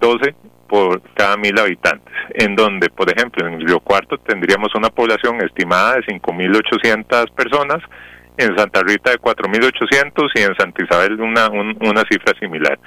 12 0.00 0.36
por 0.68 1.02
cada 1.14 1.36
mil 1.36 1.58
habitantes, 1.58 2.14
en 2.34 2.54
donde, 2.54 2.88
por 2.88 3.10
ejemplo, 3.10 3.44
en 3.44 3.66
Río 3.66 3.80
Cuarto 3.80 4.18
tendríamos 4.18 4.72
una 4.76 4.90
población 4.90 5.42
estimada 5.42 5.96
de 5.96 6.02
5.800 6.02 7.28
personas, 7.34 7.82
en 8.36 8.56
Santa 8.56 8.82
Rita 8.84 9.10
de 9.10 9.18
4.800 9.18 10.30
y 10.32 10.42
en 10.42 10.54
Santa 10.54 10.84
Isabel 10.84 11.20
una, 11.20 11.48
una 11.48 12.04
cifra 12.08 12.38
similar. 12.38 12.78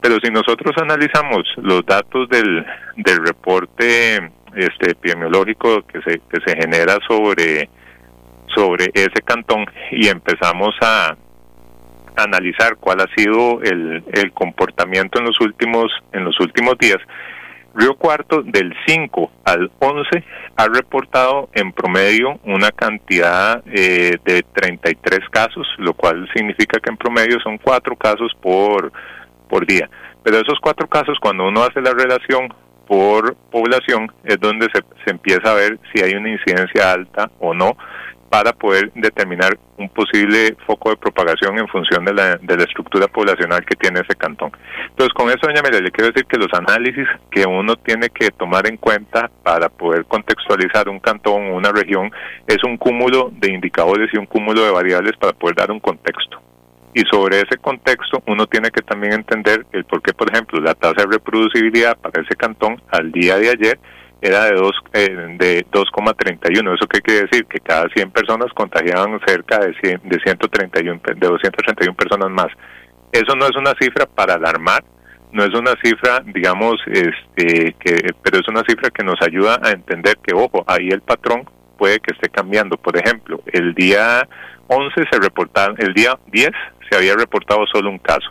Pero 0.00 0.16
si 0.22 0.30
nosotros 0.30 0.74
analizamos 0.80 1.42
los 1.56 1.84
datos 1.84 2.28
del, 2.28 2.64
del 2.96 3.26
reporte 3.26 4.16
este, 4.54 4.92
epidemiológico 4.92 5.82
que 5.86 6.00
se, 6.02 6.20
que 6.20 6.40
se 6.44 6.56
genera 6.56 6.98
sobre, 7.06 7.68
sobre 8.54 8.90
ese 8.94 9.22
cantón 9.24 9.66
y 9.92 10.08
empezamos 10.08 10.74
a 10.80 11.16
analizar 12.16 12.76
cuál 12.76 13.00
ha 13.00 13.06
sido 13.16 13.62
el, 13.62 14.02
el 14.12 14.32
comportamiento 14.32 15.18
en 15.18 15.26
los 15.26 15.40
últimos 15.40 15.90
en 16.12 16.24
los 16.24 16.38
últimos 16.40 16.76
días 16.78 16.98
Río 17.74 17.94
Cuarto 17.94 18.42
del 18.42 18.74
5 18.86 19.30
al 19.44 19.70
11 19.78 20.24
ha 20.56 20.66
reportado 20.66 21.48
en 21.54 21.72
promedio 21.72 22.40
una 22.44 22.70
cantidad 22.72 23.62
eh, 23.66 24.16
de 24.24 24.42
33 24.42 25.20
casos, 25.30 25.66
lo 25.78 25.94
cual 25.94 26.28
significa 26.34 26.80
que 26.80 26.90
en 26.90 26.96
promedio 26.96 27.38
son 27.40 27.58
cuatro 27.58 27.94
casos 27.96 28.32
por 28.42 28.92
por 29.50 29.66
día. 29.66 29.90
Pero 30.22 30.38
esos 30.38 30.58
cuatro 30.60 30.86
casos, 30.86 31.18
cuando 31.20 31.48
uno 31.48 31.62
hace 31.62 31.80
la 31.80 31.92
relación 31.92 32.54
por 32.86 33.34
población, 33.50 34.10
es 34.24 34.38
donde 34.40 34.68
se, 34.72 34.82
se 35.04 35.10
empieza 35.10 35.50
a 35.50 35.54
ver 35.54 35.78
si 35.92 36.02
hay 36.02 36.14
una 36.14 36.30
incidencia 36.30 36.92
alta 36.92 37.30
o 37.40 37.52
no 37.52 37.76
para 38.30 38.52
poder 38.52 38.92
determinar 38.94 39.58
un 39.76 39.88
posible 39.88 40.56
foco 40.64 40.90
de 40.90 40.96
propagación 40.96 41.58
en 41.58 41.66
función 41.66 42.04
de 42.04 42.14
la, 42.14 42.36
de 42.36 42.56
la 42.56 42.62
estructura 42.62 43.08
poblacional 43.08 43.64
que 43.64 43.74
tiene 43.74 44.00
ese 44.00 44.14
cantón. 44.14 44.52
Entonces, 44.88 45.12
con 45.14 45.28
eso, 45.28 45.40
doña 45.42 45.62
María, 45.62 45.80
le 45.80 45.90
quiero 45.90 46.12
decir 46.12 46.26
que 46.26 46.38
los 46.38 46.52
análisis 46.54 47.08
que 47.32 47.44
uno 47.44 47.74
tiene 47.74 48.08
que 48.08 48.30
tomar 48.30 48.68
en 48.68 48.76
cuenta 48.76 49.28
para 49.42 49.68
poder 49.68 50.04
contextualizar 50.04 50.88
un 50.88 51.00
cantón 51.00 51.50
o 51.50 51.56
una 51.56 51.72
región 51.72 52.12
es 52.46 52.62
un 52.62 52.76
cúmulo 52.76 53.32
de 53.32 53.52
indicadores 53.52 54.08
y 54.12 54.18
un 54.18 54.26
cúmulo 54.26 54.62
de 54.62 54.70
variables 54.70 55.16
para 55.16 55.32
poder 55.32 55.56
dar 55.56 55.72
un 55.72 55.80
contexto. 55.80 56.40
Y 56.92 57.02
sobre 57.10 57.36
ese 57.36 57.56
contexto 57.60 58.22
uno 58.26 58.46
tiene 58.46 58.70
que 58.70 58.82
también 58.82 59.12
entender 59.12 59.64
el 59.72 59.84
por 59.84 60.02
qué, 60.02 60.12
por 60.12 60.30
ejemplo, 60.30 60.60
la 60.60 60.74
tasa 60.74 61.02
de 61.02 61.12
reproducibilidad 61.12 61.96
para 61.96 62.22
ese 62.22 62.34
cantón 62.34 62.82
al 62.90 63.12
día 63.12 63.36
de 63.36 63.50
ayer 63.50 63.78
era 64.20 64.44
de, 64.44 64.70
eh, 64.92 65.36
de 65.38 65.66
2,31. 65.70 66.74
¿Eso 66.74 66.86
qué 66.88 67.00
quiere 67.00 67.22
decir? 67.22 67.46
Que 67.46 67.60
cada 67.60 67.88
100 67.88 68.10
personas 68.10 68.52
contagiaban 68.54 69.18
cerca 69.26 69.58
de, 69.58 69.74
100, 69.80 70.00
de, 70.04 70.18
131, 70.20 71.00
de 71.04 71.26
231 71.28 71.94
personas 71.94 72.30
más. 72.30 72.48
Eso 73.12 73.34
no 73.34 73.46
es 73.46 73.56
una 73.56 73.72
cifra 73.80 74.06
para 74.06 74.34
alarmar, 74.34 74.84
no 75.32 75.44
es 75.44 75.54
una 75.54 75.74
cifra, 75.82 76.22
digamos, 76.26 76.76
este, 76.86 77.74
que, 77.78 78.14
pero 78.22 78.40
es 78.40 78.48
una 78.48 78.62
cifra 78.68 78.90
que 78.90 79.04
nos 79.04 79.20
ayuda 79.22 79.58
a 79.62 79.70
entender 79.70 80.16
que, 80.22 80.34
ojo, 80.34 80.64
ahí 80.66 80.88
el 80.88 81.00
patrón 81.00 81.48
puede 81.78 81.98
que 82.00 82.12
esté 82.12 82.28
cambiando. 82.28 82.76
Por 82.76 82.96
ejemplo, 82.96 83.40
el 83.52 83.74
día 83.74 84.28
11 84.68 84.94
se 85.10 85.18
reportaron, 85.18 85.76
el 85.78 85.94
día 85.94 86.18
10 86.30 86.50
se 86.90 86.96
había 86.96 87.14
reportado 87.14 87.66
solo 87.72 87.90
un 87.90 87.98
caso. 87.98 88.30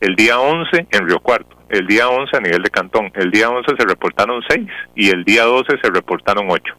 El 0.00 0.14
día 0.16 0.38
11 0.38 0.88
en 0.90 1.08
Río 1.08 1.20
Cuarto, 1.20 1.56
el 1.68 1.86
día 1.86 2.08
11 2.08 2.36
a 2.36 2.40
nivel 2.40 2.62
de 2.62 2.70
Cantón, 2.70 3.10
el 3.14 3.30
día 3.30 3.48
11 3.48 3.74
se 3.78 3.86
reportaron 3.86 4.42
6 4.48 4.66
y 4.94 5.08
el 5.08 5.24
día 5.24 5.44
12 5.44 5.78
se 5.82 5.90
reportaron 5.90 6.46
8. 6.50 6.74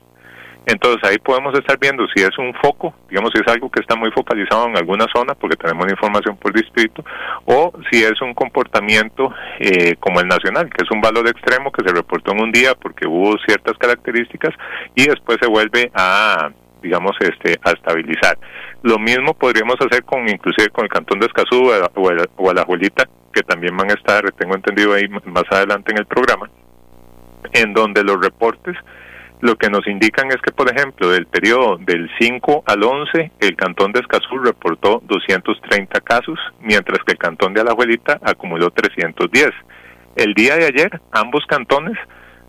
Entonces 0.68 1.02
ahí 1.08 1.18
podemos 1.20 1.54
estar 1.58 1.78
viendo 1.80 2.08
si 2.08 2.24
es 2.24 2.36
un 2.40 2.54
foco, 2.56 2.94
digamos 3.08 3.32
si 3.34 3.42
es 3.42 3.48
algo 3.48 3.70
que 3.70 3.82
está 3.82 3.96
muy 3.96 4.10
focalizado 4.12 4.68
en 4.68 4.78
alguna 4.78 5.06
zona 5.16 5.36
porque 5.36 5.56
tenemos 5.56 5.88
información 5.92 6.38
por 6.38 6.54
distrito, 6.54 7.06
o 7.46 7.72
si 7.92 8.04
es 8.04 8.20
un 8.22 8.34
comportamiento 8.34 9.32
eh, 9.60 9.96
como 10.00 10.22
el 10.22 10.28
nacional, 10.28 10.70
que 10.70 10.84
es 10.84 10.92
un 10.92 11.02
valor 11.02 11.28
extremo 11.28 11.72
que 11.72 11.88
se 11.88 11.94
reportó 11.94 12.32
en 12.32 12.42
un 12.42 12.52
día 12.52 12.74
porque 12.74 13.08
hubo 13.08 13.38
ciertas 13.46 13.78
características 13.78 14.56
y 14.96 15.08
después 15.08 15.38
se 15.40 15.48
vuelve 15.48 15.92
a 15.94 16.50
digamos, 16.86 17.16
este, 17.20 17.60
a 17.64 17.72
estabilizar. 17.72 18.38
Lo 18.84 19.00
mismo 19.00 19.34
podríamos 19.34 19.76
hacer 19.82 20.04
con, 20.04 20.30
inclusive 20.30 20.70
con 20.70 20.86
el 20.86 20.92
Cantón 20.92 21.20
de 21.20 21.26
Escazú 21.26 21.70
o, 21.96 22.12
la 22.14 22.26
o 22.38 22.54
la 22.54 22.64
Juelita, 22.64 23.06
que 23.34 23.42
también 23.42 23.76
van 23.76 23.90
a 23.90 23.96
estar, 23.96 24.32
tengo 24.34 24.56
entendido 24.56 24.94
ahí 24.94 25.08
más 25.08 25.46
adelante 25.50 25.92
en 25.92 25.98
el 25.98 26.06
programa, 26.06 26.50
en 27.54 27.74
donde 27.74 28.04
los 28.04 28.22
reportes 28.22 28.76
lo 29.42 29.58
que 29.58 29.70
nos 29.70 29.86
indican 29.88 30.30
es 30.30 30.38
que, 30.38 30.52
por 30.52 30.72
ejemplo, 30.74 31.10
del 31.10 31.26
periodo 31.28 31.78
del 31.78 32.10
5 32.20 32.64
al 32.66 32.84
11, 32.84 33.32
el 33.42 33.56
Cantón 33.56 33.92
de 33.92 34.00
Escazú 34.00 34.38
reportó 34.38 35.02
230 35.06 36.00
casos, 36.02 36.40
mientras 36.62 37.00
que 37.06 37.14
el 37.14 37.18
Cantón 37.18 37.54
de 37.54 37.62
Alajuelita 37.62 38.20
acumuló 38.24 38.72
310. 38.72 39.50
El 40.16 40.34
día 40.34 40.56
de 40.56 40.66
ayer, 40.66 41.02
ambos 41.12 41.46
cantones 41.48 41.98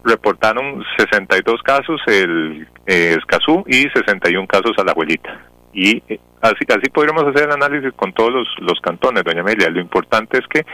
reportaron 0.06 0.82
62 0.98 1.62
casos 1.62 2.00
el 2.06 2.66
eh, 2.86 3.16
Escazú 3.18 3.64
y 3.66 3.82
61 3.82 4.46
casos 4.46 4.72
a 4.78 4.84
la 4.84 4.92
abuelita. 4.92 5.46
Y 5.72 6.02
eh, 6.08 6.20
así, 6.40 6.64
así 6.68 6.88
podríamos 6.92 7.24
hacer 7.24 7.48
el 7.48 7.52
análisis 7.52 7.92
con 7.94 8.12
todos 8.12 8.32
los, 8.32 8.48
los 8.60 8.80
cantones, 8.80 9.24
doña 9.24 9.40
Amelia. 9.40 9.68
Lo 9.68 9.80
importante 9.80 10.38
es 10.38 10.46
que 10.48 10.64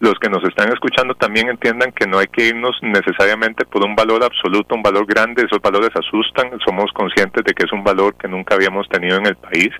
los 0.00 0.14
que 0.20 0.28
nos 0.28 0.42
están 0.44 0.72
escuchando 0.72 1.14
también 1.14 1.48
entiendan 1.48 1.92
que 1.92 2.06
no 2.06 2.18
hay 2.18 2.26
que 2.26 2.48
irnos 2.48 2.76
necesariamente 2.82 3.64
por 3.64 3.84
un 3.84 3.94
valor 3.94 4.24
absoluto, 4.24 4.74
un 4.74 4.82
valor 4.82 5.06
grande, 5.06 5.44
esos 5.44 5.62
valores 5.62 5.90
asustan, 5.94 6.58
somos 6.66 6.92
conscientes 6.92 7.44
de 7.44 7.54
que 7.54 7.64
es 7.64 7.72
un 7.72 7.84
valor 7.84 8.16
que 8.16 8.28
nunca 8.28 8.54
habíamos 8.54 8.88
tenido 8.88 9.16
en 9.16 9.26
el 9.26 9.36
país, 9.36 9.70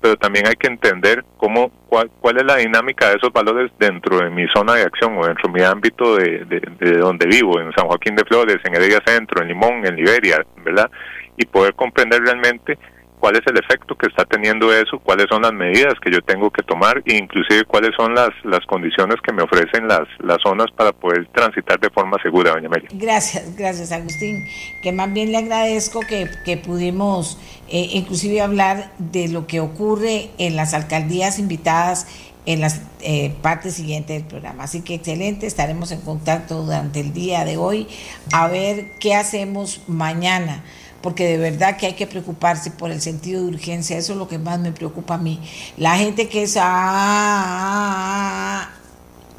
pero 0.00 0.16
también 0.16 0.46
hay 0.46 0.54
que 0.54 0.66
entender 0.66 1.24
cómo 1.36 1.70
cuál, 1.88 2.10
cuál 2.20 2.38
es 2.38 2.44
la 2.44 2.56
dinámica 2.56 3.08
de 3.08 3.16
esos 3.16 3.32
valores 3.32 3.70
dentro 3.78 4.18
de 4.18 4.30
mi 4.30 4.46
zona 4.54 4.74
de 4.74 4.82
acción 4.82 5.16
o 5.18 5.26
dentro 5.26 5.50
de 5.50 5.60
mi 5.60 5.64
ámbito 5.64 6.16
de, 6.16 6.44
de, 6.44 6.92
donde 6.98 7.26
vivo, 7.26 7.60
en 7.60 7.72
San 7.72 7.86
Joaquín 7.86 8.16
de 8.16 8.24
Flores, 8.24 8.58
en 8.64 8.74
Heredia 8.74 9.00
Centro, 9.04 9.42
en 9.42 9.48
Limón, 9.48 9.86
en 9.86 9.96
Liberia, 9.96 10.44
¿verdad? 10.64 10.90
Y 11.36 11.46
poder 11.46 11.74
comprender 11.74 12.22
realmente 12.22 12.78
cuál 13.20 13.36
es 13.36 13.42
el 13.46 13.58
efecto 13.58 13.96
que 13.96 14.06
está 14.06 14.24
teniendo 14.24 14.72
eso, 14.72 14.98
cuáles 14.98 15.26
son 15.28 15.42
las 15.42 15.52
medidas 15.52 15.94
que 16.02 16.10
yo 16.10 16.20
tengo 16.22 16.50
que 16.50 16.62
tomar 16.62 17.02
e 17.04 17.16
inclusive 17.16 17.64
cuáles 17.64 17.90
son 17.96 18.14
las, 18.14 18.30
las 18.44 18.64
condiciones 18.66 19.16
que 19.22 19.32
me 19.32 19.42
ofrecen 19.42 19.86
las, 19.86 20.08
las 20.18 20.38
zonas 20.42 20.66
para 20.74 20.92
poder 20.92 21.28
transitar 21.28 21.78
de 21.78 21.90
forma 21.90 22.16
segura, 22.22 22.52
doña 22.52 22.66
Amelia. 22.66 22.88
Gracias, 22.92 23.54
gracias 23.56 23.92
Agustín, 23.92 24.46
que 24.82 24.92
más 24.92 25.12
bien 25.12 25.30
le 25.32 25.38
agradezco 25.38 26.00
que, 26.00 26.28
que 26.44 26.56
pudimos 26.56 27.38
eh, 27.68 27.88
inclusive 27.92 28.40
hablar 28.40 28.90
de 28.98 29.28
lo 29.28 29.46
que 29.46 29.60
ocurre 29.60 30.30
en 30.38 30.56
las 30.56 30.74
alcaldías 30.74 31.38
invitadas 31.38 32.06
en 32.46 32.60
las 32.60 32.80
eh, 33.02 33.34
partes 33.42 33.74
siguientes 33.74 34.16
del 34.16 34.26
programa. 34.26 34.64
Así 34.64 34.80
que 34.80 34.94
excelente, 34.94 35.46
estaremos 35.46 35.92
en 35.92 36.00
contacto 36.00 36.62
durante 36.62 37.00
el 37.00 37.12
día 37.12 37.44
de 37.44 37.58
hoy 37.58 37.86
a 38.32 38.48
ver 38.48 38.92
qué 38.98 39.14
hacemos 39.14 39.82
mañana 39.88 40.64
porque 41.02 41.26
de 41.26 41.38
verdad 41.38 41.76
que 41.76 41.86
hay 41.86 41.94
que 41.94 42.06
preocuparse 42.06 42.70
por 42.70 42.90
el 42.90 43.00
sentido 43.00 43.42
de 43.42 43.48
urgencia, 43.48 43.96
eso 43.96 44.12
es 44.12 44.18
lo 44.18 44.28
que 44.28 44.38
más 44.38 44.58
me 44.60 44.72
preocupa 44.72 45.14
a 45.14 45.18
mí. 45.18 45.40
La 45.76 45.96
gente 45.96 46.28
que 46.28 46.42
es... 46.42 46.56
Ah, 46.60 47.90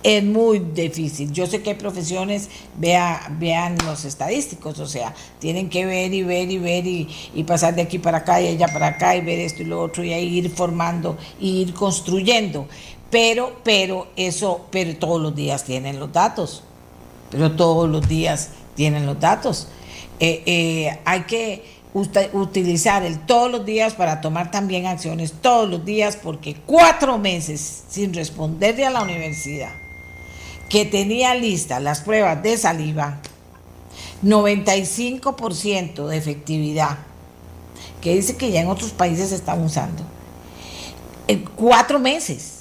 es 0.03 0.23
muy 0.23 0.59
difícil. 0.59 1.31
Yo 1.31 1.45
sé 1.45 1.61
que 1.61 1.71
hay 1.71 1.75
profesiones, 1.75 2.49
vea, 2.77 3.27
vean 3.39 3.77
los 3.85 4.03
estadísticos, 4.05 4.79
o 4.79 4.87
sea, 4.87 5.13
tienen 5.39 5.69
que 5.69 5.85
ver 5.85 6.13
y 6.13 6.23
ver 6.23 6.49
y 6.49 6.57
ver 6.57 6.87
y, 6.87 7.07
y, 7.35 7.43
pasar 7.43 7.75
de 7.75 7.83
aquí 7.83 7.99
para 7.99 8.19
acá 8.19 8.41
y 8.41 8.47
allá 8.47 8.67
para 8.67 8.87
acá 8.87 9.15
y 9.15 9.21
ver 9.21 9.39
esto 9.39 9.61
y 9.61 9.65
lo 9.65 9.81
otro 9.81 10.03
y 10.03 10.13
ahí 10.13 10.39
ir 10.39 10.49
formando 10.49 11.17
y 11.39 11.61
ir 11.61 11.73
construyendo. 11.73 12.67
Pero, 13.09 13.59
pero 13.63 14.07
eso, 14.15 14.65
pero 14.71 14.95
todos 14.95 15.21
los 15.21 15.35
días 15.35 15.63
tienen 15.65 15.99
los 15.99 16.11
datos. 16.11 16.63
Pero 17.29 17.51
todos 17.51 17.89
los 17.89 18.07
días 18.07 18.49
tienen 18.75 19.05
los 19.05 19.19
datos. 19.19 19.67
Eh, 20.23 20.43
eh, 20.45 20.99
hay 21.03 21.23
que 21.23 21.63
utilizar 21.93 23.03
el 23.03 23.25
todos 23.25 23.51
los 23.51 23.65
días 23.65 23.95
para 23.95 24.21
tomar 24.21 24.51
también 24.51 24.85
acciones 24.85 25.33
todos 25.41 25.67
los 25.67 25.83
días, 25.83 26.15
porque 26.15 26.55
cuatro 26.67 27.17
meses 27.17 27.83
sin 27.89 28.13
responderle 28.13 28.85
a 28.85 28.91
la 28.91 29.01
universidad 29.01 29.71
que 30.69 30.85
tenía 30.85 31.33
listas 31.33 31.81
las 31.81 32.01
pruebas 32.01 32.41
de 32.43 32.55
saliva, 32.55 33.17
95% 34.23 36.07
de 36.07 36.17
efectividad, 36.17 36.99
que 37.99 38.15
dice 38.15 38.37
que 38.37 38.51
ya 38.51 38.61
en 38.61 38.67
otros 38.67 38.91
países 38.91 39.29
se 39.29 39.35
están 39.35 39.61
usando, 39.63 40.03
en 41.27 41.43
cuatro 41.55 41.99
meses. 41.99 42.59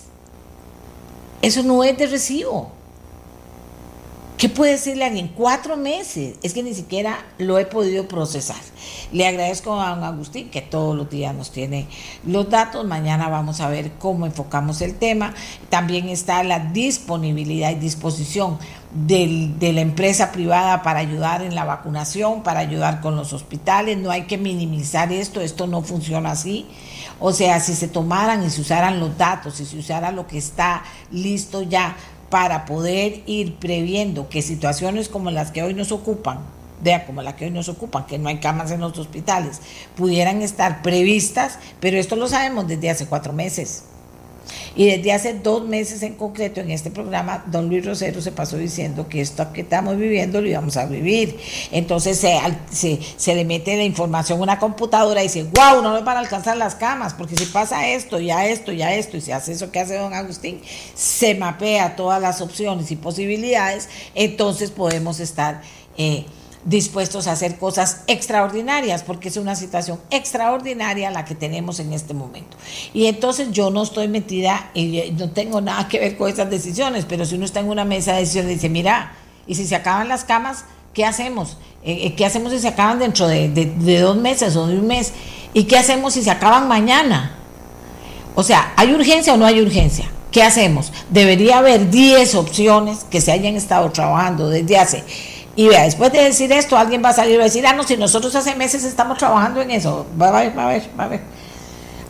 Eso 1.43 1.63
no 1.63 1.85
es 1.85 1.97
de 1.99 2.07
recibo. 2.07 2.73
¿Qué 4.41 4.49
puede 4.49 4.73
decirle 4.73 5.05
a 5.05 5.09
alguien? 5.09 5.29
Cuatro 5.29 5.77
meses. 5.77 6.39
Es 6.43 6.55
que 6.55 6.63
ni 6.63 6.73
siquiera 6.73 7.27
lo 7.37 7.59
he 7.59 7.67
podido 7.67 8.09
procesar. 8.09 8.57
Le 9.13 9.27
agradezco 9.29 9.79
a 9.79 9.91
don 9.91 10.03
Agustín 10.03 10.49
que 10.49 10.63
todos 10.63 10.97
los 10.97 11.11
días 11.11 11.35
nos 11.35 11.51
tiene 11.51 11.89
los 12.25 12.49
datos. 12.49 12.87
Mañana 12.87 13.29
vamos 13.29 13.61
a 13.61 13.69
ver 13.69 13.93
cómo 13.99 14.25
enfocamos 14.25 14.81
el 14.81 14.95
tema. 14.95 15.35
También 15.69 16.09
está 16.09 16.43
la 16.43 16.59
disponibilidad 16.59 17.71
y 17.71 17.75
disposición 17.75 18.59
de 18.93 19.73
la 19.75 19.83
empresa 19.83 20.33
privada 20.33 20.83
para 20.83 21.01
ayudar 21.01 21.43
en 21.43 21.55
la 21.55 21.67
vacunación, 21.67 22.43
para 22.43 22.61
ayudar 22.61 23.03
con 23.03 23.17
los 23.17 23.35
hospitales. 23.35 23.99
No 23.99 24.11
hay 24.11 24.23
que 24.23 24.39
minimizar 24.39 25.13
esto. 25.13 25.43
Esto 25.43 25.67
no 25.67 25.83
funciona 25.83 26.31
así. 26.31 26.67
O 27.19 27.35
sea, 27.35 27.61
si 27.61 27.75
se 27.75 27.89
tomaran 27.89 28.43
y 28.43 28.49
se 28.49 28.63
usaran 28.63 29.01
los 29.01 29.19
datos, 29.19 29.61
y 29.61 29.67
se 29.67 29.77
usara 29.77 30.11
lo 30.11 30.27
que 30.27 30.39
está 30.39 30.83
listo 31.11 31.61
ya 31.61 31.95
para 32.31 32.65
poder 32.65 33.23
ir 33.27 33.57
previendo 33.57 34.29
que 34.29 34.41
situaciones 34.41 35.09
como 35.09 35.31
las 35.31 35.51
que 35.51 35.63
hoy 35.63 35.75
nos 35.75 35.93
ocupan, 35.93 36.39
vea, 36.83 37.05
como 37.05 37.23
la 37.23 37.37
que 37.37 37.47
hoy 37.47 37.51
nos 37.51 37.69
ocupan, 37.69 38.07
que 38.07 38.19
no 38.19 38.29
hay 38.29 38.39
camas 38.39 38.71
en 38.71 38.81
los 38.81 38.97
hospitales, 38.99 39.61
pudieran 39.97 40.41
estar 40.41 40.81
previstas, 40.83 41.59
pero 41.81 41.99
esto 41.99 42.17
lo 42.17 42.29
sabemos 42.29 42.69
desde 42.69 42.91
hace 42.91 43.07
cuatro 43.07 43.33
meses. 43.33 43.85
Y 44.77 44.87
desde 44.87 45.13
hace 45.13 45.35
dos 45.35 45.67
meses 45.67 46.03
en 46.03 46.15
concreto 46.15 46.61
en 46.61 46.71
este 46.71 46.91
programa, 46.91 47.45
don 47.47 47.69
Luis 47.69 47.85
Rosero 47.85 48.21
se 48.21 48.33
pasó 48.33 48.57
diciendo 48.57 49.09
que 49.09 49.21
esto 49.21 49.53
que 49.53 49.63
estamos 49.63 49.97
viviendo 49.97 50.41
lo 50.41 50.49
íbamos 50.49 50.77
a 50.77 50.87
vivir. 50.87 51.39
Entonces 51.71 52.19
se, 52.19 53.01
se, 53.17 53.35
le 53.35 53.45
mete 53.45 53.77
la 53.77 53.85
información 53.85 54.39
a 54.39 54.43
una 54.43 54.59
computadora 54.59 55.21
y 55.21 55.25
dice, 55.25 55.45
wow, 55.45 55.83
no 55.83 55.93
me 55.93 56.03
van 56.03 56.17
a 56.17 56.21
alcanzar 56.21 56.57
las 56.57 56.75
camas, 56.75 57.15
porque 57.15 57.37
si 57.37 57.47
pasa 57.47 57.89
esto, 57.89 58.21
ya 58.21 58.47
esto, 58.47 58.73
ya 58.73 58.95
esto, 58.95 59.17
y 59.17 59.21
se 59.21 59.33
hace 59.33 59.53
eso 59.53 59.71
que 59.71 59.81
hace 59.81 59.97
don 59.97 60.15
Agustín, 60.15 60.61
se 60.95 61.35
mapea 61.35 61.97
todas 61.97 62.21
las 62.21 62.41
opciones 62.41 62.91
y 62.91 62.97
posibilidades, 62.97 63.89
entonces 64.15 64.71
podemos 64.71 65.21
estar... 65.21 65.63
Eh, 65.97 66.25
dispuestos 66.65 67.27
a 67.27 67.33
hacer 67.33 67.57
cosas 67.57 68.03
extraordinarias, 68.07 69.03
porque 69.03 69.29
es 69.29 69.37
una 69.37 69.57
situación 69.57 69.99
extraordinaria 70.11 71.11
la 71.11 71.25
que 71.25 71.35
tenemos 71.35 71.81
en 71.81 71.93
este 71.93 72.15
momento. 72.15 72.57
Y 72.93 73.07
entonces 73.07 73.51
yo 73.51 73.71
no 73.71 73.83
estoy 73.83 74.09
metida 74.09 74.71
y 74.75 75.13
no 75.17 75.31
tengo 75.31 75.61
nada 75.61 75.89
que 75.89 75.99
ver 75.99 76.17
con 76.17 76.31
esas 76.31 76.51
decisiones, 76.51 77.07
pero 77.09 77.25
si 77.25 77.37
uno 77.37 77.45
está 77.45 77.61
en 77.61 77.69
una 77.69 77.85
mesa 77.85 78.13
de 78.13 78.21
decisiones 78.21 78.51
dice, 78.51 78.69
mira, 78.69 79.13
y 79.47 79.55
si 79.55 79.67
se 79.67 79.75
acaban 79.75 80.09
las 80.09 80.25
camas, 80.25 80.65
¿qué 80.93 81.05
hacemos? 81.05 81.57
Eh, 81.83 82.01
eh, 82.03 82.15
¿Qué 82.15 82.27
hacemos 82.27 82.53
si 82.53 82.59
se 82.59 82.69
acaban 82.69 82.99
dentro 82.99 83.27
de, 83.27 83.49
de 83.49 83.99
dos 84.01 84.17
meses 84.17 84.55
o 84.57 84.67
de 84.67 84.79
un 84.79 84.87
mes? 84.87 85.13
¿Y 85.55 85.65
qué 85.65 85.79
hacemos 85.79 86.15
si 86.15 86.23
se 86.23 86.31
acaban 86.31 86.69
mañana? 86.69 87.37
O 88.35 88.43
sea, 88.43 88.73
¿hay 88.77 88.93
urgencia 88.93 89.35
o 89.35 89.37
no 89.37 89.47
hay 89.47 89.61
urgencia? 89.61 90.11
¿Qué 90.31 90.43
hacemos? 90.43 90.93
Debería 91.09 91.59
haber 91.59 91.91
10 91.91 92.37
opciones 92.37 93.05
que 93.11 93.21
se 93.21 93.33
hayan 93.33 93.57
estado 93.57 93.91
trabajando 93.91 94.49
desde 94.49 94.79
hace 94.79 95.05
y 95.57 95.69
vea, 95.69 95.83
después 95.85 96.13
de 96.13 96.23
decir 96.23 96.53
esto, 96.53 96.77
alguien 96.77 97.03
va 97.05 97.11
a 97.11 97.13
salir 97.13 97.35
y 97.35 97.37
va 97.37 97.43
a 97.43 97.47
decir, 97.47 97.67
ah, 97.67 97.73
no, 97.73 97.83
si 97.83 97.97
nosotros 97.97 98.35
hace 98.35 98.55
meses 98.55 98.85
estamos 98.85 99.19
trabajando 99.19 99.61
en 99.61 99.71
eso. 99.73 100.07
Va 100.21 100.29
a 100.29 100.43
ver, 100.43 100.57
va 100.57 100.65
a 100.65 100.69
ver, 100.69 100.83
va 100.99 101.05
a 101.05 101.09
ver. 101.09 101.21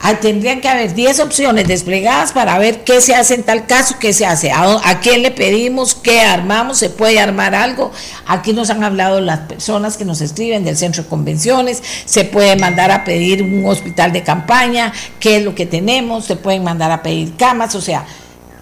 Ah, 0.02 0.14
tendrían 0.18 0.62
que 0.62 0.68
haber 0.68 0.94
10 0.94 1.20
opciones 1.20 1.68
desplegadas 1.68 2.32
para 2.32 2.58
ver 2.58 2.84
qué 2.84 3.02
se 3.02 3.14
hace 3.14 3.34
en 3.34 3.42
tal 3.42 3.66
caso, 3.66 3.96
qué 4.00 4.14
se 4.14 4.24
hace, 4.24 4.50
a, 4.50 5.00
quién 5.02 5.20
le 5.20 5.30
pedimos, 5.30 5.94
qué 5.94 6.22
armamos, 6.22 6.78
se 6.78 6.88
puede 6.88 7.20
armar 7.20 7.54
algo. 7.54 7.92
Aquí 8.26 8.54
nos 8.54 8.70
han 8.70 8.82
hablado 8.82 9.20
las 9.20 9.40
personas 9.40 9.98
que 9.98 10.06
nos 10.06 10.22
escriben 10.22 10.64
del 10.64 10.78
centro 10.78 11.02
de 11.02 11.08
convenciones, 11.10 11.82
se 12.06 12.24
puede 12.24 12.56
mandar 12.56 12.90
a 12.90 13.04
pedir 13.04 13.42
un 13.42 13.66
hospital 13.66 14.10
de 14.12 14.22
campaña, 14.22 14.90
qué 15.18 15.36
es 15.36 15.44
lo 15.44 15.54
que 15.54 15.66
tenemos, 15.66 16.24
se 16.24 16.36
pueden 16.36 16.64
mandar 16.64 16.90
a 16.90 17.02
pedir 17.02 17.36
camas, 17.36 17.74
o 17.74 17.82
sea, 17.82 18.06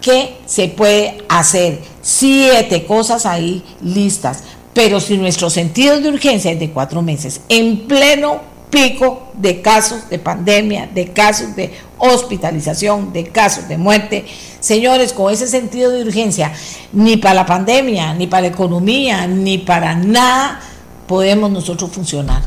qué 0.01 0.39
se 0.45 0.67
puede 0.67 1.23
hacer. 1.29 1.79
Siete 2.01 2.85
cosas 2.85 3.25
ahí 3.25 3.63
listas 3.81 4.43
pero 4.79 5.01
si 5.01 5.17
nuestro 5.17 5.49
sentido 5.49 5.99
de 5.99 6.07
urgencia 6.07 6.53
es 6.53 6.57
de 6.57 6.71
cuatro 6.71 7.01
meses, 7.01 7.41
en 7.49 7.79
pleno 7.85 8.39
pico 8.69 9.27
de 9.33 9.61
casos 9.61 10.09
de 10.09 10.19
pandemia, 10.19 10.87
de 10.87 11.09
casos 11.09 11.53
de 11.53 11.73
hospitalización, 11.97 13.11
de 13.11 13.25
casos 13.25 13.67
de 13.67 13.77
muerte, 13.77 14.23
señores, 14.61 15.11
con 15.11 15.33
ese 15.33 15.47
sentido 15.47 15.91
de 15.91 16.03
urgencia, 16.03 16.53
ni 16.93 17.17
para 17.17 17.33
la 17.33 17.45
pandemia, 17.45 18.13
ni 18.13 18.27
para 18.27 18.43
la 18.43 18.47
economía, 18.47 19.27
ni 19.27 19.57
para 19.57 19.95
nada 19.95 20.61
podemos 21.07 21.51
nosotros 21.51 21.91
funcionar. 21.91 22.43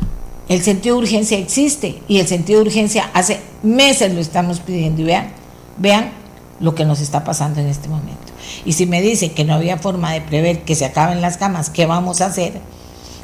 El 0.49 0.63
sentido 0.63 0.95
de 0.95 1.03
urgencia 1.03 1.37
existe 1.37 2.01
y 2.07 2.17
el 2.17 2.25
sentido 2.25 2.61
de 2.61 2.65
urgencia 2.65 3.11
hace 3.13 3.41
meses 3.61 4.11
lo 4.11 4.19
estamos 4.19 4.59
pidiendo 4.59 5.03
y 5.03 5.05
vean, 5.05 5.33
vean 5.77 6.11
lo 6.59 6.73
que 6.73 6.83
nos 6.83 6.99
está 6.99 7.23
pasando 7.23 7.59
en 7.59 7.67
este 7.67 7.89
momento. 7.89 8.22
Y 8.65 8.73
si 8.73 8.85
me 8.85 9.01
dicen 9.01 9.33
que 9.33 9.43
no 9.43 9.53
había 9.53 9.77
forma 9.77 10.13
de 10.13 10.21
prever 10.21 10.61
que 10.61 10.75
se 10.75 10.85
acaben 10.85 11.21
las 11.21 11.37
camas, 11.37 11.69
¿qué 11.69 11.85
vamos 11.85 12.21
a 12.21 12.27
hacer? 12.27 12.53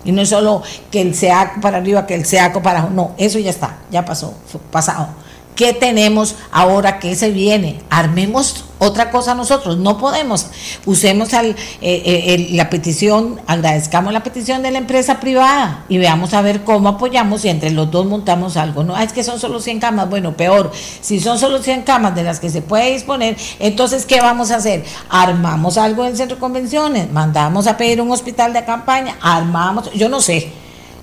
Y 0.06 0.12
no 0.12 0.22
es 0.22 0.30
solo 0.30 0.64
que 0.92 1.02
el 1.02 1.16
SEACO 1.16 1.62
para 1.62 1.78
arriba, 1.78 2.08
que 2.08 2.16
el 2.16 2.26
SEACO 2.26 2.62
para 2.62 2.80
abajo, 2.80 2.94
no, 2.94 3.12
eso 3.18 3.40
ya 3.40 3.50
está, 3.50 3.80
ya 3.92 4.06
pasó, 4.06 4.34
fue 4.48 4.60
pasado. 4.72 5.10
¿Qué 5.56 5.74
tenemos 5.74 6.36
ahora 6.52 7.00
que 7.00 7.16
se 7.16 7.32
viene? 7.32 7.82
Armemos 7.90 8.66
otra 8.80 9.12
cosa 9.12 9.36
nosotros, 9.36 9.78
no 9.78 9.98
podemos. 9.98 10.48
Usemos 10.86 11.34
al, 11.34 11.48
eh, 11.48 11.56
eh, 11.82 12.48
la 12.52 12.70
petición, 12.70 13.40
agradezcamos 13.46 14.14
la 14.14 14.24
petición 14.24 14.64
de 14.64 14.72
la 14.72 14.80
empresa 14.80 15.20
privada 15.20 15.86
y 15.90 15.98
veamos 15.98 16.34
a 16.34 16.42
ver 16.42 16.64
cómo 16.64 16.90
apoyamos 16.90 17.46
y 17.46 17.50
entre 17.50 17.72
los 17.72 17.92
dos 17.92 18.06
montamos 18.06 18.58
algo. 18.58 18.84
No, 18.84 18.96
ah, 18.96 19.04
es 19.04 19.14
que 19.14 19.24
son 19.24 19.40
solo 19.40 19.60
100 19.60 19.80
camas, 19.80 20.10
bueno, 20.10 20.36
peor. 20.36 20.72
Si 21.02 21.20
son 21.20 21.38
solo 21.38 21.62
100 21.62 21.84
camas 21.84 22.16
de 22.16 22.24
las 22.24 22.40
que 22.40 22.50
se 22.50 22.62
puede 22.62 22.92
disponer, 22.94 23.38
entonces, 23.60 24.06
¿qué 24.06 24.22
vamos 24.22 24.52
a 24.52 24.56
hacer? 24.56 24.86
Armamos 25.10 25.78
algo 25.78 26.04
en 26.04 26.12
el 26.12 26.18
centro 26.18 26.38
de 26.38 26.40
convenciones, 26.40 27.12
mandamos 27.12 27.68
a 27.68 27.78
pedir 27.78 28.02
un 28.02 28.12
hospital 28.12 28.54
de 28.54 28.64
campaña, 28.64 29.18
armamos, 29.22 29.92
yo 29.92 30.10
no 30.10 30.22
sé 30.22 30.52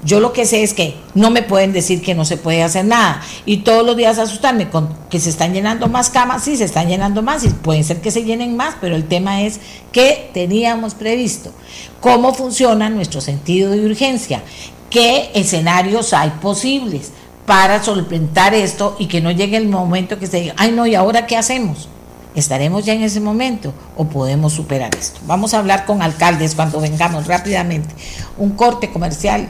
yo 0.04 0.20
lo 0.20 0.32
que 0.32 0.46
sé 0.46 0.62
es 0.62 0.74
que 0.74 0.96
no 1.14 1.30
me 1.30 1.42
pueden 1.42 1.72
decir 1.72 2.02
que 2.02 2.14
no 2.14 2.24
se 2.24 2.36
puede 2.36 2.62
hacer 2.62 2.84
nada 2.84 3.22
y 3.44 3.58
todos 3.58 3.84
los 3.84 3.96
días 3.96 4.18
asustarme 4.18 4.68
con 4.68 4.88
que 5.10 5.20
se 5.20 5.30
están 5.30 5.52
llenando 5.52 5.88
más 5.88 6.10
camas, 6.10 6.44
sí, 6.44 6.56
se 6.56 6.64
están 6.64 6.88
llenando 6.88 7.22
más 7.22 7.44
y 7.44 7.48
puede 7.48 7.82
ser 7.82 8.00
que 8.00 8.10
se 8.10 8.24
llenen 8.24 8.56
más, 8.56 8.76
pero 8.80 8.96
el 8.96 9.08
tema 9.08 9.42
es 9.42 9.60
qué 9.92 10.30
teníamos 10.32 10.94
previsto, 10.94 11.52
cómo 12.00 12.34
funciona 12.34 12.90
nuestro 12.90 13.20
sentido 13.20 13.70
de 13.70 13.84
urgencia, 13.84 14.42
qué 14.90 15.30
escenarios 15.34 16.12
hay 16.12 16.30
posibles 16.40 17.12
para 17.46 17.82
solventar 17.82 18.54
esto 18.54 18.96
y 18.98 19.06
que 19.06 19.20
no 19.20 19.30
llegue 19.30 19.56
el 19.56 19.68
momento 19.68 20.18
que 20.18 20.26
se 20.26 20.40
diga, 20.40 20.54
ay 20.56 20.72
no, 20.72 20.86
¿y 20.86 20.94
ahora 20.94 21.26
qué 21.26 21.36
hacemos? 21.36 21.88
¿Estaremos 22.34 22.84
ya 22.84 22.92
en 22.92 23.02
ese 23.02 23.18
momento 23.18 23.72
o 23.96 24.04
podemos 24.04 24.52
superar 24.52 24.94
esto? 24.94 25.20
Vamos 25.26 25.54
a 25.54 25.58
hablar 25.58 25.86
con 25.86 26.02
alcaldes 26.02 26.54
cuando 26.54 26.80
vengamos 26.80 27.26
rápidamente. 27.26 27.88
Un 28.36 28.50
corte 28.50 28.90
comercial 28.90 29.48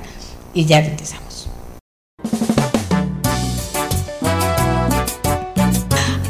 y 0.56 0.64
ya 0.64 0.80
regresamos. 0.80 1.48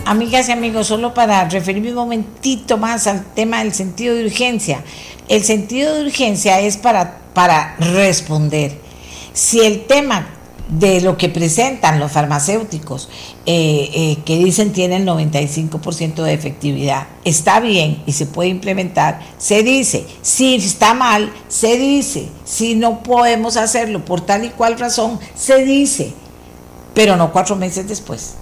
Amigas 0.05 0.49
y 0.49 0.53
amigos, 0.53 0.89
solo 0.89 1.15
para 1.15 1.49
referirme 1.49 1.91
un 1.91 1.95
momentito 1.95 2.77
más 2.77 3.07
al 3.07 3.25
tema 3.35 3.63
del 3.63 3.73
sentido 3.73 4.15
de 4.15 4.25
urgencia. 4.25 4.83
El 5.29 5.45
sentido 5.45 5.95
de 5.95 6.07
urgencia 6.07 6.61
es 6.61 6.77
para, 6.77 7.19
para 7.35 7.77
responder. 7.77 8.81
Si 9.33 9.61
el 9.61 9.87
tema 9.87 10.27
de 10.69 11.01
lo 11.01 11.17
que 11.17 11.29
presentan 11.29 12.01
los 12.01 12.13
farmacéuticos, 12.13 13.09
eh, 13.47 13.91
eh, 13.95 14.19
que 14.25 14.37
dicen 14.37 14.73
tienen 14.73 15.07
95% 15.07 16.23
de 16.23 16.33
efectividad, 16.33 17.07
está 17.25 17.61
bien 17.61 18.03
y 18.07 18.13
se 18.13 18.27
puede 18.27 18.49
implementar, 18.49 19.21
se 19.39 19.63
dice, 19.63 20.07
si 20.23 20.57
está 20.57 20.95
mal, 20.95 21.33
se 21.49 21.79
dice, 21.79 22.29
si 22.45 22.75
no 22.75 23.03
podemos 23.03 23.57
hacerlo 23.57 24.05
por 24.05 24.21
tal 24.21 24.45
y 24.45 24.51
cual 24.51 24.79
razón, 24.79 25.21
se 25.35 25.65
dice, 25.65 26.13
pero 26.95 27.17
no 27.17 27.33
cuatro 27.33 27.57
meses 27.57 27.87
después. 27.89 28.35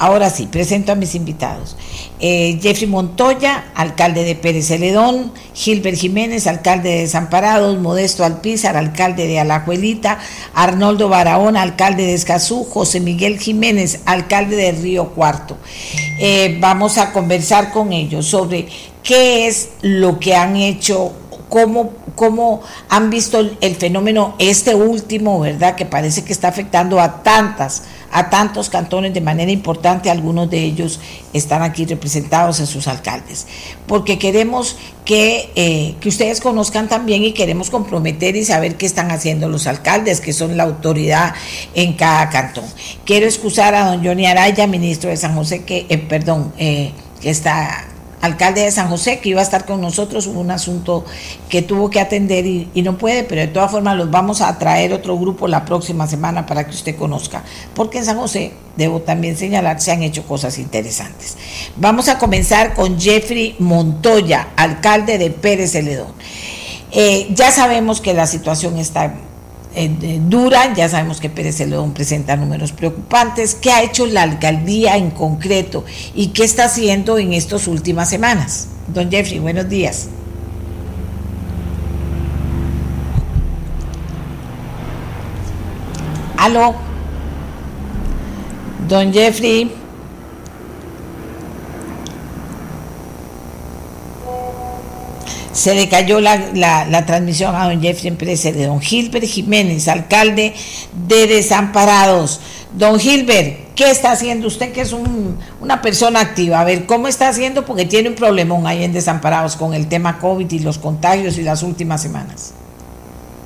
Ahora 0.00 0.30
sí, 0.30 0.46
presento 0.46 0.92
a 0.92 0.94
mis 0.94 1.14
invitados. 1.14 1.76
Eh, 2.20 2.58
Jeffrey 2.62 2.86
Montoya, 2.86 3.70
alcalde 3.74 4.24
de 4.24 4.34
Pérez 4.34 4.68
Celedón, 4.68 5.30
Gilbert 5.52 5.98
Jiménez, 5.98 6.46
alcalde 6.46 6.88
de 6.88 6.98
Desamparados, 7.00 7.78
Modesto 7.78 8.24
Alpizar, 8.24 8.78
alcalde 8.78 9.26
de 9.26 9.38
Alajuelita, 9.40 10.18
Arnoldo 10.54 11.10
Barahona, 11.10 11.60
alcalde 11.60 12.06
de 12.06 12.14
Escazú, 12.14 12.64
José 12.64 13.00
Miguel 13.00 13.38
Jiménez, 13.38 14.00
alcalde 14.06 14.56
de 14.56 14.72
Río 14.72 15.10
Cuarto. 15.10 15.58
Eh, 16.18 16.56
vamos 16.58 16.96
a 16.96 17.12
conversar 17.12 17.70
con 17.70 17.92
ellos 17.92 18.24
sobre 18.24 18.68
qué 19.02 19.48
es 19.48 19.68
lo 19.82 20.18
que 20.18 20.34
han 20.34 20.56
hecho 20.56 21.12
cómo, 21.50 21.92
cómo 22.14 22.62
han 22.88 23.10
visto 23.10 23.38
el, 23.38 23.76
fenómeno 23.76 24.34
este 24.38 24.74
último, 24.74 25.40
¿verdad? 25.40 25.74
Que 25.74 25.84
parece 25.84 26.24
que 26.24 26.32
está 26.32 26.48
afectando 26.48 26.98
a 27.00 27.22
tantas, 27.22 27.82
a 28.12 28.30
tantos 28.30 28.68
cantones 28.68 29.14
de 29.14 29.20
manera 29.20 29.50
importante, 29.50 30.10
algunos 30.10 30.50
de 30.50 30.58
ellos 30.62 31.00
están 31.32 31.62
aquí 31.62 31.86
representados 31.86 32.60
en 32.60 32.66
sus 32.66 32.88
alcaldes, 32.88 33.46
porque 33.86 34.18
queremos 34.18 34.76
que, 35.04 35.50
eh, 35.54 35.94
que 36.00 36.08
ustedes 36.08 36.40
conozcan 36.40 36.88
también 36.88 37.24
y 37.24 37.32
queremos 37.32 37.70
comprometer 37.70 38.36
y 38.36 38.44
saber 38.44 38.76
qué 38.76 38.86
están 38.86 39.10
haciendo 39.10 39.48
los 39.48 39.66
alcaldes, 39.66 40.20
que 40.20 40.32
son 40.32 40.56
la 40.56 40.64
autoridad 40.64 41.34
en 41.74 41.94
cada 41.94 42.28
cantón. 42.30 42.64
Quiero 43.04 43.26
excusar 43.26 43.74
a 43.74 43.86
don 43.86 44.04
Johnny 44.04 44.26
Araya, 44.26 44.66
ministro 44.66 45.10
de 45.10 45.16
San 45.16 45.34
José, 45.34 45.64
que, 45.64 45.86
eh, 45.88 45.98
perdón, 45.98 46.52
eh, 46.58 46.92
que 47.20 47.30
está 47.30 47.89
alcalde 48.20 48.62
de 48.62 48.70
San 48.70 48.88
José, 48.88 49.20
que 49.20 49.30
iba 49.30 49.40
a 49.40 49.42
estar 49.42 49.64
con 49.64 49.80
nosotros, 49.80 50.26
hubo 50.26 50.40
un 50.40 50.50
asunto 50.50 51.04
que 51.48 51.62
tuvo 51.62 51.90
que 51.90 52.00
atender 52.00 52.46
y, 52.46 52.68
no 52.82 52.98
puede, 52.98 53.24
pero 53.24 53.40
de 53.40 53.48
todas 53.48 53.70
formas 53.70 53.96
los 53.96 54.10
vamos 54.10 54.40
a 54.40 54.58
traer 54.58 54.92
otro 54.92 55.18
grupo 55.18 55.48
la 55.48 55.64
próxima 55.64 56.06
semana 56.06 56.46
para 56.46 56.64
que 56.64 56.70
usted 56.70 56.96
conozca, 56.96 57.42
porque 57.74 57.98
en 57.98 58.04
San 58.04 58.18
José, 58.18 58.52
debo 58.76 59.00
también 59.00 59.36
señalar, 59.36 59.80
se 59.80 59.92
han 59.92 60.02
hecho 60.02 60.24
cosas 60.24 60.58
interesantes. 60.58 61.36
Vamos 61.76 62.08
a 62.08 62.18
comenzar 62.18 62.74
con 62.74 62.98
Jeffrey 63.00 63.56
Montoya, 63.58 64.48
alcalde 64.56 65.18
de 65.18 65.30
Pérez 65.30 65.72
Celedón. 65.72 66.12
Eh, 66.92 67.28
ya 67.34 67.50
sabemos 67.52 68.00
que 68.00 68.14
la 68.14 68.26
situación 68.26 68.78
está 68.78 69.14
eh, 69.74 70.20
dura. 70.22 70.74
Ya 70.74 70.88
sabemos 70.88 71.20
que 71.20 71.30
Pérez 71.30 71.56
Celedón 71.56 71.92
presenta 71.92 72.36
números 72.36 72.72
preocupantes. 72.72 73.54
¿Qué 73.54 73.70
ha 73.70 73.82
hecho 73.82 74.06
la 74.06 74.22
alcaldía 74.22 74.96
en 74.96 75.10
concreto 75.10 75.84
y 76.14 76.28
qué 76.28 76.44
está 76.44 76.64
haciendo 76.64 77.18
en 77.18 77.32
estas 77.32 77.68
últimas 77.68 78.10
semanas? 78.10 78.68
Don 78.88 79.10
Jeffrey, 79.10 79.38
buenos 79.38 79.68
días. 79.68 80.08
Aló. 86.36 86.74
Don 88.88 89.12
Jeffrey. 89.12 89.79
Se 95.52 95.74
le 95.74 95.88
cayó 95.88 96.20
la, 96.20 97.04
transmisión 97.06 97.54
a 97.54 97.68
don 97.68 97.80
Jeffrey 97.80 98.12
Pérez 98.12 98.42
de 98.44 98.66
don 98.66 98.80
Gilbert 98.80 99.24
Jiménez, 99.24 99.88
alcalde 99.88 100.54
de 101.08 101.26
Desamparados. 101.26 102.40
Don 102.76 103.00
Gilbert, 103.00 103.74
¿qué 103.74 103.90
está 103.90 104.12
haciendo 104.12 104.46
usted 104.46 104.72
que 104.72 104.82
es 104.82 104.94
una 105.60 105.82
persona 105.82 106.20
activa? 106.20 106.60
A 106.60 106.64
ver, 106.64 106.86
¿cómo 106.86 107.08
está 107.08 107.28
haciendo? 107.28 107.64
Porque 107.64 107.84
tiene 107.84 108.10
un 108.10 108.14
problemón 108.14 108.66
ahí 108.66 108.84
en 108.84 108.92
Desamparados 108.92 109.56
con 109.56 109.74
el 109.74 109.88
tema 109.88 110.18
COVID 110.18 110.50
y 110.50 110.60
los 110.60 110.78
contagios 110.78 111.36
y 111.38 111.42
las 111.42 111.62
últimas 111.62 112.00
semanas. 112.00 112.54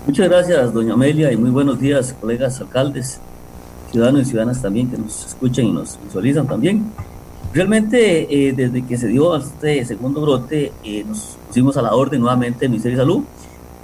Muchas 0.06 0.28
gracias, 0.28 0.74
doña 0.74 0.92
Amelia, 0.92 1.32
y 1.32 1.36
muy 1.36 1.50
buenos 1.50 1.80
días, 1.80 2.14
colegas 2.20 2.60
alcaldes, 2.60 3.20
ciudadanos 3.90 4.22
y 4.22 4.24
ciudadanas 4.26 4.60
también 4.60 4.90
que 4.90 4.98
nos 4.98 5.24
escuchan 5.24 5.64
y 5.64 5.72
nos 5.72 5.98
visualizan 6.04 6.46
también. 6.46 6.92
Realmente, 7.52 8.48
eh, 8.48 8.52
desde 8.52 8.82
que 8.82 8.96
se 8.96 9.06
dio 9.08 9.36
este 9.36 9.84
segundo 9.84 10.20
brote, 10.22 10.72
eh, 10.82 11.04
nos 11.06 11.36
pusimos 11.46 11.76
a 11.76 11.82
la 11.82 11.94
orden 11.94 12.20
nuevamente 12.20 12.60
del 12.60 12.70
Ministerio 12.70 12.98
de 12.98 13.02
Salud 13.02 13.22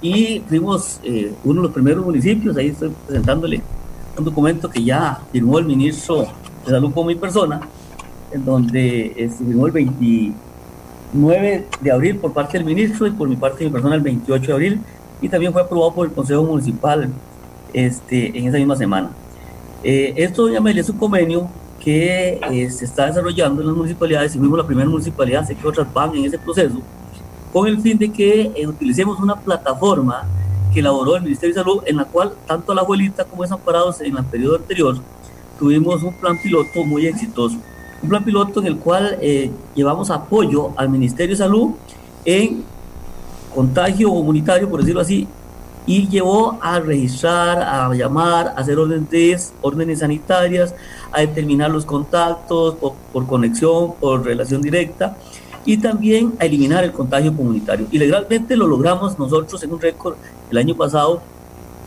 y 0.01 0.41
fuimos 0.47 0.99
eh, 1.03 1.33
uno 1.43 1.61
de 1.61 1.67
los 1.67 1.73
primeros 1.73 2.03
municipios, 2.05 2.57
ahí 2.57 2.67
estoy 2.67 2.91
presentándole 3.07 3.61
un 4.17 4.25
documento 4.25 4.69
que 4.69 4.83
ya 4.83 5.21
firmó 5.31 5.57
el 5.59 5.65
ministro 5.65 6.27
de 6.65 6.71
Salud 6.71 6.91
con 6.93 7.07
mi 7.07 7.15
persona, 7.15 7.61
en 8.31 8.43
donde 8.43 9.29
se 9.37 9.45
firmó 9.45 9.67
el 9.67 9.71
29 9.71 11.67
de 11.79 11.91
abril 11.91 12.17
por 12.17 12.33
parte 12.33 12.57
del 12.57 12.65
ministro 12.65 13.07
y 13.07 13.11
por 13.11 13.29
mi 13.29 13.37
parte 13.37 13.59
de 13.59 13.65
mi 13.65 13.71
persona 13.71 13.95
el 13.95 14.01
28 14.01 14.47
de 14.47 14.53
abril 14.53 14.81
y 15.21 15.29
también 15.29 15.53
fue 15.53 15.61
aprobado 15.61 15.93
por 15.93 16.07
el 16.07 16.13
Consejo 16.13 16.43
Municipal 16.43 17.09
este, 17.73 18.37
en 18.37 18.47
esa 18.47 18.57
misma 18.57 18.75
semana. 18.75 19.11
esto, 19.83 20.49
ya 20.49 20.59
me 20.59 20.71
es 20.71 20.89
un 20.89 20.97
convenio 20.97 21.49
que 21.83 22.39
eh, 22.51 22.69
se 22.69 22.85
está 22.85 23.07
desarrollando 23.07 23.61
en 23.61 23.67
las 23.67 23.75
municipalidades, 23.75 24.35
y 24.35 24.39
fuimos 24.39 24.57
la 24.57 24.65
primera 24.65 24.87
municipalidad, 24.87 25.45
sé 25.45 25.55
que 25.55 25.67
otras 25.67 25.91
van 25.91 26.15
en 26.15 26.25
ese 26.25 26.37
proceso, 26.37 26.79
con 27.51 27.67
el 27.67 27.81
fin 27.81 27.97
de 27.97 28.11
que 28.11 28.51
eh, 28.55 28.67
utilicemos 28.67 29.19
una 29.19 29.35
plataforma 29.35 30.23
que 30.71 30.79
elaboró 30.79 31.15
el 31.15 31.23
Ministerio 31.23 31.55
de 31.55 31.61
Salud, 31.61 31.83
en 31.85 31.97
la 31.97 32.05
cual 32.05 32.33
tanto 32.45 32.73
la 32.73 32.81
abuelita 32.81 33.25
como 33.25 33.43
Desamparados 33.43 33.99
en 34.01 34.15
el 34.15 34.23
periodo 34.25 34.55
anterior 34.57 34.97
tuvimos 35.59 36.01
un 36.01 36.13
plan 36.13 36.37
piloto 36.41 36.83
muy 36.83 37.05
exitoso. 37.05 37.57
Un 38.01 38.09
plan 38.09 38.23
piloto 38.23 38.61
en 38.61 38.67
el 38.67 38.77
cual 38.77 39.17
eh, 39.21 39.51
llevamos 39.75 40.09
apoyo 40.09 40.71
al 40.75 40.89
Ministerio 40.89 41.35
de 41.35 41.37
Salud 41.37 41.71
en 42.25 42.63
contagio 43.53 44.09
comunitario, 44.09 44.69
por 44.69 44.79
decirlo 44.79 45.01
así, 45.01 45.27
y 45.85 46.07
llevó 46.07 46.57
a 46.61 46.79
registrar, 46.79 47.61
a 47.61 47.93
llamar, 47.93 48.49
a 48.49 48.61
hacer 48.61 48.77
órdenes, 48.77 49.53
órdenes 49.61 49.99
sanitarias, 49.99 50.75
a 51.11 51.21
determinar 51.21 51.71
los 51.71 51.85
contactos 51.85 52.75
por, 53.11 53.27
conexión, 53.27 53.93
por 53.99 54.23
relación 54.23 54.61
directa 54.61 55.17
y 55.65 55.77
también 55.77 56.33
a 56.39 56.45
eliminar 56.45 56.83
el 56.83 56.91
contagio 56.91 57.35
comunitario. 57.35 57.87
Y 57.91 57.97
legalmente 57.97 58.55
lo 58.55 58.67
logramos 58.67 59.17
nosotros 59.19 59.61
en 59.63 59.73
un 59.73 59.81
récord 59.81 60.15
el 60.49 60.57
año 60.57 60.75
pasado 60.75 61.21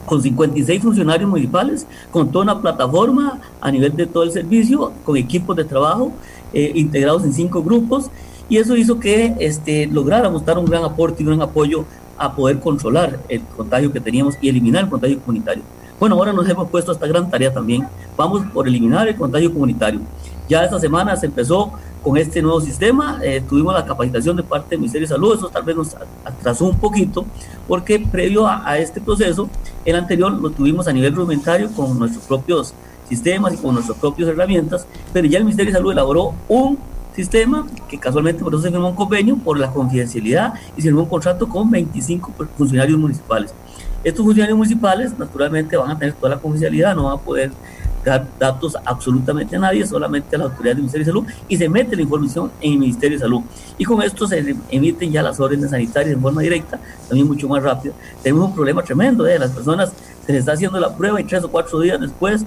con 0.06 0.20
56 0.20 0.82
funcionarios 0.82 1.28
municipales, 1.28 1.86
con 2.10 2.30
toda 2.30 2.44
una 2.44 2.60
plataforma 2.60 3.40
a 3.60 3.70
nivel 3.70 3.96
de 3.96 4.06
todo 4.06 4.22
el 4.22 4.32
servicio, 4.32 4.92
con 5.04 5.16
equipos 5.16 5.56
de 5.56 5.64
trabajo 5.64 6.12
eh, 6.52 6.72
integrados 6.74 7.24
en 7.24 7.32
cinco 7.32 7.62
grupos, 7.62 8.10
y 8.48 8.58
eso 8.58 8.76
hizo 8.76 9.00
que 9.00 9.34
este, 9.40 9.86
lográramos 9.86 10.44
dar 10.44 10.58
un 10.58 10.66
gran 10.66 10.84
aporte 10.84 11.22
y 11.22 11.26
un 11.26 11.38
gran 11.38 11.48
apoyo 11.48 11.86
a 12.18 12.34
poder 12.34 12.60
controlar 12.60 13.20
el 13.28 13.42
contagio 13.56 13.92
que 13.92 14.00
teníamos 14.00 14.36
y 14.40 14.48
eliminar 14.48 14.84
el 14.84 14.90
contagio 14.90 15.20
comunitario. 15.20 15.62
Bueno, 15.98 16.16
ahora 16.16 16.32
nos 16.32 16.48
hemos 16.48 16.68
puesto 16.68 16.92
esta 16.92 17.06
gran 17.06 17.30
tarea 17.30 17.52
también. 17.52 17.86
Vamos 18.16 18.42
por 18.52 18.66
eliminar 18.66 19.08
el 19.08 19.16
contagio 19.16 19.52
comunitario. 19.52 20.00
Ya 20.48 20.64
esta 20.64 20.78
semana 20.78 21.16
se 21.16 21.26
empezó 21.26 21.72
con 22.02 22.16
este 22.18 22.42
nuevo 22.42 22.60
sistema. 22.60 23.18
Eh, 23.22 23.42
tuvimos 23.48 23.72
la 23.72 23.84
capacitación 23.86 24.36
de 24.36 24.42
parte 24.42 24.70
del 24.70 24.80
Ministerio 24.80 25.08
de 25.08 25.14
Salud. 25.14 25.34
Eso 25.36 25.48
tal 25.48 25.62
vez 25.62 25.76
nos 25.76 25.96
atrasó 26.24 26.66
un 26.66 26.78
poquito, 26.78 27.24
porque 27.66 27.98
previo 27.98 28.46
a, 28.46 28.76
este 28.78 29.00
proceso, 29.00 29.48
el 29.84 29.96
anterior 29.96 30.32
lo 30.32 30.50
tuvimos 30.50 30.86
a 30.88 30.92
nivel 30.92 31.14
rudimentario 31.14 31.70
con 31.70 31.98
nuestros 31.98 32.24
propios 32.24 32.74
sistemas 33.08 33.54
y 33.54 33.56
con 33.56 33.74
nuestras 33.74 33.98
propias 33.98 34.28
herramientas, 34.28 34.86
pero 35.12 35.26
ya 35.26 35.38
el 35.38 35.44
Ministerio 35.44 35.72
de 35.72 35.78
Salud 35.78 35.92
elaboró 35.92 36.34
un 36.48 36.78
sistema 37.14 37.66
que 37.88 37.98
casualmente 37.98 38.42
por 38.42 38.52
eso 38.54 38.62
se 38.62 38.70
firmó 38.70 38.88
un 38.88 38.96
convenio 38.96 39.36
por 39.36 39.58
la 39.58 39.70
confidencialidad 39.70 40.54
y 40.76 40.82
se 40.82 40.88
firmó 40.88 41.02
un 41.02 41.08
contrato 41.08 41.48
con 41.48 41.70
25 41.70 42.32
funcionarios 42.56 42.98
municipales. 42.98 43.54
Estos 44.02 44.24
funcionarios 44.24 44.58
municipales 44.58 45.16
naturalmente 45.18 45.76
van 45.76 45.90
a 45.90 45.98
tener 45.98 46.14
toda 46.14 46.30
la 46.30 46.38
confidencialidad, 46.38 46.94
no 46.94 47.04
van 47.04 47.14
a 47.14 47.20
poder 47.20 47.52
dar 48.04 48.26
datos 48.38 48.76
absolutamente 48.84 49.56
a 49.56 49.58
nadie, 49.58 49.86
solamente 49.86 50.36
a 50.36 50.38
la 50.38 50.44
autoridad 50.44 50.72
del 50.74 50.82
Ministerio 50.82 51.06
de 51.06 51.10
Salud 51.10 51.24
y 51.48 51.56
se 51.56 51.68
mete 51.68 51.96
la 51.96 52.02
información 52.02 52.50
en 52.60 52.72
el 52.72 52.78
Ministerio 52.78 53.16
de 53.16 53.22
Salud. 53.22 53.42
Y 53.78 53.84
con 53.84 54.02
esto 54.02 54.26
se 54.26 54.56
emiten 54.70 55.10
ya 55.10 55.22
las 55.22 55.40
órdenes 55.40 55.70
sanitarias 55.70 56.14
en 56.14 56.20
forma 56.20 56.42
directa, 56.42 56.78
también 57.08 57.26
mucho 57.26 57.48
más 57.48 57.62
rápido. 57.62 57.94
Tenemos 58.22 58.48
un 58.48 58.54
problema 58.54 58.82
tremendo, 58.82 59.26
¿eh? 59.26 59.38
las 59.38 59.52
personas 59.52 59.92
se 60.26 60.32
les 60.32 60.40
está 60.40 60.52
haciendo 60.52 60.78
la 60.78 60.94
prueba 60.94 61.20
y 61.20 61.24
tres 61.24 61.44
o 61.44 61.50
cuatro 61.50 61.80
días 61.80 62.00
después 62.00 62.44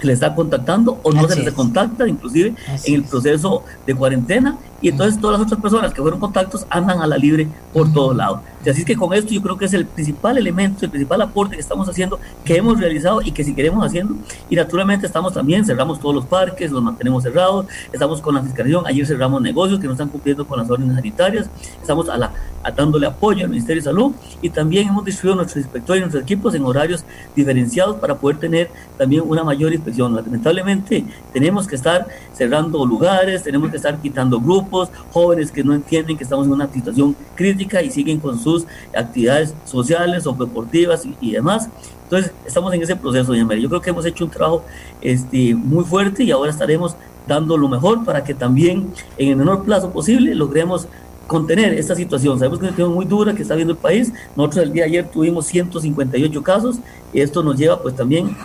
se 0.00 0.06
les 0.06 0.14
está 0.14 0.34
contactando 0.34 0.98
o 1.02 1.12
no 1.12 1.28
se 1.28 1.42
les 1.42 1.52
contacta, 1.52 2.08
inclusive 2.08 2.54
en 2.84 2.94
el 2.94 3.04
proceso 3.04 3.64
de 3.86 3.94
cuarentena, 3.94 4.58
y 4.80 4.88
entonces 4.88 5.20
todas 5.20 5.38
las 5.38 5.46
otras 5.46 5.60
personas 5.60 5.92
que 5.92 6.00
fueron 6.00 6.20
contactos 6.20 6.66
andan 6.70 7.00
a 7.00 7.06
la 7.06 7.16
libre 7.16 7.48
por 7.72 7.92
todos 7.92 8.16
lados. 8.16 8.40
Así 8.60 8.80
es 8.80 8.84
que 8.84 8.96
con 8.96 9.14
esto 9.14 9.32
yo 9.32 9.40
creo 9.40 9.56
que 9.56 9.64
es 9.64 9.72
el 9.72 9.86
principal 9.86 10.36
elemento, 10.36 10.84
el 10.84 10.90
principal 10.90 11.22
aporte 11.22 11.54
que 11.54 11.62
estamos 11.62 11.88
haciendo, 11.88 12.20
que 12.44 12.56
hemos 12.56 12.78
realizado 12.78 13.22
y 13.22 13.32
que 13.32 13.42
seguiremos 13.42 13.84
haciendo. 13.84 14.14
Y 14.50 14.56
naturalmente 14.56 15.06
estamos 15.06 15.32
también, 15.32 15.64
cerramos 15.64 15.98
todos 15.98 16.14
los 16.14 16.26
parques, 16.26 16.70
los 16.70 16.82
mantenemos 16.82 17.22
cerrados, 17.22 17.66
estamos 17.90 18.20
con 18.20 18.34
la 18.34 18.42
fiscalización, 18.42 18.86
ayer 18.86 19.06
cerramos 19.06 19.40
negocios 19.40 19.80
que 19.80 19.86
no 19.86 19.92
están 19.92 20.08
cumpliendo 20.08 20.46
con 20.46 20.58
las 20.58 20.70
órdenes 20.70 20.94
sanitarias, 20.94 21.48
estamos 21.80 22.08
a 22.10 22.18
la, 22.18 22.32
dándole 22.76 23.06
apoyo 23.06 23.44
al 23.44 23.50
Ministerio 23.50 23.80
de 23.80 23.84
Salud 23.84 24.12
y 24.42 24.50
también 24.50 24.88
hemos 24.88 25.04
distribuido 25.04 25.36
nuestros 25.36 25.64
inspectores 25.64 26.00
y 26.00 26.02
nuestros 26.02 26.22
equipos 26.22 26.54
en 26.54 26.64
horarios 26.64 27.04
diferenciados 27.34 27.96
para 27.96 28.16
poder 28.16 28.36
tener 28.38 28.70
también 28.98 29.22
una 29.26 29.42
mayor 29.42 29.72
inspección. 29.72 30.14
Lamentablemente 30.14 31.04
tenemos 31.32 31.66
que 31.66 31.76
estar 31.76 32.06
cerrando 32.34 32.84
lugares, 32.84 33.42
tenemos 33.42 33.70
que 33.70 33.76
estar 33.76 33.96
quitando 33.98 34.38
grupos, 34.38 34.69
jóvenes 35.12 35.50
que 35.50 35.64
no 35.64 35.74
entienden 35.74 36.16
que 36.16 36.24
estamos 36.24 36.46
en 36.46 36.52
una 36.52 36.72
situación 36.72 37.16
crítica 37.34 37.82
y 37.82 37.90
siguen 37.90 38.18
con 38.20 38.38
sus 38.38 38.66
actividades 38.96 39.54
sociales 39.64 40.26
o 40.26 40.32
deportivas 40.32 41.06
y, 41.20 41.32
demás. 41.32 41.68
Entonces, 42.04 42.32
estamos 42.46 42.72
en 42.74 42.82
ese 42.82 42.96
proceso, 42.96 43.32
doña 43.32 43.54
Yo 43.56 43.68
creo 43.68 43.80
que 43.80 43.90
hemos 43.90 44.04
hecho 44.06 44.24
un 44.24 44.30
trabajo 44.30 44.64
este, 45.00 45.54
muy 45.54 45.84
fuerte 45.84 46.24
y 46.24 46.30
ahora 46.30 46.50
estaremos 46.50 46.96
dando 47.26 47.56
lo 47.56 47.68
mejor 47.68 48.04
para 48.04 48.24
que 48.24 48.34
también 48.34 48.92
en 49.16 49.28
el 49.28 49.36
menor 49.36 49.64
plazo 49.64 49.90
posible 49.90 50.34
logremos 50.34 50.88
contener 51.30 51.74
esta 51.74 51.94
situación. 51.94 52.38
Sabemos 52.38 52.58
que 52.58 52.64
es 52.64 52.68
una 52.68 52.76
situación 52.76 52.94
muy 52.94 53.04
dura 53.04 53.32
que 53.32 53.42
está 53.42 53.54
viendo 53.54 53.74
el 53.74 53.78
país. 53.78 54.12
Nosotros 54.34 54.64
el 54.64 54.72
día 54.72 54.82
de 54.82 54.88
ayer 54.90 55.08
tuvimos 55.08 55.46
158 55.46 56.42
casos 56.42 56.78
y 57.12 57.20
esto 57.20 57.42
nos 57.44 57.56
lleva 57.56 57.80
pues 57.80 57.94
también 57.94 58.36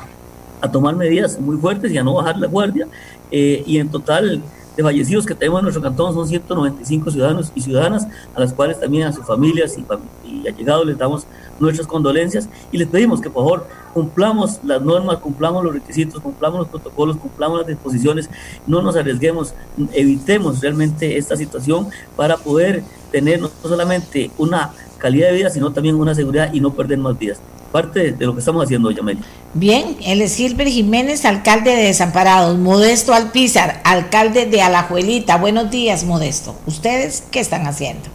a 0.61 0.71
tomar 0.71 0.95
medidas 0.95 1.39
muy 1.39 1.57
fuertes 1.57 1.91
y 1.91 1.97
a 1.97 2.03
no 2.03 2.13
bajar 2.13 2.37
la 2.37 2.47
guardia. 2.47 2.87
Eh, 3.31 3.63
y 3.65 3.79
en 3.79 3.89
total 3.89 4.39
de 4.75 4.83
fallecidos 4.83 5.25
que 5.25 5.35
tenemos 5.35 5.59
en 5.59 5.65
nuestro 5.65 5.81
cantón 5.81 6.13
son 6.13 6.27
195 6.27 7.11
ciudadanos 7.11 7.51
y 7.55 7.61
ciudadanas, 7.61 8.07
a 8.33 8.39
las 8.39 8.53
cuales 8.53 8.79
también 8.79 9.07
a 9.07 9.13
sus 9.13 9.25
familias 9.25 9.77
y, 9.77 10.47
allegados 10.47 10.85
les 10.85 10.97
damos 10.97 11.25
nuestras 11.59 11.87
condolencias 11.87 12.49
y 12.71 12.77
les 12.77 12.87
pedimos 12.87 13.21
que 13.21 13.29
por 13.29 13.43
favor 13.43 13.67
cumplamos 13.93 14.59
las 14.63 14.81
normas, 14.81 15.17
cumplamos 15.17 15.63
los 15.63 15.73
requisitos, 15.73 16.21
cumplamos 16.21 16.59
los 16.59 16.67
protocolos, 16.67 17.17
cumplamos 17.17 17.59
las 17.59 17.67
disposiciones, 17.67 18.29
no 18.67 18.81
nos 18.81 18.95
arriesguemos, 18.95 19.53
evitemos 19.93 20.61
realmente 20.61 21.17
esta 21.17 21.35
situación 21.35 21.87
para 22.15 22.37
poder 22.37 22.83
tener 23.11 23.41
no 23.41 23.49
solamente 23.63 24.31
una 24.37 24.71
calidad 24.97 25.29
de 25.29 25.35
vida, 25.35 25.49
sino 25.49 25.71
también 25.71 25.95
una 25.95 26.13
seguridad 26.13 26.53
y 26.53 26.59
no 26.59 26.73
perder 26.73 26.97
más 26.97 27.17
vidas. 27.17 27.39
Parte 27.75 28.13
de 28.13 28.25
lo 28.25 28.31
que 28.31 28.39
estamos 28.39 28.63
haciendo, 28.63 28.89
Yamel. 28.89 29.17
Bien, 29.53 29.97
él 30.05 30.21
es 30.21 30.37
Gilbert 30.37 30.69
Jiménez, 30.69 31.25
alcalde 31.25 31.71
de 31.71 31.83
Desamparados, 31.87 32.57
Modesto 32.57 33.13
Alpizar, 33.13 33.81
alcalde 33.83 34.45
de 34.45 34.61
Alajuelita. 34.61 35.35
Buenos 35.35 35.69
días, 35.69 36.05
Modesto. 36.05 36.55
¿Ustedes 36.67 37.25
qué 37.31 37.41
están 37.41 37.67
haciendo? 37.67 38.07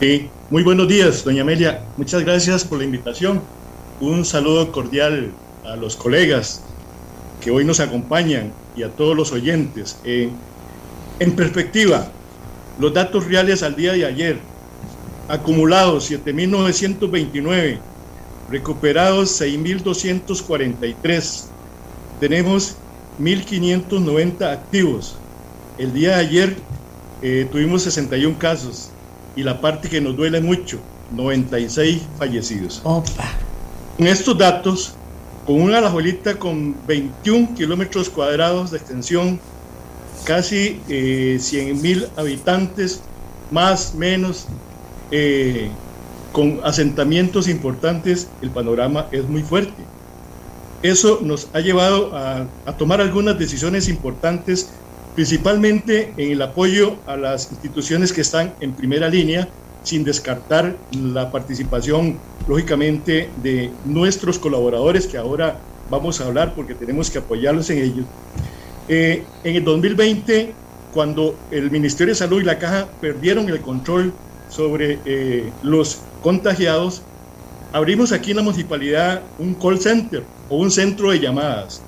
Sí, 0.00 0.28
muy 0.50 0.64
buenos 0.64 0.88
días, 0.88 1.22
doña 1.22 1.42
Amelia. 1.42 1.84
Muchas 1.96 2.24
gracias 2.24 2.64
por 2.64 2.78
la 2.78 2.84
invitación. 2.84 3.40
Un 4.00 4.24
saludo 4.24 4.72
cordial 4.72 5.30
a 5.64 5.76
los 5.76 5.94
colegas 5.94 6.64
que 7.40 7.52
hoy 7.52 7.64
nos 7.64 7.78
acompañan 7.78 8.52
y 8.74 8.82
a 8.82 8.88
todos 8.88 9.16
los 9.16 9.30
oyentes. 9.30 10.00
en 10.04 11.36
perspectiva, 11.36 12.08
los 12.80 12.92
datos 12.92 13.24
reales 13.24 13.62
al 13.62 13.76
día 13.76 13.92
de 13.92 14.04
ayer, 14.04 14.51
acumulados 15.28 16.10
7.929, 16.10 17.78
recuperados 18.50 19.40
6.243, 19.40 21.44
tenemos 22.20 22.76
1.590 23.20 24.52
activos. 24.52 25.16
El 25.78 25.92
día 25.92 26.16
de 26.16 26.26
ayer 26.26 26.56
eh, 27.22 27.48
tuvimos 27.50 27.82
61 27.82 28.38
casos 28.38 28.90
y 29.36 29.42
la 29.42 29.60
parte 29.60 29.88
que 29.88 30.00
nos 30.00 30.16
duele 30.16 30.40
mucho, 30.40 30.78
96 31.12 32.02
fallecidos. 32.18 32.80
Opa. 32.84 33.30
En 33.98 34.06
estos 34.06 34.36
datos, 34.36 34.94
con 35.46 35.60
una 35.60 35.78
alajuelita 35.78 36.38
con 36.38 36.74
21 36.86 37.54
kilómetros 37.54 38.08
cuadrados 38.08 38.70
de 38.70 38.78
extensión, 38.78 39.40
casi 40.24 40.80
eh, 40.88 41.38
100 41.40 41.82
mil 41.82 42.06
habitantes, 42.16 43.02
más, 43.50 43.94
menos, 43.94 44.46
eh, 45.12 45.70
con 46.32 46.60
asentamientos 46.64 47.46
importantes, 47.46 48.28
el 48.42 48.50
panorama 48.50 49.06
es 49.12 49.24
muy 49.28 49.42
fuerte. 49.42 49.84
Eso 50.82 51.20
nos 51.22 51.48
ha 51.52 51.60
llevado 51.60 52.16
a, 52.16 52.46
a 52.66 52.76
tomar 52.76 53.00
algunas 53.00 53.38
decisiones 53.38 53.88
importantes 53.88 54.70
principalmente 55.14 56.12
en 56.16 56.32
el 56.32 56.42
apoyo 56.42 56.96
a 57.06 57.16
las 57.16 57.50
instituciones 57.50 58.12
que 58.12 58.22
están 58.22 58.54
en 58.60 58.72
primera 58.72 59.08
línea, 59.08 59.48
sin 59.82 60.04
descartar 60.04 60.76
la 60.92 61.30
participación, 61.30 62.18
lógicamente, 62.48 63.28
de 63.42 63.70
nuestros 63.84 64.38
colaboradores, 64.38 65.06
que 65.06 65.18
ahora 65.18 65.58
vamos 65.90 66.20
a 66.20 66.26
hablar 66.26 66.54
porque 66.54 66.74
tenemos 66.74 67.10
que 67.10 67.18
apoyarlos 67.18 67.68
en 67.70 67.78
ellos. 67.78 68.06
Eh, 68.88 69.24
en 69.44 69.56
el 69.56 69.64
2020, 69.64 70.54
cuando 70.94 71.36
el 71.50 71.70
Ministerio 71.70 72.12
de 72.14 72.18
Salud 72.18 72.40
y 72.40 72.44
la 72.44 72.58
Caja 72.58 72.88
perdieron 73.00 73.48
el 73.48 73.60
control 73.60 74.12
sobre 74.52 74.98
eh, 75.06 75.50
los 75.62 75.98
contagiados, 76.22 77.02
abrimos 77.72 78.12
aquí 78.12 78.32
en 78.32 78.36
la 78.38 78.42
municipalidad 78.42 79.22
un 79.38 79.54
call 79.54 79.80
center 79.80 80.22
o 80.50 80.58
un 80.58 80.70
centro 80.70 81.10
de 81.10 81.20
llamadas 81.20 81.80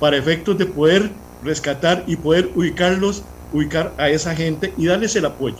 para 0.00 0.16
efectos 0.16 0.56
de 0.56 0.64
poder 0.64 1.10
rescatar 1.44 2.04
y 2.06 2.16
poder 2.16 2.50
ubicarlos, 2.54 3.22
ubicar 3.52 3.92
a 3.98 4.08
esa 4.08 4.34
gente 4.34 4.72
y 4.78 4.86
darles 4.86 5.14
el 5.16 5.26
apoyo. 5.26 5.58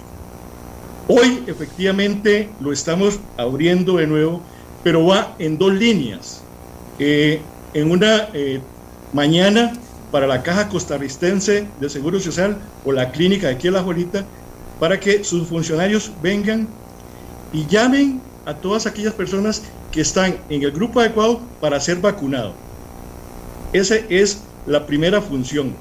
Hoy 1.08 1.44
efectivamente 1.46 2.48
lo 2.60 2.72
estamos 2.72 3.20
abriendo 3.36 3.98
de 3.98 4.06
nuevo, 4.06 4.40
pero 4.82 5.06
va 5.06 5.34
en 5.38 5.58
dos 5.58 5.74
líneas. 5.74 6.42
Eh, 6.98 7.40
en 7.74 7.90
una 7.90 8.28
eh, 8.32 8.60
mañana 9.12 9.72
para 10.10 10.26
la 10.26 10.42
Caja 10.42 10.68
Costarricense 10.68 11.68
de 11.78 11.90
Seguro 11.90 12.18
Social 12.18 12.56
o 12.84 12.92
la 12.92 13.12
clínica 13.12 13.48
de 13.48 13.54
aquí 13.54 13.66
en 13.66 13.74
La 13.74 13.82
Juelita, 13.82 14.24
para 14.81 15.01
que 15.01 15.24
sus 15.24 15.48
funcionarios 15.48 16.12
vengan 16.23 16.69
y 17.53 17.66
llamen 17.66 18.20
a 18.44 18.55
todas 18.55 18.86
aquellas 18.86 19.15
personas 19.15 19.62
que 19.90 20.01
están 20.01 20.36
en 20.48 20.62
el 20.62 20.70
grupo 20.73 21.01
adecuado 21.01 21.40
para 21.61 21.81
ser 21.81 21.97
vacunados. 21.98 22.55
Ese 23.73 24.07
es 24.09 24.43
la 24.66 24.86
primera 24.86 25.20
función. 25.20 25.74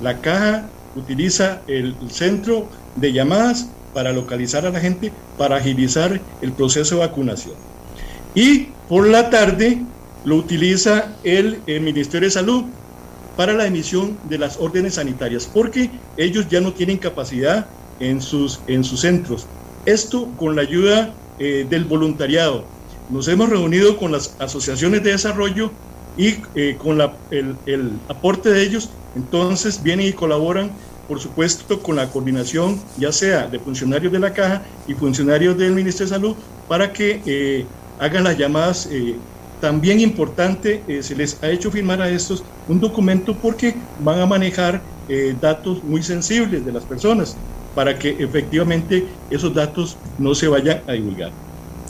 La 0.00 0.20
caja 0.20 0.68
utiliza 0.96 1.60
el 1.66 1.94
centro 2.10 2.68
de 2.96 3.12
llamadas 3.12 3.68
para 3.94 4.12
localizar 4.12 4.66
a 4.66 4.70
la 4.70 4.80
gente, 4.80 5.12
para 5.38 5.56
agilizar 5.56 6.20
el 6.40 6.52
proceso 6.52 6.96
de 6.96 7.06
vacunación. 7.06 7.54
Y 8.34 8.68
por 8.88 9.06
la 9.06 9.30
tarde 9.30 9.82
lo 10.24 10.36
utiliza 10.36 11.16
el, 11.24 11.60
Ministerio 11.66 12.28
de 12.28 12.32
Salud 12.32 12.64
para 13.36 13.52
la 13.52 13.66
emisión 13.66 14.18
de 14.28 14.38
las 14.38 14.58
órdenes 14.58 14.94
sanitarias, 14.94 15.48
porque 15.52 15.90
ellos 16.16 16.48
ya 16.48 16.60
no 16.60 16.72
tienen 16.72 16.98
capacidad 16.98 17.66
en 18.00 18.20
sus, 18.20 18.60
en 18.66 18.84
sus 18.84 19.00
centros. 19.00 19.46
Esto 19.84 20.28
con 20.36 20.56
la 20.56 20.62
ayuda 20.62 21.14
eh, 21.38 21.66
del 21.68 21.84
voluntariado. 21.84 22.64
Nos 23.08 23.28
hemos 23.28 23.48
reunido 23.48 23.98
con 23.98 24.12
las 24.12 24.34
asociaciones 24.38 25.02
de 25.02 25.10
desarrollo 25.10 25.70
y 26.16 26.36
eh, 26.54 26.76
con 26.78 27.00
el, 27.30 27.90
aporte 28.08 28.50
de 28.50 28.62
ellos, 28.62 28.90
entonces 29.14 29.82
vienen 29.82 30.06
y 30.08 30.12
colaboran, 30.12 30.70
por 31.08 31.20
supuesto, 31.20 31.82
con 31.82 31.96
la 31.96 32.10
coordinación, 32.10 32.80
ya 32.96 33.12
sea 33.12 33.46
de 33.46 33.58
funcionarios 33.58 34.12
de 34.12 34.18
la 34.18 34.32
caja 34.32 34.62
y 34.86 34.94
funcionarios 34.94 35.58
del 35.58 35.72
Ministerio 35.72 36.10
de 36.10 36.16
Salud, 36.16 36.36
para 36.68 36.92
que 36.92 37.22
eh, 37.26 37.66
hagan 37.98 38.24
las 38.24 38.38
llamadas. 38.38 38.88
Eh, 38.90 39.16
también 39.60 40.00
importante, 40.00 40.82
se 41.02 41.14
les 41.14 41.40
ha 41.40 41.48
hecho 41.48 41.70
firmar 41.70 42.02
a 42.02 42.10
estos 42.10 42.42
un 42.66 42.80
documento 42.80 43.32
porque 43.40 43.76
van 44.00 44.18
a 44.18 44.26
manejar 44.26 44.82
datos 45.40 45.84
muy 45.84 46.02
sensibles 46.02 46.64
de 46.66 46.72
las 46.72 46.84
personas 46.84 47.36
para 47.74 47.98
que 47.98 48.10
efectivamente 48.18 49.06
esos 49.30 49.54
datos 49.54 49.96
no 50.18 50.34
se 50.34 50.48
vayan 50.48 50.82
a 50.86 50.92
divulgar. 50.92 51.30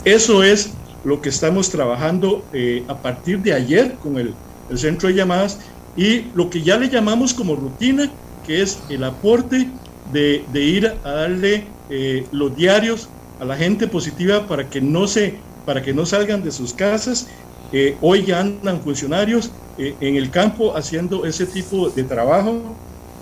Eso 0.05 0.43
es 0.43 0.73
lo 1.03 1.21
que 1.21 1.29
estamos 1.29 1.69
trabajando 1.69 2.43
eh, 2.53 2.83
a 2.87 2.97
partir 2.97 3.39
de 3.39 3.53
ayer 3.53 3.95
con 3.95 4.17
el, 4.17 4.33
centro 4.75 5.07
de 5.09 5.13
llamadas 5.13 5.59
y 5.95 6.21
lo 6.33 6.49
que 6.49 6.63
ya 6.63 6.77
le 6.77 6.89
llamamos 6.89 7.33
como 7.33 7.55
rutina, 7.55 8.09
que 8.45 8.61
es 8.61 8.79
el 8.89 9.03
aporte 9.03 9.69
de, 10.11 10.43
ir 10.53 10.87
a 11.03 11.11
darle 11.11 11.65
eh, 11.89 12.25
los 12.31 12.55
diarios 12.55 13.07
a 13.39 13.45
la 13.45 13.55
gente 13.55 13.87
positiva 13.87 14.47
para 14.47 14.67
que 14.69 14.81
no 14.81 15.05
se 15.07 15.35
para 15.65 15.81
que 15.81 15.93
no 15.93 16.05
salgan 16.05 16.43
de 16.43 16.51
sus 16.51 16.73
casas. 16.73 17.27
Eh, 17.71 17.95
hoy 18.01 18.25
ya 18.25 18.39
andan 18.39 18.81
funcionarios 18.81 19.51
en 19.77 20.15
el 20.15 20.29
campo 20.29 20.75
haciendo 20.75 21.25
ese 21.25 21.45
tipo 21.45 21.89
de 21.89 22.03
trabajo 22.03 22.75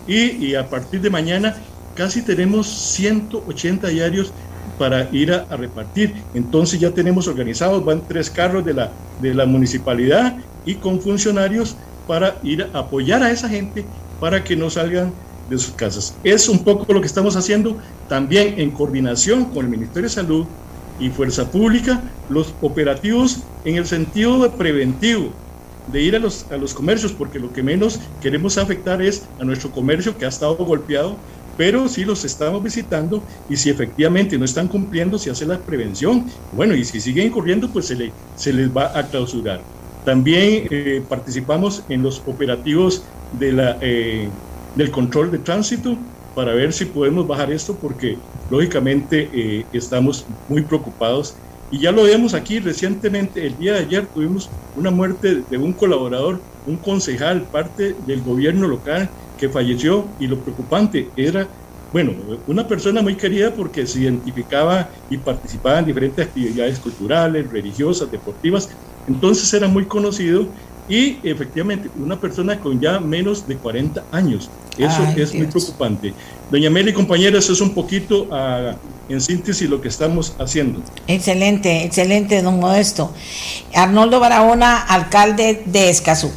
y, 0.07 0.45
y 0.45 0.55
a 0.55 0.69
partir 0.69 1.01
de 1.01 1.09
mañana 1.09 1.55
casi 1.95 2.21
tenemos 2.21 2.67
180 2.67 3.87
diarios 3.87 4.33
para 4.77 5.07
ir 5.11 5.31
a, 5.31 5.45
repartir. 5.55 6.15
Entonces 6.33 6.79
ya 6.79 6.91
tenemos 6.91 7.27
organizados, 7.27 7.85
van 7.85 8.01
tres 8.07 8.29
carros 8.29 8.65
de 8.65 8.73
la, 8.73 8.91
de 9.21 9.33
la 9.33 9.45
municipalidad 9.45 10.37
y 10.65 10.75
con 10.75 10.99
funcionarios 10.99 11.75
para 12.07 12.37
ir 12.43 12.67
a 12.73 12.79
apoyar 12.79 13.21
a 13.23 13.31
esa 13.31 13.47
gente 13.47 13.85
para 14.19 14.43
que 14.43 14.55
no 14.55 14.69
salgan 14.69 15.13
de 15.49 15.57
sus 15.57 15.73
casas. 15.73 16.15
Es 16.23 16.49
un 16.49 16.63
poco 16.63 16.91
lo 16.93 17.01
que 17.01 17.07
estamos 17.07 17.35
haciendo 17.35 17.77
también 18.07 18.55
en 18.59 18.71
coordinación 18.71 19.45
con 19.45 19.65
el 19.65 19.71
Ministerio 19.71 20.09
de 20.09 20.15
Salud 20.15 20.45
y 20.99 21.09
Fuerza 21.09 21.49
Pública, 21.51 22.01
los 22.29 22.53
operativos 22.61 23.39
en 23.65 23.75
el 23.75 23.85
sentido 23.85 24.41
de 24.41 24.49
preventivo, 24.49 25.29
de 25.91 26.01
ir 26.01 26.15
a 26.15 26.19
los, 26.19 26.45
a 26.51 26.57
los 26.57 26.73
comercios, 26.73 27.11
porque 27.11 27.39
lo 27.39 27.51
que 27.51 27.63
menos 27.63 27.99
queremos 28.21 28.57
afectar 28.57 29.01
es 29.01 29.23
a 29.39 29.43
nuestro 29.43 29.71
comercio 29.71 30.17
que 30.17 30.25
ha 30.25 30.29
estado 30.29 30.55
golpeado 30.55 31.17
pero 31.57 31.87
si 31.87 32.05
los 32.05 32.23
estamos 32.25 32.63
visitando 32.63 33.23
y 33.49 33.57
si 33.57 33.69
efectivamente 33.69 34.37
no 34.37 34.45
están 34.45 34.67
cumpliendo, 34.67 35.17
se 35.17 35.29
hace 35.29 35.45
la 35.45 35.59
prevención. 35.59 36.25
Bueno, 36.51 36.75
y 36.75 36.85
si 36.85 36.99
siguen 36.99 37.31
corriendo, 37.31 37.71
pues 37.71 37.87
se, 37.87 37.95
le, 37.95 38.13
les 38.45 38.75
va 38.75 38.97
a 38.97 39.07
clausurar. 39.07 39.61
También 40.03 40.67
eh, 40.69 41.03
participamos 41.07 41.83
en 41.89 42.01
los 42.01 42.21
operativos 42.25 43.03
de 43.31 43.51
la, 43.53 43.77
eh, 43.81 44.29
del 44.75 44.91
control 44.91 45.31
de 45.31 45.39
tránsito 45.39 45.97
para 46.33 46.53
ver 46.53 46.73
si 46.73 46.85
podemos 46.85 47.27
bajar 47.27 47.51
esto 47.51 47.77
porque 47.79 48.17
lógicamente 48.49 49.29
eh, 49.33 49.65
estamos 49.73 50.25
muy 50.47 50.63
preocupados 50.63 51.35
y 51.69 51.79
ya 51.79 51.91
lo 51.91 52.03
vemos 52.03 52.33
aquí 52.33 52.59
recientemente, 52.59 53.45
el 53.45 53.57
día 53.57 53.73
de 53.73 53.79
ayer 53.79 54.05
tuvimos 54.07 54.49
una 54.75 54.91
muerte 54.91 55.43
de 55.49 55.57
un 55.57 55.71
colaborador, 55.71 56.41
un 56.65 56.77
concejal, 56.77 57.49
parte 57.49 57.95
del 58.05 58.21
gobierno 58.21 58.67
local 58.67 59.09
que 59.41 59.49
falleció 59.49 60.05
y 60.19 60.27
lo 60.27 60.37
preocupante 60.37 61.09
era, 61.17 61.47
bueno, 61.91 62.13
una 62.45 62.67
persona 62.67 63.01
muy 63.01 63.15
querida 63.15 63.51
porque 63.51 63.87
se 63.87 64.01
identificaba 64.01 64.87
y 65.09 65.17
participaba 65.17 65.79
en 65.79 65.85
diferentes 65.85 66.27
actividades 66.27 66.77
culturales, 66.77 67.51
religiosas, 67.51 68.11
deportivas, 68.11 68.69
entonces 69.07 69.51
era 69.51 69.67
muy 69.67 69.85
conocido 69.85 70.45
y 70.87 71.17
efectivamente 71.23 71.89
una 71.99 72.19
persona 72.19 72.59
con 72.59 72.79
ya 72.79 72.99
menos 72.99 73.47
de 73.47 73.55
40 73.55 74.03
años. 74.11 74.47
Eso 74.77 75.03
es 75.17 75.33
muy 75.33 75.47
preocupante. 75.47 76.13
Doña 76.51 76.69
Meli, 76.69 76.93
compañeros, 76.93 77.45
eso 77.45 77.53
es 77.53 77.61
un 77.61 77.73
poquito 77.73 78.27
ah, 78.31 78.75
en 79.09 79.21
síntesis 79.21 79.67
lo 79.67 79.81
que 79.81 79.87
estamos 79.87 80.35
haciendo. 80.37 80.83
Excelente, 81.07 81.83
excelente, 81.83 82.43
don 82.43 82.59
Modesto. 82.59 83.11
Arnoldo 83.73 84.19
Barahona, 84.19 84.77
alcalde 84.77 85.63
de 85.65 85.89
Escazú. 85.89 86.31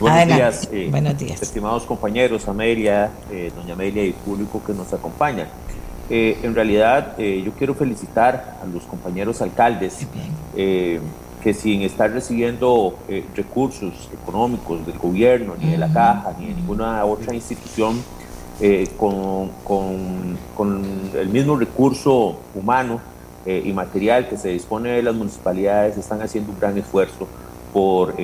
Buenos 0.00 0.36
días, 0.36 0.68
eh, 0.70 0.88
Buenos 0.90 1.18
días, 1.18 1.42
estimados 1.42 1.82
compañeros, 1.82 2.46
Amelia, 2.46 3.10
eh, 3.32 3.50
doña 3.54 3.72
Amelia 3.72 4.04
y 4.04 4.12
público 4.12 4.62
que 4.64 4.72
nos 4.72 4.92
acompaña. 4.92 5.48
Eh, 6.08 6.38
en 6.42 6.54
realidad, 6.54 7.18
yo 7.18 7.52
quiero 7.52 7.74
felicitar 7.74 8.58
a 8.62 8.66
los 8.66 8.84
compañeros 8.84 9.42
alcaldes 9.42 10.06
que 10.54 11.54
sin 11.54 11.82
estar 11.82 12.10
recibiendo 12.10 12.94
recursos 13.34 14.08
económicos 14.12 14.86
del 14.86 14.98
gobierno, 14.98 15.54
ni 15.60 15.70
de 15.72 15.78
la 15.78 15.92
caja, 15.92 16.34
ni 16.38 16.46
de 16.46 16.54
ninguna 16.54 17.04
otra 17.04 17.34
institución, 17.34 18.02
con, 18.96 19.50
con, 19.64 20.38
con, 20.56 20.82
el 21.14 21.28
mismo 21.28 21.56
recurso 21.56 22.38
humano 22.54 23.00
y 23.46 23.72
material 23.72 24.28
que 24.28 24.36
se 24.36 24.48
dispone 24.48 24.90
de 24.90 25.02
las 25.02 25.14
municipalidades, 25.14 25.96
están 25.98 26.22
haciendo 26.22 26.52
un 26.52 26.58
gran 26.58 26.78
esfuerzo 26.78 27.28
por 27.72 28.14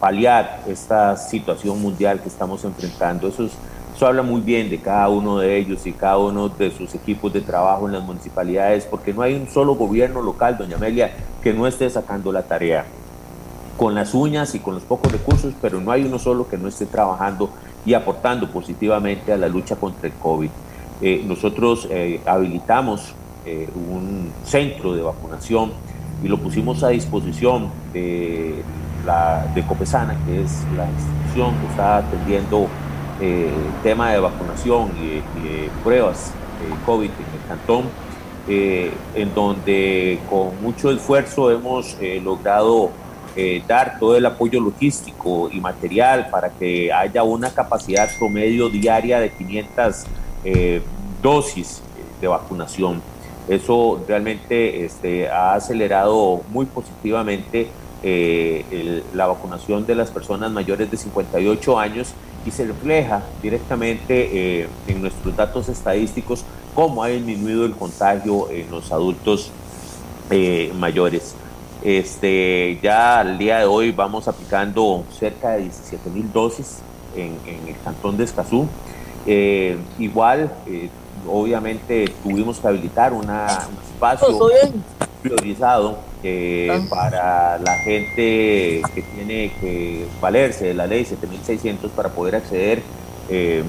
paliar 0.00 0.62
esta 0.66 1.16
situación 1.16 1.80
mundial 1.80 2.20
que 2.20 2.28
estamos 2.28 2.64
enfrentando. 2.64 3.28
Eso, 3.28 3.48
eso 3.94 4.06
habla 4.06 4.22
muy 4.22 4.40
bien 4.40 4.68
de 4.68 4.78
cada 4.78 5.08
uno 5.08 5.38
de 5.38 5.56
ellos 5.56 5.86
y 5.86 5.92
cada 5.92 6.18
uno 6.18 6.48
de 6.48 6.70
sus 6.70 6.94
equipos 6.94 7.32
de 7.32 7.40
trabajo 7.40 7.86
en 7.86 7.92
las 7.92 8.02
municipalidades, 8.02 8.84
porque 8.84 9.12
no 9.12 9.22
hay 9.22 9.34
un 9.34 9.48
solo 9.48 9.74
gobierno 9.74 10.20
local, 10.22 10.58
doña 10.58 10.76
Amelia, 10.76 11.12
que 11.42 11.52
no 11.52 11.66
esté 11.66 11.88
sacando 11.88 12.32
la 12.32 12.42
tarea 12.42 12.84
con 13.76 13.94
las 13.94 14.14
uñas 14.14 14.54
y 14.54 14.58
con 14.58 14.74
los 14.74 14.84
pocos 14.84 15.12
recursos, 15.12 15.54
pero 15.60 15.80
no 15.80 15.90
hay 15.90 16.04
uno 16.04 16.18
solo 16.18 16.48
que 16.48 16.56
no 16.56 16.68
esté 16.68 16.86
trabajando 16.86 17.50
y 17.84 17.94
aportando 17.94 18.50
positivamente 18.50 19.32
a 19.32 19.36
la 19.36 19.48
lucha 19.48 19.76
contra 19.76 20.08
el 20.08 20.14
COVID. 20.14 20.50
Eh, 21.02 21.22
nosotros 21.26 21.86
eh, 21.90 22.20
habilitamos 22.24 23.14
eh, 23.44 23.68
un 23.74 24.32
centro 24.44 24.94
de 24.94 25.02
vacunación 25.02 25.72
y 26.24 26.28
lo 26.28 26.38
pusimos 26.38 26.82
a 26.82 26.88
disposición 26.88 27.70
de 27.92 28.62
la, 29.06 29.46
de 29.54 29.62
Copesana, 29.64 30.16
que 30.26 30.42
es 30.42 30.64
la 30.76 30.86
institución 30.90 31.54
que 31.60 31.66
está 31.68 31.98
atendiendo 31.98 32.68
eh, 33.20 33.48
el 33.48 33.82
tema 33.82 34.10
de 34.10 34.18
vacunación 34.18 34.90
y, 35.00 35.22
pruebas 35.82 36.32
de 36.60 36.84
COVID 36.84 37.06
en 37.10 37.40
el 37.40 37.48
cantón, 37.48 37.84
eh, 38.48 38.92
en 39.14 39.34
donde 39.34 40.18
con 40.28 40.60
mucho 40.60 40.90
esfuerzo 40.90 41.50
hemos 41.50 41.96
eh, 42.00 42.20
logrado 42.22 42.90
dar 43.68 43.98
todo 43.98 44.16
el 44.16 44.24
apoyo 44.24 44.58
logístico 44.58 45.50
y 45.52 45.60
material 45.60 46.28
para 46.30 46.48
que 46.48 46.90
haya 46.90 47.22
una 47.22 47.50
capacidad 47.50 48.08
promedio 48.18 48.70
diaria 48.70 49.20
de 49.20 49.30
500 49.30 50.04
dosis 51.20 51.82
de 52.18 52.28
vacunación. 52.28 53.02
Eso 53.46 54.02
realmente 54.08 54.86
este, 54.86 55.28
ha 55.28 55.52
acelerado 55.52 56.40
muy 56.48 56.64
positivamente 56.64 57.68
eh, 58.02 59.02
la 59.14 59.26
vacunación 59.26 59.86
de 59.86 59.94
las 59.94 60.10
personas 60.10 60.50
mayores 60.50 60.90
de 60.90 60.96
58 60.96 61.78
años 61.78 62.14
y 62.46 62.50
se 62.50 62.64
refleja 62.64 63.22
directamente 63.42 64.60
eh, 64.62 64.68
en 64.86 65.00
nuestros 65.00 65.34
datos 65.36 65.68
estadísticos 65.68 66.44
cómo 66.74 67.02
ha 67.02 67.08
disminuido 67.08 67.64
el 67.64 67.74
contagio 67.74 68.50
en 68.50 68.70
los 68.70 68.92
adultos 68.92 69.50
eh, 70.30 70.72
mayores. 70.78 71.34
Este, 71.82 72.78
ya 72.82 73.20
al 73.20 73.38
día 73.38 73.58
de 73.58 73.64
hoy 73.64 73.92
vamos 73.92 74.28
aplicando 74.28 75.04
cerca 75.18 75.52
de 75.52 75.62
17 75.62 76.10
mil 76.10 76.32
dosis 76.32 76.78
en, 77.16 77.36
el 77.66 77.76
cantón 77.82 78.16
de 78.16 78.24
Escazú. 78.24 78.68
Igual, 79.26 80.50
obviamente 81.28 82.12
tuvimos 82.22 82.58
que 82.58 82.68
habilitar 82.68 83.12
una, 83.12 83.66
un 83.68 83.84
espacio 83.84 84.50
priorizado 85.22 85.98
eh, 86.22 86.68
ah. 86.70 86.86
para 86.88 87.58
la 87.58 87.74
gente 87.78 88.82
que 88.94 89.02
tiene 89.14 89.52
que 89.60 90.06
valerse 90.20 90.66
de 90.66 90.74
la 90.74 90.86
ley 90.86 91.04
7600 91.04 91.90
para 91.92 92.08
poder 92.08 92.36
acceder 92.36 92.82
eh, 93.28 93.62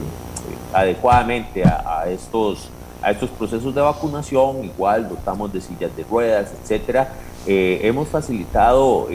adecuadamente 0.74 1.64
a, 1.64 2.06
estos 2.08 2.70
a 3.02 3.12
estos 3.12 3.30
procesos 3.30 3.76
de 3.76 3.82
vacunación, 3.82 4.64
igual 4.64 5.08
dotamos 5.08 5.54
de 5.54 5.62
sillas 5.62 5.96
de 5.96 6.04
ruedas, 6.04 6.52
etcétera. 6.62 7.14
Eh, 7.46 7.80
hemos 7.84 8.08
facilitado 8.08 9.08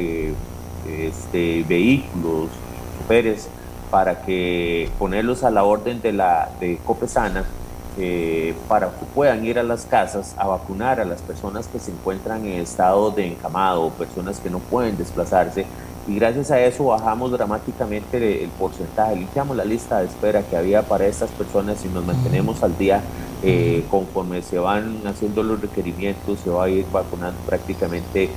este, 0.86 1.64
vehículos, 1.68 2.48
choferes, 2.98 3.48
para 3.92 4.22
que 4.22 4.88
ponerlos 4.98 5.44
a 5.44 5.50
la 5.50 5.64
orden 5.64 6.00
de 6.00 6.14
la 6.14 6.48
de 6.58 6.78
Copesana 6.78 7.44
eh, 7.98 8.54
para 8.68 8.86
que 8.88 9.04
puedan 9.14 9.44
ir 9.44 9.58
a 9.58 9.62
las 9.62 9.84
casas 9.84 10.34
a 10.38 10.46
vacunar 10.46 10.98
a 10.98 11.04
las 11.04 11.20
personas 11.20 11.66
que 11.66 11.78
se 11.78 11.90
encuentran 11.90 12.46
en 12.46 12.58
estado 12.58 13.10
de 13.10 13.26
encamado, 13.26 13.90
personas 13.90 14.40
que 14.40 14.48
no 14.48 14.60
pueden 14.60 14.96
desplazarse. 14.96 15.66
Y 16.08 16.14
gracias 16.14 16.50
a 16.50 16.58
eso 16.58 16.86
bajamos 16.86 17.32
dramáticamente 17.32 18.42
el 18.42 18.48
porcentaje, 18.50 19.14
limpiamos 19.14 19.58
la 19.58 19.66
lista 19.66 20.00
de 20.00 20.06
espera 20.06 20.42
que 20.42 20.56
había 20.56 20.80
para 20.80 21.04
estas 21.06 21.28
personas 21.32 21.84
y 21.84 21.88
nos 21.88 22.06
mantenemos 22.06 22.62
al 22.62 22.78
día 22.78 23.02
eh, 23.42 23.84
conforme 23.90 24.40
se 24.40 24.58
van 24.58 25.02
haciendo 25.04 25.42
los 25.42 25.60
requerimientos, 25.60 26.38
se 26.42 26.48
va 26.48 26.64
a 26.64 26.68
ir 26.70 26.86
vacunando 26.90 27.38
prácticamente 27.42 28.30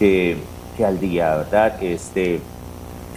que, 0.00 0.36
que 0.76 0.84
al 0.84 0.98
día, 0.98 1.36
¿verdad? 1.36 1.80
Este, 1.80 2.40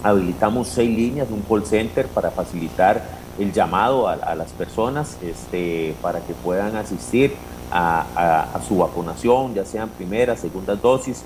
habilitamos 0.02 0.68
seis 0.68 0.96
líneas, 0.96 1.28
un 1.30 1.42
call 1.42 1.64
center 1.64 2.06
para 2.06 2.30
facilitar 2.30 3.02
el 3.38 3.52
llamado 3.52 4.08
a, 4.08 4.34
las 4.34 4.52
personas 4.52 5.16
este, 5.22 5.94
para 6.02 6.20
que 6.20 6.34
puedan 6.34 6.76
asistir 6.76 7.32
a, 7.70 8.58
su 8.66 8.78
vacunación, 8.78 9.54
ya 9.54 9.64
sean 9.64 9.88
primeras, 9.90 10.40
segundas 10.40 10.80
dosis. 10.80 11.24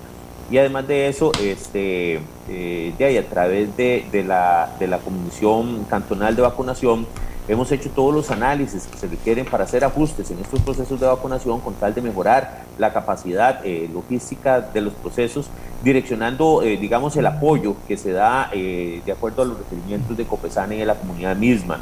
Y 0.51 0.59
además 0.59 0.86
de 0.86 1.09
eso, 1.09 1.32
este, 1.42 2.20
eh, 2.48 3.18
a 3.18 3.30
través 3.30 3.76
de 3.76 4.24
la 4.24 4.98
Comisión 5.02 5.84
Cantonal 5.84 6.36
de 6.36 6.42
Vacunación, 6.42 7.06
hemos 7.48 7.70
hecho 7.72 7.90
todos 7.90 8.14
los 8.14 8.30
análisis 8.30 8.86
que 8.86 8.98
se 8.98 9.06
requieren 9.06 9.44
para 9.44 9.64
hacer 9.64 9.84
ajustes 9.84 10.30
en 10.30 10.38
estos 10.38 10.60
procesos 10.60 10.98
de 11.00 11.06
vacunación 11.06 11.60
con 11.60 11.74
tal 11.74 11.94
de 11.94 12.00
mejorar 12.00 12.64
la 12.78 12.92
capacidad 12.92 13.64
eh, 13.64 13.88
logística 13.92 14.60
de 14.60 14.80
los 14.80 14.94
procesos, 14.94 15.48
direccionando, 15.82 16.62
eh, 16.62 16.76
digamos, 16.76 17.16
el 17.16 17.26
apoyo 17.26 17.76
que 17.86 17.96
se 17.96 18.12
da 18.12 18.50
de 18.52 19.12
acuerdo 19.12 19.42
a 19.42 19.44
los 19.44 19.58
requerimientos 19.58 20.16
de 20.16 20.24
COPESAN 20.24 20.72
y 20.72 20.76
de 20.78 20.86
la 20.86 20.94
comunidad 20.94 21.36
misma. 21.36 21.80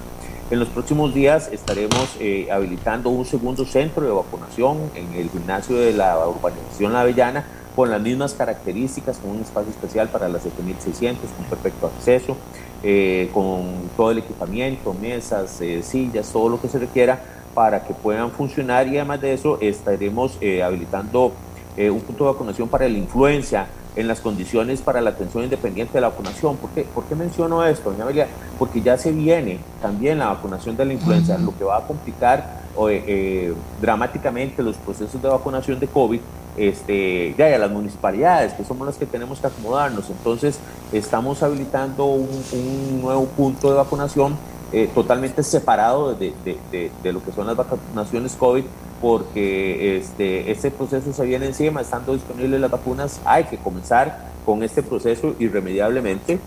En 0.53 0.59
los 0.59 0.69
próximos 0.69 1.15
días 1.15 1.49
estaremos 1.51 2.15
eh, 2.21 2.49
habilitando 2.53 3.09
un 3.09 3.25
segundo 3.25 3.65
centro 3.65 4.05
de 4.05 4.13
vacunación 4.13 4.91
en 4.95 5.19
el 5.19 5.31
gimnasio 5.31 5.77
de 5.77 5.95
la 5.95 6.29
urbanización 6.29 6.93
La 6.93 7.01
Avellana 7.01 7.47
con 7.75 7.91
las 7.91 8.03
mismas 8.03 8.35
características, 8.35 9.17
con 9.17 9.31
un 9.31 9.41
espacio 9.41 9.71
especial 9.71 10.09
para 10.09 10.29
las 10.29 10.43
7600, 10.43 11.31
con 11.31 11.47
perfecto 11.47 11.87
acceso, 11.87 12.37
eh, 12.83 13.31
con 13.33 13.91
todo 13.97 14.11
el 14.11 14.19
equipamiento, 14.19 14.95
mesas, 14.95 15.61
eh, 15.61 15.83
sillas, 15.83 16.31
todo 16.33 16.49
lo 16.49 16.61
que 16.61 16.69
se 16.69 16.79
requiera 16.79 17.23
para 17.55 17.85
que 17.85 17.95
puedan 17.95 18.31
funcionar 18.31 18.89
y 18.89 18.97
además 18.97 19.21
de 19.21 19.35
eso 19.35 19.59
estaremos 19.61 20.39
habilitando 20.65 21.33
un 21.77 22.01
punto 22.01 22.25
de 22.25 22.33
vacunación 22.33 22.69
para 22.69 22.89
la 22.89 22.99
influencia 22.99 23.67
en 23.95 24.09
las 24.09 24.21
condiciones 24.21 24.81
para 24.81 25.01
la 25.01 25.11
atención 25.11 25.45
independiente 25.45 25.95
de 25.95 26.01
la 26.01 26.09
vacunación. 26.09 26.57
¿Por 26.57 26.71
qué, 26.71 26.83
¿Por 26.83 27.05
qué 27.05 27.15
menciono 27.15 27.65
esto, 27.65 27.91
doña 27.91 28.05
Amelia? 28.05 28.27
Porque 28.59 28.81
ya 28.81 28.97
se 28.97 29.13
viene 29.13 29.59
también 29.81 30.19
la 30.19 30.29
vacunación 30.29 30.77
de 30.77 30.85
la 30.85 30.95
influenza, 30.95 31.37
lo 31.39 31.57
que 31.57 31.65
va 31.65 31.79
a 31.79 31.87
complicar 31.87 32.63
eh, 32.89 33.53
dramáticamente 33.81 34.63
los 34.63 34.77
procesos 34.77 35.21
de 35.21 35.29
vacunación 35.29 35.79
de 35.79 35.89
COVID 35.89 36.21
este, 36.57 37.35
ya, 37.37 37.47
a 37.47 37.59
las 37.59 37.71
municipalidades, 37.71 38.53
que 38.55 38.65
somos 38.65 38.87
las 38.87 38.97
que 38.97 39.07
tenemos 39.07 39.41
que 39.41 39.47
acomodarnos. 39.47 40.09
Entonces, 40.11 40.59
estamos 40.93 41.43
habilitando 41.43 42.07
un, 42.07 43.01
nuevo 43.01 43.27
punto 43.27 43.71
de 43.71 43.77
vacunación 43.77 44.37
eh, 44.73 44.89
totalmente 44.95 45.43
separado 45.43 46.15
de, 46.15 46.33
de, 46.45 46.91
de, 47.03 47.13
lo 47.13 47.23
que 47.23 47.33
son 47.33 47.47
las 47.47 47.57
vacunaciones 47.57 48.35
COVID 48.37 48.65
porque 49.03 49.99
este, 49.99 50.53
este 50.53 50.71
proceso 50.71 51.13
se 51.13 51.25
viene 51.27 51.47
encima, 51.47 51.81
estando 51.81 52.15
disponibles 52.15 52.61
las 52.61 52.71
vacunas, 52.71 53.21
hay 53.25 53.45
que 53.45 53.59
comenzar 53.59 54.31
con 54.47 54.63
este 54.63 54.81
proceso 54.81 55.35
irremediablemente 55.41 56.39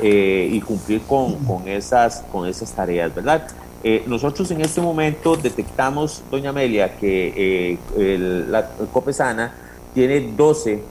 eh, 0.00 0.48
y 0.50 0.60
cumplir 0.60 1.02
con, 1.02 1.34
con, 1.44 1.66
esas, 1.68 2.24
con 2.30 2.46
esas 2.46 2.70
tareas, 2.72 3.12
¿verdad? 3.12 3.48
Eh, 3.86 4.02
nosotros 4.06 4.50
en 4.50 4.62
este 4.62 4.80
momento 4.80 5.36
detectamos, 5.36 6.22
doña 6.30 6.50
Amelia, 6.50 6.96
que 6.96 7.78
eh, 7.96 8.18
la 8.48 8.66
Copesana 8.92 9.52
tiene 9.92 10.32
12 10.34 10.82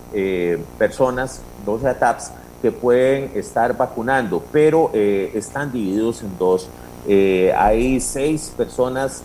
personas, 0.77 1.41
12 1.65 1.87
ATAPs 1.89 2.31
que 2.61 2.71
pueden 2.71 3.31
estar 3.35 3.75
vacunando, 3.75 4.41
pero 4.51 4.91
están 4.93 5.73
divididos 5.73 6.21
en 6.21 6.37
dos. 6.37 6.69
hay 7.57 7.99
seis 7.99 8.53
personas 8.55 9.21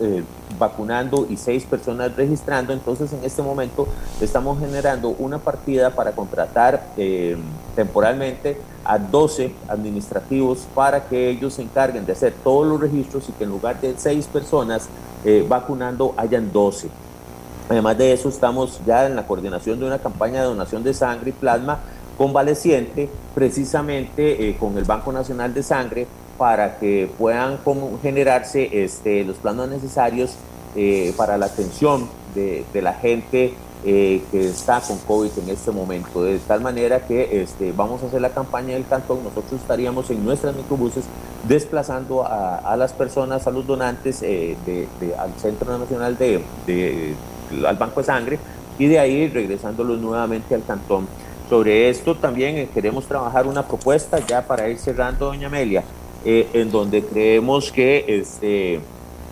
vacunando 0.59 1.27
y 1.29 1.37
seis 1.37 1.65
personas 1.65 2.15
registrando. 2.17 2.73
Entonces, 2.73 3.13
en 3.13 3.25
este 3.25 3.43
momento 3.43 3.87
estamos 4.21 4.59
generando 4.59 5.11
una 5.11 5.39
partida 5.39 5.91
para 5.91 6.13
contratar 6.13 6.93
eh, 6.97 7.37
temporalmente 7.79 8.57
a 8.85 8.99
12 8.99 9.53
administrativos 9.69 10.67
para 10.75 11.05
que 11.07 11.31
ellos 11.31 11.55
se 11.55 11.63
encarguen 11.63 12.05
de 12.05 12.11
hacer 12.11 12.35
todos 12.43 12.67
los 12.67 12.81
registros 12.81 13.29
y 13.29 13.33
que 13.35 13.45
en 13.45 13.51
lugar 13.51 13.81
de 13.81 13.95
6 13.97 14.27
personas 14.27 14.89
eh, 15.25 15.47
vacunando 15.49 16.13
hayan 16.17 16.51
12. 16.53 16.89
Además 17.69 17.97
de 17.97 18.13
eso, 18.13 18.31
estamos 18.31 18.81
ya 18.85 19.07
en 19.07 19.15
la 19.15 19.29
coordinación 19.29 19.79
de 19.79 19.87
una 19.87 20.01
campaña 20.01 20.41
de 20.41 20.47
donación 20.47 20.83
de 20.83 20.93
sangre 20.93 21.31
y 21.31 21.33
plasma 21.33 21.79
convaleciente, 22.17 23.09
precisamente 23.33 24.49
eh, 24.49 24.57
con 24.59 24.77
el 24.77 24.83
Banco 24.83 25.13
Nacional 25.13 25.55
de 25.55 25.63
Sangre, 25.63 26.09
para 26.37 26.81
que 26.81 27.09
puedan 27.17 27.59
generarse 28.03 28.83
este, 28.83 29.23
los 29.23 29.37
planos 29.37 29.69
necesarios 29.69 30.35
eh, 30.75 31.15
para 31.17 31.39
la 31.39 31.47
atención 31.47 32.09
de, 32.35 32.65
la 32.83 32.95
gente 32.95 33.55
eh, 33.85 34.23
que 34.31 34.49
está 34.49 34.81
con 34.81 34.99
COVID 34.99 35.31
en 35.45 35.51
este 35.51 35.71
momento. 35.71 36.23
De 36.23 36.39
tal 36.41 36.61
manera 36.61 37.07
que 37.07 37.43
este, 37.43 37.73
vamos 37.73 38.03
a 38.03 38.07
hacer 38.07 38.21
la 38.21 38.31
campaña 38.31 38.75
del 38.75 38.87
cantón, 38.87 39.23
nosotros 39.23 39.61
estaríamos 39.61 40.11
en 40.11 40.25
nuestras 40.25 40.55
microbuses 40.57 41.05
desplazando 41.47 42.25
a, 42.27 42.77
las 42.77 42.93
personas, 42.93 43.47
a 43.47 43.51
los 43.51 43.67
donantes 43.67 44.21
de, 44.21 44.87
al 45.19 45.33
Centro 45.35 45.79
Nacional 45.79 46.19
de, 46.19 46.43
al 47.67 47.77
Banco 47.77 48.01
de 48.01 48.07
Sangre 48.07 48.39
y 48.79 48.87
de 48.87 48.99
ahí 48.99 49.29
regresándolos 49.29 49.99
nuevamente 49.99 50.55
al 50.55 50.65
cantón. 50.65 51.07
Sobre 51.49 51.89
esto 51.89 52.15
también 52.15 52.69
queremos 52.69 53.07
trabajar 53.07 53.47
una 53.47 53.67
propuesta 53.67 54.19
ya 54.27 54.47
para 54.47 54.69
ir 54.69 54.79
cerrando, 54.79 55.27
doña 55.27 55.47
Amelia, 55.47 55.83
eh, 56.25 56.49
en 56.53 56.71
donde 56.71 57.03
creemos 57.03 57.73
que 57.73 58.05
este, 58.07 58.81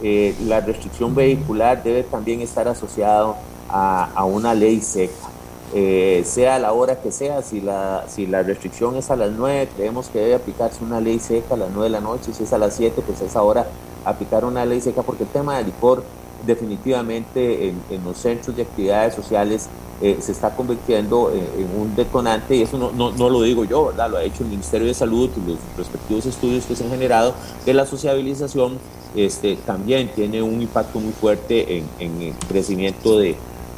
eh, 0.03 0.35
la 0.47 0.61
restricción 0.61 1.15
vehicular 1.15 1.83
debe 1.83 2.05
también 2.05 2.41
estar 2.41 2.69
asociado 2.69 3.37
a, 3.69 4.25
una 4.25 4.55
ley 4.55 4.81
seca. 4.81 5.31
Eh, 5.75 6.23
sea 6.25 6.59
la 6.59 6.73
hora 6.73 7.01
que 7.01 7.11
sea, 7.11 7.43
si 7.43 7.61
la, 7.61 8.05
si 8.09 8.27
la 8.27 8.43
restricción 8.43 8.97
es 8.97 9.11
a 9.11 9.17
las 9.17 9.33
9, 9.33 9.69
creemos 9.77 10.09
que 10.09 10.21
debe 10.21 10.35
aplicarse 10.37 10.83
una 10.83 11.01
ley 11.01 11.19
seca 11.19 11.55
a 11.55 11.57
las 11.57 11.71
9 11.71 11.85
de 11.85 11.91
la 11.91 12.01
noche, 12.01 12.33
si 12.33 12.45
es 12.45 12.53
a 12.53 12.59
las 12.59 12.75
7, 12.75 13.03
pues 13.05 13.21
es 13.21 13.35
ahora 13.35 13.67
aplicar 14.05 14.45
una 14.45 14.65
ley 14.65 14.81
seca, 14.81 15.03
porque 15.03 15.25
el 15.25 15.31
tema 15.31 15.57
del 15.57 15.67
licor 15.67 16.05
definitivamente 16.47 17.69
en, 17.69 18.05
los 18.05 18.19
centros 18.19 18.55
de 18.57 18.63
actividades 18.63 19.15
sociales 19.15 19.69
se 20.01 20.31
está 20.31 20.55
convirtiendo 20.55 21.33
en, 21.33 21.81
un 21.81 21.97
detonante 21.97 22.55
y 22.55 22.63
eso 22.63 22.79
no, 22.79 22.93
no, 22.93 23.31
lo 23.31 23.43
digo 23.43 23.65
yo. 23.65 23.93
Lo 23.93 24.17
ha 24.17 24.23
hecho 24.23 24.45
el 24.45 24.51
Ministerio 24.51 24.87
de 24.87 24.95
Salud 24.95 25.31
y 25.37 25.51
los 25.51 25.59
respectivos 25.77 26.27
estudios 26.27 26.67
que 26.67 26.77
se 26.77 26.85
han 26.85 26.91
generado 26.91 27.35
de 27.65 27.75
la 27.75 27.87
sociabilización 27.87 28.79
este, 29.17 29.57
también 29.57 30.11
tiene 30.15 30.43
un 30.43 30.61
impacto 30.61 31.01
muy 31.01 31.13
fuerte 31.13 31.79
en, 31.79 31.89
en 31.99 32.23
el 32.23 32.35
crecimiento 32.49 33.19
de, 33.19 33.35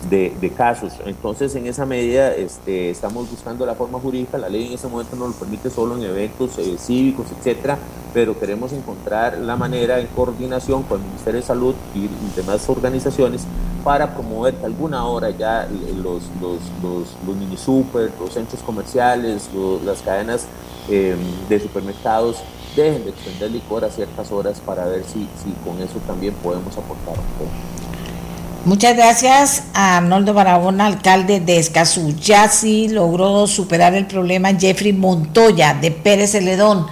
de, 0.08 0.52
casos. 0.56 0.92
Entonces, 1.04 1.54
en 1.54 1.66
esa 1.66 1.84
medida, 1.84 2.34
este, 2.34 2.90
estamos 2.90 3.30
buscando 3.30 3.66
la 3.66 3.74
forma 3.74 3.98
jurídica. 3.98 4.38
La 4.38 4.48
ley 4.48 4.66
en 4.66 4.72
ese 4.72 4.88
momento 4.88 5.16
no 5.16 5.28
lo 5.28 5.34
permite 5.34 5.70
solo 5.70 5.96
en 5.96 6.02
eventos 6.02 6.58
eh, 6.58 6.76
cívicos, 6.78 7.26
etcétera, 7.38 7.78
pero 8.14 8.38
queremos 8.38 8.72
encontrar 8.72 9.38
la 9.38 9.56
manera 9.56 9.98
en 10.00 10.06
coordinación 10.08 10.82
con 10.84 11.00
el 11.00 11.06
Ministerio 11.06 11.40
de 11.40 11.46
Salud 11.46 11.74
y 11.94 12.08
demás 12.34 12.68
organizaciones 12.68 13.46
para 13.84 14.12
promover 14.14 14.54
que 14.54 14.66
alguna 14.66 15.06
hora 15.06 15.30
ya 15.30 15.68
los, 15.96 16.22
los, 16.40 16.58
los, 16.82 17.08
los 17.26 17.36
mini 17.36 17.56
super, 17.56 18.10
los 18.18 18.32
centros 18.32 18.62
comerciales, 18.62 19.48
las 19.84 20.02
cadenas 20.02 20.46
em, 20.88 21.18
de 21.48 21.60
supermercados 21.60 22.42
dejen 22.76 23.04
de 23.04 23.10
extender 23.10 23.50
licor 23.50 23.84
a 23.84 23.90
ciertas 23.90 24.30
horas 24.30 24.60
para 24.60 24.84
ver 24.86 25.04
si, 25.04 25.28
si 25.42 25.52
con 25.64 25.80
eso 25.80 25.98
también 26.06 26.34
podemos 26.34 26.76
aportar 26.76 27.18
un 27.18 27.46
poco. 27.46 27.77
Muchas 28.68 28.94
gracias 28.94 29.62
a 29.72 29.96
Arnoldo 29.96 30.34
Barahona, 30.34 30.84
alcalde 30.84 31.40
de 31.40 31.56
Escazú. 31.56 32.14
Ya 32.20 32.50
sí 32.50 32.88
logró 32.88 33.46
superar 33.46 33.94
el 33.94 34.06
problema 34.06 34.52
Jeffrey 34.52 34.92
Montoya 34.92 35.72
de 35.72 35.90
Pérez 35.90 36.32
Celedón. 36.32 36.86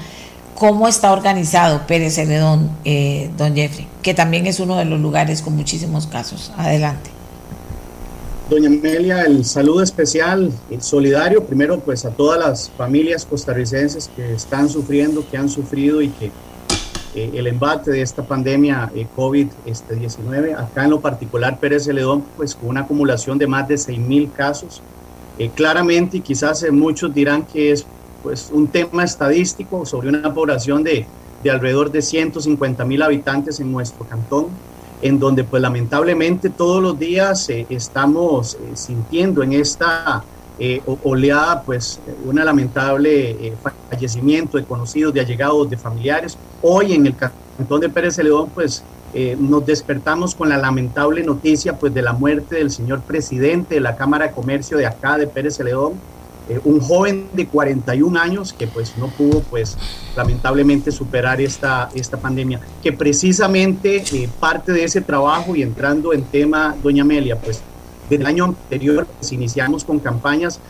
¿Cómo 0.55 0.89
está 0.89 1.13
organizado 1.13 1.87
Pérez 1.87 2.15
Celedón, 2.15 2.71
eh, 2.87 3.29
don 3.37 3.55
Jeffrey? 3.55 3.87
Que 4.01 4.15
también 4.15 4.47
es 4.47 4.59
uno 4.59 4.79
de 4.79 4.87
los 4.87 4.99
lugares 4.99 5.43
con 5.43 5.55
muchísimos 5.55 6.07
casos. 6.07 6.51
Adelante. 6.57 7.11
Doña 8.49 8.69
Amelia, 8.69 9.25
el 9.25 9.45
saludo 9.45 9.83
especial 9.83 10.51
y 10.71 10.81
solidario, 10.81 11.45
primero 11.45 11.81
pues 11.81 12.07
a 12.07 12.11
todas 12.11 12.41
las 12.41 12.71
familias 12.71 13.27
costarricenses 13.27 14.11
que 14.17 14.33
están 14.33 14.71
sufriendo, 14.71 15.29
que 15.31 15.37
han 15.37 15.51
sufrido 15.51 16.01
y 16.01 16.09
que 16.09 16.31
eh, 17.17 17.31
el 17.33 17.47
embate 17.47 17.91
de 17.91 18.03
esta 18.03 18.23
pandemia 18.23 18.93
eh, 18.95 19.07
COVID-19. 19.17 19.49
Este, 19.65 20.55
Acá 20.55 20.85
en 20.85 20.91
lo 20.91 21.01
particular, 21.01 21.59
Pérez 21.59 21.85
Celedón, 21.85 22.23
pues 22.37 22.55
con 22.55 22.69
una 22.69 22.83
acumulación 22.83 23.39
de 23.39 23.47
más 23.47 23.67
de 23.67 23.79
6 23.79 23.99
mil 23.99 24.31
casos. 24.31 24.83
Eh, 25.39 25.51
claramente, 25.55 26.19
y 26.19 26.21
quizás 26.21 26.65
muchos 26.71 27.15
dirán 27.15 27.47
que 27.47 27.73
es 27.73 27.87
pues, 28.23 28.51
un 28.53 28.69
tema 28.69 29.03
estadístico 29.03 29.87
sobre 29.87 30.11
una 30.11 30.35
población 30.35 30.85
de, 30.85 31.07
de 31.43 31.51
alrededor 31.51 31.91
de 31.91 32.03
150 32.03 32.85
mil 32.85 33.01
habitantes 33.01 33.61
en 33.61 33.73
nuestro 33.73 34.07
cantón, 34.07 34.49
en 35.01 35.19
donde 35.19 35.43
pues 35.43 35.63
lamentablemente 35.63 36.51
todos 36.51 36.83
los 36.83 36.99
días 36.99 37.49
estamos 37.49 38.59
sintiendo 38.75 39.43
en 39.43 39.55
esta 39.55 40.23
eh, 40.59 40.81
oleada, 41.05 41.63
pues 41.65 42.01
un 42.25 42.37
lamentable 42.37 43.31
eh, 43.31 43.53
fallecimiento 43.91 44.57
de 44.57 44.65
conocidos, 44.65 45.13
de 45.13 45.21
allegados, 45.21 45.69
de 45.69 45.77
familiares. 45.77 46.39
Hoy 46.63 46.95
en 46.95 47.07
el 47.07 47.15
cantón 47.15 47.83
de 47.83 47.91
Pérez 47.91 48.15
Celedón, 48.15 48.49
pues 48.55 48.83
eh, 49.13 49.37
nos 49.39 49.67
despertamos 49.67 50.35
con 50.35 50.49
la 50.49 50.57
lamentable 50.57 51.23
noticia 51.23 51.79
pues 51.79 51.93
de 51.93 52.01
la 52.01 52.15
muerte 52.15 52.57
del 52.57 52.71
señor 52.71 53.03
presidente 53.03 53.75
de 53.75 53.83
la 53.83 53.97
Cámara 53.97 54.29
de 54.29 54.33
Comercio 54.33 54.79
de 54.79 54.87
acá 54.87 55.19
de 55.19 55.27
Pérez 55.27 55.57
Celedón, 55.57 55.93
un 56.65 56.81
joven 56.81 57.29
de 57.35 57.49
41 57.49 58.19
años 58.19 58.53
que 58.53 58.69
pues 58.69 58.97
no 58.97 59.09
pudo 59.09 59.41
pues 59.41 59.77
lamentablemente 60.17 60.93
superar 60.93 61.41
esta, 61.41 61.91
esta 61.93 62.17
pandemia, 62.17 62.61
que 62.83 62.93
precisamente 62.93 64.05
parte 64.39 64.73
de 64.73 64.85
ese 64.85 65.01
trabajo 65.01 65.57
y 65.57 65.63
entrando 65.63 66.15
en 66.15 66.23
tema, 66.23 66.77
doña 66.83 67.03
Amelia, 67.03 67.37
pues 67.37 67.63
del 68.09 68.27
año 68.27 68.45
anterior 68.45 69.07
pues, 69.07 69.33
iniciamos 69.33 69.85
con 69.85 69.99
campañas 69.99 70.61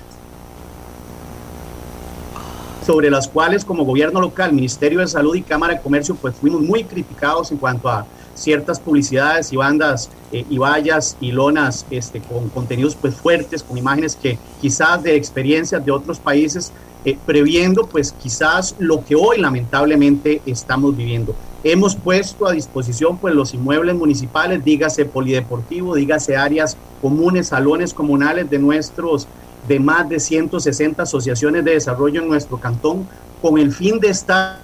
sobre 2.86 3.10
las 3.10 3.26
cuales 3.26 3.64
como 3.64 3.84
gobierno 3.84 4.20
local, 4.20 4.52
Ministerio 4.52 5.00
de 5.00 5.08
Salud 5.08 5.34
y 5.34 5.42
Cámara 5.42 5.74
de 5.74 5.80
Comercio, 5.80 6.14
pues 6.14 6.36
fuimos 6.36 6.62
muy 6.62 6.84
criticados 6.84 7.50
en 7.50 7.58
cuanto 7.58 7.88
a 7.88 8.06
ciertas 8.34 8.78
publicidades 8.78 9.52
y 9.52 9.56
bandas 9.56 10.08
eh, 10.30 10.44
y 10.48 10.58
vallas 10.58 11.16
y 11.20 11.32
lonas 11.32 11.84
este, 11.90 12.20
con 12.20 12.48
contenidos 12.50 12.94
pues 12.94 13.14
fuertes, 13.16 13.64
con 13.64 13.76
imágenes 13.76 14.14
que 14.14 14.38
quizás 14.60 15.02
de 15.02 15.16
experiencias 15.16 15.84
de 15.84 15.90
otros 15.90 16.20
países, 16.20 16.72
eh, 17.04 17.18
previendo 17.26 17.86
pues 17.86 18.12
quizás 18.12 18.76
lo 18.78 19.04
que 19.04 19.16
hoy 19.16 19.38
lamentablemente 19.38 20.40
estamos 20.46 20.96
viviendo. 20.96 21.34
Hemos 21.68 21.96
puesto 21.96 22.46
a 22.46 22.52
disposición 22.52 23.18
pues 23.18 23.34
los 23.34 23.52
inmuebles 23.52 23.96
municipales, 23.96 24.64
dígase 24.64 25.04
polideportivo, 25.04 25.96
dígase 25.96 26.36
áreas 26.36 26.76
comunes, 27.02 27.48
salones 27.48 27.92
comunales 27.92 28.48
de 28.48 28.60
nuestros 28.60 29.26
de 29.66 29.80
más 29.80 30.08
de 30.08 30.20
160 30.20 31.02
asociaciones 31.02 31.64
de 31.64 31.72
desarrollo 31.72 32.22
en 32.22 32.28
nuestro 32.28 32.58
cantón 32.58 33.08
con 33.42 33.58
el 33.58 33.72
fin 33.72 33.98
de 33.98 34.10
estar 34.10 34.60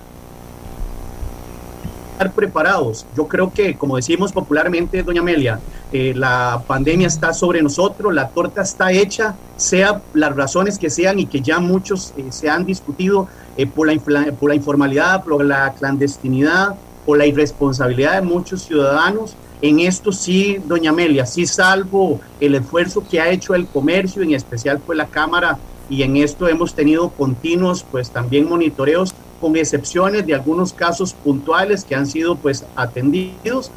preparados. 2.37 3.05
Yo 3.17 3.27
creo 3.27 3.53
que, 3.53 3.77
como 3.77 3.97
decimos 3.97 4.31
popularmente, 4.31 5.03
doña 5.03 5.23
Amelia, 5.23 5.59
eh, 5.93 6.13
la 6.15 6.63
pandemia 6.69 7.09
está 7.09 7.35
sobre 7.35 7.63
nosotros, 7.63 8.15
la 8.15 8.29
torta 8.29 8.63
está 8.63 8.93
hecha, 8.93 9.35
sea 9.57 10.01
las 10.15 10.37
razones 10.37 10.79
que 10.79 10.89
sean 10.89 11.19
y 11.19 11.27
que 11.27 11.41
ya 11.41 11.59
muchos 11.59 12.15
eh, 12.17 12.27
se 12.31 12.49
han 12.49 12.65
discutido 12.65 13.27
eh, 13.57 13.67
por, 13.67 13.93
la, 13.93 14.33
por 14.33 14.51
la 14.51 14.55
informalidad, 14.55 15.25
por 15.25 15.45
la 15.45 15.75
clandestinidad, 15.75 16.77
por 17.05 17.19
la 17.19 17.27
irresponsabilidad 17.27 18.15
de 18.15 18.23
muchos 18.23 18.63
ciudadanos. 18.63 19.35
En 19.61 19.81
esto 19.81 20.13
sí, 20.13 20.59
doña 20.65 20.91
Amelia, 20.91 21.25
sí 21.27 21.47
salvo 21.47 22.21
el 22.41 22.55
esfuerzo 22.55 23.05
que 23.09 23.21
ha 23.21 23.31
hecho 23.31 23.55
el 23.55 23.67
comercio, 23.67 24.23
en 24.23 24.35
especial 24.35 24.81
pues 24.85 24.99
la 24.99 25.07
Cámara, 25.07 25.59
y 25.89 26.03
en 26.03 26.17
esto 26.17 26.49
hemos 26.49 26.75
tenido 26.75 27.11
continuos 27.11 27.85
pues 27.91 28.11
también 28.11 28.49
monitoreos, 28.49 29.15
con 29.41 29.57
excepciones 29.57 30.27
de 30.27 30.35
algunos 30.35 30.73
casos 30.73 31.15
puntuales 31.15 31.85
que 31.85 31.95
han 31.95 32.07
sido 32.07 32.37
pues 32.37 32.65
atendidos, 32.77 33.71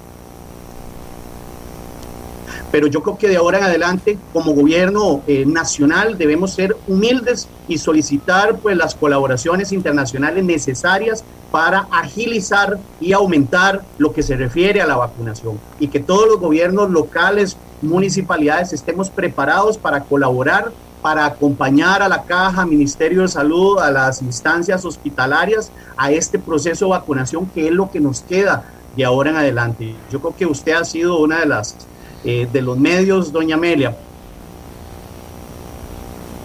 pero 2.75 2.87
yo 2.87 3.01
creo 3.01 3.17
que 3.17 3.29
de 3.29 3.37
ahora 3.37 3.59
en 3.59 3.63
adelante, 3.63 4.17
como 4.33 4.51
gobierno 4.51 5.21
eh, 5.27 5.45
nacional, 5.45 6.17
debemos 6.17 6.55
ser 6.55 6.75
humildes 6.89 7.47
y 7.69 7.77
solicitar 7.77 8.57
pues 8.57 8.75
las 8.75 8.95
colaboraciones 8.95 9.71
internacionales 9.71 10.43
necesarias 10.43 11.23
para 11.51 11.87
agilizar 11.89 12.77
y 12.99 13.13
aumentar 13.13 13.85
lo 13.97 14.11
que 14.11 14.23
se 14.23 14.35
refiere 14.35 14.81
a 14.81 14.87
la 14.87 14.97
vacunación 14.97 15.57
y 15.79 15.87
que 15.87 16.01
todos 16.01 16.27
los 16.27 16.37
gobiernos 16.37 16.89
locales, 16.89 17.55
municipalidades 17.81 18.73
estemos 18.73 19.09
preparados 19.09 19.77
para 19.77 20.01
colaborar 20.01 20.73
para 21.01 21.25
acompañar 21.27 22.01
a 22.01 22.09
la 22.09 22.23
caja, 22.23 22.65
Ministerio 22.65 23.21
de 23.21 23.29
Salud, 23.29 23.79
a 23.79 23.89
las 23.89 24.21
instancias 24.21 24.83
hospitalarias, 24.83 25.71
a 25.95 26.11
este 26.11 26.39
proceso 26.39 26.85
de 26.85 26.91
vacunación 26.91 27.45
que 27.45 27.67
es 27.67 27.71
lo 27.71 27.89
que 27.89 28.01
nos 28.01 28.19
queda 28.19 28.65
de 28.97 29.05
ahora 29.05 29.29
en 29.29 29.37
adelante. 29.37 29.95
Yo 30.11 30.19
creo 30.19 30.35
que 30.35 30.45
usted 30.45 30.73
ha 30.73 30.83
sido 30.83 31.19
una 31.19 31.39
de 31.39 31.45
las 31.45 31.77
eh, 32.25 32.47
de 32.51 32.61
los 32.61 32.77
medios, 32.77 33.31
doña 33.31 33.55
Amelia, 33.55 33.95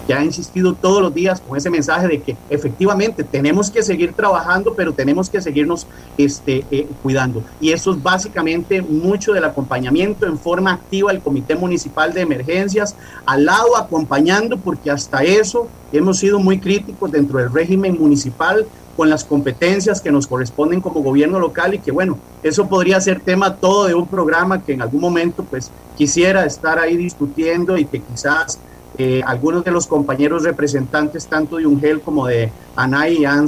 que 0.05 0.13
ha 0.13 0.23
insistido 0.23 0.73
todos 0.73 1.01
los 1.01 1.13
días 1.13 1.41
con 1.41 1.57
ese 1.57 1.71
mensaje 1.71 2.07
de 2.07 2.21
que 2.21 2.37
efectivamente 2.49 3.23
tenemos 3.23 3.71
que 3.71 3.81
seguir 3.81 4.13
trabajando, 4.13 4.75
pero 4.75 4.93
tenemos 4.93 5.29
que 5.29 5.41
seguirnos 5.41 5.87
este, 6.17 6.65
eh, 6.69 6.87
cuidando. 7.01 7.43
Y 7.59 7.71
eso 7.71 7.93
es 7.93 8.03
básicamente 8.03 8.81
mucho 8.81 9.33
del 9.33 9.43
acompañamiento 9.43 10.27
en 10.27 10.37
forma 10.37 10.73
activa 10.73 11.11
del 11.11 11.21
Comité 11.21 11.55
Municipal 11.55 12.13
de 12.13 12.21
Emergencias, 12.21 12.95
al 13.25 13.45
lado 13.45 13.75
acompañando, 13.75 14.57
porque 14.57 14.91
hasta 14.91 15.23
eso 15.23 15.67
hemos 15.91 16.19
sido 16.19 16.39
muy 16.39 16.59
críticos 16.59 17.11
dentro 17.11 17.39
del 17.39 17.51
régimen 17.51 17.97
municipal 17.99 18.67
con 18.95 19.09
las 19.09 19.23
competencias 19.23 20.01
que 20.01 20.11
nos 20.11 20.27
corresponden 20.27 20.81
como 20.81 21.01
gobierno 21.01 21.39
local 21.39 21.73
y 21.73 21.79
que 21.79 21.91
bueno, 21.91 22.17
eso 22.43 22.67
podría 22.67 22.99
ser 23.01 23.21
tema 23.21 23.55
todo 23.55 23.87
de 23.87 23.95
un 23.95 24.07
programa 24.07 24.63
que 24.63 24.73
en 24.73 24.81
algún 24.81 25.01
momento 25.01 25.43
pues 25.43 25.71
quisiera 25.97 26.45
estar 26.45 26.79
ahí 26.79 26.97
discutiendo 26.97 27.77
y 27.77 27.85
que 27.85 28.01
quizás 28.01 28.59
eh, 28.97 29.21
algunos 29.25 29.63
de 29.63 29.71
los 29.71 29.87
compañeros 29.87 30.43
representantes 30.43 31.27
tanto 31.27 31.57
de 31.57 31.65
UNGEL 31.65 32.01
como 32.01 32.27
de 32.27 32.51
ANAI 32.75 33.25
han 33.25 33.47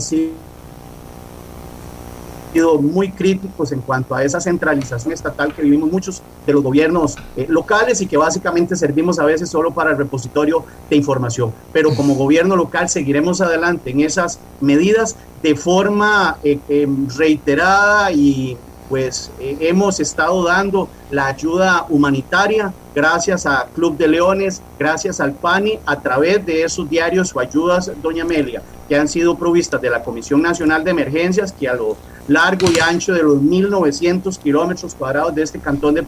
sido 2.53 2.79
muy 2.79 3.11
críticos 3.11 3.71
en 3.71 3.81
cuanto 3.81 4.13
a 4.13 4.23
esa 4.23 4.39
centralización 4.39 5.11
estatal 5.11 5.53
que 5.53 5.63
vivimos 5.63 5.91
muchos 5.91 6.21
de 6.45 6.53
los 6.53 6.63
gobiernos 6.63 7.15
eh, 7.35 7.47
locales 7.49 7.99
y 8.01 8.07
que 8.07 8.15
básicamente 8.15 8.75
servimos 8.75 9.19
a 9.19 9.25
veces 9.25 9.49
solo 9.49 9.71
para 9.71 9.91
el 9.91 9.97
repositorio 9.97 10.63
de 10.89 10.95
información. 10.95 11.51
Pero 11.71 11.95
como 11.95 12.15
gobierno 12.15 12.55
local 12.55 12.89
seguiremos 12.89 13.41
adelante 13.41 13.89
en 13.89 14.01
esas 14.01 14.39
medidas 14.61 15.15
de 15.41 15.55
forma 15.55 16.37
eh, 16.43 16.87
reiterada 17.17 18.11
y 18.11 18.57
pues 18.89 19.31
eh, 19.39 19.57
hemos 19.61 19.99
estado 19.99 20.43
dando 20.43 20.87
la 21.09 21.27
ayuda 21.27 21.87
humanitaria 21.89 22.71
gracias 22.93 23.45
a 23.47 23.67
Club 23.73 23.97
de 23.97 24.07
Leones, 24.07 24.61
gracias 24.77 25.19
al 25.19 25.33
PANI, 25.33 25.79
a 25.85 25.99
través 25.99 26.45
de 26.45 26.63
esos 26.63 26.87
diarios 26.87 27.35
o 27.35 27.39
ayudas, 27.39 27.91
doña 28.01 28.23
Amelia, 28.23 28.61
que 28.87 28.95
han 28.95 29.07
sido 29.07 29.35
provistas 29.35 29.81
de 29.81 29.89
la 29.89 30.03
Comisión 30.03 30.41
Nacional 30.43 30.83
de 30.83 30.91
Emergencias, 30.91 31.51
que 31.51 31.67
a 31.67 31.73
lo 31.73 31.97
largo 32.27 32.67
y 32.71 32.79
ancho 32.79 33.13
de 33.13 33.23
los 33.23 33.37
1.900 33.37 34.37
kilómetros 34.37 34.95
cuadrados 34.95 35.35
de 35.35 35.43
este 35.43 35.59
cantón 35.59 35.95
de 35.95 36.03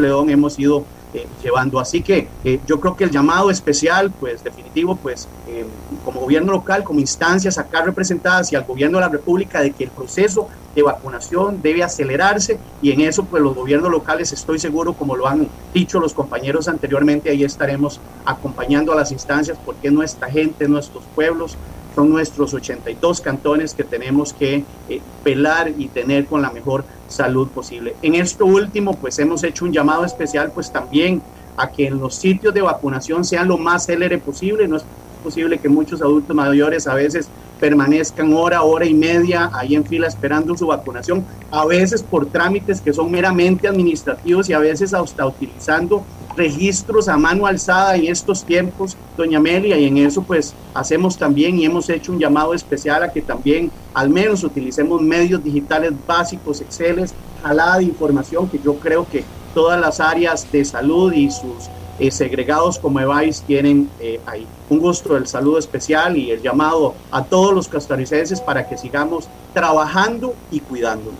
León 0.00 0.30
hemos 0.30 0.58
ido 0.58 0.84
eh, 1.12 1.26
llevando. 1.42 1.78
Así 1.78 2.02
que 2.02 2.28
eh, 2.44 2.60
yo 2.66 2.80
creo 2.80 2.96
que 2.96 3.04
el 3.04 3.10
llamado 3.10 3.50
especial, 3.50 4.10
pues 4.10 4.42
definitivo, 4.42 4.96
pues 4.96 5.28
eh, 5.46 5.64
como 6.04 6.20
gobierno 6.20 6.52
local, 6.52 6.82
como 6.82 6.98
instancias 6.98 7.58
acá 7.58 7.82
representadas 7.82 8.52
y 8.52 8.56
al 8.56 8.64
gobierno 8.64 8.98
de 8.98 9.02
la 9.04 9.10
República, 9.10 9.60
de 9.60 9.72
que 9.72 9.84
el 9.84 9.90
proceso 9.90 10.48
de 10.74 10.82
vacunación 10.82 11.62
debe 11.62 11.82
acelerarse 11.82 12.58
y 12.82 12.90
en 12.90 13.02
eso 13.02 13.24
pues 13.24 13.42
los 13.42 13.54
gobiernos 13.54 13.90
locales 13.90 14.32
estoy 14.32 14.58
seguro, 14.58 14.94
como 14.94 15.14
lo 15.16 15.26
han 15.26 15.48
dicho 15.72 16.00
los 16.00 16.12
compañeros 16.12 16.68
anteriormente, 16.68 17.30
ahí 17.30 17.44
estaremos 17.44 18.00
acompañando 18.24 18.92
a 18.92 18.96
las 18.96 19.12
instancias 19.12 19.58
porque 19.64 19.90
nuestra 19.90 20.30
gente, 20.30 20.68
nuestros 20.68 21.04
pueblos, 21.14 21.56
son 21.96 22.10
nuestros 22.10 22.52
82 22.52 23.22
cantones 23.22 23.72
que 23.72 23.82
tenemos 23.82 24.34
que 24.34 24.64
eh, 24.90 25.00
pelar 25.24 25.72
y 25.78 25.88
tener 25.88 26.26
con 26.26 26.42
la 26.42 26.50
mejor 26.50 26.84
salud 27.08 27.48
posible. 27.48 27.96
En 28.02 28.14
esto 28.14 28.44
último, 28.44 28.94
pues 28.94 29.18
hemos 29.18 29.42
hecho 29.42 29.64
un 29.64 29.72
llamado 29.72 30.04
especial, 30.04 30.52
pues 30.52 30.70
también 30.70 31.22
a 31.56 31.70
que 31.70 31.86
en 31.86 31.98
los 31.98 32.14
sitios 32.14 32.52
de 32.52 32.60
vacunación 32.60 33.24
sean 33.24 33.48
lo 33.48 33.56
más 33.56 33.86
célere 33.86 34.18
posible. 34.18 34.68
No 34.68 34.76
es 34.76 34.84
posible 35.24 35.56
que 35.56 35.70
muchos 35.70 36.02
adultos 36.02 36.36
mayores 36.36 36.86
a 36.86 36.92
veces 36.92 37.30
permanezcan 37.58 38.34
hora, 38.34 38.60
hora 38.60 38.84
y 38.84 38.92
media 38.92 39.50
ahí 39.54 39.74
en 39.74 39.86
fila 39.86 40.06
esperando 40.06 40.54
su 40.54 40.66
vacunación, 40.66 41.24
a 41.50 41.64
veces 41.64 42.02
por 42.02 42.26
trámites 42.26 42.82
que 42.82 42.92
son 42.92 43.10
meramente 43.10 43.66
administrativos 43.66 44.50
y 44.50 44.52
a 44.52 44.58
veces 44.58 44.92
hasta 44.92 45.26
utilizando 45.26 46.04
registros 46.36 47.08
a 47.08 47.16
mano 47.16 47.46
alzada 47.46 47.96
en 47.96 48.06
estos 48.06 48.44
tiempos, 48.44 48.96
doña 49.16 49.38
Amelia, 49.38 49.78
y 49.78 49.84
en 49.86 49.98
eso 49.98 50.22
pues 50.22 50.54
hacemos 50.74 51.16
también 51.16 51.58
y 51.58 51.64
hemos 51.64 51.88
hecho 51.88 52.12
un 52.12 52.18
llamado 52.18 52.54
especial 52.54 53.02
a 53.02 53.12
que 53.12 53.22
también 53.22 53.70
al 53.94 54.10
menos 54.10 54.44
utilicemos 54.44 55.00
medios 55.00 55.42
digitales 55.42 55.92
básicos, 56.06 56.60
Excel, 56.60 57.08
jalada 57.42 57.78
de 57.78 57.84
información, 57.84 58.48
que 58.48 58.60
yo 58.62 58.74
creo 58.76 59.06
que 59.08 59.24
todas 59.54 59.80
las 59.80 60.00
áreas 60.00 60.50
de 60.52 60.64
salud 60.64 61.12
y 61.12 61.30
sus 61.30 61.70
eh, 61.98 62.10
segregados 62.10 62.78
como 62.78 63.00
EVAIS 63.00 63.42
tienen 63.46 63.88
eh, 64.00 64.20
ahí. 64.26 64.46
Un 64.68 64.80
gusto 64.80 65.14
del 65.14 65.26
saludo 65.26 65.58
especial 65.58 66.18
y 66.18 66.30
el 66.30 66.42
llamado 66.42 66.94
a 67.10 67.24
todos 67.24 67.54
los 67.54 67.68
costarricenses 67.68 68.40
para 68.42 68.68
que 68.68 68.76
sigamos 68.76 69.28
trabajando 69.54 70.34
y 70.50 70.60
cuidándonos. 70.60 71.14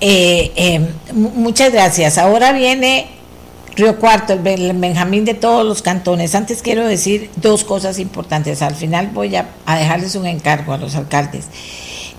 Eh, 0.00 0.86
muchas 1.12 1.72
gracias. 1.72 2.18
Ahora 2.18 2.52
viene 2.52 3.13
Río 3.76 3.98
Cuarto, 3.98 4.34
el 4.34 4.72
Benjamín 4.74 5.24
de 5.24 5.34
todos 5.34 5.66
los 5.66 5.82
cantones. 5.82 6.34
Antes 6.36 6.62
quiero 6.62 6.86
decir 6.86 7.30
dos 7.36 7.64
cosas 7.64 7.98
importantes. 7.98 8.62
Al 8.62 8.76
final 8.76 9.10
voy 9.12 9.34
a, 9.34 9.48
dejarles 9.66 10.14
un 10.14 10.26
encargo 10.26 10.72
a 10.72 10.78
los 10.78 10.94
alcaldes. 10.94 11.46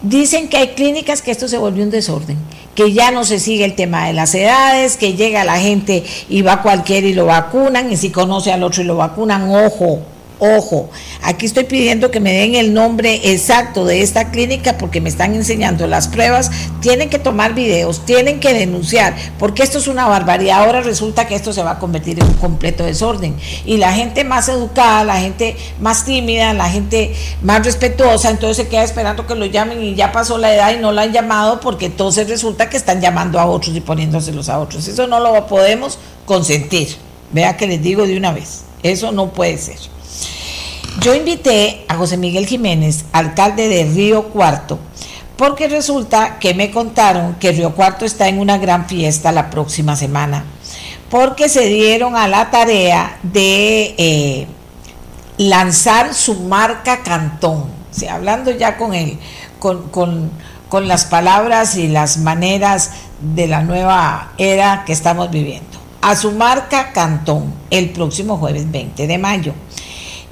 Dicen 0.02 0.50
que 0.50 0.58
hay 0.58 0.68
clínicas 0.70 1.22
que 1.22 1.32
esto 1.32 1.48
se 1.48 1.58
volvió 1.58 1.84
un 1.84 1.92
desorden, 1.92 2.38
que 2.76 2.92
ya 2.92 3.12
no 3.12 3.24
se 3.24 3.40
sigue 3.40 3.64
el 3.64 3.76
tema 3.76 4.06
de 4.08 4.14
las 4.14 4.36
edades, 4.36 4.98
que 4.98 5.14
llega 5.14 5.46
la 5.46 5.58
gente 5.58 6.04
y 6.28 6.42
va 6.42 6.62
cualquiera 6.62 7.08
y 7.08 7.14
lo 7.14 7.26
vacunan, 7.26 7.92
y 7.92 7.96
si 7.96 8.10
conoce 8.10 8.52
al 8.52 8.62
otro 8.62 8.84
y 8.84 8.86
lo 8.86 8.98
vacunan, 8.98 9.50
ojo, 9.50 10.02
Ojo, 10.40 10.90
aquí 11.22 11.46
estoy 11.46 11.64
pidiendo 11.64 12.12
que 12.12 12.20
me 12.20 12.34
den 12.34 12.56
el 12.56 12.74
nombre 12.74 13.32
exacto 13.32 13.86
de 13.86 14.02
esta 14.02 14.32
clínica 14.32 14.78
porque 14.78 15.00
me 15.00 15.08
están 15.08 15.34
enseñando 15.34 15.88
las 15.88 16.10
pruebas. 16.10 16.52
Tienen 16.82 17.10
que 17.10 17.20
tomar 17.20 17.54
videos, 17.54 18.06
tienen 18.06 18.42
que 18.42 18.54
denunciar, 18.54 19.16
porque 19.40 19.64
esto 19.64 19.78
es 19.78 19.88
una 19.88 20.08
barbaridad. 20.08 20.64
Ahora 20.64 20.82
resulta 20.82 21.26
que 21.26 21.36
esto 21.36 21.54
se 21.54 21.64
va 21.64 21.72
a 21.72 21.80
convertir 21.80 22.20
en 22.20 22.26
un 22.26 22.34
completo 22.34 22.84
desorden. 22.84 23.38
Y 23.66 23.78
la 23.78 23.94
gente 23.94 24.26
más 24.26 24.50
educada, 24.50 25.06
la 25.06 25.22
gente 25.22 25.56
más 25.80 26.04
tímida, 26.04 26.54
la 26.54 26.70
gente 26.70 27.14
más 27.42 27.64
respetuosa, 27.66 28.30
entonces 28.30 28.58
se 28.58 28.70
queda 28.70 28.84
esperando 28.84 29.26
que 29.26 29.36
lo 29.36 29.46
llamen 29.46 29.82
y 29.82 29.96
ya 29.96 30.12
pasó 30.12 30.38
la 30.38 30.54
edad 30.54 30.74
y 30.74 30.80
no 30.80 30.92
la 30.92 31.04
han 31.04 31.14
llamado 31.14 31.62
porque 31.62 31.86
entonces 31.86 32.28
resulta 32.28 32.70
que 32.70 32.76
están 32.76 33.00
llamando 33.00 33.40
a 33.40 33.46
otros 33.46 33.74
y 33.74 33.80
poniéndoselos 33.80 34.50
a 34.50 34.60
otros. 34.60 34.86
Eso 34.90 35.08
no 35.08 35.22
lo 35.22 35.48
podemos 35.48 35.98
consentir. 36.26 36.98
Vea 37.32 37.56
que 37.56 37.68
les 37.68 37.82
digo 37.82 38.06
de 38.06 38.18
una 38.18 38.34
vez, 38.34 38.66
eso 38.84 39.14
no 39.14 39.32
puede 39.32 39.58
ser. 39.58 39.95
Yo 41.02 41.14
invité 41.14 41.86
a 41.88 41.96
José 41.96 42.18
Miguel 42.18 42.48
Jiménez, 42.48 43.06
alcalde 43.12 43.68
de 43.68 43.84
Río 43.86 44.30
Cuarto, 44.30 44.80
porque 45.38 45.68
resulta 45.68 46.40
que 46.40 46.54
me 46.54 46.72
contaron 46.72 47.36
que 47.36 47.52
Río 47.52 47.76
Cuarto 47.76 48.06
está 48.06 48.28
en 48.28 48.40
una 48.40 48.58
gran 48.58 48.88
fiesta 48.88 49.32
la 49.32 49.50
próxima 49.50 49.96
semana, 49.96 50.46
porque 51.10 51.50
se 51.50 51.68
dieron 51.68 52.16
a 52.16 52.28
la 52.28 52.50
tarea 52.50 53.20
de 53.24 53.94
eh, 53.98 54.48
lanzar 55.38 56.14
su 56.14 56.36
marca 56.42 57.04
Cantón, 57.04 57.66
hablando 58.10 58.52
ya 58.52 58.78
con 58.78 58.94
él, 58.94 59.20
con, 59.60 60.32
con 60.70 60.88
las 60.88 61.06
palabras 61.06 61.76
y 61.76 61.88
las 61.88 62.18
maneras 62.18 62.92
de 63.22 63.48
la 63.48 63.62
nueva 63.62 64.34
era 64.38 64.84
que 64.86 64.94
estamos 64.94 65.30
viviendo. 65.30 65.78
A 66.02 66.16
su 66.16 66.32
marca 66.32 66.92
Cantón 66.94 67.54
el 67.70 67.90
próximo 67.90 68.38
jueves 68.38 68.72
20 68.72 69.08
de 69.08 69.18
mayo. 69.18 69.54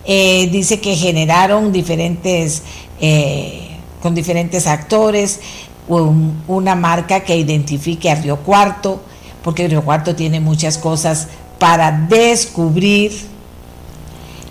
Eh, 0.06 0.50
dice 0.52 0.80
que 0.80 0.96
generaron 0.96 1.72
diferentes, 1.72 2.64
eh, 3.00 3.78
con 4.02 4.14
diferentes 4.14 4.68
actores, 4.68 5.40
una 5.88 6.76
marca 6.76 7.22
que 7.22 7.36
identifique 7.38 8.10
a 8.10 8.16
Río 8.16 8.38
Cuarto, 8.38 9.02
porque 9.44 9.68
Río 9.68 9.84
Cuarto 9.84 10.16
tiene 10.16 10.40
muchas 10.40 10.78
cosas 10.78 11.28
para 11.60 11.92
descubrir 11.92 13.12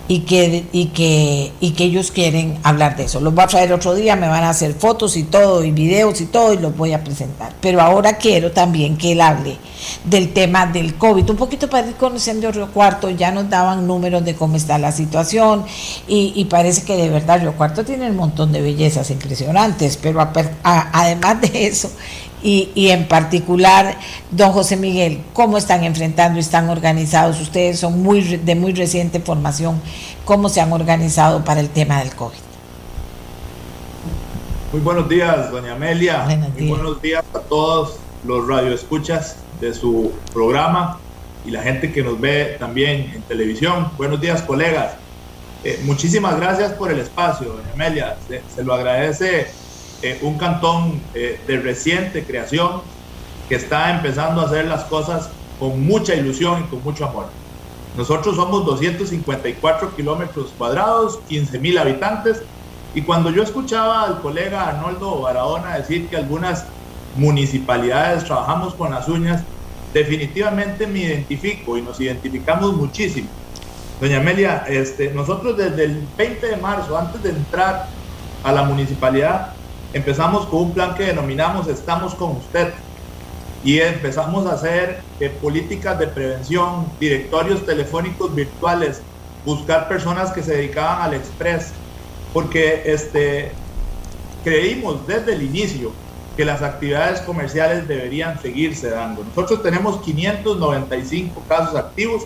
y 0.07 0.21
que, 0.21 0.65
y 0.71 0.87
que, 0.87 1.53
y 1.61 1.71
que 1.71 1.85
ellos 1.85 2.11
quieren 2.11 2.59
hablar 2.63 2.97
de 2.97 3.03
eso. 3.05 3.21
Los 3.21 3.33
voy 3.33 3.43
a 3.43 3.47
traer 3.47 3.71
otro 3.71 3.95
día, 3.95 4.15
me 4.15 4.27
van 4.27 4.43
a 4.43 4.49
hacer 4.49 4.73
fotos 4.73 5.15
y 5.15 5.23
todo, 5.23 5.63
y 5.63 5.71
videos 5.71 6.19
y 6.19 6.25
todo, 6.25 6.53
y 6.53 6.57
los 6.57 6.75
voy 6.75 6.93
a 6.93 7.03
presentar. 7.03 7.53
Pero 7.61 7.81
ahora 7.81 8.17
quiero 8.17 8.51
también 8.51 8.97
que 8.97 9.13
él 9.13 9.21
hable 9.21 9.57
del 10.03 10.33
tema 10.33 10.65
del 10.65 10.95
COVID, 10.95 11.29
un 11.29 11.37
poquito 11.37 11.69
para 11.69 11.87
ir 11.87 11.95
conociendo 11.95 12.51
Río 12.51 12.71
Cuarto, 12.71 13.09
ya 13.09 13.31
nos 13.31 13.49
daban 13.49 13.87
números 13.87 14.23
de 14.25 14.35
cómo 14.35 14.55
está 14.55 14.77
la 14.77 14.91
situación, 14.91 15.65
y, 16.07 16.45
parece 16.45 16.83
que 16.83 16.95
de 16.95 17.09
verdad 17.09 17.39
Río 17.39 17.53
Cuarto 17.53 17.83
tiene 17.83 18.09
un 18.09 18.17
montón 18.17 18.51
de 18.51 18.61
bellezas 18.61 19.09
impresionantes, 19.09 19.97
pero 19.97 20.27
además 20.63 21.41
de 21.41 21.67
eso, 21.67 21.89
y, 22.43 22.89
en 22.89 23.07
particular, 23.07 23.97
don 24.31 24.51
José 24.51 24.75
Miguel, 24.75 25.21
¿cómo 25.33 25.57
están 25.57 25.83
enfrentando, 25.83 26.39
están 26.39 26.69
organizados? 26.69 27.39
Ustedes 27.39 27.79
son 27.79 28.03
muy 28.03 28.21
de 28.21 28.55
muy 28.55 28.73
reciente 28.73 29.19
formación, 29.21 29.81
¿cómo 30.25 30.49
se 30.49 30.59
han 30.59 30.73
organizado 30.73 31.43
para 31.45 31.61
el 31.61 31.69
tema 31.69 31.99
del 31.99 32.13
COVID? 32.13 32.37
Muy 34.73 34.81
buenos 34.81 35.07
días, 35.07 35.51
doña 35.51 35.73
Amelia. 35.73 36.25
muy 36.25 36.67
buenos 36.67 37.01
días 37.01 37.23
a 37.33 37.39
todos 37.39 37.97
los 38.25 38.47
radioescuchas 38.47 39.37
de 39.61 39.73
su 39.73 40.11
programa 40.33 40.99
y 41.45 41.51
la 41.51 41.61
gente 41.61 41.93
que 41.93 42.03
nos 42.03 42.19
ve 42.19 42.57
también 42.59 43.11
en 43.15 43.21
televisión. 43.21 43.89
Buenos 43.97 44.19
días, 44.19 44.41
colegas. 44.41 44.95
Eh, 45.63 45.79
muchísimas 45.85 46.37
gracias 46.37 46.73
por 46.73 46.91
el 46.91 46.99
espacio, 46.99 47.49
doña 47.49 47.71
Amelia. 47.73 48.17
se 48.27 48.63
lo 48.63 48.73
agradece 48.73 49.47
eh, 50.03 50.19
un 50.21 50.37
cantón 50.37 51.01
eh, 51.13 51.39
de 51.47 51.59
reciente 51.61 52.25
creación 52.25 52.81
que 53.47 53.55
está 53.55 53.89
empezando 53.89 54.41
a 54.41 54.45
hacer 54.45 54.65
las 54.65 54.83
cosas 54.83 55.29
con 55.59 55.81
mucha 55.85 56.13
ilusión 56.13 56.61
y 56.61 56.63
con 56.69 56.83
mucho 56.83 57.05
amor. 57.05 57.27
Nosotros 57.95 58.35
somos 58.35 58.65
254 58.65 59.95
kilómetros 59.95 60.51
cuadrados, 60.57 61.19
15 61.29 61.57
mil 61.59 61.77
habitantes, 61.77 62.41
y 62.93 63.03
cuando 63.03 63.29
yo 63.29 63.43
escuchaba 63.43 64.03
al 64.03 64.19
colega 64.19 64.67
Arnoldo 64.67 65.21
Barahona 65.21 65.77
decir 65.77 66.09
que 66.09 66.17
algunas 66.17 66.65
municipalidades 67.15 68.25
trabajamos 68.25 68.73
con 68.73 68.91
las 68.91 69.07
uñas, 69.07 69.41
definitivamente 69.93 70.85
me 70.85 70.99
identifico 70.99 71.77
y 71.77 71.81
nos 71.81 72.01
identificamos 72.01 72.73
muchísimo. 72.75 73.29
Doña 74.01 74.17
Amelia, 74.17 74.65
este, 74.67 75.13
nosotros 75.13 75.55
desde 75.55 75.85
el 75.85 76.05
20 76.17 76.45
de 76.45 76.57
marzo, 76.57 76.97
antes 76.97 77.23
de 77.23 77.29
entrar 77.29 77.87
a 78.43 78.51
la 78.51 78.63
municipalidad, 78.63 79.53
empezamos 79.93 80.47
con 80.47 80.63
un 80.63 80.73
plan 80.73 80.95
que 80.95 81.03
denominamos 81.03 81.67
Estamos 81.67 82.15
con 82.15 82.37
usted 82.37 82.73
y 83.63 83.79
empezamos 83.79 84.45
a 84.45 84.53
hacer 84.53 85.01
eh, 85.19 85.29
políticas 85.29 85.97
de 85.97 86.07
prevención, 86.07 86.87
directorios 86.99 87.65
telefónicos 87.65 88.35
virtuales, 88.35 89.01
buscar 89.45 89.87
personas 89.87 90.31
que 90.31 90.43
se 90.43 90.57
dedicaban 90.57 91.01
al 91.01 91.13
express, 91.13 91.71
porque 92.33 92.83
este, 92.85 93.53
creímos 94.43 95.07
desde 95.07 95.33
el 95.33 95.43
inicio 95.43 95.93
que 96.35 96.43
las 96.43 96.61
actividades 96.61 97.21
comerciales 97.21 97.87
deberían 97.87 98.41
seguirse 98.41 98.89
dando. 98.89 99.23
Nosotros 99.23 99.63
tenemos 99.63 100.01
595 100.01 101.41
casos 101.47 101.75
activos 101.75 102.23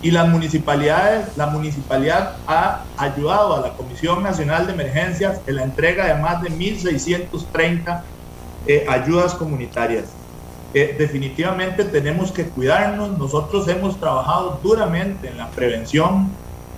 y 0.00 0.10
las 0.10 0.28
municipalidades, 0.28 1.36
la 1.36 1.46
municipalidad 1.46 2.36
ha 2.46 2.84
ayudado 2.96 3.56
a 3.56 3.60
la 3.60 3.72
Comisión 3.74 4.22
Nacional 4.22 4.66
de 4.66 4.72
Emergencias 4.72 5.40
en 5.46 5.56
la 5.56 5.64
entrega 5.64 6.06
de 6.06 6.20
más 6.22 6.40
de 6.42 6.50
1.630 6.50 8.02
eh, 8.66 8.86
ayudas 8.88 9.34
comunitarias. 9.34 10.04
Eh, 10.74 10.94
definitivamente 10.98 11.84
tenemos 11.84 12.30
que 12.30 12.44
cuidarnos. 12.44 13.18
Nosotros 13.18 13.66
hemos 13.68 13.98
trabajado 13.98 14.60
duramente 14.62 15.28
en 15.28 15.38
la 15.38 15.48
prevención 15.48 16.30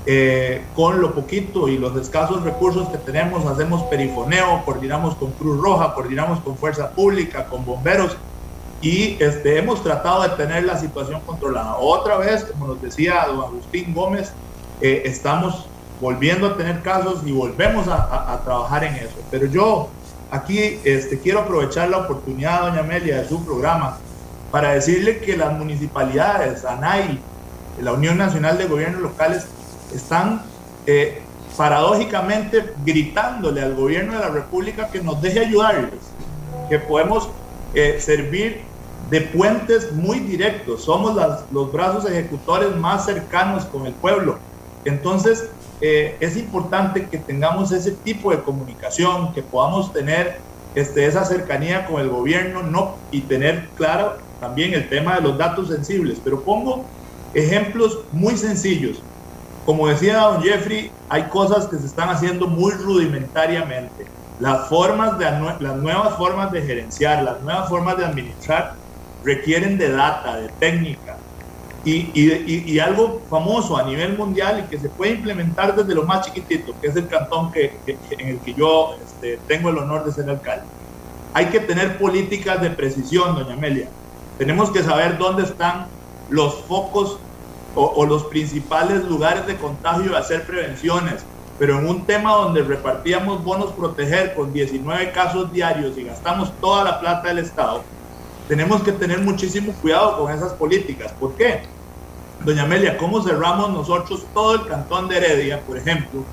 eh, 0.06 0.62
con 0.74 1.00
lo 1.02 1.12
poquito 1.12 1.68
y 1.68 1.76
los 1.76 1.96
escasos 1.96 2.42
recursos 2.42 2.88
que 2.88 2.98
tenemos. 2.98 3.44
Hacemos 3.44 3.82
perifoneo, 3.84 4.62
coordinamos 4.64 5.14
con 5.16 5.32
Cruz 5.32 5.60
Roja, 5.60 5.92
coordinamos 5.94 6.40
con 6.40 6.56
Fuerza 6.56 6.90
Pública, 6.90 7.46
con 7.46 7.66
bomberos 7.66 8.16
y 8.82 9.16
este, 9.20 9.58
hemos 9.58 9.82
tratado 9.82 10.22
de 10.22 10.30
tener 10.30 10.64
la 10.64 10.78
situación 10.78 11.20
controlada. 11.26 11.76
Otra 11.76 12.16
vez, 12.16 12.44
como 12.44 12.68
nos 12.68 12.82
decía 12.82 13.24
don 13.26 13.40
Agustín 13.40 13.92
Gómez, 13.92 14.32
eh, 14.80 15.02
estamos 15.04 15.66
volviendo 16.00 16.46
a 16.46 16.56
tener 16.56 16.80
casos 16.80 17.20
y 17.26 17.32
volvemos 17.32 17.88
a, 17.88 18.32
a 18.32 18.40
trabajar 18.42 18.84
en 18.84 18.94
eso. 18.94 19.16
Pero 19.30 19.46
yo 19.46 19.88
aquí 20.30 20.80
este, 20.84 21.18
quiero 21.18 21.40
aprovechar 21.40 21.90
la 21.90 21.98
oportunidad, 21.98 22.62
doña 22.62 22.80
Amelia, 22.80 23.18
de 23.18 23.28
su 23.28 23.44
programa 23.44 23.98
para 24.50 24.72
decirle 24.72 25.18
que 25.18 25.36
las 25.36 25.52
municipalidades, 25.52 26.64
ANAI, 26.64 27.20
la 27.80 27.92
Unión 27.92 28.18
Nacional 28.18 28.58
de 28.58 28.66
Gobiernos 28.66 29.00
Locales, 29.00 29.46
están 29.94 30.42
eh, 30.86 31.22
paradójicamente 31.56 32.72
gritándole 32.84 33.62
al 33.62 33.74
gobierno 33.74 34.14
de 34.14 34.20
la 34.20 34.28
República 34.28 34.88
que 34.88 35.02
nos 35.02 35.20
deje 35.20 35.40
ayudarles, 35.40 36.00
que 36.68 36.78
podemos 36.78 37.28
eh, 37.74 37.98
servir 38.00 38.62
de 39.10 39.22
puentes 39.22 39.92
muy 39.92 40.20
directos, 40.20 40.84
somos 40.84 41.20
los 41.50 41.72
brazos 41.72 42.08
ejecutores 42.08 42.76
más 42.76 43.06
cercanos 43.06 43.64
con 43.64 43.86
el 43.86 43.92
pueblo. 43.92 44.38
Entonces, 44.84 45.50
eh, 45.80 46.16
es 46.20 46.36
importante 46.36 47.08
que 47.08 47.18
tengamos 47.18 47.72
ese 47.72 47.90
tipo 47.90 48.30
de 48.30 48.40
comunicación, 48.40 49.32
que 49.34 49.42
podamos 49.42 49.92
tener 49.92 50.40
este, 50.76 51.06
esa 51.06 51.24
cercanía 51.24 51.86
con 51.86 52.00
el 52.00 52.08
gobierno 52.08 52.62
no, 52.62 52.98
y 53.10 53.22
tener 53.22 53.68
claro 53.74 54.16
también 54.38 54.74
el 54.74 54.88
tema 54.88 55.16
de 55.16 55.22
los 55.22 55.36
datos 55.36 55.68
sensibles. 55.68 56.20
Pero 56.22 56.44
pongo 56.44 56.84
ejemplos 57.34 57.98
muy 58.12 58.36
sencillos. 58.36 59.02
Como 59.64 59.88
decía 59.88 60.18
don 60.18 60.40
Jeffrey, 60.40 60.92
hay 61.08 61.24
cosas 61.24 61.66
que 61.66 61.78
se 61.78 61.86
están 61.86 62.10
haciendo 62.10 62.46
muy 62.46 62.72
rudimentariamente. 62.74 64.06
Las, 64.38 64.68
formas 64.68 65.18
de, 65.18 65.24
las 65.24 65.76
nuevas 65.76 66.16
formas 66.16 66.52
de 66.52 66.62
gerenciar, 66.62 67.24
las 67.24 67.42
nuevas 67.42 67.68
formas 67.68 67.96
de 67.98 68.04
administrar 68.04 68.80
requieren 69.24 69.78
de 69.78 69.90
data, 69.90 70.36
de 70.36 70.48
técnica, 70.58 71.18
y, 71.84 72.10
y, 72.14 72.64
y, 72.66 72.78
algo 72.78 73.22
famoso 73.30 73.76
a 73.76 73.84
nivel 73.84 74.16
mundial 74.16 74.62
y 74.64 74.68
que 74.68 74.78
se 74.78 74.90
puede 74.90 75.12
implementar 75.12 75.74
desde 75.74 75.94
lo 75.94 76.04
más 76.04 76.26
chiquitito, 76.26 76.74
que 76.78 76.88
es 76.88 76.96
el 76.96 77.08
cantón 77.08 77.50
que, 77.52 77.80
en 77.86 78.28
el 78.28 78.38
que 78.40 78.52
yo 78.52 78.96
este, 79.02 79.38
tengo 79.46 79.70
el 79.70 79.78
honor 79.78 80.04
de 80.04 80.12
ser 80.12 80.28
alcalde. 80.28 80.66
Hay 81.32 81.46
que 81.46 81.60
tener 81.60 81.96
políticas 81.96 82.60
de 82.60 82.70
precisión, 82.70 83.34
doña 83.34 83.54
Amelia. 83.54 83.88
Tenemos 84.36 84.70
que 84.70 84.82
saber 84.82 85.16
dónde 85.16 85.44
están 85.44 85.86
los 86.28 86.54
focos 86.64 87.18
o, 87.74 87.84
o 87.86 88.04
los 88.04 88.24
principales 88.24 89.04
lugares 89.04 89.46
de 89.46 89.56
contagio 89.56 90.12
y 90.12 90.14
hacer 90.14 90.44
prevenciones. 90.44 91.24
Pero 91.58 91.78
en 91.78 91.88
un 91.88 92.04
tema 92.04 92.32
donde 92.32 92.62
repartíamos 92.62 93.42
bonos 93.42 93.72
proteger 93.72 94.34
con 94.34 94.52
19 94.52 95.12
casos 95.12 95.50
diarios 95.50 95.96
y 95.96 96.04
gastamos 96.04 96.52
toda 96.60 96.84
la 96.84 97.00
plata 97.00 97.28
del 97.28 97.38
Estado, 97.38 97.84
tenemos 98.50 98.82
que 98.82 98.90
tener 98.90 99.20
muchísimo 99.20 99.72
cuidado 99.74 100.18
con 100.18 100.32
esas 100.32 100.52
políticas. 100.54 101.12
¿Por 101.12 101.34
qué? 101.36 101.60
Doña 102.44 102.64
Amelia, 102.64 102.98
¿cómo 102.98 103.22
cerramos 103.22 103.70
nosotros 103.70 104.26
todo 104.34 104.56
el 104.56 104.66
cantón 104.66 105.08
de 105.08 105.18
Heredia, 105.18 105.60
por 105.60 105.78
ejemplo? 105.78 106.24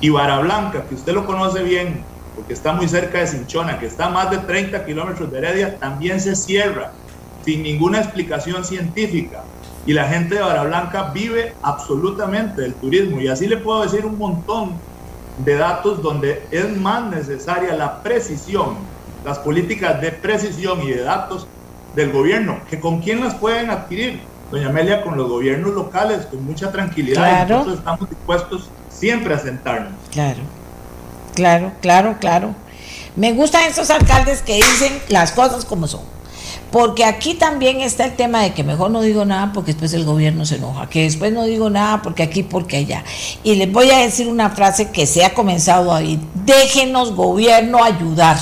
Y 0.00 0.08
Barablanca, 0.08 0.86
que 0.88 0.94
usted 0.94 1.12
lo 1.12 1.26
conoce 1.26 1.62
bien, 1.62 2.02
porque 2.34 2.54
está 2.54 2.72
muy 2.72 2.88
cerca 2.88 3.18
de 3.18 3.26
Cinchona, 3.26 3.78
que 3.78 3.84
está 3.84 4.06
a 4.06 4.08
más 4.08 4.30
de 4.30 4.38
30 4.38 4.86
kilómetros 4.86 5.30
de 5.30 5.36
Heredia, 5.36 5.78
también 5.78 6.18
se 6.18 6.34
cierra 6.34 6.92
sin 7.44 7.62
ninguna 7.62 7.98
explicación 7.98 8.64
científica. 8.64 9.44
Y 9.84 9.92
la 9.92 10.08
gente 10.08 10.36
de 10.36 10.40
Barablanca 10.40 11.10
vive 11.12 11.52
absolutamente 11.60 12.62
del 12.62 12.72
turismo. 12.72 13.20
Y 13.20 13.28
así 13.28 13.48
le 13.48 13.58
puedo 13.58 13.82
decir 13.82 14.06
un 14.06 14.16
montón 14.16 14.78
de 15.44 15.56
datos 15.56 16.00
donde 16.00 16.42
es 16.50 16.74
más 16.78 17.04
necesaria 17.10 17.74
la 17.74 18.02
precisión 18.02 18.93
las 19.24 19.38
políticas 19.38 20.00
de 20.00 20.12
precisión 20.12 20.82
y 20.82 20.90
de 20.90 21.02
datos 21.02 21.46
del 21.94 22.12
gobierno, 22.12 22.60
que 22.68 22.80
con 22.80 23.00
quién 23.00 23.20
las 23.20 23.34
pueden 23.34 23.70
adquirir, 23.70 24.20
doña 24.50 24.68
Amelia, 24.68 25.02
con 25.02 25.16
los 25.16 25.28
gobiernos 25.28 25.72
locales, 25.72 26.26
con 26.26 26.44
mucha 26.44 26.70
tranquilidad. 26.70 27.48
Nosotros 27.48 27.78
estamos 27.78 28.10
dispuestos 28.10 28.68
siempre 28.90 29.34
a 29.34 29.38
sentarnos. 29.38 29.92
Claro, 30.10 30.40
claro, 31.34 31.72
claro, 31.80 32.16
claro. 32.20 32.54
Me 33.16 33.32
gustan 33.32 33.62
esos 33.64 33.90
alcaldes 33.90 34.42
que 34.42 34.56
dicen 34.56 34.92
las 35.08 35.32
cosas 35.32 35.64
como 35.64 35.86
son. 35.86 36.14
Porque 36.70 37.04
aquí 37.04 37.34
también 37.34 37.80
está 37.80 38.04
el 38.04 38.16
tema 38.16 38.42
de 38.42 38.52
que 38.52 38.64
mejor 38.64 38.90
no 38.90 39.00
digo 39.00 39.24
nada 39.24 39.52
porque 39.52 39.72
después 39.72 39.92
el 39.92 40.04
gobierno 40.04 40.44
se 40.44 40.56
enoja, 40.56 40.88
que 40.88 41.04
después 41.04 41.32
no 41.32 41.44
digo 41.44 41.70
nada 41.70 42.02
porque 42.02 42.24
aquí, 42.24 42.42
porque 42.42 42.78
allá. 42.78 43.04
Y 43.44 43.54
les 43.54 43.70
voy 43.70 43.90
a 43.90 43.98
decir 43.98 44.26
una 44.26 44.50
frase 44.50 44.90
que 44.90 45.06
se 45.06 45.24
ha 45.24 45.34
comenzado 45.34 45.92
a 45.92 45.98
oír, 45.98 46.18
déjenos 46.44 47.14
gobierno 47.14 47.84
ayudar. 47.84 48.38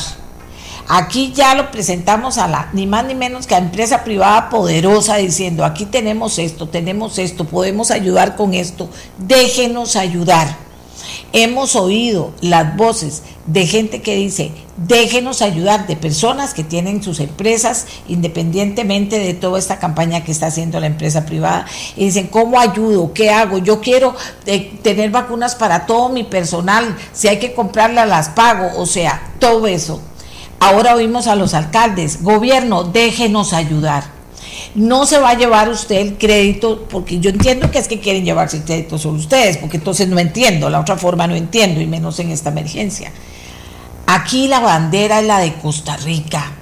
Aquí 0.88 1.32
ya 1.32 1.54
lo 1.54 1.70
presentamos 1.70 2.38
a 2.38 2.48
la, 2.48 2.68
ni 2.72 2.86
más 2.86 3.04
ni 3.04 3.14
menos 3.14 3.46
que 3.46 3.54
a 3.54 3.58
empresa 3.58 4.04
privada 4.04 4.50
poderosa 4.50 5.16
diciendo, 5.16 5.64
aquí 5.64 5.86
tenemos 5.86 6.38
esto, 6.38 6.68
tenemos 6.68 7.18
esto, 7.18 7.44
podemos 7.44 7.90
ayudar 7.90 8.36
con 8.36 8.52
esto, 8.52 8.88
déjenos 9.18 9.96
ayudar. 9.96 10.56
Hemos 11.32 11.76
oído 11.76 12.32
las 12.42 12.76
voces 12.76 13.22
de 13.46 13.66
gente 13.66 14.02
que 14.02 14.16
dice, 14.16 14.52
déjenos 14.76 15.40
ayudar, 15.40 15.86
de 15.86 15.96
personas 15.96 16.52
que 16.52 16.62
tienen 16.62 17.02
sus 17.02 17.20
empresas, 17.20 17.86
independientemente 18.06 19.18
de 19.18 19.32
toda 19.32 19.58
esta 19.58 19.78
campaña 19.78 20.24
que 20.24 20.32
está 20.32 20.48
haciendo 20.48 20.78
la 20.78 20.88
empresa 20.88 21.24
privada, 21.24 21.64
y 21.96 22.06
dicen, 22.06 22.26
¿cómo 22.26 22.60
ayudo? 22.60 23.14
¿Qué 23.14 23.30
hago? 23.30 23.58
Yo 23.58 23.80
quiero 23.80 24.14
eh, 24.44 24.78
tener 24.82 25.10
vacunas 25.10 25.54
para 25.54 25.86
todo 25.86 26.10
mi 26.10 26.24
personal, 26.24 26.96
si 27.14 27.28
hay 27.28 27.38
que 27.38 27.54
comprarlas, 27.54 28.08
las 28.08 28.28
pago, 28.30 28.68
o 28.76 28.84
sea, 28.84 29.32
todo 29.38 29.66
eso 29.66 30.02
Ahora 30.62 30.94
oímos 30.94 31.26
a 31.26 31.34
los 31.34 31.54
alcaldes, 31.54 32.22
gobierno, 32.22 32.84
déjenos 32.84 33.52
ayudar. 33.52 34.04
No 34.76 35.06
se 35.06 35.18
va 35.18 35.30
a 35.30 35.34
llevar 35.34 35.68
usted 35.68 35.96
el 35.96 36.18
crédito, 36.18 36.86
porque 36.88 37.18
yo 37.18 37.30
entiendo 37.30 37.68
que 37.72 37.80
es 37.80 37.88
que 37.88 37.98
quieren 37.98 38.24
llevarse 38.24 38.58
el 38.58 38.62
crédito 38.62 38.96
sobre 38.96 39.18
ustedes, 39.18 39.56
porque 39.56 39.78
entonces 39.78 40.06
no 40.06 40.20
entiendo, 40.20 40.70
la 40.70 40.78
otra 40.78 40.96
forma 40.96 41.26
no 41.26 41.34
entiendo, 41.34 41.80
y 41.80 41.88
menos 41.88 42.20
en 42.20 42.30
esta 42.30 42.50
emergencia. 42.50 43.10
Aquí 44.06 44.46
la 44.46 44.60
bandera 44.60 45.18
es 45.18 45.26
la 45.26 45.40
de 45.40 45.52
Costa 45.54 45.96
Rica. 45.96 46.52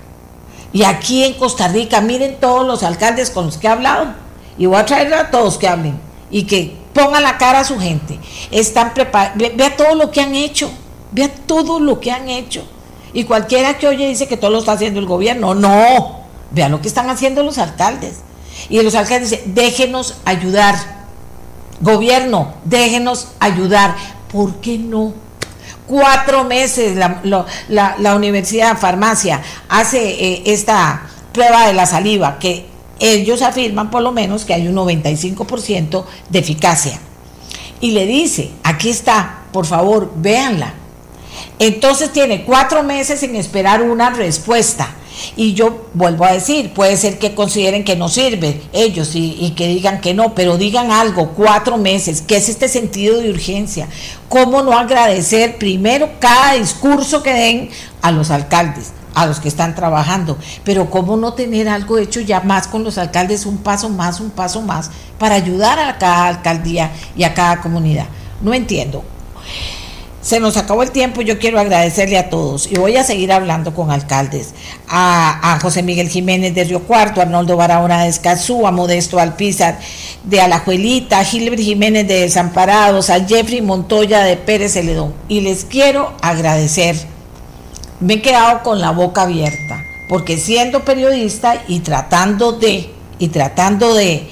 Y 0.73 0.85
aquí 0.85 1.23
en 1.23 1.35
Costa 1.35 1.69
Rica, 1.69 2.01
miren 2.01 2.41
todos 2.41 2.67
los 2.67 2.83
alcaldes 2.83 3.29
con 3.29 3.45
los 3.45 3.59
que 3.59 3.67
he 3.67 3.71
hablado, 3.71 4.15
y 4.57 4.65
voy 4.65 4.79
a 4.79 4.87
traer 4.87 5.13
a 5.13 5.31
todos 5.31 5.59
que 5.59 5.69
hablen, 5.69 6.01
y 6.31 6.45
que 6.45 6.75
pongan 6.95 7.23
la 7.23 7.37
cara 7.37 7.61
a 7.61 7.65
su 7.65 7.79
gente. 7.79 8.19
Están 8.51 8.95
preparados, 8.95 9.37
vea 9.37 9.77
todo 9.77 9.95
lo 9.95 10.11
que 10.11 10.23
han 10.23 10.35
hecho, 10.35 10.71
vea 11.13 11.29
todo 11.47 11.81
lo 11.81 12.01
que 12.01 12.11
han 12.11 12.31
hecho 12.31 12.67
y 13.13 13.25
cualquiera 13.25 13.79
que 13.79 13.89
oye 13.89 14.09
dice 14.09 14.29
que 14.29 14.37
todo 14.37 14.51
lo 14.51 14.59
está 14.59 14.73
haciendo 14.73 15.01
el 15.01 15.07
gobierno. 15.07 15.55
No, 15.55 16.21
vean 16.51 16.71
lo 16.71 16.81
que 16.81 16.89
están 16.89 17.11
haciendo 17.11 17.43
los 17.43 17.59
alcaldes. 17.59 18.17
Y 18.69 18.81
los 18.83 18.95
alcaldes 18.95 19.31
dicen, 19.31 19.55
déjenos 19.55 20.17
ayudar. 20.25 20.77
Gobierno, 21.81 22.55
déjenos 22.65 23.29
ayudar. 23.41 23.97
¿Por 24.31 24.57
qué 24.57 24.79
no? 24.79 25.13
Cuatro 25.87 26.45
meses 26.45 26.97
la, 26.97 27.47
la, 27.69 28.15
Universidad 28.15 28.75
de 28.75 28.81
Farmacia 28.81 29.43
hace 29.69 30.09
eh, 30.25 30.43
esta 30.47 31.03
prueba 31.33 31.67
de 31.67 31.73
la 31.73 31.85
saliva, 31.85 32.39
que 32.39 32.67
ellos 33.01 33.43
afirman 33.43 33.91
por 33.91 34.03
lo 34.03 34.13
menos 34.13 34.45
que 34.45 34.55
hay 34.55 34.69
un 34.69 34.77
95% 34.77 36.05
de 36.29 36.39
eficacia. 36.39 37.01
Y 37.81 37.91
le 37.91 38.07
dice, 38.07 38.53
aquí 38.63 38.91
está, 38.91 39.45
por 39.53 39.67
favor, 39.67 40.13
véanla. 40.15 40.75
Entonces 41.61 42.11
tiene 42.11 42.45
cuatro 42.45 42.83
meses 42.83 43.23
en 43.23 43.37
esperar 43.37 43.83
una 43.83 44.09
respuesta. 44.09 44.95
Y 45.37 45.53
yo 45.53 45.89
vuelvo 45.93 46.25
a 46.25 46.33
decir, 46.33 46.73
puede 46.73 46.97
ser 46.97 47.19
que 47.19 47.35
consideren 47.35 47.85
que 47.85 47.97
no 47.97 48.09
sirve 48.09 48.63
ellos 48.73 49.11
y, 49.15 49.53
que 49.55 49.69
digan 49.69 50.01
que 50.01 50.15
no, 50.15 50.35
pero 50.35 50.57
digan 50.57 50.91
algo, 50.91 51.33
cuatro 51.33 51.77
meses, 51.77 52.23
¿qué 52.23 52.39
es 52.39 52.49
este 52.49 52.67
sentido 52.67 53.19
de 53.19 53.29
urgencia? 53.29 53.89
¿Cómo 54.31 54.63
no 54.63 54.73
agradecer 54.73 55.59
primero 55.59 56.09
cada 56.19 56.55
discurso 56.55 57.23
que 57.23 57.35
den 57.35 57.71
a 58.01 58.11
los 58.11 58.31
alcaldes? 58.31 58.93
a 59.13 59.27
los 59.27 59.41
que 59.41 59.49
están 59.49 59.75
trabajando, 59.75 60.39
pero 60.63 60.89
cómo 60.89 61.17
no 61.17 61.33
tener 61.35 61.69
algo 61.69 61.99
hecho 61.99 62.21
ya 62.21 62.43
más 62.43 62.69
con 62.69 62.85
los 62.85 62.97
alcaldes, 62.97 63.45
un 63.45 63.59
paso 63.59 63.89
más, 63.89 64.21
un 64.21 64.31
paso 64.31 64.63
más, 64.63 64.93
para 65.19 65.35
ayudar 65.35 65.81
a 65.81 65.99
cada 65.99 66.29
alcaldía 66.29 66.93
y 67.17 67.25
a 67.25 67.35
cada 67.35 67.61
comunidad. 67.61 68.07
No 68.41 68.55
entiendo. 68.55 69.03
Se 70.23 70.39
nos 70.39 70.59
acabó 70.59 70.83
el 70.83 70.91
tiempo, 70.91 71.23
yo 71.23 71.39
quiero 71.39 71.59
agradecerle 71.59 72.19
a 72.19 72.29
todos. 72.29 72.71
Y 72.71 72.77
voy 72.77 72.97
a 72.97 73.05
seguir 73.05 73.33
hablando 73.33 73.75
con 73.75 73.91
alcaldes, 73.91 74.55
a, 74.87 75.59
José 75.63 75.83
Miguel 75.83 76.11
Jiménez 76.11 76.55
de 76.55 76.65
Río 76.65 76.83
Cuarto, 76.83 77.21
a 77.21 77.25
Arnoldo 77.25 77.57
Barahona 77.57 78.03
de 78.03 78.09
Escazú, 78.09 78.67
a 78.67 78.71
Modesto 78.71 79.19
Alpizar 79.19 79.79
de 80.25 80.41
Alajuelita, 80.43 81.21
a 81.21 81.25
Gilbert 81.25 81.63
Jiménez 81.63 82.07
de 82.07 82.21
Desamparados, 82.21 83.09
a 83.09 83.25
Jeffrey 83.25 83.63
Montoya 83.63 84.23
de 84.23 84.37
Pérez 84.37 84.75
Celedón. 84.75 85.15
Y 85.29 85.41
les 85.41 85.65
quiero 85.65 86.13
agradecer, 86.21 86.97
me 88.01 88.15
he 88.15 88.23
quedado 88.23 88.63
con 88.63 88.79
la 88.79 88.91
boca 88.91 89.23
abierta, 89.23 89.83
porque 90.11 90.37
siendo 90.37 90.85
periodista 90.85 91.63
y 91.67 91.81
tratando 91.81 92.53
de, 92.53 92.91
y 93.19 93.29
tratando 93.29 93.95
de, 93.95 94.29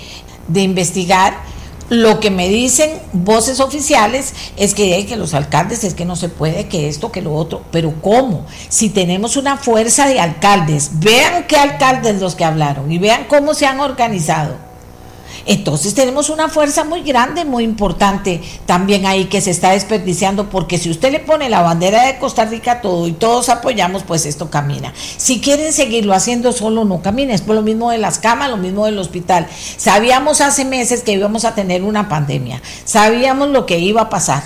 de 0.49 0.61
investigar, 0.61 1.49
lo 1.89 2.21
que 2.21 2.31
me 2.31 2.49
dicen 2.49 2.91
voces 3.13 3.61
oficiales 3.61 4.35
es 4.57 4.75
que, 4.75 4.95
hay 4.95 5.05
que 5.05 5.17
los 5.17 5.35
alcaldes 5.35 5.85
es 5.85 5.95
que 5.95 6.05
no 6.05 6.17
se 6.17 6.29
puede, 6.29 6.69
que 6.69 6.89
esto, 6.89 7.13
que 7.13 7.23
lo 7.23 7.35
otro. 7.35 7.63
Pero 7.71 7.95
¿cómo? 8.03 8.47
Si 8.69 8.91
tenemos 8.91 9.37
una 9.37 9.57
fuerza 9.57 10.07
de 10.07 10.21
alcaldes, 10.21 10.91
vean 10.95 11.47
qué 11.47 11.57
alcaldes 11.57 12.21
los 12.21 12.35
que 12.35 12.45
hablaron 12.45 12.91
y 12.93 12.99
vean 12.99 13.25
cómo 13.29 13.55
se 13.55 13.67
han 13.67 13.81
organizado 13.81 14.68
entonces 15.49 15.95
tenemos 15.95 16.29
una 16.29 16.51
fuerza 16.51 16.85
muy 16.85 17.03
grande, 17.03 17.47
muy 17.47 17.65
importante 17.65 18.43
también 18.67 19.07
ahí 19.07 19.25
que 19.25 19.41
se 19.41 19.51
está 19.51 19.71
desperdiciando, 19.71 20.51
porque 20.51 20.77
si 20.77 20.91
usted 20.91 21.11
le 21.11 21.21
pone 21.21 21.49
la 21.49 21.63
bandera 21.63 22.05
de 22.05 22.19
Costa 22.19 22.45
Rica 22.45 22.83
todo 22.83 23.09
y 23.09 23.13
todos 23.13 23.49
apoyamos, 23.49 24.03
pues 24.03 24.27
esto 24.27 24.51
camina. 24.51 24.93
Si 25.17 25.41
quieren 25.41 25.73
seguirlo 25.73 26.13
haciendo 26.13 26.53
solo, 26.53 26.85
no 26.85 27.01
camina. 27.01 27.33
Es 27.33 27.47
lo 27.47 27.63
mismo 27.63 27.91
de 27.91 27.97
las 27.97 28.19
camas, 28.19 28.51
lo 28.51 28.59
mismo 28.59 28.85
del 28.85 28.99
hospital. 28.99 29.49
Sabíamos 29.79 30.43
hace 30.43 30.67
meses 30.67 31.03
que 31.03 31.13
íbamos 31.13 31.47
a 31.47 31.55
tener 31.55 31.83
una 31.83 32.11
pandemia, 32.11 32.61
sabíamos 32.85 33.49
lo 33.49 33.65
que 33.65 33.79
iba 33.79 34.03
a 34.03 34.11
pasar, 34.11 34.43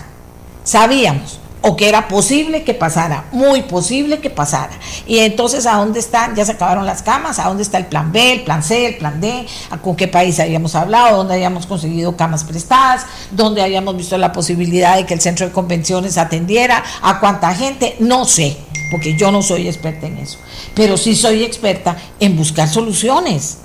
sabíamos 0.62 1.41
o 1.62 1.76
que 1.76 1.88
era 1.88 2.08
posible 2.08 2.64
que 2.64 2.74
pasara, 2.74 3.24
muy 3.30 3.62
posible 3.62 4.18
que 4.18 4.30
pasara. 4.30 4.72
Y 5.06 5.18
entonces, 5.18 5.64
¿a 5.66 5.76
dónde 5.76 6.00
están? 6.00 6.34
Ya 6.34 6.44
se 6.44 6.52
acabaron 6.52 6.84
las 6.84 7.02
camas, 7.02 7.38
¿a 7.38 7.44
dónde 7.44 7.62
está 7.62 7.78
el 7.78 7.86
plan 7.86 8.10
B, 8.10 8.32
el 8.32 8.42
plan 8.42 8.62
C, 8.64 8.86
el 8.86 8.96
plan 8.96 9.20
D? 9.20 9.46
¿Con 9.80 9.94
qué 9.94 10.08
país 10.08 10.40
habíamos 10.40 10.74
hablado? 10.74 11.18
¿Dónde 11.18 11.34
habíamos 11.34 11.66
conseguido 11.66 12.16
camas 12.16 12.42
prestadas? 12.42 13.06
¿Dónde 13.30 13.62
habíamos 13.62 13.96
visto 13.96 14.18
la 14.18 14.32
posibilidad 14.32 14.96
de 14.96 15.06
que 15.06 15.14
el 15.14 15.20
centro 15.20 15.46
de 15.46 15.52
convenciones 15.52 16.18
atendiera? 16.18 16.82
¿A 17.00 17.20
cuánta 17.20 17.54
gente? 17.54 17.94
No 18.00 18.24
sé, 18.24 18.56
porque 18.90 19.16
yo 19.16 19.30
no 19.30 19.40
soy 19.40 19.68
experta 19.68 20.08
en 20.08 20.18
eso, 20.18 20.38
pero 20.74 20.96
sí 20.96 21.14
soy 21.14 21.44
experta 21.44 21.96
en 22.18 22.36
buscar 22.36 22.68
soluciones. 22.68 23.58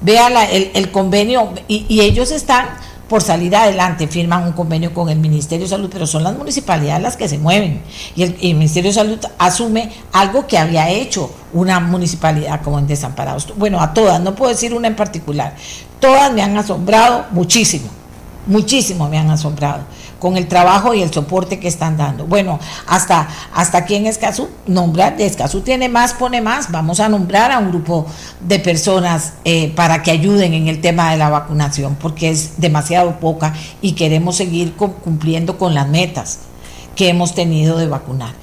Vea 0.00 0.28
el, 0.52 0.92
convenio 0.92 1.52
y, 1.66 1.84
y 1.88 2.02
ellos 2.02 2.30
están 2.30 2.68
por 3.08 3.22
salir 3.22 3.56
adelante 3.56 4.06
firman 4.06 4.44
un 4.44 4.52
convenio 4.52 4.92
con 4.92 5.08
el 5.08 5.18
Ministerio 5.18 5.64
de 5.64 5.70
Salud, 5.70 5.88
pero 5.90 6.06
son 6.06 6.22
las 6.22 6.36
municipalidades 6.36 7.02
las 7.02 7.16
que 7.16 7.28
se 7.28 7.38
mueven. 7.38 7.82
Y 8.14 8.22
el, 8.22 8.54
Ministerio 8.54 8.90
de 8.90 8.94
Salud 8.94 9.18
asume 9.38 9.90
algo 10.12 10.46
que 10.46 10.58
había 10.58 10.90
hecho 10.90 11.30
una 11.52 11.80
municipalidad 11.80 12.60
como 12.62 12.78
en 12.78 12.86
Desamparados. 12.86 13.52
Bueno, 13.56 13.80
a 13.80 13.94
todas, 13.94 14.20
no 14.20 14.34
puedo 14.34 14.52
decir 14.52 14.74
una 14.74 14.88
en 14.88 14.96
particular. 14.96 15.54
Todas 16.00 16.32
me 16.32 16.42
han 16.42 16.56
asombrado 16.56 17.26
muchísimo, 17.30 17.88
muchísimo 18.46 19.08
me 19.08 19.18
han 19.18 19.30
asombrado 19.30 19.84
con 20.18 20.36
el 20.36 20.48
trabajo 20.48 20.94
y 20.94 21.02
el 21.02 21.12
soporte 21.12 21.58
que 21.60 21.68
están 21.68 21.96
dando. 21.96 22.26
Bueno, 22.26 22.58
hasta, 22.86 23.28
hasta 23.54 23.78
aquí 23.78 23.94
en 23.94 24.06
Escazú, 24.06 24.48
nombrar, 24.66 25.16
de 25.16 25.26
Escazú 25.26 25.60
tiene 25.60 25.88
más, 25.88 26.14
pone 26.14 26.40
más, 26.40 26.70
vamos 26.70 27.00
a 27.00 27.08
nombrar 27.08 27.52
a 27.52 27.58
un 27.58 27.70
grupo 27.70 28.06
de 28.40 28.58
personas 28.58 29.34
eh, 29.44 29.72
para 29.74 30.02
que 30.02 30.10
ayuden 30.10 30.54
en 30.54 30.68
el 30.68 30.80
tema 30.80 31.10
de 31.10 31.18
la 31.18 31.30
vacunación, 31.30 31.96
porque 32.00 32.30
es 32.30 32.60
demasiado 32.60 33.20
poca 33.20 33.54
y 33.80 33.92
queremos 33.92 34.36
seguir 34.36 34.74
cumpliendo 34.74 35.58
con 35.58 35.74
las 35.74 35.88
metas 35.88 36.40
que 36.98 37.08
hemos 37.08 37.32
tenido 37.32 37.78
de 37.78 37.86
vacunar. 37.86 38.34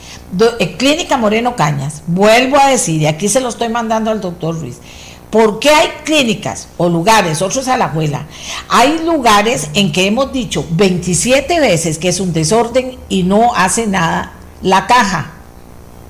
Eh, 0.59 0.77
Clínica 0.77 1.17
Moreno 1.17 1.57
Cañas, 1.57 2.03
vuelvo 2.07 2.57
a 2.57 2.69
decir, 2.69 3.01
y 3.01 3.05
aquí 3.05 3.27
se 3.27 3.41
lo 3.41 3.49
estoy 3.49 3.67
mandando 3.67 4.11
al 4.11 4.21
doctor 4.21 4.57
Ruiz, 4.57 4.77
¿Por 5.35 5.59
qué 5.59 5.69
hay 5.69 5.89
clínicas 6.05 6.69
o 6.77 6.87
lugares, 6.87 7.41
otros 7.41 7.67
a 7.67 7.75
la 7.75 7.87
abuela? 7.87 8.25
Hay 8.69 8.99
lugares 8.99 9.69
en 9.73 9.91
que 9.91 10.07
hemos 10.07 10.31
dicho 10.31 10.65
27 10.69 11.59
veces 11.59 11.97
que 11.97 12.07
es 12.07 12.21
un 12.21 12.31
desorden 12.31 12.97
y 13.09 13.23
no 13.23 13.53
hace 13.53 13.85
nada 13.85 14.31
la 14.61 14.87
caja. 14.87 15.31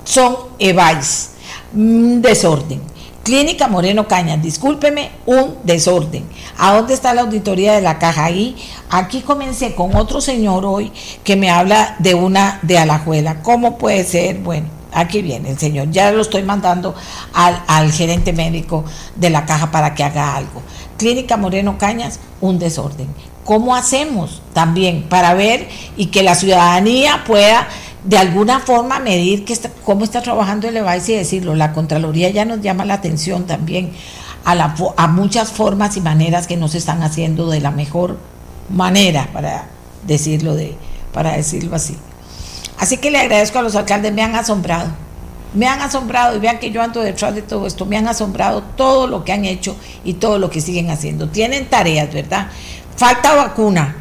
Son 0.04 0.36
EVAIS, 0.60 1.30
un 1.74 2.22
desorden. 2.22 2.80
Clínica 3.24 3.66
Moreno 3.66 4.06
Cañas, 4.06 4.40
discúlpeme, 4.40 5.10
un 5.26 5.56
desorden. 5.64 6.24
¿A 6.56 6.76
dónde 6.76 6.94
está 6.94 7.12
la 7.12 7.22
auditoría 7.22 7.74
de 7.74 7.82
la 7.82 7.98
caja? 7.98 8.26
Ahí, 8.26 8.54
aquí 8.90 9.22
comencé 9.22 9.74
con 9.74 9.96
otro 9.96 10.20
señor 10.20 10.64
hoy 10.64 10.92
que 11.24 11.34
me 11.34 11.50
habla 11.50 11.96
de 11.98 12.14
una 12.14 12.60
de 12.62 12.78
Alajuela. 12.78 13.42
¿Cómo 13.42 13.76
puede 13.76 14.04
ser? 14.04 14.38
Bueno, 14.38 14.68
aquí 14.96 15.20
viene 15.20 15.50
el 15.50 15.58
señor, 15.58 15.90
ya 15.90 16.10
lo 16.10 16.22
estoy 16.22 16.42
mandando 16.42 16.94
al, 17.34 17.92
gerente 17.92 18.32
médico 18.32 18.84
de 19.14 19.30
la 19.30 19.44
caja 19.44 19.70
para 19.70 19.94
que 19.94 20.02
haga 20.02 20.34
algo. 20.34 20.62
Clínica 20.96 21.36
Moreno 21.36 21.76
Cañas, 21.76 22.18
un 22.40 22.58
desorden. 22.58 23.08
¿Cómo 23.44 23.76
hacemos 23.76 24.42
también 24.54 25.04
para 25.04 25.34
ver 25.34 25.68
y 25.96 26.06
que 26.06 26.22
la 26.22 26.34
ciudadanía 26.34 27.24
pueda 27.26 27.68
de 28.04 28.18
alguna 28.18 28.60
forma 28.60 28.98
medir 28.98 29.44
que 29.44 29.56
cómo 29.84 30.04
está 30.04 30.22
trabajando 30.22 30.66
el 30.66 30.78
EVAIS 30.78 31.08
y 31.10 31.14
decirlo? 31.14 31.54
La 31.54 31.72
Contraloría 31.72 32.30
ya 32.30 32.44
nos 32.44 32.62
llama 32.62 32.84
la 32.84 32.94
atención 32.94 33.46
también 33.46 33.92
a, 34.44 34.54
la, 34.54 34.74
a 34.96 35.06
muchas 35.08 35.52
formas 35.52 35.96
y 35.96 36.00
maneras 36.00 36.46
que 36.46 36.56
no 36.56 36.68
se 36.68 36.78
están 36.78 37.02
haciendo 37.02 37.50
de 37.50 37.60
la 37.60 37.70
mejor 37.70 38.16
manera, 38.70 39.28
para 39.32 39.66
decirlo, 40.06 40.54
de, 40.54 40.74
para 41.12 41.36
decirlo 41.36 41.76
así. 41.76 41.96
Así 42.78 42.98
que 42.98 43.10
le 43.10 43.18
agradezco 43.18 43.58
a 43.58 43.62
los 43.62 43.74
alcaldes, 43.74 44.12
me 44.12 44.22
han 44.22 44.34
asombrado, 44.34 44.90
me 45.54 45.66
han 45.66 45.80
asombrado 45.80 46.36
y 46.36 46.38
vean 46.38 46.58
que 46.58 46.70
yo 46.70 46.82
ando 46.82 47.00
detrás 47.00 47.34
de 47.34 47.42
todo 47.42 47.66
esto, 47.66 47.86
me 47.86 47.96
han 47.96 48.08
asombrado 48.08 48.62
todo 48.76 49.06
lo 49.06 49.24
que 49.24 49.32
han 49.32 49.44
hecho 49.44 49.76
y 50.04 50.14
todo 50.14 50.38
lo 50.38 50.50
que 50.50 50.60
siguen 50.60 50.90
haciendo. 50.90 51.28
Tienen 51.28 51.66
tareas, 51.66 52.12
¿verdad? 52.12 52.48
Falta 52.96 53.34
vacuna. 53.34 53.96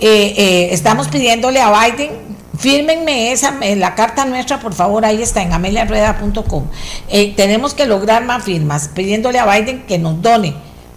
Eh, 0.00 0.34
eh, 0.36 0.68
estamos 0.72 1.08
pidiéndole 1.08 1.60
a 1.60 1.70
Biden, 1.70 2.10
fírmenme 2.58 3.32
esa, 3.32 3.54
la 3.76 3.94
carta 3.94 4.24
nuestra, 4.24 4.60
por 4.60 4.74
favor, 4.74 5.04
ahí 5.04 5.22
está 5.22 5.42
en 5.42 5.52
ameliarrueda.com. 5.52 6.66
Eh, 7.08 7.32
tenemos 7.36 7.72
que 7.72 7.86
lograr 7.86 8.24
más 8.24 8.44
firmas, 8.44 8.88
pidiéndole 8.88 9.38
a 9.38 9.46
Biden 9.46 9.86
que 9.86 9.98
nos 9.98 10.20
done 10.20 10.54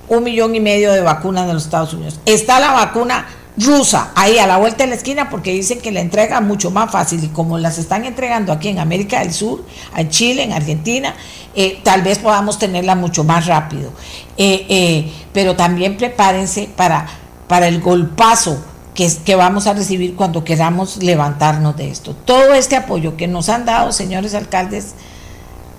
un 0.08 0.24
millón 0.24 0.56
y 0.56 0.60
medio 0.60 0.92
de 0.92 1.02
vacunas 1.02 1.48
de 1.48 1.54
los 1.54 1.64
Estados 1.64 1.94
Unidos. 1.94 2.20
Está 2.26 2.60
la 2.60 2.72
vacuna 2.72 3.26
rusa 3.58 4.12
ahí 4.16 4.38
a 4.38 4.48
la 4.48 4.58
vuelta 4.58 4.84
de 4.84 4.90
la 4.90 4.96
esquina 4.96 5.30
porque 5.30 5.52
dicen 5.52 5.80
que 5.80 5.92
la 5.92 6.02
entrega 6.02 6.42
mucho 6.42 6.72
más 6.72 6.92
fácil 6.92 7.24
y 7.24 7.28
como 7.28 7.58
las 7.58 7.78
están 7.78 8.06
entregando 8.06 8.52
aquí 8.52 8.70
en 8.70 8.80
América 8.80 9.20
del 9.20 9.34
Sur, 9.34 9.66
en 9.96 10.10
Chile, 10.10 10.44
en 10.44 10.54
Argentina, 10.54 11.16
eh, 11.56 11.80
tal 11.84 12.02
vez 12.02 12.20
podamos 12.20 12.60
tenerla 12.60 12.96
mucho 12.96 13.24
más 13.24 13.46
rápido. 13.46 13.92
Eh, 14.38 14.66
eh, 14.70 15.12
pero 15.34 15.56
también 15.56 15.98
prepárense 15.98 16.70
para, 16.76 17.08
para 17.48 17.68
el 17.68 17.80
golpazo 17.80 18.64
que, 18.94 19.10
que 19.26 19.36
vamos 19.36 19.68
a 19.68 19.74
recibir 19.74 20.16
cuando 20.16 20.44
queramos 20.44 20.98
levantarnos 20.98 21.78
de 21.78 21.90
esto. 21.90 22.16
Todo 22.26 22.54
este 22.54 22.76
apoyo 22.76 23.16
que 23.16 23.28
nos 23.28 23.50
han 23.50 23.66
dado, 23.66 23.92
señores 23.92 24.34
alcaldes, 24.34 24.96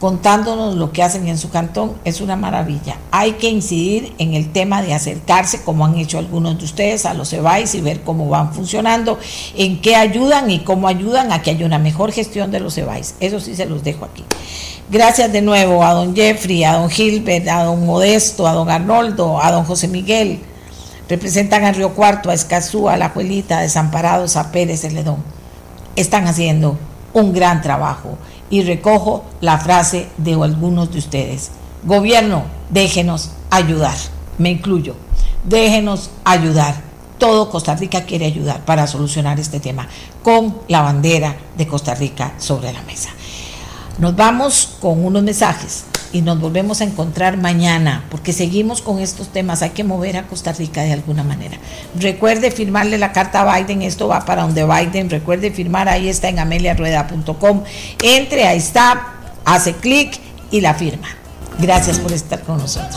contándonos 0.00 0.74
lo 0.74 0.92
que 0.92 1.02
hacen 1.02 1.26
en 1.26 1.38
su 1.38 1.50
cantón, 1.50 1.94
es 2.04 2.20
una 2.20 2.36
maravilla. 2.36 2.98
Hay 3.10 3.32
que 3.32 3.48
incidir 3.48 4.14
en 4.18 4.34
el 4.34 4.52
tema 4.52 4.82
de 4.82 4.92
acercarse, 4.92 5.62
como 5.62 5.86
han 5.86 5.96
hecho 5.96 6.18
algunos 6.18 6.58
de 6.58 6.64
ustedes, 6.64 7.06
a 7.06 7.14
los 7.14 7.32
EBAIS 7.32 7.74
y 7.74 7.80
ver 7.80 8.02
cómo 8.02 8.28
van 8.28 8.52
funcionando, 8.52 9.18
en 9.56 9.80
qué 9.80 9.96
ayudan 9.96 10.50
y 10.50 10.60
cómo 10.60 10.88
ayudan 10.88 11.32
a 11.32 11.40
que 11.40 11.50
haya 11.50 11.64
una 11.64 11.78
mejor 11.78 12.12
gestión 12.12 12.50
de 12.50 12.60
los 12.60 12.76
EBAIS. 12.76 13.14
Eso 13.20 13.40
sí 13.40 13.56
se 13.56 13.66
los 13.66 13.82
dejo 13.84 14.04
aquí. 14.04 14.24
Gracias 14.90 15.32
de 15.32 15.42
nuevo 15.42 15.82
a 15.82 15.92
don 15.94 16.14
Jeffrey, 16.14 16.62
a 16.64 16.74
don 16.74 16.90
Gilbert, 16.90 17.48
a 17.48 17.64
don 17.64 17.84
Modesto, 17.86 18.46
a 18.46 18.52
don 18.52 18.70
Arnoldo, 18.70 19.42
a 19.42 19.50
don 19.50 19.64
José 19.64 19.88
Miguel. 19.88 20.40
Representan 21.08 21.64
a 21.64 21.72
Río 21.72 21.94
Cuarto, 21.94 22.30
a 22.30 22.34
Escazú, 22.34 22.88
a 22.88 22.96
La 22.96 23.10
Juelita, 23.10 23.58
a 23.58 23.62
Desamparados, 23.62 24.36
a 24.36 24.52
Pérez 24.52 24.82
Celedón. 24.82 25.24
Están 25.94 26.26
haciendo 26.26 26.76
un 27.14 27.32
gran 27.32 27.62
trabajo 27.62 28.18
y 28.50 28.62
recojo 28.62 29.24
la 29.40 29.58
frase 29.58 30.08
de 30.16 30.34
algunos 30.34 30.92
de 30.92 30.98
ustedes. 30.98 31.50
Gobierno, 31.84 32.44
déjenos 32.70 33.30
ayudar, 33.50 33.96
me 34.38 34.50
incluyo, 34.50 34.94
déjenos 35.44 36.10
ayudar. 36.24 36.86
Todo 37.18 37.48
Costa 37.48 37.74
Rica 37.74 38.04
quiere 38.04 38.26
ayudar 38.26 38.64
para 38.64 38.86
solucionar 38.86 39.40
este 39.40 39.58
tema 39.58 39.88
con 40.22 40.58
la 40.68 40.82
bandera 40.82 41.34
de 41.56 41.66
Costa 41.66 41.94
Rica 41.94 42.34
sobre 42.38 42.72
la 42.72 42.82
mesa. 42.82 43.08
Nos 43.98 44.14
vamos 44.14 44.76
con 44.80 45.02
unos 45.02 45.22
mensajes 45.22 45.84
y 46.12 46.22
nos 46.22 46.40
volvemos 46.40 46.80
a 46.80 46.84
encontrar 46.84 47.36
mañana, 47.36 48.04
porque 48.10 48.32
seguimos 48.32 48.82
con 48.82 48.98
estos 48.98 49.28
temas. 49.28 49.62
Hay 49.62 49.70
que 49.70 49.84
mover 49.84 50.16
a 50.16 50.26
Costa 50.26 50.52
Rica 50.52 50.82
de 50.82 50.92
alguna 50.92 51.22
manera. 51.22 51.58
Recuerde 51.98 52.50
firmarle 52.50 52.98
la 52.98 53.12
carta 53.12 53.42
a 53.42 53.58
Biden, 53.58 53.82
esto 53.82 54.08
va 54.08 54.24
para 54.24 54.42
donde 54.42 54.64
Biden. 54.64 55.10
Recuerde 55.10 55.50
firmar, 55.50 55.88
ahí 55.88 56.08
está 56.08 56.28
en 56.28 56.38
ameliarueda.com. 56.38 57.62
Entre, 58.02 58.46
ahí 58.46 58.58
está, 58.58 59.14
hace 59.44 59.74
clic 59.74 60.18
y 60.50 60.60
la 60.60 60.74
firma. 60.74 61.08
Gracias 61.58 61.98
por 61.98 62.12
estar 62.12 62.40
con 62.42 62.58
nosotros. 62.58 62.96